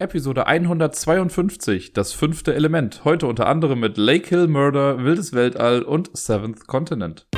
Episode 0.00 0.48
152, 0.48 1.92
das 1.92 2.12
fünfte 2.12 2.52
Element. 2.52 3.04
Heute 3.04 3.28
unter 3.28 3.46
anderem 3.46 3.78
mit 3.78 3.96
Lake 3.96 4.28
Hill 4.28 4.48
Murder, 4.48 5.04
Wildes 5.04 5.32
Weltall 5.32 5.82
und 5.82 6.10
Seventh 6.16 6.66
Continent. 6.66 7.28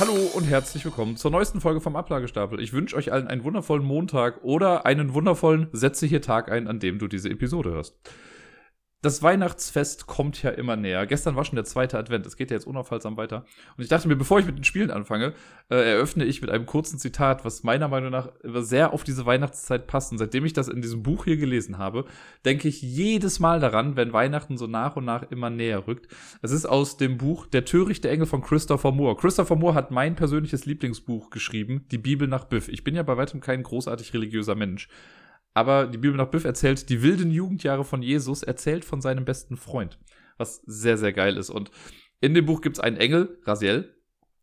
Hallo 0.00 0.14
und 0.34 0.44
herzlich 0.44 0.82
willkommen 0.86 1.18
zur 1.18 1.30
neuesten 1.30 1.60
Folge 1.60 1.82
vom 1.82 1.94
Ablagestapel. 1.94 2.58
Ich 2.58 2.72
wünsche 2.72 2.96
euch 2.96 3.12
allen 3.12 3.28
einen 3.28 3.44
wundervollen 3.44 3.84
Montag 3.84 4.42
oder 4.42 4.86
einen 4.86 5.12
wundervollen 5.12 5.68
Setze 5.72 6.06
hier 6.06 6.22
Tag 6.22 6.50
ein, 6.50 6.68
an 6.68 6.80
dem 6.80 6.98
du 6.98 7.06
diese 7.06 7.28
Episode 7.28 7.72
hörst 7.72 7.98
das 9.00 9.22
Weihnachtsfest 9.22 10.08
kommt 10.08 10.42
ja 10.42 10.50
immer 10.50 10.74
näher. 10.74 11.06
Gestern 11.06 11.36
war 11.36 11.44
schon 11.44 11.54
der 11.54 11.64
zweite 11.64 11.96
Advent. 11.96 12.26
Es 12.26 12.36
geht 12.36 12.50
ja 12.50 12.56
jetzt 12.56 12.66
unaufhaltsam 12.66 13.16
weiter. 13.16 13.44
Und 13.76 13.84
ich 13.84 13.88
dachte 13.88 14.08
mir, 14.08 14.16
bevor 14.16 14.40
ich 14.40 14.46
mit 14.46 14.56
den 14.56 14.64
Spielen 14.64 14.90
anfange, 14.90 15.34
äh, 15.70 15.76
eröffne 15.76 16.24
ich 16.24 16.40
mit 16.40 16.50
einem 16.50 16.66
kurzen 16.66 16.98
Zitat, 16.98 17.44
was 17.44 17.62
meiner 17.62 17.86
Meinung 17.86 18.10
nach 18.10 18.30
sehr 18.42 18.92
auf 18.92 19.04
diese 19.04 19.24
Weihnachtszeit 19.24 19.86
passt. 19.86 20.10
Und 20.10 20.18
seitdem 20.18 20.44
ich 20.44 20.52
das 20.52 20.66
in 20.66 20.82
diesem 20.82 21.04
Buch 21.04 21.24
hier 21.24 21.36
gelesen 21.36 21.78
habe, 21.78 22.06
denke 22.44 22.66
ich 22.66 22.82
jedes 22.82 23.38
Mal 23.38 23.60
daran, 23.60 23.94
wenn 23.94 24.12
Weihnachten 24.12 24.58
so 24.58 24.66
nach 24.66 24.96
und 24.96 25.04
nach 25.04 25.30
immer 25.30 25.48
näher 25.48 25.86
rückt. 25.86 26.08
Es 26.42 26.50
ist 26.50 26.66
aus 26.66 26.96
dem 26.96 27.18
Buch 27.18 27.46
Der 27.46 27.64
törichte 27.64 28.10
Engel 28.10 28.26
von 28.26 28.42
Christopher 28.42 28.90
Moore. 28.90 29.14
Christopher 29.16 29.54
Moore 29.54 29.74
hat 29.74 29.92
mein 29.92 30.16
persönliches 30.16 30.66
Lieblingsbuch 30.66 31.30
geschrieben, 31.30 31.84
Die 31.92 31.98
Bibel 31.98 32.26
nach 32.26 32.44
Biff. 32.44 32.68
Ich 32.68 32.82
bin 32.82 32.96
ja 32.96 33.04
bei 33.04 33.16
weitem 33.16 33.40
kein 33.40 33.62
großartig 33.62 34.12
religiöser 34.12 34.56
Mensch. 34.56 34.88
Aber 35.58 35.88
die 35.88 35.98
Bibel 35.98 36.16
nach 36.16 36.28
Biff 36.28 36.44
erzählt 36.44 36.88
die 36.88 37.02
wilden 37.02 37.32
Jugendjahre 37.32 37.82
von 37.82 38.00
Jesus, 38.00 38.44
erzählt 38.44 38.84
von 38.84 39.00
seinem 39.00 39.24
besten 39.24 39.56
Freund. 39.56 39.98
Was 40.36 40.62
sehr, 40.66 40.96
sehr 40.96 41.12
geil 41.12 41.36
ist. 41.36 41.50
Und 41.50 41.72
in 42.20 42.32
dem 42.32 42.46
Buch 42.46 42.60
gibt 42.60 42.76
es 42.76 42.80
einen 42.80 42.96
Engel, 42.96 43.40
Raziel. 43.42 43.92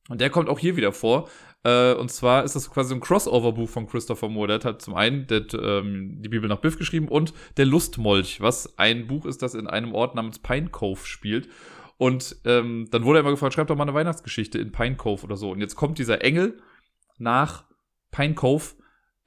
Und 0.10 0.20
der 0.20 0.30
kommt 0.30 0.50
auch 0.50 0.60
hier 0.60 0.76
wieder 0.76 0.92
vor. 0.92 1.30
Äh, 1.64 1.94
und 1.94 2.12
zwar 2.12 2.44
ist 2.44 2.58
das 2.58 2.70
quasi 2.70 2.94
ein 2.94 3.00
Crossover-Buch 3.00 3.70
von 3.70 3.88
Christopher 3.88 4.28
Moore. 4.28 4.60
Der 4.60 4.70
hat 4.70 4.82
zum 4.82 4.94
einen 4.94 5.26
der, 5.28 5.46
ähm, 5.54 6.22
die 6.22 6.28
Bibel 6.28 6.50
nach 6.50 6.60
Biff 6.60 6.78
geschrieben 6.78 7.08
und 7.08 7.34
Der 7.56 7.66
Lustmolch, 7.66 8.42
was 8.42 8.78
ein 8.78 9.08
Buch 9.08 9.26
ist, 9.26 9.42
das 9.42 9.54
in 9.54 9.68
einem 9.68 9.96
Ort 9.96 10.16
namens 10.16 10.40
Pine 10.40 10.68
Cove 10.68 11.06
spielt. 11.06 11.48
Und 11.96 12.36
ähm, 12.44 12.90
dann 12.92 13.06
wurde 13.06 13.20
er 13.20 13.22
immer 13.22 13.32
gefragt, 13.32 13.54
schreib 13.54 13.68
doch 13.68 13.78
mal 13.78 13.84
eine 13.84 13.94
Weihnachtsgeschichte 13.94 14.60
in 14.60 14.74
Pine 14.74 14.98
Cove 14.98 15.24
oder 15.24 15.38
so. 15.38 15.52
Und 15.52 15.62
jetzt 15.62 15.78
kommt 15.78 15.98
dieser 15.98 16.22
Engel 16.26 16.58
nach 17.18 17.64
Pine 18.12 18.34
Cove 18.34 18.76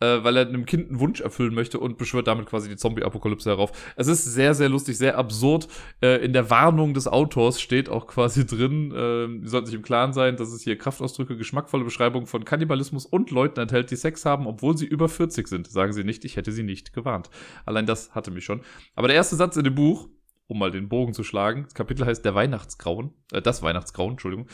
äh, 0.01 0.23
weil 0.23 0.37
er 0.37 0.47
einem 0.47 0.67
Kind 0.67 0.89
einen 0.89 1.01
Wunsch 1.01 1.21
erfüllen 1.21 1.55
möchte 1.55 1.79
und 1.81 1.99
beschwört 1.99 2.27
damit 2.27 2.47
quasi 2.47 2.69
die 2.69 2.77
Zombie-Apokalypse 2.77 3.51
herauf. 3.51 3.73
Es 3.97 4.07
ist 4.07 4.25
sehr, 4.25 4.55
sehr 4.55 4.69
lustig, 4.69 4.97
sehr 4.99 5.19
absurd. 5.19 5.69
Äh, 6.01 6.25
in 6.25 6.33
der 6.33 6.51
Warnung 6.51 6.95
des 6.95 7.09
Autors 7.09 7.61
steht 7.61 7.89
auch 7.89 8.07
quasi 8.07 8.47
drin, 8.47 8.93
äh, 8.93 9.41
die 9.43 9.49
sollten 9.49 9.67
sich 9.67 9.75
im 9.75 9.83
Klaren 9.83 10.13
sein, 10.13 10.37
dass 10.37 10.53
es 10.53 10.63
hier 10.63 10.79
Kraftausdrücke, 10.79 11.37
geschmackvolle 11.37 11.85
Beschreibungen 11.85 12.27
von 12.27 12.45
Kannibalismus 12.45 13.07
und 13.07 13.31
Leuten 13.31 13.61
enthält, 13.61 13.91
die 13.91 13.97
Sex 13.97 14.25
haben, 14.25 14.47
obwohl 14.47 14.77
sie 14.77 14.87
über 14.87 15.09
40 15.09 15.49
sind. 15.49 15.69
Sagen 15.69 15.93
sie 15.93 16.05
nicht, 16.05 16.25
ich 16.25 16.37
hätte 16.37 16.53
sie 16.53 16.63
nicht 16.63 16.93
gewarnt. 16.93 17.31
Allein 17.67 17.87
das 17.87 18.15
hatte 18.15 18.31
mich 18.31 18.45
schon. 18.45 18.63
Aber 18.95 19.09
der 19.09 19.17
erste 19.17 19.37
Satz 19.37 19.57
in 19.57 19.65
dem 19.65 19.75
Buch, 19.75 20.09
um 20.47 20.59
mal 20.59 20.71
den 20.71 20.89
Bogen 20.89 21.13
zu 21.13 21.25
schlagen, 21.25 21.65
das 21.65 21.75
Kapitel 21.75 22.07
heißt 22.07 22.25
Der 22.25 22.35
Weihnachtsgrauen, 22.35 23.13
äh, 23.33 23.43
das 23.43 23.63
Weihnachtsgrauen, 23.63 24.13
Entschuldigung, 24.13 24.47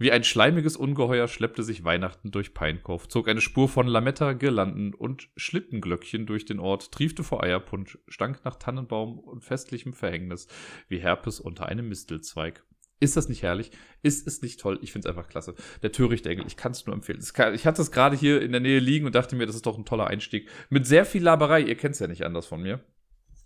wie 0.00 0.10
ein 0.12 0.24
schleimiges 0.24 0.78
Ungeheuer 0.78 1.28
schleppte 1.28 1.62
sich 1.62 1.84
Weihnachten 1.84 2.30
durch 2.30 2.54
Peinkopf, 2.54 3.06
zog 3.06 3.28
eine 3.28 3.42
Spur 3.42 3.68
von 3.68 3.86
Lametta, 3.86 4.32
Girlanden 4.32 4.94
und 4.94 5.28
Schlittenglöckchen 5.36 6.24
durch 6.24 6.46
den 6.46 6.58
Ort, 6.58 6.90
triefte 6.90 7.22
vor 7.22 7.44
Eierpunsch, 7.44 7.98
stank 8.08 8.42
nach 8.46 8.56
Tannenbaum 8.56 9.18
und 9.18 9.44
festlichem 9.44 9.92
Verhängnis, 9.92 10.48
wie 10.88 11.00
Herpes 11.00 11.38
unter 11.38 11.66
einem 11.66 11.90
Mistelzweig. 11.90 12.64
Ist 12.98 13.18
das 13.18 13.28
nicht 13.28 13.42
herrlich? 13.42 13.72
Ist 14.02 14.26
es 14.26 14.40
nicht 14.40 14.58
toll? 14.58 14.78
Ich 14.80 14.92
finde 14.92 15.06
es 15.06 15.14
einfach 15.14 15.28
klasse. 15.28 15.54
Der 15.82 15.92
törichte 15.92 16.30
Engel, 16.30 16.46
ich 16.46 16.56
kann 16.56 16.72
es 16.72 16.86
nur 16.86 16.94
empfehlen. 16.94 17.20
Ich 17.54 17.66
hatte 17.66 17.82
es 17.82 17.92
gerade 17.92 18.16
hier 18.16 18.40
in 18.40 18.52
der 18.52 18.60
Nähe 18.62 18.78
liegen 18.78 19.04
und 19.04 19.14
dachte 19.14 19.36
mir, 19.36 19.46
das 19.46 19.56
ist 19.56 19.66
doch 19.66 19.76
ein 19.76 19.84
toller 19.84 20.06
Einstieg. 20.06 20.48
Mit 20.70 20.86
sehr 20.86 21.04
viel 21.04 21.22
Laberei, 21.22 21.60
ihr 21.60 21.76
kennt 21.76 21.94
es 21.94 22.00
ja 22.00 22.06
nicht 22.06 22.24
anders 22.24 22.46
von 22.46 22.62
mir. 22.62 22.80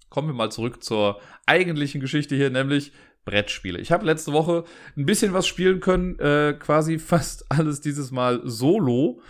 Kommen 0.09 0.29
wir 0.29 0.35
mal 0.35 0.53
zurück 0.53 0.85
zur 0.85 1.21
eigentlichen 1.47 2.01
Geschichte 2.01 2.37
hier, 2.37 2.51
nämlich 2.51 2.93
Brettspiele. 3.25 3.79
Ich 3.79 3.93
habe 3.93 4.07
letzte 4.07 4.33
Woche 4.33 4.65
ein 4.97 5.07
bisschen 5.07 5.33
was 5.33 5.47
spielen 5.47 5.81
können, 5.81 6.19
äh, 6.19 6.55
quasi 6.59 6.99
fast 6.99 7.51
alles 7.51 7.81
dieses 7.81 8.11
Mal 8.11 8.41
solo. 8.45 9.21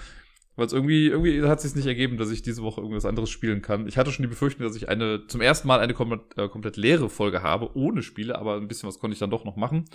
Weil 0.57 0.67
es 0.67 0.73
irgendwie, 0.73 1.09
irgendwie 1.09 1.43
hat 1.43 1.59
es 1.59 1.65
sich 1.65 1.75
nicht 1.75 1.87
ergeben, 1.87 2.17
dass 2.17 2.31
ich 2.31 2.43
diese 2.43 2.63
Woche 2.63 2.81
irgendwas 2.81 3.07
anderes 3.07 3.29
spielen 3.29 3.61
kann. 3.61 3.89
Ich 3.89 3.99
hatte 3.99 4.13
schon 4.13 4.23
die 4.23 4.29
Befürchtung, 4.29 4.65
dass 4.65 4.77
ich 4.77 4.89
eine, 4.89 5.27
zum 5.27 5.41
ersten 5.41 5.67
Mal 5.67 5.81
eine 5.81 5.95
komplett, 5.95 6.39
äh, 6.39 6.49
komplett 6.49 6.77
leere 6.77 7.11
Folge 7.11 7.43
habe, 7.43 7.77
ohne 7.77 8.05
Spiele, 8.05 8.39
aber 8.39 8.57
ein 8.57 8.69
bisschen 8.69 8.89
was 8.89 9.01
konnte 9.01 9.15
ich 9.15 9.19
dann 9.19 9.31
doch 9.31 9.45
noch 9.45 9.57
machen. 9.57 9.87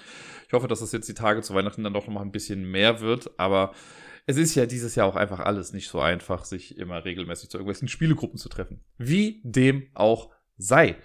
Ich 0.47 0.53
hoffe, 0.53 0.67
dass 0.67 0.81
das 0.81 0.91
jetzt 0.91 1.07
die 1.07 1.13
Tage 1.13 1.41
zu 1.41 1.53
Weihnachten 1.53 1.85
dann 1.85 1.93
doch 1.93 2.07
noch 2.07 2.13
mal 2.13 2.21
ein 2.23 2.33
bisschen 2.33 2.69
mehr 2.69 2.99
wird, 2.99 3.31
aber 3.39 3.73
es 4.25 4.35
ist 4.35 4.53
ja 4.53 4.65
dieses 4.65 4.95
Jahr 4.95 5.07
auch 5.07 5.15
einfach 5.15 5.39
alles 5.39 5.71
nicht 5.71 5.87
so 5.87 6.01
einfach, 6.01 6.43
sich 6.43 6.77
immer 6.77 7.05
regelmäßig 7.05 7.49
zu 7.49 7.57
irgendwelchen 7.57 7.87
Spielegruppen 7.87 8.37
zu 8.37 8.49
treffen. 8.49 8.81
Wie 8.97 9.41
dem 9.45 9.87
auch 9.93 10.29
sei. 10.57 10.97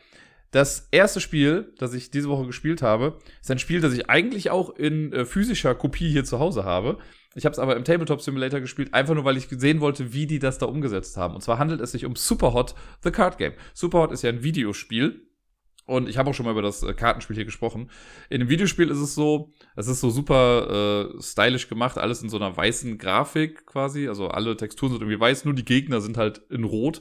Das 0.55 0.87
erste 0.93 1.21
Spiel, 1.21 1.75
das 1.79 1.95
ich 1.95 2.13
diese 2.13 2.29
Woche 2.29 2.47
gespielt 2.47 2.81
habe, 2.81 3.19
ist 3.41 3.51
ein 3.51 3.59
Spiel, 3.59 3.81
das 3.81 3.93
ich 3.93 4.09
eigentlich 4.09 4.51
auch 4.51 4.71
in 4.77 5.13
äh, 5.13 5.25
physischer 5.25 5.75
Kopie 5.75 6.09
hier 6.09 6.25
zu 6.25 6.39
Hause 6.39 6.63
habe. 6.63 6.99
Ich 7.35 7.45
habe 7.45 7.55
es 7.55 7.59
aber 7.59 7.75
im 7.75 7.83
Tabletop 7.83 8.21
Simulator 8.21 8.61
gespielt, 8.61 8.95
einfach 8.95 9.15
nur 9.15 9.25
weil 9.25 9.37
ich 9.37 9.49
sehen 9.51 9.81
wollte, 9.81 10.13
wie 10.13 10.29
die 10.29 10.39
das 10.39 10.59
da 10.59 10.67
umgesetzt 10.67 11.17
haben. 11.17 11.35
Und 11.35 11.41
zwar 11.41 11.59
handelt 11.59 11.81
es 11.81 11.91
sich 11.91 12.05
um 12.05 12.15
Superhot 12.15 12.77
The 13.03 13.11
Card 13.11 13.37
Game. 13.37 13.55
Superhot 13.73 14.13
ist 14.13 14.23
ja 14.23 14.31
ein 14.31 14.45
Videospiel. 14.45 15.27
Und 15.87 16.09
ich 16.09 16.19
habe 16.19 16.31
auch 16.31 16.35
schon 16.35 16.47
mal 16.47 16.53
über 16.53 16.63
das 16.63 16.85
äh, 16.85 16.95
Kartenspiel 16.95 17.35
hier 17.35 17.45
gesprochen. 17.45 17.91
In 18.31 18.39
dem 18.39 18.49
Videospiel 18.49 18.91
ist 18.91 18.99
es 18.99 19.17
so, 19.17 19.51
es 19.75 19.89
ist 19.89 20.01
so 20.01 20.11
super 20.11 21.11
äh, 21.17 21.21
stylisch 21.21 21.69
gemacht, 21.69 21.99
alles 21.99 22.23
in 22.23 22.29
so 22.29 22.37
einer 22.37 22.57
weißen 22.57 22.97
Grafik 22.99 23.67
quasi. 23.67 24.07
Also 24.07 24.29
alle 24.29 24.57
Texturen 24.57 24.93
sind 24.93 25.03
irgendwie 25.03 25.19
weiß, 25.19 25.47
nur 25.47 25.55
die 25.55 25.65
Gegner 25.65 26.01
sind 26.01 26.17
halt 26.17 26.43
in 26.49 26.63
Rot. 26.63 27.01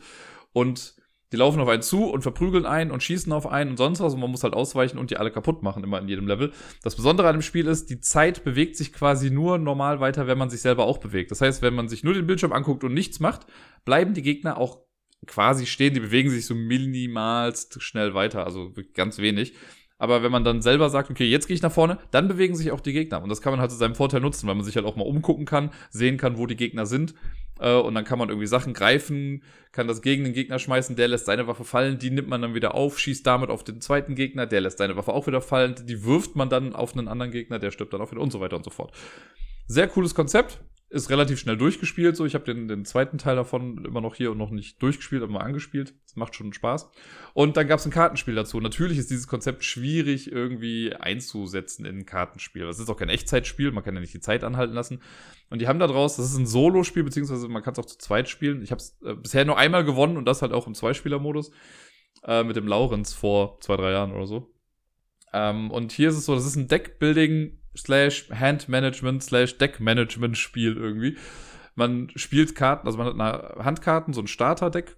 Und 0.54 0.96
die 1.34 1.38
laufen 1.38 1.60
auf 1.60 1.68
einen 1.68 1.82
zu 1.82 2.06
und 2.06 2.22
verprügeln 2.22 2.68
einen 2.68 2.92
und 2.92 3.02
schießen 3.02 3.34
auf 3.34 3.48
einen 3.48 3.72
und 3.72 3.78
sonst 3.78 4.00
was 4.00 4.14
und 4.14 4.20
man 4.20 4.30
muss 4.30 4.44
halt 4.44 4.54
ausweichen 4.54 5.00
und 5.00 5.10
die 5.10 5.18
alle 5.18 5.32
kaputt 5.32 5.64
machen, 5.64 5.84
immer 5.84 6.00
in 6.00 6.08
jedem 6.08 6.28
Level. 6.28 6.54
Das 6.84 6.96
Besondere 6.96 7.28
an 7.28 7.38
dem 7.38 7.42
Spiel 7.42 7.68
ist, 7.68 7.90
die 7.90 8.00
Zeit 8.00 8.44
bewegt 8.44 8.78
sich 8.78 8.94
quasi 8.94 9.32
nur 9.32 9.58
normal 9.58 10.00
weiter, 10.00 10.28
wenn 10.28 10.38
man 10.38 10.52
sich 10.52 10.62
selber 10.62 10.86
auch 10.86 11.00
bewegt. 11.00 11.32
Das 11.32 11.42
heißt, 11.42 11.64
wenn 11.64 11.74
man 11.74 11.90
sich 11.90 12.04
nur 12.04 12.14
den 12.14 12.28
Bildschirm 12.28 12.54
anguckt 12.54 12.84
und 12.84 12.94
nichts 12.94 13.20
macht, 13.20 13.48
bleiben 13.84 14.14
die 14.14 14.22
Gegner 14.22 14.58
auch 14.58 14.78
quasi 15.26 15.66
stehen, 15.66 15.96
die 15.96 16.02
bewegen 16.02 16.30
sich 16.30 16.46
so 16.46 16.54
minimalst 16.54 17.82
schnell 17.82 18.14
weiter, 18.14 18.46
also 18.46 18.72
ganz 18.94 19.18
wenig. 19.18 19.54
Aber 19.98 20.22
wenn 20.22 20.32
man 20.32 20.44
dann 20.44 20.62
selber 20.62 20.90
sagt, 20.90 21.10
okay, 21.10 21.26
jetzt 21.26 21.48
gehe 21.48 21.56
ich 21.56 21.62
nach 21.62 21.72
vorne, 21.72 21.98
dann 22.12 22.28
bewegen 22.28 22.56
sich 22.56 22.72
auch 22.72 22.82
die 22.82 22.94
Gegner. 22.94 23.24
Und 23.24 23.30
das 23.30 23.42
kann 23.42 23.54
man 23.54 23.60
halt 23.60 23.72
zu 23.72 23.78
seinem 23.78 23.96
Vorteil 23.96 24.22
nutzen, 24.22 24.48
weil 24.48 24.56
man 24.56 24.66
sich 24.66 24.76
halt 24.76 24.86
auch 24.86 24.98
mal 24.98 25.08
umgucken 25.08 25.46
kann, 25.46 25.72
sehen 25.90 26.18
kann, 26.18 26.38
wo 26.38 26.46
die 26.46 26.58
Gegner 26.58 26.86
sind. 26.86 27.16
Äh, 27.60 27.76
und 27.76 27.96
dann 27.96 28.04
kann 28.04 28.20
man 28.20 28.30
irgendwie 28.30 28.48
Sachen 28.48 28.74
greifen, 28.74 29.44
kann 29.72 29.88
das 29.88 30.02
gegen 30.02 30.24
den 30.24 30.34
Gegner 30.34 30.60
schmeißen, 30.60 30.96
der 30.96 31.08
lässt 31.08 31.26
seine 31.26 31.48
Waffe 31.48 31.64
fallen, 31.64 32.00
die 32.00 32.12
nimmt 32.12 32.30
man 32.30 32.42
dann 32.42 32.54
wieder 32.54 32.76
auf, 32.76 33.00
schießt 33.00 33.26
damit 33.26 33.50
auf 33.50 33.64
den 33.64 33.82
zweiten 33.82 34.16
Gegner, 34.16 34.46
der 34.46 34.62
lässt 34.62 34.78
seine 34.78 34.96
Waffe 34.96 35.14
auch 35.14 35.28
wieder 35.28 35.42
fallen, 35.42 35.76
die 35.84 36.04
wirft 36.04 36.36
man 36.36 36.50
dann 36.50 36.76
auf 36.76 36.96
einen 36.96 37.08
anderen 37.08 37.32
Gegner, 37.32 37.60
der 37.60 37.72
stirbt 37.72 37.94
dann 37.94 38.02
auch 38.02 38.12
wieder 38.12 38.22
und 38.22 38.32
so 38.32 38.40
weiter 38.40 38.56
und 38.56 38.64
so 38.64 38.72
fort. 38.72 38.94
Sehr 39.68 39.88
cooles 39.88 40.14
Konzept 40.14 40.60
ist 40.94 41.10
relativ 41.10 41.40
schnell 41.40 41.58
durchgespielt. 41.58 42.16
So, 42.16 42.24
ich 42.24 42.36
habe 42.36 42.46
den, 42.46 42.68
den 42.68 42.86
zweiten 42.86 43.18
Teil 43.18 43.36
davon 43.36 43.84
immer 43.84 44.00
noch 44.00 44.14
hier 44.14 44.32
und 44.32 44.38
noch 44.38 44.52
nicht 44.52 44.80
durchgespielt, 44.80 45.24
aber 45.24 45.32
mal 45.34 45.40
angespielt. 45.40 45.96
Das 46.06 46.16
macht 46.16 46.36
schon 46.36 46.54
Spaß. 46.54 46.92
Und 47.34 47.58
dann 47.58 47.68
gab 47.68 47.80
es 47.80 47.86
ein 47.86 47.92
Kartenspiel 47.92 48.36
dazu. 48.36 48.60
Natürlich 48.60 49.00
ist 49.00 49.10
dieses 49.10 49.28
Konzept 49.28 49.64
schwierig 49.64 50.32
irgendwie 50.32 50.94
einzusetzen 50.94 51.86
in 51.86 52.00
ein 52.00 52.06
Kartenspiel. 52.06 52.66
Das 52.66 52.78
ist 52.78 52.90
auch 52.90 52.98
kein 52.98 53.10
Echtzeitspiel, 53.10 53.72
man 53.72 53.84
kann 53.84 53.96
ja 53.96 54.02
nicht 54.02 54.14
die 54.14 54.20
Zeit 54.20 54.44
anhalten 54.44 54.76
lassen. 54.76 55.02
Und 55.50 55.64
die 55.64 55.68
haben 55.68 55.80
da 55.80 55.88
draus, 55.88 56.18
das 56.18 56.28
ist 56.28 56.38
ein 56.38 56.46
Solo-Spiel, 56.46 57.04
beziehungsweise 57.04 57.48
man 57.48 57.64
kann 57.64 57.74
es 57.74 57.80
auch 57.80 57.88
zu 57.88 57.98
zweit 57.98 58.30
spielen. 58.30 58.62
Ich 58.62 58.70
habe 58.70 58.80
es 58.80 58.96
äh, 59.04 59.16
bisher 59.16 59.46
nur 59.46 59.58
einmal 59.58 59.84
gewonnen 59.84 60.16
und 60.16 60.26
das 60.26 60.44
halt 60.44 60.54
auch 60.54 60.68
im 60.68 60.76
Zweispieler-Modus 60.76 61.50
äh, 62.24 62.44
mit 62.44 62.56
dem 62.56 62.68
Laurenz 62.68 63.14
vor 63.14 63.58
zwei, 63.62 63.78
drei 63.78 63.92
Jahren 63.94 64.12
oder 64.12 64.28
so. 64.28 64.54
Ähm, 65.34 65.72
und 65.72 65.92
hier 65.92 66.10
ist 66.10 66.18
es 66.18 66.26
so, 66.26 66.36
das 66.36 66.46
ist 66.46 66.56
ein 66.56 66.68
Deckbuilding 66.68 67.63
slash 67.78 68.30
Handmanagement 68.30 69.24
slash 69.24 69.58
Deckmanagement 69.58 70.38
Spiel 70.38 70.78
irgendwie. 70.78 71.18
Man 71.76 72.10
spielt 72.16 72.56
Karten, 72.56 72.86
also 72.88 72.98
man 72.98 73.08
hat 73.08 73.14
eine 73.14 73.66
Handkarten, 73.66 74.14
so 74.14 74.22
ein 74.22 74.28
Starterdeck, 74.28 74.96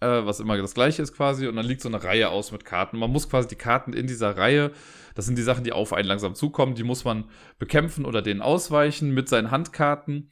äh, 0.00 0.24
was 0.24 0.40
immer 0.40 0.56
das 0.56 0.74
gleiche 0.74 1.02
ist 1.02 1.14
quasi, 1.14 1.46
und 1.46 1.56
dann 1.56 1.66
liegt 1.66 1.82
so 1.82 1.88
eine 1.88 2.02
Reihe 2.02 2.30
aus 2.30 2.50
mit 2.50 2.64
Karten. 2.64 2.98
Man 2.98 3.10
muss 3.10 3.28
quasi 3.28 3.48
die 3.48 3.56
Karten 3.56 3.92
in 3.92 4.06
dieser 4.06 4.36
Reihe, 4.36 4.72
das 5.14 5.26
sind 5.26 5.36
die 5.36 5.42
Sachen, 5.42 5.64
die 5.64 5.72
auf 5.72 5.92
einen 5.92 6.08
langsam 6.08 6.34
zukommen, 6.34 6.74
die 6.74 6.84
muss 6.84 7.04
man 7.04 7.24
bekämpfen 7.58 8.06
oder 8.06 8.22
denen 8.22 8.40
ausweichen 8.40 9.12
mit 9.12 9.28
seinen 9.28 9.50
Handkarten. 9.50 10.30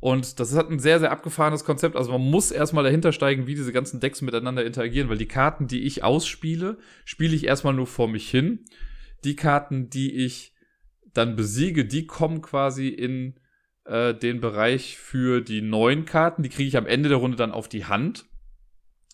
Und 0.00 0.40
das 0.40 0.56
hat 0.56 0.68
ein 0.68 0.80
sehr, 0.80 0.98
sehr 0.98 1.12
abgefahrenes 1.12 1.64
Konzept. 1.64 1.94
Also 1.94 2.10
man 2.10 2.22
muss 2.22 2.50
erstmal 2.50 2.82
dahinter 2.82 3.12
steigen, 3.12 3.46
wie 3.46 3.54
diese 3.54 3.72
ganzen 3.72 4.00
Decks 4.00 4.20
miteinander 4.20 4.64
interagieren, 4.64 5.08
weil 5.08 5.16
die 5.16 5.28
Karten, 5.28 5.68
die 5.68 5.82
ich 5.82 6.02
ausspiele, 6.02 6.78
spiele 7.04 7.36
ich 7.36 7.46
erstmal 7.46 7.72
nur 7.72 7.86
vor 7.86 8.08
mich 8.08 8.28
hin. 8.28 8.64
Die 9.22 9.36
Karten, 9.36 9.90
die 9.90 10.24
ich 10.24 10.51
dann 11.14 11.36
besiege, 11.36 11.84
die 11.84 12.06
kommen 12.06 12.42
quasi 12.42 12.88
in 12.88 13.34
äh, 13.84 14.14
den 14.14 14.40
Bereich 14.40 14.96
für 14.98 15.40
die 15.40 15.62
neuen 15.62 16.04
Karten. 16.04 16.42
Die 16.42 16.48
kriege 16.48 16.68
ich 16.68 16.76
am 16.76 16.86
Ende 16.86 17.08
der 17.08 17.18
Runde 17.18 17.36
dann 17.36 17.52
auf 17.52 17.68
die 17.68 17.84
Hand. 17.84 18.26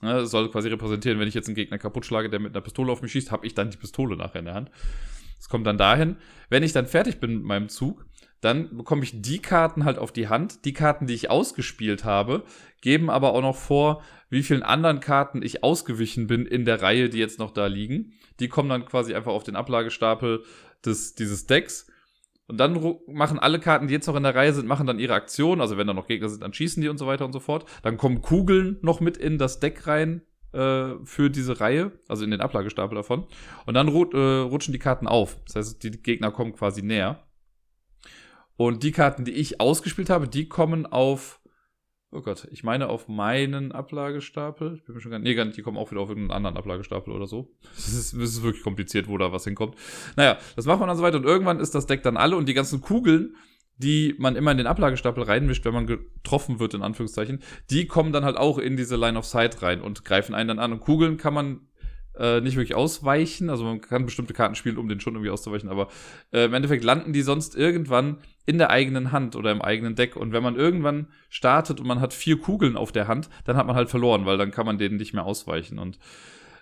Ja, 0.03 0.19
das 0.21 0.31
soll 0.31 0.51
quasi 0.51 0.69
repräsentieren, 0.69 1.19
wenn 1.19 1.29
ich 1.29 1.35
jetzt 1.35 1.49
einen 1.49 1.57
Gegner 1.57 1.79
kaputt 1.79 2.07
schlage, 2.07 2.31
der 2.31 2.39
mit 2.39 2.55
einer 2.55 2.63
Pistole 2.63 2.93
auf 2.93 3.03
mich 3.03 3.13
schießt, 3.13 3.33
habe 3.33 3.47
ich 3.47 3.55
dann 3.55 3.71
die 3.71 3.77
Pistole 3.77 4.17
nachher 4.17 4.39
in 4.39 4.45
der 4.45 4.55
Hand. 4.55 4.71
Das 5.39 5.49
kommt 5.49 5.67
dann 5.67 5.79
dahin. 5.79 6.17
Wenn 6.51 6.63
ich 6.63 6.73
dann 6.73 6.87
fertig 6.87 7.19
bin 7.19 7.35
mit 7.35 7.45
meinem 7.45 7.69
Zug, 7.69 8.07
dann 8.41 8.77
bekomme 8.77 9.03
ich 9.03 9.21
die 9.21 9.41
Karten 9.41 9.85
halt 9.85 9.99
auf 9.99 10.13
die 10.13 10.29
Hand. 10.29 10.65
Die 10.65 10.73
Karten, 10.73 11.07
die 11.07 11.15
ich 11.15 11.31
ausgespielt 11.31 12.05
habe, 12.05 12.45
geben 12.81 13.11
aber 13.11 13.33
auch 13.33 13.43
noch 13.43 13.57
vor, 13.57 14.03
wie 14.31 14.43
vielen 14.43 14.63
anderen 14.63 15.01
Karten 15.01 15.43
ich 15.43 15.65
ausgewichen 15.65 16.27
bin 16.29 16.47
in 16.47 16.65
der 16.65 16.81
Reihe, 16.83 17.09
die 17.09 17.19
jetzt 17.19 17.39
noch 17.39 17.51
da 17.51 17.67
liegen. 17.67 18.13
Die 18.39 18.49
kommen 18.49 18.69
dann 18.69 18.85
quasi 18.85 19.15
einfach 19.15 19.33
auf 19.33 19.43
den 19.43 19.57
Ablagestapel 19.57 20.45
des, 20.85 21.15
dieses 21.15 21.47
Decks. 21.47 21.87
Und 22.47 22.59
dann 22.59 22.97
machen 23.07 23.39
alle 23.39 23.61
Karten, 23.61 23.89
die 23.89 23.95
jetzt 23.95 24.07
noch 24.07 24.17
in 24.17 24.23
der 24.23 24.35
Reihe 24.35 24.55
sind, 24.55 24.67
machen 24.67 24.87
dann 24.87 24.99
ihre 24.99 25.15
Aktion. 25.15 25.61
Also 25.61 25.77
wenn 25.77 25.87
da 25.87 25.93
noch 25.93 26.07
Gegner 26.07 26.31
sind, 26.31 26.43
dann 26.43 26.55
schießen 26.55 26.81
die 26.81 26.89
und 26.89 26.97
so 26.97 27.07
weiter 27.07 27.27
und 27.27 27.33
so 27.33 27.41
fort. 27.41 27.67
Dann 27.83 27.99
kommen 27.99 28.23
Kugeln 28.23 28.79
noch 28.81 29.01
mit 29.01 29.19
in 29.19 29.37
das 29.37 29.61
Deck 29.61 29.87
rein 29.87 30.23
äh, 30.53 30.95
für 31.05 31.29
diese 31.29 31.61
Reihe, 31.61 31.93
also 32.09 32.25
in 32.25 32.31
den 32.31 32.41
Ablagestapel 32.41 32.97
davon. 32.97 33.27
Und 33.67 33.75
dann 33.75 33.89
äh, 33.89 33.91
rutschen 33.91 34.73
die 34.73 34.79
Karten 34.79 35.07
auf. 35.07 35.37
Das 35.45 35.57
heißt, 35.57 35.83
die 35.83 35.91
Gegner 35.91 36.31
kommen 36.31 36.55
quasi 36.55 36.83
näher. 36.83 37.23
Und 38.57 38.83
die 38.83 38.93
Karten, 38.93 39.25
die 39.25 39.33
ich 39.33 39.61
ausgespielt 39.61 40.11
habe, 40.11 40.27
die 40.27 40.49
kommen 40.49 40.87
auf, 40.87 41.38
oh 42.11 42.23
Gott, 42.23 42.49
ich 42.51 42.65
meine 42.65 42.89
auf 42.89 43.09
meinen 43.09 43.73
Ablagestapel. 43.73 44.75
Ich 44.77 44.85
bin 44.85 44.95
mir 44.95 45.01
schon 45.01 45.11
gar 45.11 45.19
nicht, 45.19 45.29
nee, 45.29 45.35
gar 45.35 45.45
nicht, 45.45 45.57
die 45.57 45.63
kommen 45.63 45.77
auch 45.77 45.91
wieder 45.91 46.01
auf 46.01 46.09
irgendeinen 46.09 46.37
anderen 46.37 46.57
Ablagestapel 46.57 47.13
oder 47.13 47.27
so. 47.27 47.51
Das 47.75 47.89
ist, 47.89 48.13
ist 48.13 48.43
wirklich 48.43 48.63
kompliziert, 48.63 49.09
wo 49.09 49.19
da 49.19 49.33
was 49.33 49.45
hinkommt. 49.45 49.77
Naja, 50.17 50.39
das 50.57 50.67
macht 50.67 50.81
man 50.81 50.89
dann 50.89 50.97
so 50.97 51.03
weiter 51.03 51.19
und 51.19 51.25
irgendwann 51.25 51.61
ist 51.61 51.75
das 51.75 51.87
Deck 51.87 52.03
dann 52.03 52.17
alle 52.17 52.37
und 52.37 52.49
die 52.49 52.55
ganzen 52.55 52.81
Kugeln, 52.81 53.37
die 53.77 54.15
man 54.19 54.37
immer 54.37 54.51
in 54.51 54.59
den 54.59 54.67
Ablagestapel 54.67 55.23
reinmischt, 55.23 55.65
wenn 55.65 55.75
man 55.75 55.87
getroffen 55.87 56.59
wird, 56.59 56.75
in 56.75 56.83
Anführungszeichen, 56.83 57.43
die 57.71 57.87
kommen 57.87 58.13
dann 58.13 58.25
halt 58.25 58.37
auch 58.37 58.59
in 58.59 58.77
diese 58.77 58.97
Line 58.97 59.19
of 59.19 59.25
Sight 59.25 59.63
rein 59.63 59.81
und 59.81 60.05
greifen 60.05 60.35
einen 60.35 60.49
dann 60.49 60.59
an. 60.59 60.73
Und 60.73 60.81
Kugeln 60.81 61.17
kann 61.17 61.35
man 61.35 61.68
äh, 62.19 62.41
nicht 62.41 62.57
wirklich 62.57 62.75
ausweichen. 62.75 63.51
Also 63.51 63.65
man 63.65 63.81
kann 63.81 64.05
bestimmte 64.05 64.35
Karten 64.35 64.55
spielen, 64.55 64.77
um 64.77 64.89
den 64.89 65.01
schon 65.01 65.15
irgendwie 65.15 65.31
auszuweichen, 65.31 65.69
aber 65.69 65.89
äh, 66.33 66.45
im 66.45 66.55
Endeffekt 66.55 66.85
landen 66.85 67.13
die 67.13 67.23
sonst 67.23 67.57
irgendwann 67.57 68.19
in 68.47 68.59
der 68.59 68.71
eigenen 68.71 69.13
Hand 69.13 69.37
oder 69.37 69.53
im 69.53 69.63
eigenen 69.63 69.95
Deck. 69.95 70.17
Und 70.17 70.33
wenn 70.33 70.43
man 70.43 70.57
irgendwann 70.57 71.09
startet 71.29 71.81
und 71.81 71.87
man 71.87 72.01
hat 72.01 72.15
vier 72.15 72.39
Kugeln 72.39 72.77
auf 72.77 72.93
der 72.93 73.09
Hand, 73.09 73.29
dann 73.45 73.57
hat 73.57 73.67
man 73.67 73.77
halt 73.77 73.91
verloren, 73.91 74.27
weil 74.27 74.39
dann 74.39 74.51
kann 74.51 74.67
man 74.67 74.79
denen 74.79 74.97
nicht 74.97 75.13
mehr 75.13 75.25
ausweichen. 75.25 75.79
Und 75.79 75.99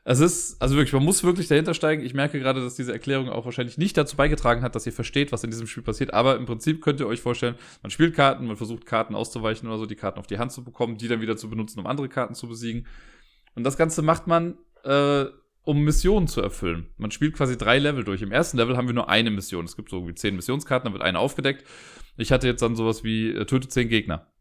es 0.09 0.21
ist, 0.21 0.63
also 0.63 0.77
wirklich, 0.77 0.93
man 0.93 1.05
muss 1.05 1.25
wirklich 1.25 1.49
dahinter 1.49 1.75
steigen. 1.75 2.05
Ich 2.05 2.15
merke 2.15 2.39
gerade, 2.39 2.61
dass 2.63 2.77
diese 2.77 2.93
Erklärung 2.93 3.29
auch 3.29 3.45
wahrscheinlich 3.45 3.77
nicht 3.77 3.97
dazu 3.97 4.17
beigetragen 4.17 4.63
hat, 4.63 4.77
dass 4.77 4.87
ihr 4.87 4.93
versteht, 4.93 5.33
was 5.33 5.43
in 5.43 5.51
diesem 5.51 5.67
Spiel 5.67 5.83
passiert. 5.83 6.15
Aber 6.15 6.37
im 6.37 6.47
Prinzip 6.47 6.81
könnt 6.81 7.01
ihr 7.01 7.09
euch 7.09 7.21
vorstellen, 7.21 7.57
man 7.83 7.91
spielt 7.91 8.15
Karten, 8.15 8.47
man 8.47 8.57
versucht 8.57 8.87
Karten 8.87 9.17
auszuweichen 9.17 9.69
oder 9.69 9.79
so, 9.79 9.87
die 9.87 9.97
Karten 9.97 10.21
auf 10.21 10.29
die 10.29 10.39
Hand 10.39 10.53
zu 10.53 10.63
bekommen, 10.63 10.97
die 10.97 11.09
dann 11.09 11.21
wieder 11.21 11.37
zu 11.37 11.51
benutzen, 11.51 11.81
um 11.81 11.89
andere 11.89 12.09
Karten 12.09 12.35
zu 12.35 12.47
besiegen. 12.47 12.87
Und 13.57 13.65
das 13.65 13.77
Ganze 13.77 14.03
macht 14.03 14.29
man, 14.29 14.57
äh, 14.85 15.25
um 15.67 15.83
Missionen 15.83 16.29
zu 16.29 16.41
erfüllen. 16.41 16.87
Man 16.97 17.11
spielt 17.11 17.35
quasi 17.35 17.59
drei 17.59 17.79
Level 17.79 18.05
durch. 18.05 18.23
Im 18.23 18.31
ersten 18.31 18.57
Level 18.57 18.77
haben 18.77 18.87
wir 18.87 18.95
nur 18.95 19.11
eine 19.11 19.31
Mission. 19.31 19.65
Es 19.65 19.75
gibt 19.75 19.91
so 19.91 20.07
wie 20.07 20.15
zehn 20.15 20.37
Missionskarten, 20.37 20.87
dann 20.87 20.93
wird 20.93 21.03
eine 21.03 21.19
aufgedeckt. 21.19 21.67
Ich 22.17 22.31
hatte 22.31 22.47
jetzt 22.47 22.63
dann 22.63 22.77
sowas 22.77 23.03
wie 23.03 23.31
äh, 23.31 23.45
töte 23.47 23.69
zehn 23.69 23.89
Gegner. 23.89 24.33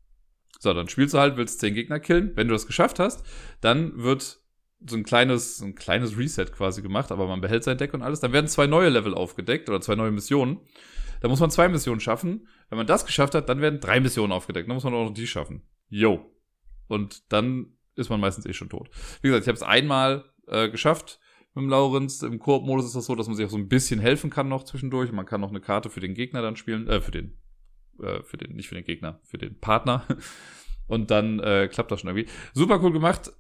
So, 0.60 0.74
dann 0.74 0.88
spielst 0.88 1.16
du 1.16 1.18
halt, 1.18 1.36
willst 1.36 1.60
zehn 1.60 1.74
Gegner 1.74 2.00
killen. 2.00 2.32
Wenn 2.36 2.48
du 2.48 2.54
das 2.54 2.68
geschafft 2.68 3.00
hast, 3.00 3.26
dann 3.60 4.04
wird 4.04 4.40
so 4.88 4.96
ein 4.96 5.04
kleines, 5.04 5.62
ein 5.62 5.74
kleines 5.74 6.16
Reset 6.16 6.46
quasi 6.46 6.84
gemacht, 6.84 7.12
aber 7.12 7.28
man 7.28 7.42
behält 7.42 7.64
sein 7.64 7.80
Deck 7.80 7.96
und 7.96 8.04
alles. 8.04 8.20
Dann 8.20 8.32
werden 8.32 8.48
zwei 8.48 8.68
neue 8.68 8.90
Level 8.90 9.16
aufgedeckt 9.16 9.68
oder 9.68 9.82
zwei 9.82 9.96
neue 9.96 10.12
Missionen. 10.12 10.60
Da 11.22 11.28
muss 11.28 11.40
man 11.40 11.50
zwei 11.50 11.68
Missionen 11.70 12.02
schaffen. 12.02 12.48
Wenn 12.70 12.78
man 12.78 12.86
das 12.86 13.04
geschafft 13.04 13.34
hat, 13.34 13.50
dann 13.50 13.62
werden 13.62 13.80
drei 13.80 14.00
Missionen 14.00 14.32
aufgedeckt. 14.32 14.70
Dann 14.70 14.76
muss 14.76 14.84
man 14.84 14.94
auch 14.94 15.06
noch 15.06 15.14
die 15.14 15.26
schaffen. 15.26 15.64
Yo. 15.90 16.32
Und 16.88 17.32
dann 17.34 17.78
ist 17.96 18.12
man 18.12 18.20
meistens 18.20 18.46
eh 18.46 18.54
schon 18.54 18.70
tot. 18.70 18.92
Wie 19.24 19.30
gesagt, 19.30 19.46
ich 19.46 19.48
habe 19.48 19.56
es 19.56 19.64
einmal 19.64 20.26
äh, 20.48 20.70
geschafft 20.70 21.20
mit 21.56 21.64
dem 21.64 21.70
Laurenz. 21.70 22.22
Im 22.22 22.40
Koop-Modus 22.40 22.86
ist 22.86 22.96
das 22.96 23.06
so, 23.06 23.16
dass 23.16 23.28
man 23.28 23.36
sich 23.36 23.46
auch 23.46 23.52
so 23.52 23.58
ein 23.58 23.68
bisschen 23.68 24.00
helfen 24.00 24.30
kann 24.30 24.50
noch 24.50 24.64
zwischendurch. 24.64 25.12
Man 25.12 25.26
kann 25.26 25.42
noch 25.42 25.50
eine 25.50 25.62
Karte 25.62 25.90
für 25.90 26.02
den 26.02 26.14
Gegner 26.14 26.42
dann 26.42 26.56
spielen, 26.56 26.88
äh, 26.88 27.02
für 27.02 27.12
den, 27.12 27.38
äh, 28.02 28.22
für 28.24 28.38
den, 28.38 28.56
nicht 28.56 28.68
für 28.70 28.76
den 28.76 28.84
Gegner, 28.84 29.20
für 29.24 29.38
den 29.38 29.60
Partner. 29.60 30.06
Und 30.88 31.10
dann 31.10 31.40
äh, 31.40 31.68
klappt 31.72 31.92
das 31.92 32.02
schon 32.02 32.10
irgendwie. 32.10 32.32
Super 32.54 32.82
cool 32.84 32.92
gemacht. 32.92 33.32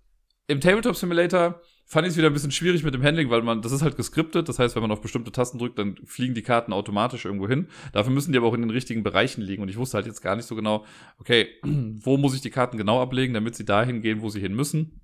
Im 0.47 0.61
Tabletop 0.61 0.95
Simulator 0.95 1.61
fand 1.85 2.07
ich 2.07 2.11
es 2.11 2.17
wieder 2.17 2.27
ein 2.27 2.33
bisschen 2.33 2.51
schwierig 2.51 2.83
mit 2.83 2.93
dem 2.93 3.03
Handling, 3.03 3.29
weil 3.29 3.43
man, 3.43 3.61
das 3.61 3.71
ist 3.71 3.83
halt 3.83 3.95
geskriptet. 3.95 4.49
Das 4.49 4.57
heißt, 4.57 4.75
wenn 4.75 4.81
man 4.81 4.91
auf 4.91 5.01
bestimmte 5.01 5.31
Tasten 5.31 5.59
drückt, 5.59 5.77
dann 5.77 5.97
fliegen 6.05 6.33
die 6.33 6.41
Karten 6.41 6.73
automatisch 6.73 7.25
irgendwo 7.25 7.47
hin. 7.47 7.67
Dafür 7.93 8.11
müssen 8.11 8.31
die 8.31 8.37
aber 8.37 8.47
auch 8.47 8.53
in 8.53 8.61
den 8.61 8.71
richtigen 8.71 9.03
Bereichen 9.03 9.41
liegen. 9.41 9.61
Und 9.61 9.69
ich 9.69 9.77
wusste 9.77 9.97
halt 9.97 10.07
jetzt 10.07 10.21
gar 10.21 10.35
nicht 10.35 10.45
so 10.45 10.55
genau, 10.55 10.85
okay, 11.19 11.47
wo 11.63 12.17
muss 12.17 12.33
ich 12.33 12.41
die 12.41 12.49
Karten 12.49 12.77
genau 12.77 13.01
ablegen, 13.01 13.33
damit 13.33 13.55
sie 13.55 13.65
dahin 13.65 14.01
gehen, 14.01 14.21
wo 14.21 14.29
sie 14.29 14.39
hin 14.39 14.55
müssen. 14.55 15.01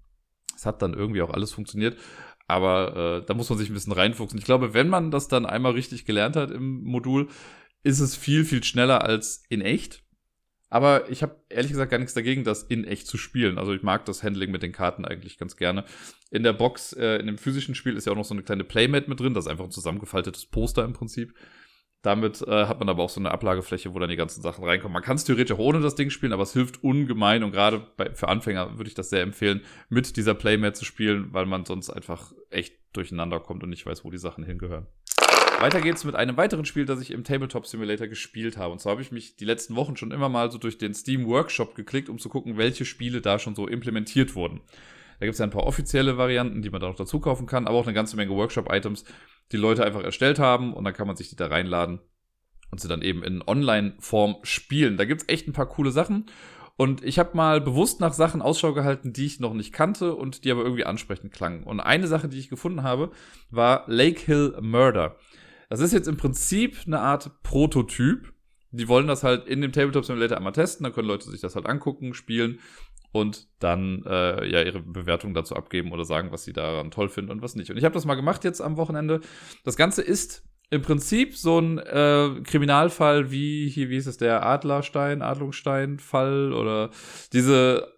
Es 0.61 0.65
hat 0.67 0.83
dann 0.83 0.93
irgendwie 0.93 1.23
auch 1.23 1.31
alles 1.31 1.51
funktioniert. 1.51 1.97
Aber 2.47 3.21
äh, 3.21 3.25
da 3.25 3.33
muss 3.33 3.49
man 3.49 3.57
sich 3.57 3.69
ein 3.69 3.73
bisschen 3.73 3.93
reinfuchsen. 3.93 4.37
Ich 4.37 4.45
glaube, 4.45 4.75
wenn 4.75 4.89
man 4.89 5.09
das 5.09 5.27
dann 5.27 5.47
einmal 5.47 5.71
richtig 5.71 6.05
gelernt 6.05 6.35
hat 6.35 6.51
im 6.51 6.83
Modul, 6.83 7.29
ist 7.81 7.99
es 7.99 8.15
viel, 8.15 8.45
viel 8.45 8.63
schneller 8.63 9.03
als 9.03 9.43
in 9.49 9.61
echt. 9.61 10.03
Aber 10.69 11.09
ich 11.09 11.23
habe 11.23 11.35
ehrlich 11.49 11.71
gesagt 11.71 11.89
gar 11.89 11.97
nichts 11.97 12.13
dagegen, 12.13 12.43
das 12.43 12.61
in 12.61 12.83
echt 12.83 13.07
zu 13.07 13.17
spielen. 13.17 13.57
Also 13.57 13.73
ich 13.73 13.81
mag 13.81 14.05
das 14.05 14.21
Handling 14.21 14.51
mit 14.51 14.61
den 14.61 14.71
Karten 14.71 15.03
eigentlich 15.03 15.39
ganz 15.39 15.57
gerne. 15.57 15.83
In 16.29 16.43
der 16.43 16.53
Box, 16.53 16.93
äh, 16.93 17.15
in 17.15 17.25
dem 17.25 17.39
physischen 17.39 17.73
Spiel 17.73 17.97
ist 17.97 18.05
ja 18.05 18.11
auch 18.11 18.17
noch 18.17 18.25
so 18.25 18.35
eine 18.35 18.43
kleine 18.43 18.63
Playmat 18.63 19.07
mit 19.07 19.19
drin. 19.19 19.33
Das 19.33 19.45
ist 19.45 19.51
einfach 19.51 19.65
ein 19.65 19.71
zusammengefaltetes 19.71 20.45
Poster 20.45 20.85
im 20.85 20.93
Prinzip. 20.93 21.33
Damit 22.01 22.41
äh, 22.41 22.65
hat 22.65 22.79
man 22.79 22.89
aber 22.89 23.03
auch 23.03 23.09
so 23.09 23.19
eine 23.19 23.29
Ablagefläche, 23.29 23.93
wo 23.93 23.99
dann 23.99 24.09
die 24.09 24.15
ganzen 24.15 24.41
Sachen 24.41 24.63
reinkommen. 24.63 24.93
Man 24.93 25.03
kann 25.03 25.17
es 25.17 25.23
theoretisch 25.23 25.55
auch 25.55 25.59
ohne 25.59 25.81
das 25.81 25.93
Ding 25.93 26.09
spielen, 26.09 26.33
aber 26.33 26.43
es 26.43 26.53
hilft 26.53 26.83
ungemein 26.83 27.43
und 27.43 27.51
gerade 27.51 27.85
für 28.15 28.27
Anfänger 28.27 28.77
würde 28.77 28.87
ich 28.87 28.95
das 28.95 29.11
sehr 29.11 29.21
empfehlen, 29.21 29.61
mit 29.89 30.17
dieser 30.17 30.33
Playmat 30.33 30.75
zu 30.75 30.83
spielen, 30.83 31.31
weil 31.31 31.45
man 31.45 31.63
sonst 31.63 31.91
einfach 31.91 32.33
echt 32.49 32.75
durcheinander 32.93 33.39
kommt 33.39 33.63
und 33.63 33.69
nicht 33.69 33.85
weiß, 33.85 34.03
wo 34.03 34.09
die 34.09 34.17
Sachen 34.17 34.43
hingehören. 34.43 34.87
Weiter 35.59 35.79
geht's 35.79 36.03
mit 36.03 36.15
einem 36.15 36.37
weiteren 36.37 36.65
Spiel, 36.65 36.85
das 36.85 37.01
ich 37.01 37.11
im 37.11 37.23
Tabletop 37.23 37.67
Simulator 37.67 38.07
gespielt 38.07 38.57
habe. 38.57 38.71
Und 38.71 38.79
zwar 38.79 38.93
habe 38.93 39.03
ich 39.03 39.11
mich 39.11 39.35
die 39.35 39.45
letzten 39.45 39.75
Wochen 39.75 39.95
schon 39.95 40.09
immer 40.09 40.27
mal 40.27 40.49
so 40.49 40.57
durch 40.57 40.79
den 40.79 40.95
Steam 40.95 41.27
Workshop 41.27 41.75
geklickt, 41.75 42.09
um 42.09 42.17
zu 42.17 42.29
gucken, 42.29 42.57
welche 42.57 42.83
Spiele 42.83 43.21
da 43.21 43.37
schon 43.37 43.53
so 43.53 43.67
implementiert 43.67 44.33
wurden. 44.33 44.61
Da 45.19 45.27
gibt 45.27 45.33
es 45.33 45.39
ja 45.39 45.45
ein 45.45 45.51
paar 45.51 45.67
offizielle 45.67 46.17
Varianten, 46.17 46.63
die 46.63 46.71
man 46.71 46.81
da 46.81 46.87
noch 46.87 46.95
dazu 46.95 47.19
kaufen 47.19 47.45
kann, 47.45 47.67
aber 47.67 47.77
auch 47.77 47.85
eine 47.85 47.93
ganze 47.93 48.15
Menge 48.15 48.31
Workshop-Items, 48.31 49.05
die 49.51 49.57
Leute 49.57 49.85
einfach 49.85 50.03
erstellt 50.03 50.39
haben 50.39 50.73
und 50.73 50.83
dann 50.83 50.93
kann 50.93 51.07
man 51.07 51.15
sich 51.15 51.29
die 51.29 51.35
da 51.35 51.47
reinladen 51.47 51.99
und 52.71 52.79
sie 52.79 52.87
dann 52.87 53.01
eben 53.01 53.23
in 53.23 53.41
Online-Form 53.45 54.37
spielen. 54.43 54.97
Da 54.97 55.05
gibt's 55.05 55.25
echt 55.27 55.47
ein 55.47 55.53
paar 55.53 55.67
coole 55.67 55.91
Sachen. 55.91 56.25
Und 56.77 57.03
ich 57.03 57.19
habe 57.19 57.37
mal 57.37 57.61
bewusst 57.61 57.99
nach 57.99 58.13
Sachen 58.13 58.41
Ausschau 58.41 58.73
gehalten, 58.73 59.13
die 59.13 59.25
ich 59.25 59.39
noch 59.39 59.53
nicht 59.53 59.71
kannte 59.71 60.15
und 60.15 60.45
die 60.45 60.51
aber 60.51 60.63
irgendwie 60.63 60.85
ansprechend 60.85 61.31
klangen. 61.31 61.63
Und 61.63 61.79
eine 61.79 62.07
Sache, 62.07 62.27
die 62.27 62.39
ich 62.39 62.49
gefunden 62.49 62.81
habe, 62.81 63.11
war 63.51 63.83
Lake 63.87 64.21
Hill 64.25 64.57
Murder. 64.61 65.17
Das 65.69 65.79
ist 65.79 65.93
jetzt 65.93 66.07
im 66.07 66.17
Prinzip 66.17 66.79
eine 66.85 66.99
Art 66.99 67.43
Prototyp. 67.43 68.33
Die 68.71 68.87
wollen 68.87 69.07
das 69.07 69.23
halt 69.23 69.47
in 69.47 69.61
dem 69.61 69.73
Tabletop 69.73 70.05
Simulator 70.05 70.37
einmal 70.37 70.53
testen, 70.53 70.85
dann 70.85 70.93
können 70.93 71.09
Leute 71.09 71.29
sich 71.29 71.41
das 71.41 71.55
halt 71.55 71.65
angucken, 71.65 72.13
spielen 72.13 72.59
und 73.11 73.47
dann 73.59 74.03
äh, 74.05 74.45
ja 74.49 74.61
ihre 74.61 74.79
Bewertung 74.79 75.33
dazu 75.33 75.55
abgeben 75.55 75.91
oder 75.91 76.05
sagen, 76.05 76.31
was 76.31 76.43
sie 76.43 76.53
daran 76.53 76.91
toll 76.91 77.09
finden 77.09 77.31
und 77.31 77.41
was 77.41 77.55
nicht. 77.55 77.69
Und 77.69 77.77
ich 77.77 77.83
habe 77.83 77.93
das 77.93 78.05
mal 78.05 78.15
gemacht 78.15 78.43
jetzt 78.43 78.61
am 78.61 78.77
Wochenende. 78.77 79.21
Das 79.63 79.75
Ganze 79.75 80.01
ist 80.01 80.43
im 80.69 80.81
Prinzip 80.81 81.35
so 81.35 81.59
ein 81.59 81.77
äh, 81.79 82.41
Kriminalfall 82.43 83.29
wie 83.29 83.69
hier, 83.69 83.89
wie 83.89 83.97
ist 83.97 84.07
es, 84.07 84.17
der 84.17 84.45
Adlerstein, 84.45 85.21
Adlungsstein-Fall 85.21 86.53
oder 86.53 86.91
diese 87.33 87.91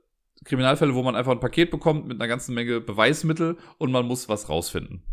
Kriminalfälle, 0.43 0.95
wo 0.95 1.03
man 1.03 1.15
einfach 1.15 1.31
ein 1.31 1.39
Paket 1.39 1.69
bekommt 1.69 2.07
mit 2.07 2.19
einer 2.19 2.27
ganzen 2.27 2.55
Menge 2.55 2.81
Beweismittel 2.81 3.57
und 3.77 3.91
man 3.91 4.05
muss 4.05 4.27
was 4.27 4.49
rausfinden. 4.49 5.03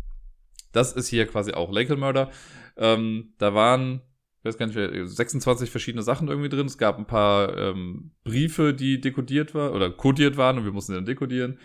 Das 0.71 0.93
ist 0.93 1.07
hier 1.07 1.27
quasi 1.27 1.53
auch 1.53 1.71
Lake 1.71 1.95
Murder. 1.95 2.31
Ähm, 2.77 3.33
da 3.37 3.53
waren, 3.53 4.01
ich 4.41 4.45
weiß 4.45 4.57
gar 4.57 4.65
nicht, 4.65 4.75
26 4.75 5.69
verschiedene 5.69 6.01
Sachen 6.01 6.27
irgendwie 6.27 6.49
drin. 6.49 6.65
Es 6.65 6.79
gab 6.79 6.97
ein 6.97 7.05
paar 7.05 7.55
ähm, 7.55 8.11
Briefe, 8.23 8.73
die 8.73 8.99
dekodiert 8.99 9.53
waren 9.53 9.73
oder 9.73 9.91
kodiert 9.91 10.35
waren 10.35 10.57
und 10.57 10.65
wir 10.65 10.71
mussten 10.71 10.95
dann 10.95 11.05
dekodieren. 11.05 11.59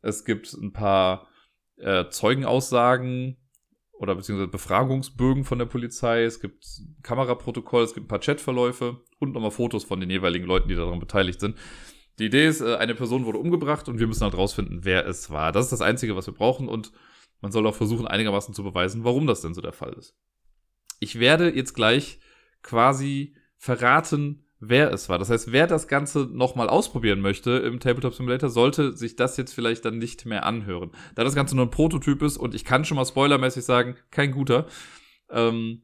Es 0.00 0.24
gibt 0.24 0.54
ein 0.54 0.72
paar 0.72 1.28
äh, 1.76 2.08
Zeugenaussagen 2.08 3.36
oder 3.92 4.14
beziehungsweise 4.14 4.50
Befragungsbögen 4.50 5.44
von 5.44 5.58
der 5.58 5.66
Polizei. 5.66 6.24
Es 6.24 6.40
gibt 6.40 6.64
Kameraprotokoll, 7.02 7.84
es 7.84 7.92
gibt 7.92 8.06
ein 8.06 8.08
paar 8.08 8.20
Chatverläufe 8.20 9.02
und 9.18 9.34
nochmal 9.34 9.50
Fotos 9.50 9.84
von 9.84 10.00
den 10.00 10.08
jeweiligen 10.08 10.46
Leuten, 10.46 10.68
die 10.68 10.74
daran 10.74 11.00
beteiligt 11.00 11.38
sind. 11.38 11.58
Die 12.18 12.26
Idee 12.26 12.46
ist, 12.46 12.62
äh, 12.62 12.76
eine 12.76 12.94
Person 12.94 13.26
wurde 13.26 13.38
umgebracht 13.38 13.90
und 13.90 13.98
wir 13.98 14.06
müssen 14.06 14.24
halt 14.24 14.38
rausfinden, 14.38 14.86
wer 14.86 15.06
es 15.06 15.28
war. 15.28 15.52
Das 15.52 15.66
ist 15.66 15.72
das 15.72 15.82
Einzige, 15.82 16.16
was 16.16 16.26
wir 16.26 16.34
brauchen 16.34 16.66
und 16.66 16.92
man 17.42 17.52
soll 17.52 17.66
auch 17.66 17.74
versuchen, 17.74 18.06
einigermaßen 18.06 18.54
zu 18.54 18.62
beweisen, 18.62 19.04
warum 19.04 19.26
das 19.26 19.42
denn 19.42 19.52
so 19.52 19.60
der 19.60 19.74
Fall 19.74 19.92
ist. 19.92 20.16
Ich 20.98 21.18
werde 21.18 21.54
jetzt 21.54 21.74
gleich 21.74 22.20
quasi 22.62 23.34
verraten, 23.56 24.44
wer 24.58 24.92
es 24.92 25.08
war. 25.08 25.18
Das 25.18 25.30
heißt, 25.30 25.52
wer 25.52 25.66
das 25.66 25.88
Ganze 25.88 26.28
nochmal 26.30 26.68
ausprobieren 26.68 27.20
möchte 27.20 27.50
im 27.50 27.80
Tabletop 27.80 28.14
Simulator, 28.14 28.48
sollte 28.48 28.96
sich 28.96 29.16
das 29.16 29.36
jetzt 29.36 29.52
vielleicht 29.52 29.84
dann 29.84 29.98
nicht 29.98 30.24
mehr 30.24 30.46
anhören. 30.46 30.92
Da 31.14 31.24
das 31.24 31.34
Ganze 31.34 31.56
nur 31.56 31.66
ein 31.66 31.70
Prototyp 31.70 32.22
ist 32.22 32.36
und 32.36 32.54
ich 32.54 32.64
kann 32.64 32.84
schon 32.84 32.96
mal 32.96 33.04
spoilermäßig 33.04 33.64
sagen, 33.64 33.96
kein 34.10 34.30
guter, 34.30 34.66
ähm, 35.30 35.82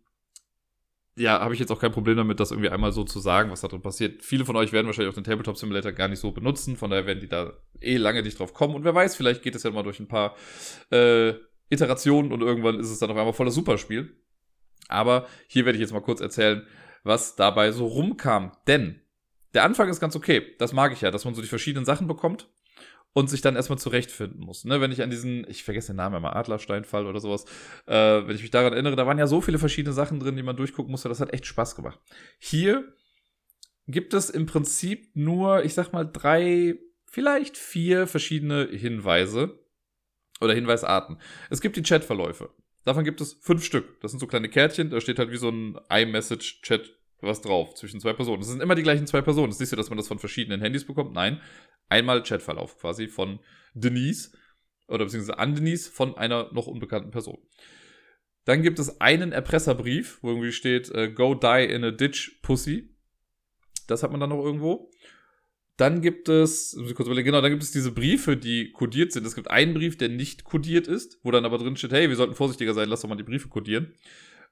ja, 1.19 1.41
habe 1.41 1.53
ich 1.53 1.61
jetzt 1.61 1.73
auch 1.73 1.81
kein 1.81 1.91
Problem 1.91 2.17
damit, 2.17 2.39
das 2.39 2.53
irgendwie 2.53 2.71
einmal 2.71 2.93
so 2.93 3.03
zu 3.03 3.19
sagen, 3.19 3.51
was 3.51 3.61
da 3.61 3.69
drin 3.69 3.83
passiert. 3.83 4.23
Viele 4.23 4.45
von 4.45 4.55
euch 4.55 4.73
werden 4.73 4.87
wahrscheinlich 4.87 5.11
auch 5.11 5.17
den 5.17 5.25
Tabletop 5.25 5.57
Simulator 5.57 5.91
gar 5.91 6.07
nicht 6.07 6.21
so 6.21 6.31
benutzen, 6.31 6.77
von 6.77 6.91
daher 6.91 7.07
werden 7.07 7.21
die 7.21 7.29
da 7.29 7.55
eh 7.81 7.97
lange 7.97 8.23
nicht 8.23 8.39
drauf 8.39 8.55
kommen. 8.55 8.77
Und 8.77 8.85
wer 8.85 8.95
weiß, 8.95 9.17
vielleicht 9.17 9.43
geht 9.43 9.57
es 9.57 9.65
ja 9.65 9.71
mal 9.73 9.83
durch 9.83 9.99
ein 9.99 10.07
paar 10.07 10.37
äh, 10.91 11.35
Iterationen 11.69 12.33
und 12.33 12.41
irgendwann 12.41 12.79
ist 12.79 12.91
es 12.91 13.01
dann 13.01 13.11
auf 13.11 13.17
einmal 13.17 13.33
voller 13.33 13.51
Superspiel. 13.51 14.17
Aber 14.89 15.27
hier 15.49 15.65
werde 15.65 15.77
ich 15.77 15.83
jetzt 15.83 15.93
mal 15.93 16.01
kurz 16.01 16.21
erzählen, 16.21 16.67
was 17.05 17.37
dabei 17.37 17.73
so 17.73 17.87
rumkam. 17.87 18.53
Denn 18.67 19.01
der 19.55 19.65
Anfang 19.65 19.89
ist 19.89 20.01
ganz 20.01 20.15
okay. 20.15 20.55
Das 20.59 20.73
mag 20.73 20.93
ich 20.93 21.01
ja, 21.01 21.11
dass 21.11 21.25
man 21.25 21.35
so 21.35 21.43
die 21.43 21.49
verschiedenen 21.49 21.85
Sachen 21.85 22.07
bekommt 22.07 22.49
und 23.13 23.29
sich 23.29 23.41
dann 23.41 23.57
erstmal 23.57 23.79
zurechtfinden 23.79 24.41
muss. 24.41 24.65
Ne, 24.65 24.81
wenn 24.81 24.93
ich 24.93 25.03
an 25.03 25.11
diesen, 25.11 25.49
ich 25.49 25.65
vergesse 25.65 25.89
den 25.89 25.97
Namen 25.97 26.17
immer, 26.17 26.37
Adlersteinfall 26.37 27.07
oder 27.07 27.21
sowas, 27.21 27.45
äh, 27.87 27.95
wenn 27.95 28.37
ich 28.37 28.43
mich 28.43 28.51
daran 28.51 28.73
erinnere, 28.73 28.97
da 28.97 29.07
waren 29.07 29.19
ja 29.19 29.27
so 29.27 29.41
viele 29.41 29.59
verschiedene 29.59 29.93
Sachen 29.93 30.21
drin, 30.21 30.37
die 30.37 30.43
man 30.43 30.57
durchgucken 30.57 30.91
musste, 30.91 31.09
das 31.09 31.21
hat 31.21 31.33
echt 31.33 31.47
Spaß 31.47 31.75
gemacht. 31.75 31.99
Hier 32.39 32.93
gibt 33.87 34.15
es 34.15 34.31
im 34.31 34.47
Prinzip 34.47 35.17
nur, 35.17 35.65
ich 35.65 35.75
sag 35.75 35.93
mal, 35.93 36.05
drei, 36.05 36.79
vielleicht 37.07 37.57
vier 37.57 38.07
verschiedene 38.07 38.69
Hinweise 38.71 39.59
oder 40.41 40.55
Hinweisarten. 40.55 41.19
Es 41.51 41.61
gibt 41.61 41.77
die 41.77 41.83
Chatverläufe. 41.83 42.51
Davon 42.89 43.05
gibt 43.05 43.21
es 43.21 43.35
fünf 43.43 43.63
Stück. 43.63 44.01
Das 44.01 44.13
sind 44.13 44.19
so 44.19 44.27
kleine 44.27 44.49
Kärtchen, 44.49 44.89
da 44.89 44.99
steht 44.99 45.19
halt 45.19 45.31
wie 45.31 45.37
so 45.37 45.51
ein 45.51 45.79
iMessage-Chat 45.91 46.97
was 47.21 47.43
drauf 47.43 47.75
zwischen 47.75 48.01
zwei 48.01 48.15
Personen. 48.15 48.41
Das 48.41 48.49
sind 48.49 48.63
immer 48.63 48.75
die 48.75 48.83
gleichen 48.83 49.07
zwei 49.07 49.21
Personen. 49.21 49.49
Das 49.49 49.57
ist 49.57 49.61
nicht 49.61 49.69
so, 49.69 49.77
dass 49.77 49.91
man 49.91 49.99
das 49.99 50.09
von 50.09 50.19
verschiedenen 50.19 50.63
Handys 50.63 50.87
bekommt. 50.87 51.13
Nein, 51.13 51.39
einmal 51.91 52.23
Chatverlauf 52.23 52.79
quasi 52.79 53.07
von 53.07 53.41
Denise 53.75 54.33
oder 54.87 55.05
beziehungsweise 55.05 55.39
an 55.39 55.55
Denise 55.55 55.91
von 55.91 56.17
einer 56.17 56.51
noch 56.55 56.67
unbekannten 56.67 57.11
Person. 57.11 57.37
Dann 58.47 58.63
gibt 58.63 58.79
es 58.79 59.03
einen 59.03 59.33
Erpresserbrief, 59.33 60.21
wo 60.23 60.31
irgendwie 60.31 60.53
steht, 60.53 60.91
uh, 60.97 61.13
go 61.13 61.35
die 61.35 61.67
in 61.67 61.85
a 61.85 61.91
ditch, 61.91 62.41
Pussy. 62.41 62.97
Das 63.87 64.03
hat 64.03 64.13
man 64.13 64.21
dann 64.21 64.31
noch 64.31 64.43
irgendwo. 64.43 64.91
Dann 65.79 66.03
gibt 66.03 66.29
es, 66.29 66.77
kurz 66.97 67.07
überlegen, 67.07 67.27
genau, 67.27 67.41
dann 67.41 67.53
gibt 67.53 67.63
es 67.63 67.71
diese 67.71 67.93
Briefe, 67.93 68.37
die 68.37 68.73
kodiert 68.73 69.13
sind. 69.13 69.25
Es 69.25 69.37
gibt 69.37 69.49
einen 69.49 69.75
Brief, 69.75 69.97
der 69.97 70.09
nicht 70.09 70.43
kodiert 70.43 70.89
ist, 70.89 71.21
wo 71.23 71.31
dann 71.31 71.45
aber 71.45 71.57
drin 71.57 71.77
steht, 71.77 71.93
hey, 71.93 72.09
wir 72.09 72.17
sollten 72.17 72.35
vorsichtiger 72.35 72.75
sein, 72.75 72.89
lass 72.89 73.03
doch 73.03 73.09
mal 73.09 73.15
die 73.15 73.23
Briefe 73.23 73.49
kodieren. 73.49 73.95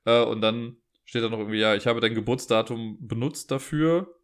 Äh, 0.05 0.23
und 0.23 0.41
dann 0.41 0.77
steht 1.05 1.25
da 1.25 1.29
noch 1.29 1.41
irgendwie, 1.41 1.59
ja, 1.59 1.75
ich 1.75 1.89
habe 1.89 2.01
dein 2.01 2.15
Geburtsdatum 2.15 2.99
benutzt 3.01 3.51
dafür 3.51 4.16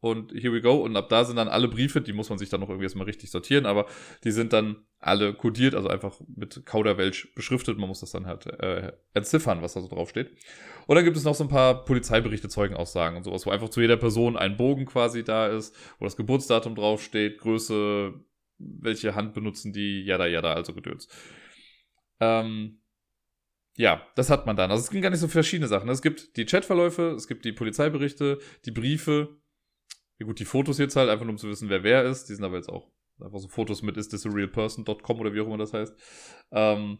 und 0.00 0.32
here 0.32 0.52
we 0.52 0.60
go. 0.60 0.76
Und 0.76 0.96
ab 0.96 1.08
da 1.08 1.24
sind 1.24 1.36
dann 1.36 1.48
alle 1.48 1.68
Briefe, 1.68 2.00
die 2.00 2.12
muss 2.12 2.30
man 2.30 2.38
sich 2.38 2.48
dann 2.48 2.60
noch 2.60 2.68
irgendwie 2.68 2.84
erstmal 2.84 3.06
richtig 3.06 3.30
sortieren, 3.30 3.66
aber 3.66 3.86
die 4.24 4.30
sind 4.30 4.52
dann 4.52 4.76
alle 4.98 5.34
kodiert, 5.34 5.74
also 5.74 5.88
einfach 5.88 6.20
mit 6.34 6.64
Kauderwelsch 6.64 7.34
beschriftet. 7.34 7.78
Man 7.78 7.88
muss 7.88 8.00
das 8.00 8.10
dann 8.10 8.26
halt 8.26 8.46
äh, 8.46 8.92
entziffern, 9.14 9.62
was 9.62 9.74
da 9.74 9.80
so 9.80 9.88
draufsteht. 9.88 10.30
Und 10.86 10.96
dann 10.96 11.04
gibt 11.04 11.16
es 11.16 11.24
noch 11.24 11.34
so 11.34 11.44
ein 11.44 11.50
paar 11.50 11.84
Polizeiberichte, 11.84 12.48
Zeugenaussagen 12.48 13.16
und 13.16 13.24
sowas, 13.24 13.46
wo 13.46 13.50
einfach 13.50 13.68
zu 13.68 13.80
jeder 13.80 13.96
Person 13.96 14.36
ein 14.36 14.56
Bogen 14.56 14.86
quasi 14.86 15.22
da 15.22 15.46
ist, 15.46 15.74
wo 15.98 16.04
das 16.04 16.16
Geburtsdatum 16.16 16.74
draufsteht, 16.74 17.38
Größe, 17.38 18.14
welche 18.58 19.14
Hand 19.14 19.34
benutzen 19.34 19.72
die, 19.72 20.02
jada, 20.02 20.26
jada, 20.26 20.54
also 20.54 20.74
Gedöns. 20.74 21.08
Ähm, 22.20 22.80
ja, 23.76 24.06
das 24.14 24.30
hat 24.30 24.46
man 24.46 24.56
dann. 24.56 24.70
Also 24.70 24.82
es 24.82 24.90
gibt 24.90 25.02
gar 25.02 25.10
nicht 25.10 25.20
so 25.20 25.28
verschiedene 25.28 25.68
Sachen. 25.68 25.88
Es 25.88 26.02
gibt 26.02 26.36
die 26.36 26.44
Chatverläufe, 26.44 27.14
es 27.16 27.28
gibt 27.28 27.44
die 27.44 27.52
Polizeiberichte, 27.52 28.38
die 28.64 28.72
Briefe. 28.72 29.40
Ja 30.20 30.26
gut, 30.26 30.38
die 30.38 30.44
Fotos 30.44 30.78
jetzt 30.78 30.94
halt, 30.94 31.08
einfach 31.08 31.24
nur 31.24 31.32
um 31.32 31.38
zu 31.38 31.48
wissen, 31.48 31.68
wer 31.68 31.82
wer 31.82 32.04
ist. 32.04 32.26
Die 32.26 32.34
sind 32.34 32.44
aber 32.44 32.56
jetzt 32.56 32.68
auch 32.68 32.92
einfach 33.20 33.38
so 33.38 33.48
Fotos 33.48 33.82
mit 33.82 33.96
isthisarealperson.com 33.96 35.20
oder 35.20 35.34
wie 35.34 35.40
auch 35.40 35.46
immer 35.46 35.58
das 35.58 35.72
heißt. 35.72 35.94
Ähm, 36.52 36.98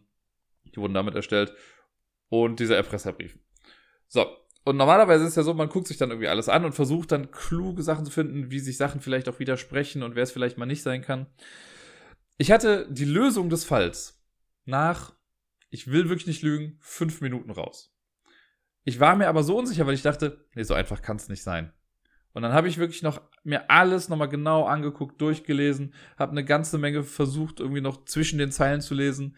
die 0.65 0.77
wurden 0.77 0.93
damit 0.93 1.15
erstellt. 1.15 1.53
Und 2.29 2.59
dieser 2.59 2.75
Erpresserbrief. 2.75 3.39
So, 4.07 4.25
und 4.65 4.77
normalerweise 4.77 5.25
ist 5.25 5.37
ja 5.37 5.43
so, 5.43 5.53
man 5.53 5.69
guckt 5.69 5.87
sich 5.87 5.97
dann 5.97 6.09
irgendwie 6.09 6.27
alles 6.27 6.49
an 6.49 6.65
und 6.65 6.73
versucht 6.73 7.11
dann 7.11 7.31
kluge 7.31 7.83
Sachen 7.83 8.05
zu 8.05 8.11
finden, 8.11 8.51
wie 8.51 8.59
sich 8.59 8.77
Sachen 8.77 9.01
vielleicht 9.01 9.29
auch 9.29 9.39
widersprechen 9.39 10.03
und 10.03 10.15
wer 10.15 10.23
es 10.23 10.31
vielleicht 10.31 10.57
mal 10.57 10.65
nicht 10.65 10.83
sein 10.83 11.01
kann. 11.01 11.27
Ich 12.37 12.51
hatte 12.51 12.87
die 12.91 13.05
Lösung 13.05 13.49
des 13.49 13.63
Falls 13.63 14.21
nach 14.65 15.13
ich 15.71 15.89
will 15.89 16.09
wirklich 16.09 16.27
nicht 16.27 16.43
lügen, 16.43 16.77
fünf 16.81 17.21
Minuten 17.21 17.49
raus. 17.49 17.95
Ich 18.83 18.99
war 18.99 19.15
mir 19.15 19.29
aber 19.29 19.41
so 19.41 19.57
unsicher, 19.57 19.87
weil 19.87 19.93
ich 19.93 20.01
dachte, 20.01 20.45
nee, 20.53 20.63
so 20.63 20.73
einfach 20.73 21.01
kann 21.01 21.15
es 21.15 21.29
nicht 21.29 21.43
sein. 21.43 21.71
Und 22.33 22.43
dann 22.43 22.53
habe 22.53 22.67
ich 22.67 22.77
wirklich 22.77 23.01
noch 23.01 23.21
mir 23.43 23.69
alles 23.69 24.09
nochmal 24.09 24.29
genau 24.29 24.65
angeguckt, 24.65 25.19
durchgelesen, 25.19 25.93
habe 26.17 26.31
eine 26.31 26.45
ganze 26.45 26.77
Menge 26.77 27.03
versucht, 27.03 27.59
irgendwie 27.59 27.81
noch 27.81 28.05
zwischen 28.05 28.39
den 28.39 28.51
Zeilen 28.51 28.81
zu 28.81 28.93
lesen 28.93 29.35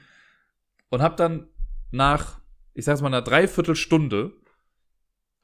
und 0.89 1.01
habe 1.01 1.15
dann 1.15 1.47
nach, 1.91 2.39
ich 2.73 2.85
sag's 2.85 3.01
mal, 3.01 3.07
einer 3.07 3.21
Dreiviertelstunde, 3.21 4.33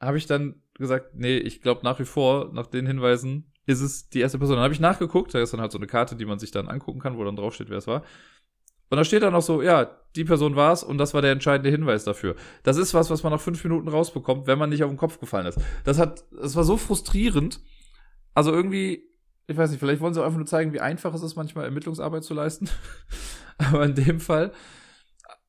habe 0.00 0.18
ich 0.18 0.26
dann 0.26 0.62
gesagt, 0.74 1.14
nee, 1.14 1.38
ich 1.38 1.60
glaube 1.60 1.82
nach 1.84 1.98
wie 1.98 2.04
vor, 2.04 2.52
nach 2.52 2.66
den 2.66 2.86
Hinweisen, 2.86 3.52
ist 3.66 3.80
es 3.80 4.08
die 4.08 4.20
erste 4.20 4.38
Person. 4.38 4.56
Dann 4.56 4.64
habe 4.64 4.74
ich 4.74 4.80
nachgeguckt, 4.80 5.34
da 5.34 5.40
ist 5.40 5.52
dann 5.52 5.60
halt 5.60 5.72
so 5.72 5.78
eine 5.78 5.86
Karte, 5.86 6.16
die 6.16 6.24
man 6.24 6.38
sich 6.38 6.50
dann 6.50 6.68
angucken 6.68 7.00
kann, 7.00 7.16
wo 7.16 7.24
dann 7.24 7.36
draufsteht, 7.36 7.70
wer 7.70 7.78
es 7.78 7.86
war. 7.86 8.02
Und 8.90 8.96
da 8.96 9.04
steht 9.04 9.22
dann 9.22 9.32
noch 9.32 9.42
so, 9.42 9.62
ja, 9.62 9.96
die 10.16 10.24
Person 10.24 10.56
war's 10.56 10.82
und 10.82 10.98
das 10.98 11.14
war 11.14 11.22
der 11.22 11.30
entscheidende 11.30 11.70
Hinweis 11.70 12.02
dafür. 12.04 12.34
Das 12.64 12.76
ist 12.76 12.92
was, 12.92 13.08
was 13.08 13.22
man 13.22 13.32
nach 13.32 13.40
fünf 13.40 13.62
Minuten 13.62 13.88
rausbekommt, 13.88 14.48
wenn 14.48 14.58
man 14.58 14.70
nicht 14.70 14.82
auf 14.82 14.90
den 14.90 14.96
Kopf 14.96 15.20
gefallen 15.20 15.46
ist. 15.46 15.58
Das 15.84 15.98
hat, 15.98 16.24
das 16.32 16.56
war 16.56 16.64
so 16.64 16.76
frustrierend. 16.76 17.60
Also 18.34 18.52
irgendwie, 18.52 19.04
ich 19.46 19.56
weiß 19.56 19.70
nicht, 19.70 19.78
vielleicht 19.78 20.00
wollen 20.00 20.12
sie 20.12 20.24
einfach 20.24 20.36
nur 20.36 20.46
zeigen, 20.46 20.72
wie 20.72 20.80
einfach 20.80 21.14
es 21.14 21.22
ist, 21.22 21.36
manchmal 21.36 21.66
Ermittlungsarbeit 21.66 22.24
zu 22.24 22.34
leisten. 22.34 22.68
Aber 23.58 23.84
in 23.84 23.94
dem 23.94 24.18
Fall. 24.18 24.52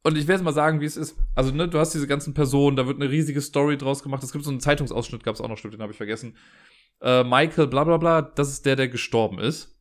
Und 0.03 0.17
ich 0.17 0.27
werde 0.27 0.39
jetzt 0.39 0.45
mal 0.45 0.53
sagen, 0.53 0.79
wie 0.79 0.86
es 0.86 0.98
ist. 0.98 1.17
Also, 1.36 1.51
ne, 1.51 1.67
du 1.67 1.79
hast 1.79 1.93
diese 1.93 2.07
ganzen 2.07 2.33
Personen, 2.33 2.75
da 2.75 2.88
wird 2.88 3.00
eine 3.00 3.10
riesige 3.10 3.41
Story 3.41 3.77
draus 3.77 4.03
gemacht. 4.03 4.24
Es 4.24 4.31
gibt 4.31 4.43
so 4.43 4.51
einen 4.51 4.60
Zeitungsausschnitt, 4.60 5.24
gab 5.24 5.36
es 5.36 5.41
auch 5.41 5.48
noch, 5.48 5.57
stimmt, 5.57 5.75
den 5.75 5.81
habe 5.81 5.91
ich 5.91 5.98
vergessen. 5.98 6.36
Äh, 7.01 7.24
Michael, 7.24 7.67
bla 7.67 7.83
bla 7.83 7.98
bla, 7.98 8.21
das 8.21 8.50
ist 8.50 8.65
der, 8.65 8.75
der 8.75 8.88
gestorben 8.88 9.39
ist. 9.39 9.81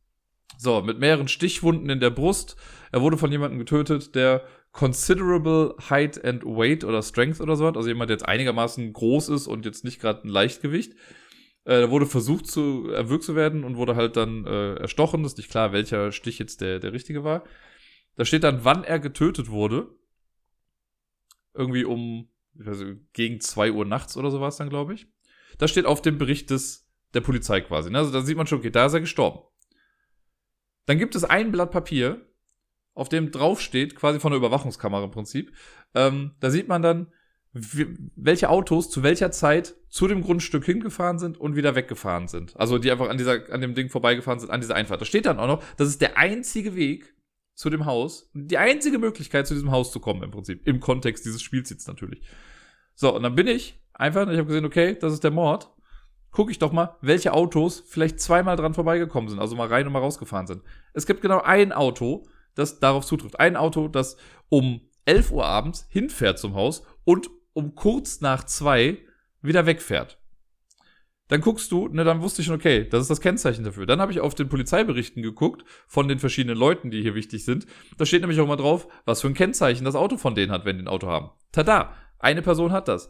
So, 0.57 0.81
mit 0.81 0.99
mehreren 0.99 1.27
Stichwunden 1.27 1.89
in 1.89 1.99
der 1.99 2.09
Brust. 2.09 2.55
Er 2.91 3.01
wurde 3.01 3.17
von 3.17 3.31
jemandem 3.31 3.59
getötet, 3.59 4.15
der 4.15 4.45
considerable 4.71 5.75
height 5.89 6.23
and 6.23 6.43
weight 6.45 6.83
oder 6.83 7.01
strength 7.01 7.41
oder 7.41 7.55
so 7.55 7.65
hat. 7.65 7.77
Also 7.77 7.89
jemand, 7.89 8.09
der 8.09 8.15
jetzt 8.15 8.27
einigermaßen 8.27 8.93
groß 8.93 9.29
ist 9.29 9.47
und 9.47 9.65
jetzt 9.65 9.83
nicht 9.83 9.99
gerade 9.99 10.27
ein 10.27 10.29
Leichtgewicht. 10.29 10.93
Äh, 11.63 11.89
wurde 11.89 12.07
versucht 12.07 12.47
zu 12.47 12.89
erwürgt 12.89 13.23
zu 13.23 13.35
werden 13.35 13.63
und 13.63 13.77
wurde 13.77 13.95
halt 13.95 14.17
dann 14.17 14.45
äh, 14.45 14.75
erstochen. 14.75 15.25
Ist 15.25 15.37
nicht 15.37 15.51
klar, 15.51 15.73
welcher 15.73 16.11
Stich 16.11 16.39
jetzt 16.39 16.61
der, 16.61 16.79
der 16.79 16.93
richtige 16.93 17.23
war. 17.23 17.43
Da 18.15 18.25
steht 18.25 18.43
dann, 18.43 18.63
wann 18.63 18.83
er 18.83 18.99
getötet 18.99 19.49
wurde. 19.49 19.89
Irgendwie 21.53 21.83
um, 21.83 22.29
ich 22.59 22.65
weiß 22.65 22.79
nicht, 22.79 23.13
gegen 23.13 23.41
zwei 23.41 23.71
Uhr 23.71 23.85
nachts 23.85 24.17
oder 24.17 24.31
so 24.31 24.39
war 24.39 24.47
es 24.47 24.57
dann, 24.57 24.69
glaube 24.69 24.93
ich. 24.93 25.07
Das 25.57 25.69
steht 25.69 25.85
auf 25.85 26.01
dem 26.01 26.17
Bericht 26.17 26.49
des, 26.49 26.89
der 27.13 27.21
Polizei 27.21 27.61
quasi. 27.61 27.89
Ne? 27.89 27.99
Also 27.99 28.11
da 28.11 28.21
sieht 28.21 28.37
man 28.37 28.47
schon, 28.47 28.59
okay, 28.59 28.71
da 28.71 28.85
ist 28.85 28.93
er 28.93 29.01
gestorben. 29.01 29.41
Dann 30.91 30.99
gibt 30.99 31.15
es 31.15 31.23
ein 31.23 31.53
Blatt 31.53 31.71
Papier, 31.71 32.19
auf 32.95 33.07
dem 33.07 33.31
draufsteht, 33.31 33.95
quasi 33.95 34.19
von 34.19 34.33
der 34.33 34.39
Überwachungskamera 34.39 35.05
im 35.05 35.11
Prinzip. 35.11 35.55
Ähm, 35.95 36.31
da 36.41 36.49
sieht 36.49 36.67
man 36.67 36.81
dann, 36.81 37.13
welche 37.53 38.49
Autos 38.49 38.89
zu 38.89 39.01
welcher 39.01 39.31
Zeit 39.31 39.73
zu 39.87 40.09
dem 40.09 40.21
Grundstück 40.21 40.65
hingefahren 40.65 41.17
sind 41.17 41.37
und 41.37 41.55
wieder 41.55 41.75
weggefahren 41.75 42.27
sind. 42.27 42.57
Also 42.57 42.77
die 42.77 42.91
einfach 42.91 43.07
an 43.07 43.17
dieser, 43.17 43.49
an 43.53 43.61
dem 43.61 43.73
Ding 43.73 43.87
vorbeigefahren 43.87 44.41
sind, 44.41 44.49
an 44.49 44.59
dieser 44.59 44.75
Einfahrt. 44.75 44.99
Da 44.99 45.05
steht 45.05 45.27
dann 45.27 45.39
auch 45.39 45.47
noch, 45.47 45.63
das 45.77 45.87
ist 45.87 46.01
der 46.01 46.17
einzige 46.17 46.75
Weg 46.75 47.15
zu 47.53 47.69
dem 47.69 47.85
Haus, 47.85 48.29
die 48.33 48.57
einzige 48.57 48.99
Möglichkeit 48.99 49.47
zu 49.47 49.53
diesem 49.53 49.71
Haus 49.71 49.93
zu 49.93 50.01
kommen 50.01 50.23
im 50.23 50.31
Prinzip. 50.31 50.67
Im 50.67 50.81
Kontext 50.81 51.25
dieses 51.25 51.41
Spiels 51.41 51.69
jetzt 51.69 51.87
natürlich. 51.87 52.21
So, 52.95 53.15
und 53.15 53.23
dann 53.23 53.35
bin 53.35 53.47
ich 53.47 53.79
einfach, 53.93 54.23
ich 54.23 54.37
habe 54.37 54.47
gesehen, 54.47 54.65
okay, 54.65 54.97
das 54.99 55.13
ist 55.13 55.23
der 55.23 55.31
Mord 55.31 55.71
gucke 56.31 56.51
ich 56.51 56.59
doch 56.59 56.71
mal, 56.71 56.97
welche 57.01 57.33
Autos 57.33 57.83
vielleicht 57.87 58.19
zweimal 58.19 58.55
dran 58.55 58.73
vorbeigekommen 58.73 59.29
sind, 59.29 59.39
also 59.39 59.55
mal 59.55 59.67
rein 59.67 59.87
und 59.87 59.93
mal 59.93 59.99
rausgefahren 59.99 60.47
sind. 60.47 60.63
Es 60.93 61.05
gibt 61.05 61.21
genau 61.21 61.41
ein 61.41 61.71
Auto, 61.71 62.23
das 62.55 62.79
darauf 62.79 63.05
zutrifft. 63.05 63.39
Ein 63.39 63.55
Auto, 63.55 63.87
das 63.87 64.17
um 64.49 64.81
11 65.05 65.31
Uhr 65.31 65.45
abends 65.45 65.85
hinfährt 65.89 66.39
zum 66.39 66.55
Haus 66.55 66.83
und 67.03 67.29
um 67.53 67.75
kurz 67.75 68.21
nach 68.21 68.45
zwei 68.45 68.99
wieder 69.41 69.65
wegfährt. 69.65 70.17
Dann 71.27 71.39
guckst 71.39 71.71
du, 71.71 71.87
ne, 71.87 72.03
dann 72.03 72.21
wusste 72.21 72.41
ich 72.41 72.47
schon, 72.47 72.57
okay, 72.57 72.85
das 72.89 73.03
ist 73.03 73.09
das 73.09 73.21
Kennzeichen 73.21 73.63
dafür. 73.63 73.85
Dann 73.85 74.01
habe 74.01 74.11
ich 74.11 74.19
auf 74.19 74.35
den 74.35 74.49
Polizeiberichten 74.49 75.23
geguckt 75.23 75.63
von 75.87 76.09
den 76.09 76.19
verschiedenen 76.19 76.57
Leuten, 76.57 76.91
die 76.91 77.01
hier 77.01 77.15
wichtig 77.15 77.45
sind. 77.45 77.65
Da 77.97 78.05
steht 78.05 78.19
nämlich 78.19 78.41
auch 78.41 78.47
mal 78.47 78.57
drauf, 78.57 78.89
was 79.05 79.21
für 79.21 79.27
ein 79.27 79.33
Kennzeichen 79.33 79.85
das 79.85 79.95
Auto 79.95 80.17
von 80.17 80.35
denen 80.35 80.51
hat, 80.51 80.65
wenn 80.65 80.77
die 80.77 80.83
ein 80.83 80.89
Auto 80.89 81.07
haben. 81.07 81.29
Tada, 81.53 81.95
eine 82.19 82.41
Person 82.41 82.73
hat 82.73 82.89
das. 82.89 83.09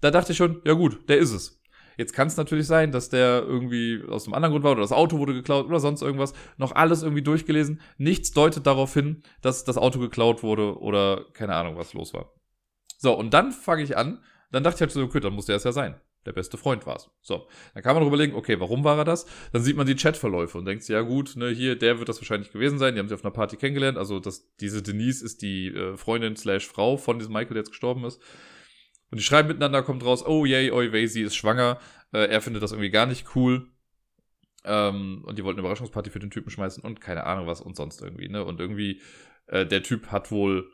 Da 0.00 0.12
dachte 0.12 0.30
ich 0.30 0.38
schon, 0.38 0.62
ja 0.64 0.74
gut, 0.74 1.08
der 1.08 1.18
ist 1.18 1.32
es. 1.32 1.60
Jetzt 1.96 2.12
kann 2.12 2.28
es 2.28 2.36
natürlich 2.36 2.66
sein, 2.66 2.92
dass 2.92 3.08
der 3.08 3.42
irgendwie 3.42 4.02
aus 4.08 4.26
einem 4.26 4.34
anderen 4.34 4.52
Grund 4.52 4.64
war 4.64 4.72
oder 4.72 4.82
das 4.82 4.92
Auto 4.92 5.18
wurde 5.18 5.34
geklaut 5.34 5.66
oder 5.66 5.80
sonst 5.80 6.02
irgendwas. 6.02 6.32
Noch 6.56 6.72
alles 6.72 7.02
irgendwie 7.02 7.22
durchgelesen. 7.22 7.80
Nichts 7.98 8.32
deutet 8.32 8.66
darauf 8.66 8.94
hin, 8.94 9.22
dass 9.42 9.64
das 9.64 9.78
Auto 9.78 9.98
geklaut 9.98 10.42
wurde 10.42 10.78
oder 10.78 11.24
keine 11.32 11.54
Ahnung, 11.54 11.76
was 11.76 11.94
los 11.94 12.14
war. 12.14 12.32
So, 12.98 13.16
und 13.16 13.34
dann 13.34 13.52
fange 13.52 13.82
ich 13.82 13.96
an. 13.96 14.20
Dann 14.50 14.64
dachte 14.64 14.76
ich 14.76 14.80
halt 14.82 14.92
so, 14.92 15.02
okay, 15.02 15.20
dann 15.20 15.34
muss 15.34 15.46
der 15.46 15.56
es 15.56 15.64
ja 15.64 15.72
sein. 15.72 16.00
Der 16.26 16.32
beste 16.32 16.56
Freund 16.56 16.86
war 16.86 16.96
es. 16.96 17.10
So, 17.20 17.46
dann 17.74 17.82
kann 17.82 17.94
man 17.94 18.02
darüber 18.02 18.16
überlegen, 18.16 18.34
okay, 18.34 18.58
warum 18.58 18.82
war 18.82 18.96
er 18.96 19.04
das? 19.04 19.26
Dann 19.52 19.62
sieht 19.62 19.76
man 19.76 19.86
die 19.86 19.94
Chatverläufe 19.94 20.56
und 20.56 20.64
denkt 20.64 20.82
sich, 20.82 20.94
ja 20.94 21.02
gut, 21.02 21.36
ne, 21.36 21.50
hier, 21.50 21.76
der 21.76 21.98
wird 21.98 22.08
das 22.08 22.20
wahrscheinlich 22.20 22.50
gewesen 22.50 22.78
sein. 22.78 22.94
Die 22.94 23.00
haben 23.00 23.08
sich 23.08 23.18
auf 23.18 23.24
einer 23.24 23.34
Party 23.34 23.56
kennengelernt. 23.56 23.98
Also 23.98 24.20
das, 24.20 24.54
diese 24.56 24.82
Denise 24.82 25.22
ist 25.22 25.42
die 25.42 25.68
äh, 25.68 25.96
Freundin 25.96 26.36
slash 26.36 26.66
Frau 26.66 26.96
von 26.96 27.18
diesem 27.18 27.34
Michael, 27.34 27.54
der 27.54 27.58
jetzt 27.58 27.70
gestorben 27.70 28.04
ist. 28.04 28.22
Und 29.14 29.18
die 29.18 29.24
schreiben 29.24 29.46
miteinander, 29.46 29.84
kommt 29.84 30.04
raus, 30.04 30.26
oh 30.26 30.44
yay, 30.44 30.72
oi 30.72 30.92
wei, 30.92 31.06
sie 31.06 31.22
ist 31.22 31.36
schwanger. 31.36 31.78
Äh, 32.10 32.26
er 32.26 32.40
findet 32.40 32.64
das 32.64 32.72
irgendwie 32.72 32.90
gar 32.90 33.06
nicht 33.06 33.36
cool. 33.36 33.68
Ähm, 34.64 35.22
und 35.24 35.38
die 35.38 35.44
wollten 35.44 35.60
eine 35.60 35.68
Überraschungsparty 35.68 36.10
für 36.10 36.18
den 36.18 36.32
Typen 36.32 36.50
schmeißen 36.50 36.82
und 36.82 37.00
keine 37.00 37.22
Ahnung 37.22 37.46
was 37.46 37.60
und 37.60 37.76
sonst 37.76 38.02
irgendwie, 38.02 38.28
ne? 38.28 38.44
Und 38.44 38.58
irgendwie, 38.58 39.00
äh, 39.46 39.66
der 39.66 39.84
Typ 39.84 40.08
hat 40.08 40.32
wohl, 40.32 40.68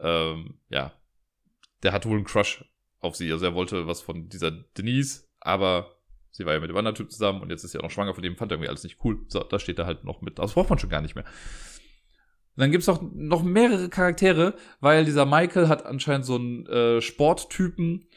ähm, 0.00 0.58
ja, 0.68 0.92
der 1.82 1.92
hat 1.92 2.04
wohl 2.04 2.18
einen 2.18 2.26
Crush 2.26 2.62
auf 3.00 3.16
sie. 3.16 3.32
Also 3.32 3.46
er 3.46 3.54
wollte 3.54 3.86
was 3.86 4.02
von 4.02 4.28
dieser 4.28 4.50
Denise, 4.50 5.26
aber 5.40 5.96
sie 6.30 6.44
war 6.44 6.52
ja 6.52 6.60
mit 6.60 6.68
dem 6.68 6.76
anderen 6.76 6.94
Typ 6.94 7.10
zusammen 7.10 7.40
und 7.40 7.48
jetzt 7.48 7.64
ist 7.64 7.70
sie 7.70 7.78
auch 7.78 7.84
noch 7.84 7.90
schwanger, 7.90 8.12
von 8.12 8.22
dem 8.22 8.36
fand 8.36 8.52
er 8.52 8.56
irgendwie 8.56 8.68
alles 8.68 8.84
nicht 8.84 9.02
cool. 9.02 9.24
So, 9.28 9.42
da 9.42 9.58
steht 9.58 9.78
er 9.78 9.86
halt 9.86 10.04
noch 10.04 10.20
mit. 10.20 10.38
Das 10.38 10.52
braucht 10.52 10.68
man 10.68 10.78
schon 10.78 10.90
gar 10.90 11.00
nicht 11.00 11.14
mehr. 11.14 11.24
Und 12.58 12.62
dann 12.62 12.72
gibt's 12.72 12.88
auch 12.88 13.00
noch 13.14 13.44
mehrere 13.44 13.88
Charaktere, 13.88 14.56
weil 14.80 15.04
dieser 15.04 15.24
Michael 15.26 15.68
hat 15.68 15.86
anscheinend 15.86 16.26
so 16.26 16.34
einen 16.34 16.66
äh, 16.66 17.00
Sporttypen 17.00 18.08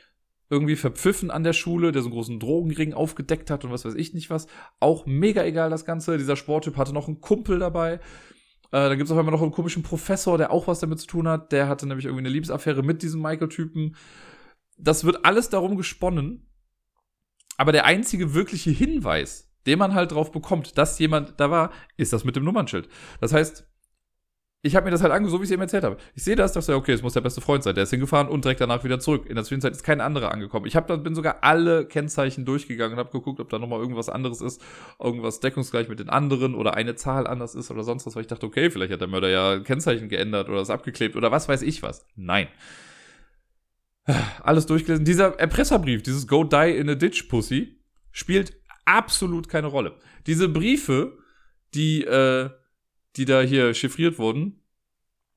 irgendwie 0.50 0.76
verpfiffen 0.76 1.30
an 1.30 1.44
der 1.44 1.54
Schule, 1.54 1.92
der 1.92 2.02
so 2.02 2.08
einen 2.08 2.16
großen 2.16 2.40
Drogenring 2.40 2.96
aufgedeckt 2.96 3.52
hat 3.52 3.64
und 3.64 3.72
was 3.72 3.86
weiß 3.86 3.94
ich 3.94 4.16
nicht 4.16 4.32
was. 4.32 4.48
Auch 4.80 5.06
mega 5.06 5.44
egal 5.44 5.70
das 5.70 5.86
Ganze. 5.86 6.18
Dieser 6.18 6.36
Sporttyp 6.36 6.76
hatte 6.76 6.92
noch 6.92 7.08
einen 7.08 7.22
Kumpel 7.22 7.60
dabei. 7.60 7.94
Äh, 7.94 8.00
dann 8.72 8.98
gibt's 8.98 9.12
auf 9.12 9.18
einmal 9.20 9.32
noch 9.32 9.44
einen 9.44 9.52
komischen 9.52 9.84
Professor, 9.84 10.40
der 10.40 10.52
auch 10.52 10.66
was 10.66 10.80
damit 10.80 11.00
zu 11.00 11.06
tun 11.06 11.28
hat. 11.28 11.52
Der 11.52 11.68
hatte 11.68 11.86
nämlich 11.86 12.06
irgendwie 12.06 12.24
eine 12.24 12.34
Liebesaffäre 12.34 12.82
mit 12.82 13.04
diesem 13.04 13.22
Michael-Typen. 13.22 13.96
Das 14.76 15.04
wird 15.04 15.24
alles 15.24 15.50
darum 15.50 15.78
gesponnen. 15.78 16.50
Aber 17.58 17.74
der 17.74 17.86
einzige 17.86 18.34
wirkliche 18.34 18.72
Hinweis, 18.72 19.54
den 19.68 19.78
man 19.78 19.94
halt 19.94 20.14
drauf 20.14 20.32
bekommt, 20.32 20.80
dass 20.80 20.98
jemand 20.98 21.40
da 21.40 21.52
war, 21.52 21.70
ist 21.96 22.12
das 22.12 22.24
mit 22.24 22.36
dem 22.36 22.44
Nummernschild. 22.44 22.90
Das 23.20 23.34
heißt, 23.34 23.68
ich 24.64 24.76
habe 24.76 24.86
mir 24.86 24.92
das 24.92 25.02
halt 25.02 25.12
angesehen, 25.12 25.32
so 25.32 25.40
wie 25.40 25.44
ich 25.44 25.50
es 25.50 25.54
eben 25.54 25.62
erzählt 25.64 25.84
habe. 25.84 25.98
Ich 26.14 26.24
sehe 26.24 26.36
das, 26.36 26.54
dachte, 26.54 26.76
okay, 26.76 26.92
es 26.92 27.02
muss 27.02 27.14
der 27.14 27.22
beste 27.22 27.42
Freund 27.42 27.64
sein. 27.64 27.74
Der 27.74 27.86
ist 27.86 27.90
hingefahren 27.90 28.28
und 28.28 28.46
direkt 28.46 28.62
danach 28.62 28.84
wieder 28.84 29.00
zurück. 29.00 29.26
In 29.26 29.34
der 29.34 29.44
Zwischenzeit 29.44 29.72
ist 29.72 29.82
kein 29.82 30.02
anderer 30.02 30.32
angekommen. 30.32 30.68
Ich 30.68 30.76
hab, 30.76 30.86
dann 30.86 31.02
bin 31.02 31.16
sogar 31.16 31.38
alle 31.42 31.88
Kennzeichen 31.88 32.46
durchgegangen 32.46 32.94
und 32.94 33.00
habe 33.00 33.12
geguckt, 33.12 33.40
ob 33.40 33.50
da 33.50 33.58
nochmal 33.58 33.80
irgendwas 33.80 34.08
anderes 34.08 34.40
ist, 34.40 34.62
irgendwas 35.00 35.40
deckungsgleich 35.40 35.90
mit 35.90 36.00
den 36.00 36.10
anderen 36.10 36.54
oder 36.54 36.76
eine 36.76 36.94
Zahl 36.94 37.26
anders 37.26 37.56
ist 37.56 37.72
oder 37.72 37.84
sonst 37.84 38.06
was, 38.06 38.16
weil 38.16 38.22
ich 38.22 38.28
dachte, 38.28 38.46
okay, 38.46 38.70
vielleicht 38.70 38.94
hat 38.94 39.02
der 39.02 39.08
Mörder 39.08 39.30
ja 39.30 39.60
Kennzeichen 39.60 40.10
geändert 40.10 40.48
oder 40.48 40.62
es 40.62 40.70
abgeklebt 40.70 41.16
oder 41.16 41.32
was 41.32 41.50
weiß 41.50 41.64
ich 41.64 41.82
was. 41.82 42.06
Nein. 42.16 42.48
Alles 44.44 44.68
durchgelesen. 44.68 45.06
Dieser 45.06 45.40
Erpresserbrief, 45.40 46.04
dieses 46.04 46.28
Go 46.28 46.44
Die 46.44 46.78
in 46.78 46.88
a 46.88 46.96
Ditch 46.96 47.24
Pussy, 47.30 47.80
spielt 48.12 48.54
absolut 48.86 49.50
keine 49.50 49.68
Rolle. 49.68 49.96
Diese 50.28 50.50
Briefe, 50.50 51.18
die, 51.74 52.04
äh, 52.04 52.52
die 53.16 53.26
da 53.26 53.42
hier 53.42 53.74
chiffriert 53.74 54.18
wurden, 54.18 54.62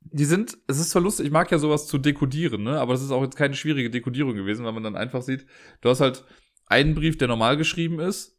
die 0.00 0.24
sind, 0.24 0.58
es 0.66 0.78
ist 0.78 0.90
zwar 0.90 1.02
lustig, 1.02 1.26
ich 1.26 1.32
mag 1.32 1.50
ja 1.50 1.58
sowas 1.58 1.86
zu 1.86 1.98
dekodieren, 1.98 2.62
ne? 2.62 2.78
aber 2.78 2.92
das 2.92 3.02
ist 3.02 3.10
auch 3.10 3.22
jetzt 3.22 3.36
keine 3.36 3.54
schwierige 3.54 3.90
Dekodierung 3.90 4.34
gewesen, 4.34 4.64
weil 4.64 4.72
man 4.72 4.82
dann 4.82 4.96
einfach 4.96 5.22
sieht, 5.22 5.46
du 5.80 5.88
hast 5.88 6.00
halt 6.00 6.24
einen 6.66 6.94
Brief, 6.94 7.16
der 7.18 7.28
normal 7.28 7.56
geschrieben 7.56 8.00
ist 8.00 8.38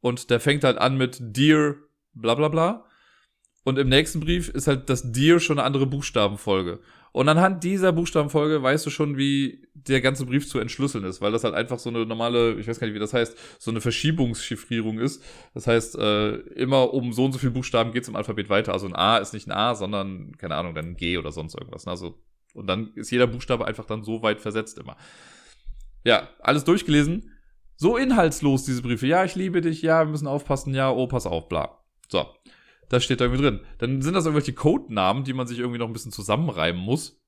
und 0.00 0.30
der 0.30 0.40
fängt 0.40 0.64
halt 0.64 0.78
an 0.78 0.96
mit 0.96 1.18
Dear 1.20 1.76
bla 2.14 2.34
bla 2.34 2.48
bla 2.48 2.86
und 3.64 3.78
im 3.78 3.88
nächsten 3.88 4.20
Brief 4.20 4.48
ist 4.48 4.66
halt 4.66 4.88
das 4.88 5.12
Dear 5.12 5.40
schon 5.40 5.58
eine 5.58 5.66
andere 5.66 5.86
Buchstabenfolge. 5.86 6.80
Und 7.12 7.28
anhand 7.28 7.64
dieser 7.64 7.92
Buchstabenfolge 7.92 8.62
weißt 8.62 8.86
du 8.86 8.90
schon, 8.90 9.16
wie 9.16 9.66
der 9.74 10.00
ganze 10.00 10.26
Brief 10.26 10.48
zu 10.48 10.58
entschlüsseln 10.58 11.04
ist, 11.04 11.20
weil 11.20 11.32
das 11.32 11.42
halt 11.42 11.54
einfach 11.54 11.78
so 11.78 11.90
eine 11.90 12.06
normale, 12.06 12.54
ich 12.54 12.68
weiß 12.68 12.78
gar 12.78 12.86
nicht, 12.86 12.94
wie 12.94 13.00
das 13.00 13.14
heißt, 13.14 13.36
so 13.58 13.70
eine 13.70 13.80
Verschiebungschiffrierung 13.80 14.98
ist. 14.98 15.22
Das 15.54 15.66
heißt, 15.66 15.96
äh, 15.98 16.36
immer 16.54 16.92
um 16.94 17.12
so 17.12 17.24
und 17.24 17.32
so 17.32 17.38
viele 17.38 17.52
Buchstaben 17.52 17.92
geht 17.92 18.04
es 18.04 18.08
im 18.08 18.16
Alphabet 18.16 18.48
weiter. 18.48 18.72
Also 18.72 18.86
ein 18.86 18.94
A 18.94 19.18
ist 19.18 19.32
nicht 19.32 19.48
ein 19.48 19.52
A, 19.52 19.74
sondern, 19.74 20.36
keine 20.36 20.54
Ahnung, 20.54 20.74
dann 20.74 20.90
ein 20.90 20.96
G 20.96 21.18
oder 21.18 21.32
sonst 21.32 21.54
irgendwas. 21.54 21.86
Also, 21.86 22.18
und 22.54 22.66
dann 22.66 22.92
ist 22.94 23.10
jeder 23.10 23.26
Buchstabe 23.26 23.66
einfach 23.66 23.86
dann 23.86 24.04
so 24.04 24.22
weit 24.22 24.40
versetzt 24.40 24.78
immer. 24.78 24.96
Ja, 26.04 26.28
alles 26.40 26.64
durchgelesen. 26.64 27.32
So 27.76 27.96
inhaltslos, 27.96 28.64
diese 28.64 28.82
Briefe. 28.82 29.06
Ja, 29.06 29.24
ich 29.24 29.34
liebe 29.34 29.62
dich, 29.62 29.82
ja, 29.82 30.04
wir 30.04 30.10
müssen 30.10 30.26
aufpassen, 30.26 30.74
ja, 30.74 30.90
oh, 30.90 31.06
pass 31.06 31.26
auf, 31.26 31.48
bla. 31.48 31.80
So. 32.08 32.26
Das 32.90 33.04
steht 33.04 33.20
da 33.20 33.24
irgendwie 33.24 33.42
drin. 33.42 33.60
Dann 33.78 34.02
sind 34.02 34.14
das 34.14 34.26
irgendwelche 34.26 34.52
Codenamen, 34.52 35.24
die 35.24 35.32
man 35.32 35.46
sich 35.46 35.60
irgendwie 35.60 35.78
noch 35.78 35.86
ein 35.86 35.92
bisschen 35.92 36.12
zusammenreimen 36.12 36.82
muss. 36.82 37.18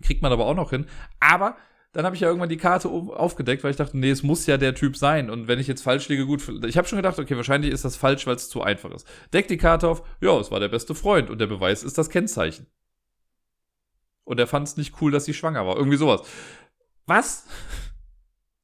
Kriegt 0.00 0.22
man 0.22 0.32
aber 0.32 0.46
auch 0.46 0.54
noch 0.54 0.70
hin. 0.70 0.86
Aber 1.20 1.56
dann 1.92 2.06
habe 2.06 2.14
ich 2.14 2.22
ja 2.22 2.28
irgendwann 2.28 2.48
die 2.48 2.56
Karte 2.56 2.88
aufgedeckt, 2.88 3.64
weil 3.64 3.72
ich 3.72 3.76
dachte, 3.76 3.98
nee, 3.98 4.10
es 4.10 4.22
muss 4.22 4.46
ja 4.46 4.56
der 4.56 4.74
Typ 4.74 4.96
sein. 4.96 5.28
Und 5.28 5.48
wenn 5.48 5.58
ich 5.58 5.66
jetzt 5.66 5.82
falsch 5.82 6.08
liege, 6.08 6.24
gut. 6.24 6.48
Ich 6.64 6.78
habe 6.78 6.86
schon 6.86 6.96
gedacht, 6.96 7.18
okay, 7.18 7.36
wahrscheinlich 7.36 7.72
ist 7.72 7.84
das 7.84 7.96
falsch, 7.96 8.26
weil 8.26 8.36
es 8.36 8.48
zu 8.48 8.62
einfach 8.62 8.92
ist. 8.92 9.06
Deck 9.32 9.48
die 9.48 9.58
Karte 9.58 9.88
auf, 9.88 10.02
ja, 10.20 10.38
es 10.38 10.52
war 10.52 10.60
der 10.60 10.68
beste 10.68 10.94
Freund 10.94 11.28
und 11.28 11.38
der 11.38 11.48
Beweis 11.48 11.82
ist 11.82 11.98
das 11.98 12.08
Kennzeichen. 12.08 12.66
Und 14.24 14.38
er 14.38 14.46
fand 14.46 14.68
es 14.68 14.76
nicht 14.76 15.02
cool, 15.02 15.10
dass 15.10 15.24
sie 15.24 15.34
schwanger 15.34 15.66
war. 15.66 15.76
Irgendwie 15.76 15.98
sowas. 15.98 16.22
Was? 17.06 17.46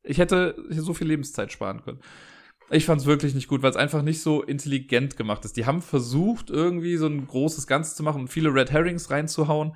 Ich 0.05 0.18
hätte 0.18 0.55
so 0.70 0.94
viel 0.94 1.09
Lebenszeit 1.09 1.53
sparen 1.53 1.83
können. 1.83 2.01
Ich 2.70 2.85
fand 2.85 3.00
es 3.00 3.07
wirklich 3.07 3.35
nicht 3.35 3.48
gut, 3.48 3.62
weil 3.62 3.70
es 3.70 3.76
einfach 3.76 4.02
nicht 4.02 4.20
so 4.20 4.42
intelligent 4.42 5.16
gemacht 5.16 5.44
ist. 5.44 5.57
Die 5.57 5.64
haben 5.64 5.81
versucht, 5.81 6.50
irgendwie 6.50 6.96
so 6.96 7.07
ein 7.07 7.26
großes 7.26 7.66
Ganze 7.66 7.94
zu 7.94 8.02
machen 8.02 8.22
und 8.22 8.28
viele 8.28 8.52
Red 8.52 8.70
Herrings 8.70 9.11
reinzuhauen. 9.11 9.74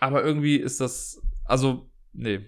Aber 0.00 0.24
irgendwie 0.24 0.56
ist 0.56 0.80
das, 0.80 1.22
also, 1.44 1.90
nee. 2.12 2.40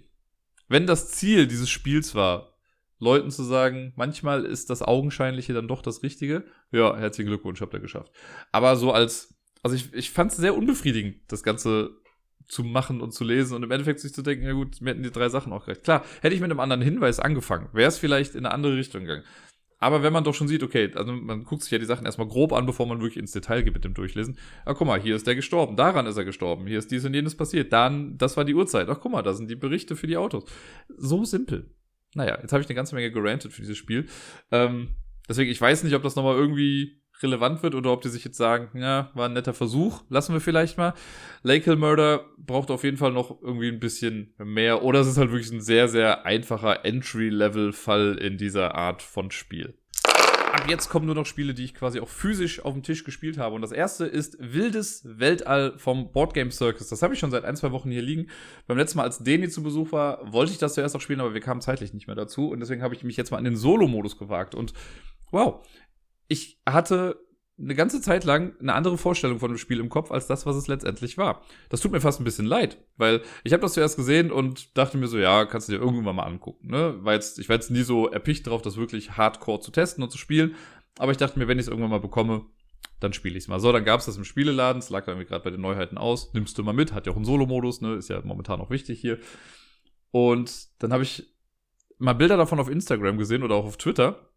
Wenn 0.68 0.86
das 0.86 1.10
Ziel 1.10 1.46
dieses 1.46 1.68
Spiels 1.68 2.14
war, 2.14 2.56
Leuten 2.98 3.30
zu 3.30 3.42
sagen, 3.42 3.92
manchmal 3.96 4.44
ist 4.44 4.70
das 4.70 4.82
Augenscheinliche 4.82 5.52
dann 5.52 5.68
doch 5.68 5.82
das 5.82 6.02
Richtige, 6.02 6.44
ja, 6.72 6.96
herzlichen 6.96 7.28
Glückwunsch, 7.28 7.60
habt 7.60 7.74
ihr 7.74 7.80
geschafft. 7.80 8.10
Aber 8.52 8.76
so 8.76 8.90
als, 8.90 9.38
also 9.62 9.76
ich, 9.76 9.92
ich 9.92 10.10
fand 10.10 10.30
es 10.30 10.38
sehr 10.38 10.56
unbefriedigend, 10.56 11.20
das 11.28 11.42
Ganze 11.42 11.90
zu 12.46 12.64
machen 12.64 13.00
und 13.00 13.12
zu 13.12 13.24
lesen 13.24 13.54
und 13.54 13.62
im 13.62 13.70
Endeffekt 13.70 14.00
sich 14.00 14.14
zu 14.14 14.22
denken, 14.22 14.44
ja 14.44 14.52
gut, 14.52 14.80
mir 14.80 14.90
hätten 14.90 15.02
die 15.02 15.10
drei 15.10 15.28
Sachen 15.28 15.52
auch 15.52 15.64
gerecht. 15.64 15.84
Klar, 15.84 16.04
hätte 16.20 16.34
ich 16.34 16.40
mit 16.40 16.50
einem 16.50 16.60
anderen 16.60 16.82
Hinweis 16.82 17.20
angefangen, 17.20 17.68
wäre 17.72 17.88
es 17.88 17.98
vielleicht 17.98 18.34
in 18.34 18.46
eine 18.46 18.54
andere 18.54 18.76
Richtung 18.76 19.02
gegangen. 19.02 19.24
Aber 19.78 20.02
wenn 20.02 20.12
man 20.12 20.24
doch 20.24 20.34
schon 20.34 20.48
sieht, 20.48 20.62
okay, 20.62 20.90
also 20.94 21.12
man 21.12 21.44
guckt 21.44 21.62
sich 21.62 21.70
ja 21.70 21.78
die 21.78 21.84
Sachen 21.84 22.06
erstmal 22.06 22.28
grob 22.28 22.52
an, 22.52 22.64
bevor 22.64 22.86
man 22.86 23.00
wirklich 23.00 23.18
ins 23.18 23.32
Detail 23.32 23.62
geht 23.62 23.74
mit 23.74 23.84
dem 23.84 23.92
Durchlesen. 23.92 24.38
Ach, 24.64 24.74
guck 24.74 24.86
mal, 24.86 25.00
hier 25.00 25.14
ist 25.14 25.26
der 25.26 25.34
gestorben, 25.34 25.76
daran 25.76 26.06
ist 26.06 26.16
er 26.16 26.24
gestorben, 26.24 26.66
hier 26.66 26.78
ist 26.78 26.90
dies 26.90 27.04
und 27.04 27.12
jenes 27.12 27.36
passiert, 27.36 27.72
dann, 27.72 28.16
das 28.16 28.36
war 28.36 28.44
die 28.44 28.54
Uhrzeit. 28.54 28.88
Ach, 28.88 28.98
guck 29.00 29.12
mal, 29.12 29.22
da 29.22 29.34
sind 29.34 29.50
die 29.50 29.56
Berichte 29.56 29.94
für 29.94 30.06
die 30.06 30.16
Autos. 30.16 30.44
So 30.96 31.24
simpel. 31.24 31.70
Naja, 32.14 32.38
jetzt 32.40 32.52
habe 32.52 32.62
ich 32.62 32.68
eine 32.68 32.76
ganze 32.76 32.94
Menge 32.94 33.10
gerantet 33.10 33.52
für 33.52 33.60
dieses 33.60 33.76
Spiel. 33.76 34.06
Ähm, 34.50 34.96
deswegen, 35.28 35.50
ich 35.50 35.60
weiß 35.60 35.84
nicht, 35.84 35.94
ob 35.94 36.02
das 36.02 36.16
nochmal 36.16 36.36
irgendwie 36.36 37.02
relevant 37.22 37.62
wird 37.62 37.74
oder 37.74 37.92
ob 37.92 38.02
die 38.02 38.08
sich 38.08 38.24
jetzt 38.24 38.36
sagen, 38.36 38.78
ja, 38.78 39.10
war 39.14 39.28
ein 39.28 39.32
netter 39.32 39.54
Versuch, 39.54 40.02
lassen 40.08 40.32
wir 40.32 40.40
vielleicht 40.40 40.78
mal. 40.78 40.94
Lake 41.42 41.64
Hill 41.64 41.76
Murder 41.76 42.26
braucht 42.38 42.70
auf 42.70 42.84
jeden 42.84 42.96
Fall 42.96 43.12
noch 43.12 43.40
irgendwie 43.42 43.68
ein 43.68 43.80
bisschen 43.80 44.34
mehr 44.38 44.82
oder 44.82 45.00
es 45.00 45.06
ist 45.06 45.18
halt 45.18 45.30
wirklich 45.30 45.52
ein 45.52 45.60
sehr, 45.60 45.88
sehr 45.88 46.26
einfacher 46.26 46.84
Entry-Level-Fall 46.84 48.18
in 48.18 48.38
dieser 48.38 48.74
Art 48.74 49.02
von 49.02 49.30
Spiel. 49.30 49.74
Ab 50.56 50.70
jetzt 50.70 50.88
kommen 50.88 51.04
nur 51.04 51.14
noch 51.14 51.26
Spiele, 51.26 51.52
die 51.52 51.64
ich 51.64 51.74
quasi 51.74 52.00
auch 52.00 52.08
physisch 52.08 52.64
auf 52.64 52.72
dem 52.72 52.82
Tisch 52.82 53.04
gespielt 53.04 53.36
habe. 53.36 53.54
Und 53.54 53.60
das 53.60 53.72
erste 53.72 54.06
ist 54.06 54.38
Wildes 54.40 55.02
Weltall 55.04 55.74
vom 55.76 56.12
Boardgame 56.12 56.50
Circus. 56.50 56.88
Das 56.88 57.02
habe 57.02 57.12
ich 57.12 57.20
schon 57.20 57.30
seit 57.30 57.44
ein, 57.44 57.56
zwei 57.56 57.72
Wochen 57.72 57.90
hier 57.90 58.00
liegen. 58.00 58.30
Beim 58.66 58.78
letzten 58.78 58.96
Mal, 58.96 59.04
als 59.04 59.18
Deni 59.18 59.50
zu 59.50 59.62
Besuch 59.62 59.92
war, 59.92 60.32
wollte 60.32 60.52
ich 60.52 60.58
das 60.58 60.72
zuerst 60.72 60.96
auch 60.96 61.00
spielen, 61.02 61.20
aber 61.20 61.34
wir 61.34 61.42
kamen 61.42 61.60
zeitlich 61.60 61.92
nicht 61.92 62.06
mehr 62.06 62.16
dazu. 62.16 62.48
Und 62.48 62.60
deswegen 62.60 62.82
habe 62.82 62.94
ich 62.94 63.04
mich 63.04 63.18
jetzt 63.18 63.32
mal 63.32 63.38
in 63.38 63.44
den 63.44 63.56
Solo-Modus 63.56 64.18
gewagt. 64.18 64.54
Und 64.54 64.72
wow, 65.30 65.62
ich 66.28 66.60
hatte 66.66 67.26
eine 67.58 67.74
ganze 67.74 68.02
Zeit 68.02 68.24
lang 68.24 68.54
eine 68.60 68.74
andere 68.74 68.98
Vorstellung 68.98 69.38
von 69.38 69.50
dem 69.50 69.56
Spiel 69.56 69.80
im 69.80 69.88
Kopf 69.88 70.10
als 70.10 70.26
das, 70.26 70.44
was 70.44 70.56
es 70.56 70.68
letztendlich 70.68 71.16
war. 71.16 71.42
Das 71.70 71.80
tut 71.80 71.90
mir 71.90 72.02
fast 72.02 72.20
ein 72.20 72.24
bisschen 72.24 72.44
leid, 72.44 72.76
weil 72.96 73.22
ich 73.44 73.52
habe 73.52 73.62
das 73.62 73.72
zuerst 73.72 73.96
gesehen 73.96 74.30
und 74.30 74.76
dachte 74.76 74.98
mir 74.98 75.06
so, 75.06 75.18
ja, 75.18 75.46
kannst 75.46 75.68
du 75.68 75.72
dir 75.72 75.78
irgendwann 75.78 76.16
mal 76.16 76.24
angucken. 76.24 76.68
Ne? 76.68 76.98
War 77.02 77.14
jetzt, 77.14 77.38
ich 77.38 77.48
war 77.48 77.56
jetzt 77.56 77.70
nie 77.70 77.82
so 77.82 78.08
erpicht 78.08 78.46
drauf, 78.46 78.60
das 78.60 78.76
wirklich 78.76 79.16
hardcore 79.16 79.60
zu 79.60 79.70
testen 79.70 80.04
und 80.04 80.10
zu 80.10 80.18
spielen, 80.18 80.54
aber 80.98 81.12
ich 81.12 81.18
dachte 81.18 81.38
mir, 81.38 81.48
wenn 81.48 81.58
ich 81.58 81.64
es 81.64 81.68
irgendwann 81.68 81.90
mal 81.90 82.00
bekomme, 82.00 82.44
dann 83.00 83.14
spiele 83.14 83.36
ich 83.36 83.44
es 83.44 83.48
mal. 83.48 83.60
So, 83.60 83.72
dann 83.72 83.84
gab 83.84 84.00
es 84.00 84.06
das 84.06 84.18
im 84.18 84.24
Spieleladen, 84.24 84.80
es 84.80 84.90
lag 84.90 85.04
da 85.06 85.12
irgendwie 85.12 85.28
gerade 85.28 85.44
bei 85.44 85.50
den 85.50 85.60
Neuheiten 85.60 85.96
aus, 85.96 86.34
nimmst 86.34 86.58
du 86.58 86.62
mal 86.62 86.72
mit, 86.72 86.92
hat 86.92 87.06
ja 87.06 87.12
auch 87.12 87.16
einen 87.16 87.24
Solo-Modus, 87.24 87.80
ne? 87.80 87.94
ist 87.94 88.08
ja 88.08 88.20
momentan 88.22 88.60
auch 88.60 88.70
wichtig 88.70 89.00
hier. 89.00 89.18
Und 90.10 90.68
dann 90.78 90.92
habe 90.92 91.02
ich 91.02 91.26
mal 91.98 92.12
Bilder 92.12 92.36
davon 92.36 92.60
auf 92.60 92.68
Instagram 92.68 93.16
gesehen 93.16 93.42
oder 93.42 93.54
auch 93.54 93.64
auf 93.64 93.78
Twitter 93.78 94.30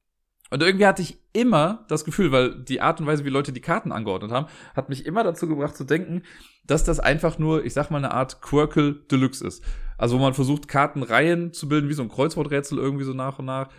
und 0.49 0.63
irgendwie 0.63 0.85
hatte 0.85 1.01
ich 1.01 1.19
immer 1.33 1.85
das 1.89 2.05
Gefühl, 2.05 2.31
weil 2.31 2.63
die 2.63 2.81
Art 2.81 2.99
und 2.99 3.07
Weise, 3.07 3.23
wie 3.25 3.29
Leute 3.29 3.51
die 3.51 3.61
Karten 3.61 3.91
angeordnet 3.91 4.31
haben, 4.31 4.47
hat 4.75 4.89
mich 4.89 5.05
immer 5.05 5.23
dazu 5.23 5.47
gebracht 5.47 5.75
zu 5.75 5.83
denken, 5.83 6.23
dass 6.65 6.83
das 6.83 6.99
einfach 6.99 7.37
nur, 7.37 7.65
ich 7.65 7.73
sag 7.73 7.91
mal, 7.91 7.97
eine 7.97 8.11
Art 8.11 8.41
Quirkle 8.41 8.93
Deluxe 8.93 9.45
ist. 9.45 9.63
Also 9.97 10.17
wo 10.17 10.21
man 10.21 10.33
versucht, 10.33 10.67
Kartenreihen 10.67 11.53
zu 11.53 11.69
bilden, 11.69 11.89
wie 11.89 11.93
so 11.93 12.01
ein 12.01 12.09
Kreuzworträtsel 12.09 12.77
irgendwie 12.77 13.03
so 13.03 13.13
nach 13.13 13.37
und 13.39 13.45
nach 13.45 13.69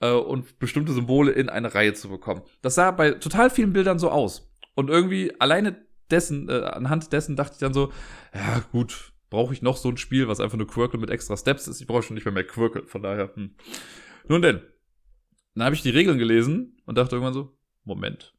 äh, 0.00 0.12
und 0.12 0.58
bestimmte 0.58 0.92
Symbole 0.92 1.32
in 1.32 1.48
eine 1.48 1.74
Reihe 1.74 1.94
zu 1.94 2.08
bekommen. 2.08 2.42
Das 2.62 2.74
sah 2.74 2.90
bei 2.90 3.12
total 3.12 3.50
vielen 3.50 3.72
Bildern 3.72 3.98
so 3.98 4.10
aus. 4.10 4.52
Und 4.74 4.88
irgendwie 4.88 5.32
alleine 5.40 5.84
dessen, 6.10 6.48
äh, 6.48 6.62
anhand 6.62 7.12
dessen 7.12 7.36
dachte 7.36 7.54
ich 7.54 7.60
dann 7.60 7.74
so, 7.74 7.92
ja 8.34 8.62
gut, 8.72 9.12
brauche 9.30 9.52
ich 9.52 9.62
noch 9.62 9.76
so 9.76 9.88
ein 9.88 9.96
Spiel, 9.96 10.28
was 10.28 10.40
einfach 10.40 10.58
nur 10.58 10.66
Quirkle 10.66 10.98
mit 10.98 11.10
extra 11.10 11.36
Steps 11.36 11.68
ist. 11.68 11.80
Ich 11.80 11.86
brauche 11.86 12.02
schon 12.02 12.14
nicht 12.14 12.24
mehr 12.24 12.34
mehr 12.34 12.46
Quirkle, 12.46 12.86
von 12.86 13.02
daher. 13.02 13.30
Hm. 13.34 13.54
Nun 14.28 14.42
denn, 14.42 14.60
dann 15.54 15.64
habe 15.64 15.74
ich 15.74 15.82
die 15.82 15.90
Regeln 15.90 16.18
gelesen 16.18 16.80
und 16.86 16.98
dachte 16.98 17.16
irgendwann 17.16 17.34
so, 17.34 17.56
Moment, 17.84 18.34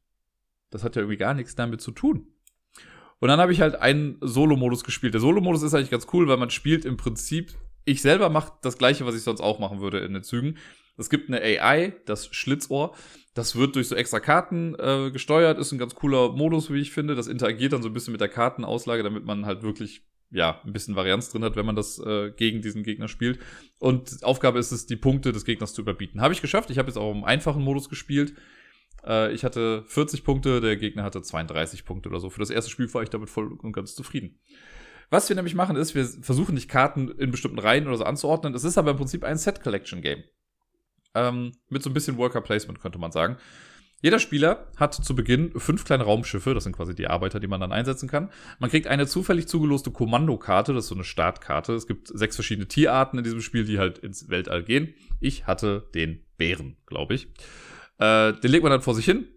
das 0.70 0.84
hat 0.84 0.96
ja 0.96 1.02
irgendwie 1.02 1.18
gar 1.18 1.34
nichts 1.34 1.54
damit 1.54 1.80
zu 1.80 1.90
tun. 1.90 2.26
Und 3.18 3.28
dann 3.28 3.40
habe 3.40 3.52
ich 3.52 3.60
halt 3.60 3.76
einen 3.76 4.16
Solo-Modus 4.20 4.82
gespielt. 4.82 5.14
Der 5.14 5.20
Solo-Modus 5.20 5.62
ist 5.62 5.74
eigentlich 5.74 5.90
ganz 5.90 6.08
cool, 6.12 6.26
weil 6.26 6.38
man 6.38 6.50
spielt 6.50 6.84
im 6.84 6.96
Prinzip, 6.96 7.52
ich 7.84 8.02
selber 8.02 8.30
mache 8.30 8.54
das 8.62 8.78
gleiche, 8.78 9.06
was 9.06 9.14
ich 9.14 9.22
sonst 9.22 9.40
auch 9.40 9.60
machen 9.60 9.80
würde 9.80 10.00
in 10.00 10.12
den 10.12 10.24
Zügen. 10.24 10.58
Es 10.96 11.08
gibt 11.08 11.28
eine 11.28 11.40
AI, 11.40 11.94
das 12.06 12.26
Schlitzohr. 12.34 12.94
Das 13.34 13.56
wird 13.56 13.76
durch 13.76 13.88
so 13.88 13.94
extra 13.94 14.20
Karten 14.20 14.74
äh, 14.78 15.10
gesteuert, 15.10 15.58
ist 15.58 15.72
ein 15.72 15.78
ganz 15.78 15.94
cooler 15.94 16.32
Modus, 16.32 16.70
wie 16.70 16.80
ich 16.80 16.90
finde. 16.90 17.14
Das 17.14 17.28
interagiert 17.28 17.72
dann 17.72 17.82
so 17.82 17.88
ein 17.88 17.94
bisschen 17.94 18.12
mit 18.12 18.20
der 18.20 18.28
Kartenauslage, 18.28 19.02
damit 19.02 19.24
man 19.24 19.46
halt 19.46 19.62
wirklich 19.62 20.02
ja, 20.32 20.60
ein 20.64 20.72
bisschen 20.72 20.96
Varianz 20.96 21.28
drin 21.30 21.44
hat, 21.44 21.56
wenn 21.56 21.66
man 21.66 21.76
das 21.76 21.98
äh, 21.98 22.30
gegen 22.30 22.62
diesen 22.62 22.82
Gegner 22.82 23.08
spielt. 23.08 23.38
Und 23.78 24.22
Aufgabe 24.22 24.58
ist 24.58 24.72
es, 24.72 24.86
die 24.86 24.96
Punkte 24.96 25.32
des 25.32 25.44
Gegners 25.44 25.74
zu 25.74 25.82
überbieten. 25.82 26.20
Habe 26.20 26.34
ich 26.34 26.40
geschafft. 26.40 26.70
Ich 26.70 26.78
habe 26.78 26.88
jetzt 26.88 26.96
auch 26.96 27.12
im 27.12 27.24
einfachen 27.24 27.62
Modus 27.62 27.88
gespielt. 27.88 28.34
Äh, 29.04 29.32
ich 29.32 29.44
hatte 29.44 29.84
40 29.86 30.24
Punkte, 30.24 30.60
der 30.60 30.76
Gegner 30.76 31.04
hatte 31.04 31.22
32 31.22 31.84
Punkte 31.84 32.08
oder 32.08 32.18
so. 32.18 32.30
Für 32.30 32.40
das 32.40 32.50
erste 32.50 32.70
Spiel 32.70 32.92
war 32.94 33.02
ich 33.02 33.10
damit 33.10 33.30
voll 33.30 33.52
und 33.52 33.72
ganz 33.72 33.94
zufrieden. 33.94 34.40
Was 35.10 35.28
wir 35.28 35.36
nämlich 35.36 35.54
machen, 35.54 35.76
ist, 35.76 35.94
wir 35.94 36.06
versuchen 36.06 36.54
nicht 36.54 36.70
Karten 36.70 37.10
in 37.10 37.30
bestimmten 37.30 37.58
Reihen 37.58 37.86
oder 37.86 37.98
so 37.98 38.04
anzuordnen. 38.04 38.54
Es 38.54 38.64
ist 38.64 38.78
aber 38.78 38.92
im 38.92 38.96
Prinzip 38.96 39.24
ein 39.24 39.36
Set-Collection-Game. 39.36 40.24
Ähm, 41.14 41.52
mit 41.68 41.82
so 41.82 41.90
ein 41.90 41.92
bisschen 41.92 42.16
Worker-Placement, 42.16 42.80
könnte 42.80 42.98
man 42.98 43.12
sagen. 43.12 43.36
Jeder 44.02 44.18
Spieler 44.18 44.66
hat 44.76 44.94
zu 44.94 45.14
Beginn 45.14 45.52
fünf 45.56 45.84
kleine 45.84 46.02
Raumschiffe, 46.02 46.54
das 46.54 46.64
sind 46.64 46.76
quasi 46.76 46.92
die 46.92 47.06
Arbeiter, 47.06 47.38
die 47.38 47.46
man 47.46 47.60
dann 47.60 47.70
einsetzen 47.70 48.08
kann. 48.08 48.30
Man 48.58 48.68
kriegt 48.68 48.88
eine 48.88 49.06
zufällig 49.06 49.46
zugeloste 49.46 49.92
Kommandokarte, 49.92 50.74
das 50.74 50.84
ist 50.84 50.88
so 50.88 50.96
eine 50.96 51.04
Startkarte. 51.04 51.72
Es 51.74 51.86
gibt 51.86 52.08
sechs 52.08 52.34
verschiedene 52.34 52.66
Tierarten 52.66 53.18
in 53.18 53.24
diesem 53.24 53.40
Spiel, 53.40 53.64
die 53.64 53.78
halt 53.78 53.98
ins 53.98 54.28
Weltall 54.28 54.64
gehen. 54.64 54.94
Ich 55.20 55.46
hatte 55.46 55.88
den 55.94 56.24
Bären, 56.36 56.76
glaube 56.86 57.14
ich. 57.14 57.28
Äh, 57.98 58.32
den 58.32 58.50
legt 58.50 58.64
man 58.64 58.72
dann 58.72 58.82
vor 58.82 58.96
sich 58.96 59.04
hin. 59.04 59.28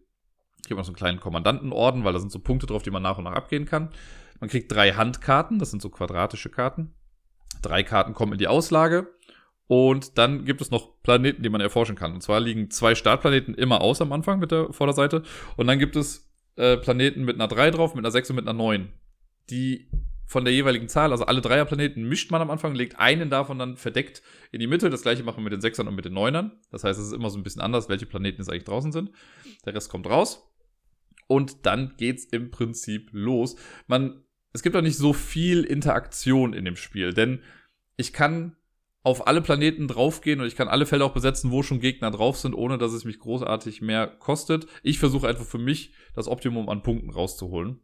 Haben 0.67 0.77
wir 0.77 0.83
so 0.83 0.89
einen 0.89 0.95
kleinen 0.95 1.19
Kommandantenorden, 1.19 2.03
weil 2.03 2.13
da 2.13 2.19
sind 2.19 2.31
so 2.31 2.39
Punkte 2.39 2.65
drauf, 2.65 2.81
die 2.81 2.89
man 2.89 3.03
nach 3.03 3.19
und 3.19 3.25
nach 3.25 3.33
abgehen 3.33 3.65
kann. 3.65 3.91
Man 4.39 4.49
kriegt 4.49 4.71
drei 4.71 4.93
Handkarten, 4.93 5.59
das 5.59 5.69
sind 5.69 5.83
so 5.83 5.91
quadratische 5.91 6.49
Karten. 6.49 6.95
Drei 7.61 7.83
Karten 7.83 8.15
kommen 8.15 8.31
in 8.31 8.39
die 8.39 8.47
Auslage. 8.47 9.14
Und 9.67 10.17
dann 10.17 10.45
gibt 10.45 10.61
es 10.61 10.69
noch 10.69 11.01
Planeten, 11.01 11.41
die 11.41 11.49
man 11.49 11.61
erforschen 11.61 11.95
kann. 11.95 12.13
Und 12.13 12.21
zwar 12.21 12.39
liegen 12.39 12.69
zwei 12.69 12.93
Startplaneten 12.93 13.55
immer 13.55 13.81
aus 13.81 14.01
am 14.01 14.11
Anfang 14.11 14.39
mit 14.39 14.51
der 14.51 14.71
Vorderseite. 14.71 15.23
Und 15.57 15.67
dann 15.67 15.79
gibt 15.79 15.95
es 15.95 16.31
äh, 16.55 16.77
Planeten 16.77 17.25
mit 17.25 17.35
einer 17.35 17.47
3 17.47 17.71
drauf, 17.71 17.95
mit 17.95 18.05
einer 18.05 18.11
6 18.11 18.29
und 18.29 18.35
mit 18.37 18.47
einer 18.47 18.57
9. 18.57 18.93
Die 19.49 19.89
von 20.27 20.43
der 20.43 20.53
jeweiligen 20.53 20.87
Zahl, 20.87 21.11
also 21.11 21.25
alle 21.25 21.41
Dreierplaneten 21.41 22.07
mischt 22.07 22.31
man 22.31 22.41
am 22.41 22.49
Anfang, 22.49 22.73
legt 22.73 22.99
einen 22.99 23.29
davon 23.29 23.59
dann 23.59 23.77
verdeckt 23.77 24.23
in 24.51 24.59
die 24.59 24.67
Mitte. 24.67 24.89
Das 24.89 25.03
gleiche 25.03 25.23
machen 25.23 25.37
wir 25.37 25.43
mit 25.43 25.53
den 25.53 25.61
Sechsern 25.61 25.87
und 25.87 25.95
mit 25.95 26.05
den 26.05 26.13
Neunern. 26.13 26.59
Das 26.71 26.83
heißt, 26.83 26.99
es 26.99 27.07
ist 27.07 27.13
immer 27.13 27.29
so 27.29 27.37
ein 27.37 27.43
bisschen 27.43 27.61
anders, 27.61 27.89
welche 27.89 28.07
Planeten 28.07 28.41
jetzt 28.41 28.49
eigentlich 28.49 28.63
draußen 28.63 28.91
sind. 28.91 29.11
Der 29.65 29.75
Rest 29.75 29.89
kommt 29.89 30.07
raus. 30.07 30.51
Und 31.27 31.65
dann 31.65 31.95
geht's 31.97 32.25
im 32.25 32.51
Prinzip 32.51 33.09
los. 33.11 33.55
Man, 33.87 34.23
es 34.53 34.63
gibt 34.63 34.75
auch 34.75 34.81
nicht 34.81 34.97
so 34.97 35.13
viel 35.13 35.63
Interaktion 35.63 36.53
in 36.53 36.65
dem 36.65 36.75
Spiel, 36.75 37.13
denn 37.13 37.41
ich 37.97 38.13
kann 38.13 38.55
auf 39.05 39.27
alle 39.27 39.41
Planeten 39.41 39.87
draufgehen 39.87 40.41
und 40.41 40.47
ich 40.47 40.55
kann 40.55 40.67
alle 40.67 40.87
Felder 40.87 41.05
auch 41.05 41.13
besetzen, 41.13 41.51
wo 41.51 41.61
schon 41.61 41.79
Gegner 41.79 42.09
drauf 42.09 42.37
sind, 42.37 42.55
ohne 42.55 42.79
dass 42.79 42.91
es 42.91 43.05
mich 43.05 43.19
großartig 43.19 43.83
mehr 43.83 44.07
kostet. 44.07 44.65
Ich 44.81 44.97
versuche 44.97 45.27
einfach 45.27 45.45
für 45.45 45.59
mich 45.59 45.93
das 46.15 46.27
Optimum 46.27 46.69
an 46.69 46.81
Punkten 46.81 47.11
rauszuholen. 47.11 47.79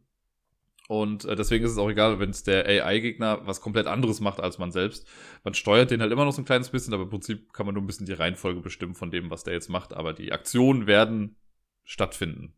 Und 0.88 1.24
äh, 1.24 1.36
deswegen 1.36 1.64
ist 1.64 1.70
es 1.70 1.78
auch 1.78 1.88
egal, 1.88 2.18
wenn 2.18 2.30
es 2.30 2.42
der 2.42 2.66
AI-Gegner 2.66 3.46
was 3.46 3.60
komplett 3.60 3.86
anderes 3.86 4.18
macht 4.18 4.40
als 4.40 4.58
man 4.58 4.72
selbst. 4.72 5.06
Man 5.44 5.54
steuert 5.54 5.92
den 5.92 6.00
halt 6.00 6.10
immer 6.10 6.24
noch 6.24 6.32
so 6.32 6.42
ein 6.42 6.44
kleines 6.44 6.70
bisschen, 6.70 6.92
aber 6.92 7.04
im 7.04 7.10
Prinzip 7.10 7.52
kann 7.52 7.66
man 7.66 7.76
nur 7.76 7.84
ein 7.84 7.86
bisschen 7.86 8.06
die 8.06 8.12
Reihenfolge 8.14 8.60
bestimmen 8.60 8.96
von 8.96 9.12
dem, 9.12 9.30
was 9.30 9.44
der 9.44 9.54
jetzt 9.54 9.70
macht. 9.70 9.94
Aber 9.94 10.14
die 10.14 10.32
Aktionen 10.32 10.88
werden 10.88 11.36
stattfinden. 11.84 12.54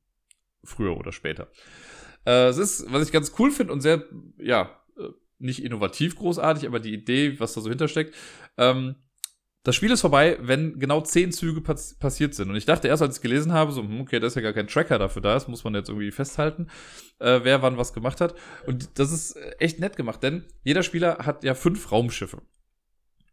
Früher 0.65 0.97
oder 0.97 1.13
später. 1.13 1.49
Äh, 2.25 2.47
es 2.47 2.57
ist, 2.57 2.91
was 2.91 3.07
ich 3.07 3.13
ganz 3.13 3.35
cool 3.39 3.51
finde 3.51 3.75
und 3.75 3.83
sehr, 3.83 4.05
ja, 4.39 4.81
nicht 5.39 5.63
innovativ 5.63 6.17
großartig, 6.17 6.67
aber 6.67 6.81
die 6.81 6.95
Idee, 6.95 7.39
was 7.41 7.55
da 7.55 7.61
so 7.61 7.69
hintersteckt. 7.69 8.15
Ähm, 8.57 8.97
das 9.65 9.75
Spiel 9.75 9.91
ist 9.91 10.03
vorbei, 10.03 10.37
wenn 10.43 10.79
genau 10.79 11.01
zehn 11.01 11.33
Züge 11.33 11.63
pass 11.63 11.95
passiert 11.95 12.35
sind. 12.35 12.51
Und 12.51 12.57
ich 12.57 12.67
dachte 12.67 12.87
erst, 12.87 13.03
als 13.03 13.17
ich 13.17 13.23
gelesen 13.23 13.53
habe, 13.53 13.73
so, 13.73 13.83
hm, 13.83 14.03
okay, 14.03 14.21
da 14.21 14.27
ist 14.27 14.37
ja 14.37 14.43
gar 14.43 14.53
kein 14.53 14.69
Tracker 14.69 14.99
dafür 14.99 15.23
da, 15.23 15.33
das 15.33 15.49
muss 15.49 15.65
man 15.65 15.75
jetzt 15.75 15.89
irgendwie 15.89 16.11
festhalten, 16.11 16.69
äh, 17.19 17.41
wer 17.43 17.63
wann 17.63 17.79
was 17.79 17.95
gemacht 17.95 18.21
hat. 18.21 18.35
Und 18.67 18.99
das 18.99 19.11
ist 19.11 19.37
echt 19.59 19.81
nett 19.81 19.97
gemacht, 19.97 20.23
denn 20.23 20.45
jeder 20.65 20.83
Spieler 20.83 21.19
hat 21.21 21.45
ja 21.45 21.55
fünf 21.55 21.91
Raumschiffe. 21.91 22.43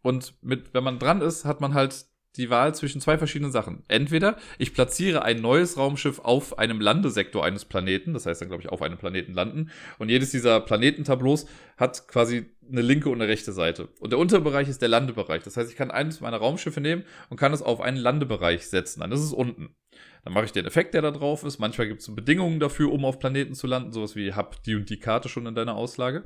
Und 0.01 0.33
mit, 0.41 0.73
wenn 0.73 0.85
man 0.85 0.99
dran 0.99 1.21
ist, 1.21 1.43
hat 1.43 1.59
man 1.59 1.73
halt 1.73 2.05
die 2.37 2.49
Wahl 2.49 2.73
zwischen 2.73 3.01
zwei 3.01 3.17
verschiedenen 3.17 3.51
Sachen. 3.51 3.83
Entweder 3.87 4.37
ich 4.57 4.73
platziere 4.73 5.23
ein 5.23 5.41
neues 5.41 5.77
Raumschiff 5.77 6.19
auf 6.19 6.57
einem 6.57 6.79
Landesektor 6.79 7.43
eines 7.43 7.65
Planeten, 7.65 8.13
das 8.13 8.25
heißt 8.25 8.41
dann, 8.41 8.47
glaube 8.47 8.63
ich, 8.63 8.69
auf 8.69 8.81
einem 8.81 8.97
Planeten 8.97 9.33
landen. 9.33 9.69
Und 9.99 10.09
jedes 10.09 10.31
dieser 10.31 10.61
Planetentableaus 10.61 11.45
hat 11.77 12.07
quasi 12.07 12.49
eine 12.69 12.81
linke 12.81 13.09
und 13.09 13.21
eine 13.21 13.29
rechte 13.29 13.51
Seite. 13.51 13.89
Und 13.99 14.11
der 14.11 14.19
untere 14.19 14.41
Bereich 14.41 14.69
ist 14.69 14.81
der 14.81 14.89
Landebereich. 14.89 15.43
Das 15.43 15.57
heißt, 15.57 15.69
ich 15.69 15.75
kann 15.75 15.91
eines 15.91 16.21
meiner 16.21 16.37
Raumschiffe 16.37 16.79
nehmen 16.79 17.03
und 17.29 17.37
kann 17.37 17.53
es 17.53 17.61
auf 17.61 17.81
einen 17.81 17.97
Landebereich 17.97 18.67
setzen. 18.67 19.01
Dann 19.01 19.11
ist 19.11 19.21
es 19.21 19.33
unten. 19.33 19.75
Dann 20.23 20.33
mache 20.33 20.45
ich 20.45 20.51
den 20.51 20.65
Effekt, 20.65 20.93
der 20.93 21.01
da 21.01 21.11
drauf 21.11 21.43
ist. 21.43 21.59
Manchmal 21.59 21.87
gibt 21.87 22.01
es 22.01 22.15
Bedingungen 22.15 22.59
dafür, 22.59 22.93
um 22.93 23.03
auf 23.03 23.19
Planeten 23.19 23.55
zu 23.55 23.67
landen. 23.67 23.91
Sowas 23.91 24.15
wie, 24.15 24.33
hab 24.33 24.63
die 24.63 24.75
und 24.75 24.89
die 24.89 24.99
Karte 24.99 25.27
schon 25.27 25.47
in 25.47 25.55
deiner 25.55 25.75
Auslage. 25.75 26.23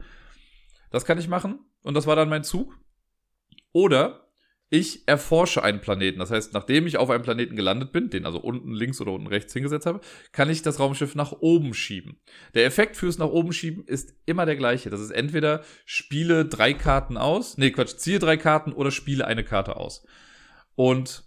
Das 0.92 1.06
kann 1.06 1.18
ich 1.18 1.28
machen. 1.28 1.60
Und 1.84 1.96
das 1.96 2.06
war 2.06 2.16
dann 2.16 2.30
mein 2.30 2.44
Zug. 2.44 2.78
Oder 3.72 4.25
ich 4.70 5.08
erforsche 5.08 5.64
einen 5.64 5.80
Planeten. 5.80 6.20
Das 6.20 6.32
heißt, 6.32 6.54
nachdem 6.54 6.88
ich 6.88 6.98
auf 6.98 7.10
einem 7.10 7.24
Planeten 7.24 7.56
gelandet 7.56 7.92
bin, 7.92 8.10
den 8.10 8.26
also 8.26 8.40
unten 8.40 8.74
links 8.74 9.00
oder 9.00 9.12
unten 9.12 9.28
rechts 9.28 9.54
hingesetzt 9.54 9.86
habe, 9.86 10.02
kann 10.32 10.50
ich 10.50 10.64
das 10.64 10.80
Raumschiff 10.80 11.16
nach 11.16 11.32
oben 11.34 11.74
schieben. 11.74 12.18
Der 12.56 12.66
Effekt 12.66 12.98
fürs 12.98 13.18
nach 13.18 13.30
oben 13.30 13.54
schieben 13.54 13.86
ist 13.86 14.16
immer 14.26 14.46
der 14.46 14.56
gleiche. 14.56 14.90
Das 14.90 15.02
ist 15.02 15.12
entweder 15.12 15.64
spiele 15.86 16.46
drei 16.46 16.74
Karten 16.74 17.18
aus, 17.18 17.58
nee, 17.58 17.72
Quatsch, 17.72 17.98
ziehe 17.98 18.20
drei 18.20 18.38
Karten 18.38 18.74
oder 18.74 18.92
spiele 18.92 19.28
eine 19.28 19.44
Karte 19.44 19.76
aus. 19.78 20.06
Und 20.74 21.24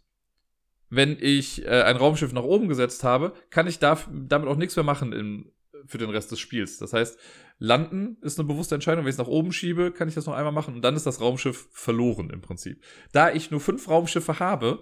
wenn 0.91 1.17
ich 1.21 1.65
äh, 1.65 1.83
ein 1.83 1.97
Raumschiff 1.97 2.33
nach 2.33 2.43
oben 2.43 2.69
gesetzt 2.69 3.05
habe, 3.05 3.35
kann 3.51 3.67
ich 3.67 3.79
da, 3.79 3.99
damit 4.11 4.49
auch 4.49 4.57
nichts 4.57 4.75
mehr 4.75 4.85
machen 4.85 5.13
im, 5.13 5.53
für 5.87 5.99
den 5.99 6.11
Rest 6.11 6.33
des 6.33 6.41
Spiels. 6.41 6.79
Das 6.79 6.93
heißt, 6.93 7.19
landen 7.59 8.17
ist 8.23 8.39
eine 8.39 8.49
bewusste 8.49 8.75
Entscheidung. 8.75 9.05
Wenn 9.05 9.11
ich 9.11 9.15
es 9.15 9.19
nach 9.19 9.27
oben 9.27 9.53
schiebe, 9.53 9.93
kann 9.93 10.09
ich 10.09 10.15
das 10.15 10.27
noch 10.27 10.35
einmal 10.35 10.53
machen 10.53 10.75
und 10.75 10.83
dann 10.83 10.97
ist 10.97 11.07
das 11.07 11.21
Raumschiff 11.21 11.69
verloren 11.73 12.31
im 12.31 12.41
Prinzip. 12.41 12.83
Da 13.13 13.31
ich 13.33 13.51
nur 13.51 13.61
fünf 13.61 13.89
Raumschiffe 13.89 14.39
habe, 14.39 14.81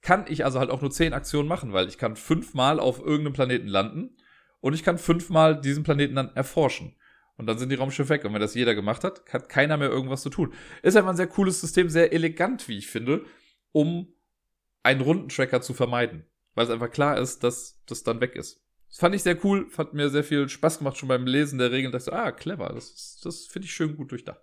kann 0.00 0.26
ich 0.28 0.44
also 0.44 0.58
halt 0.58 0.70
auch 0.70 0.80
nur 0.80 0.90
zehn 0.90 1.12
Aktionen 1.12 1.48
machen, 1.48 1.72
weil 1.72 1.88
ich 1.88 1.98
kann 1.98 2.16
fünfmal 2.16 2.80
auf 2.80 2.98
irgendeinem 2.98 3.32
Planeten 3.32 3.66
landen 3.66 4.16
und 4.60 4.74
ich 4.74 4.84
kann 4.84 4.98
fünfmal 4.98 5.60
diesen 5.60 5.82
Planeten 5.82 6.14
dann 6.14 6.34
erforschen. 6.34 6.94
Und 7.36 7.46
dann 7.46 7.56
sind 7.56 7.70
die 7.70 7.76
Raumschiffe 7.76 8.08
weg. 8.08 8.24
Und 8.24 8.34
wenn 8.34 8.40
das 8.40 8.54
jeder 8.54 8.74
gemacht 8.74 9.04
hat, 9.04 9.22
hat 9.32 9.48
keiner 9.48 9.76
mehr 9.76 9.88
irgendwas 9.88 10.22
zu 10.22 10.28
tun. 10.28 10.52
Ist 10.82 10.96
einfach 10.96 11.10
ein 11.10 11.16
sehr 11.16 11.28
cooles 11.28 11.60
System, 11.60 11.88
sehr 11.88 12.12
elegant, 12.12 12.66
wie 12.66 12.76
ich 12.76 12.88
finde, 12.88 13.24
um 13.70 14.12
einen 14.82 15.00
Rundentracker 15.00 15.60
zu 15.60 15.72
vermeiden. 15.72 16.26
Weil 16.54 16.64
es 16.64 16.70
einfach 16.70 16.90
klar 16.90 17.16
ist, 17.16 17.44
dass 17.44 17.80
das 17.86 18.02
dann 18.02 18.20
weg 18.20 18.34
ist. 18.34 18.60
Das 18.88 18.98
fand 18.98 19.14
ich 19.14 19.22
sehr 19.22 19.42
cool, 19.44 19.68
hat 19.76 19.94
mir 19.94 20.08
sehr 20.10 20.24
viel 20.24 20.48
Spaß 20.48 20.78
gemacht 20.78 20.96
schon 20.96 21.08
beim 21.08 21.26
Lesen 21.26 21.58
der 21.58 21.70
Regeln. 21.70 21.92
Da 21.92 21.98
dachte 21.98 22.10
ich 22.10 22.14
so, 22.14 22.20
ah, 22.20 22.32
clever, 22.32 22.70
das, 22.74 23.20
das 23.22 23.46
finde 23.46 23.66
ich 23.66 23.74
schön 23.74 23.96
gut 23.96 24.10
durchdacht. 24.10 24.40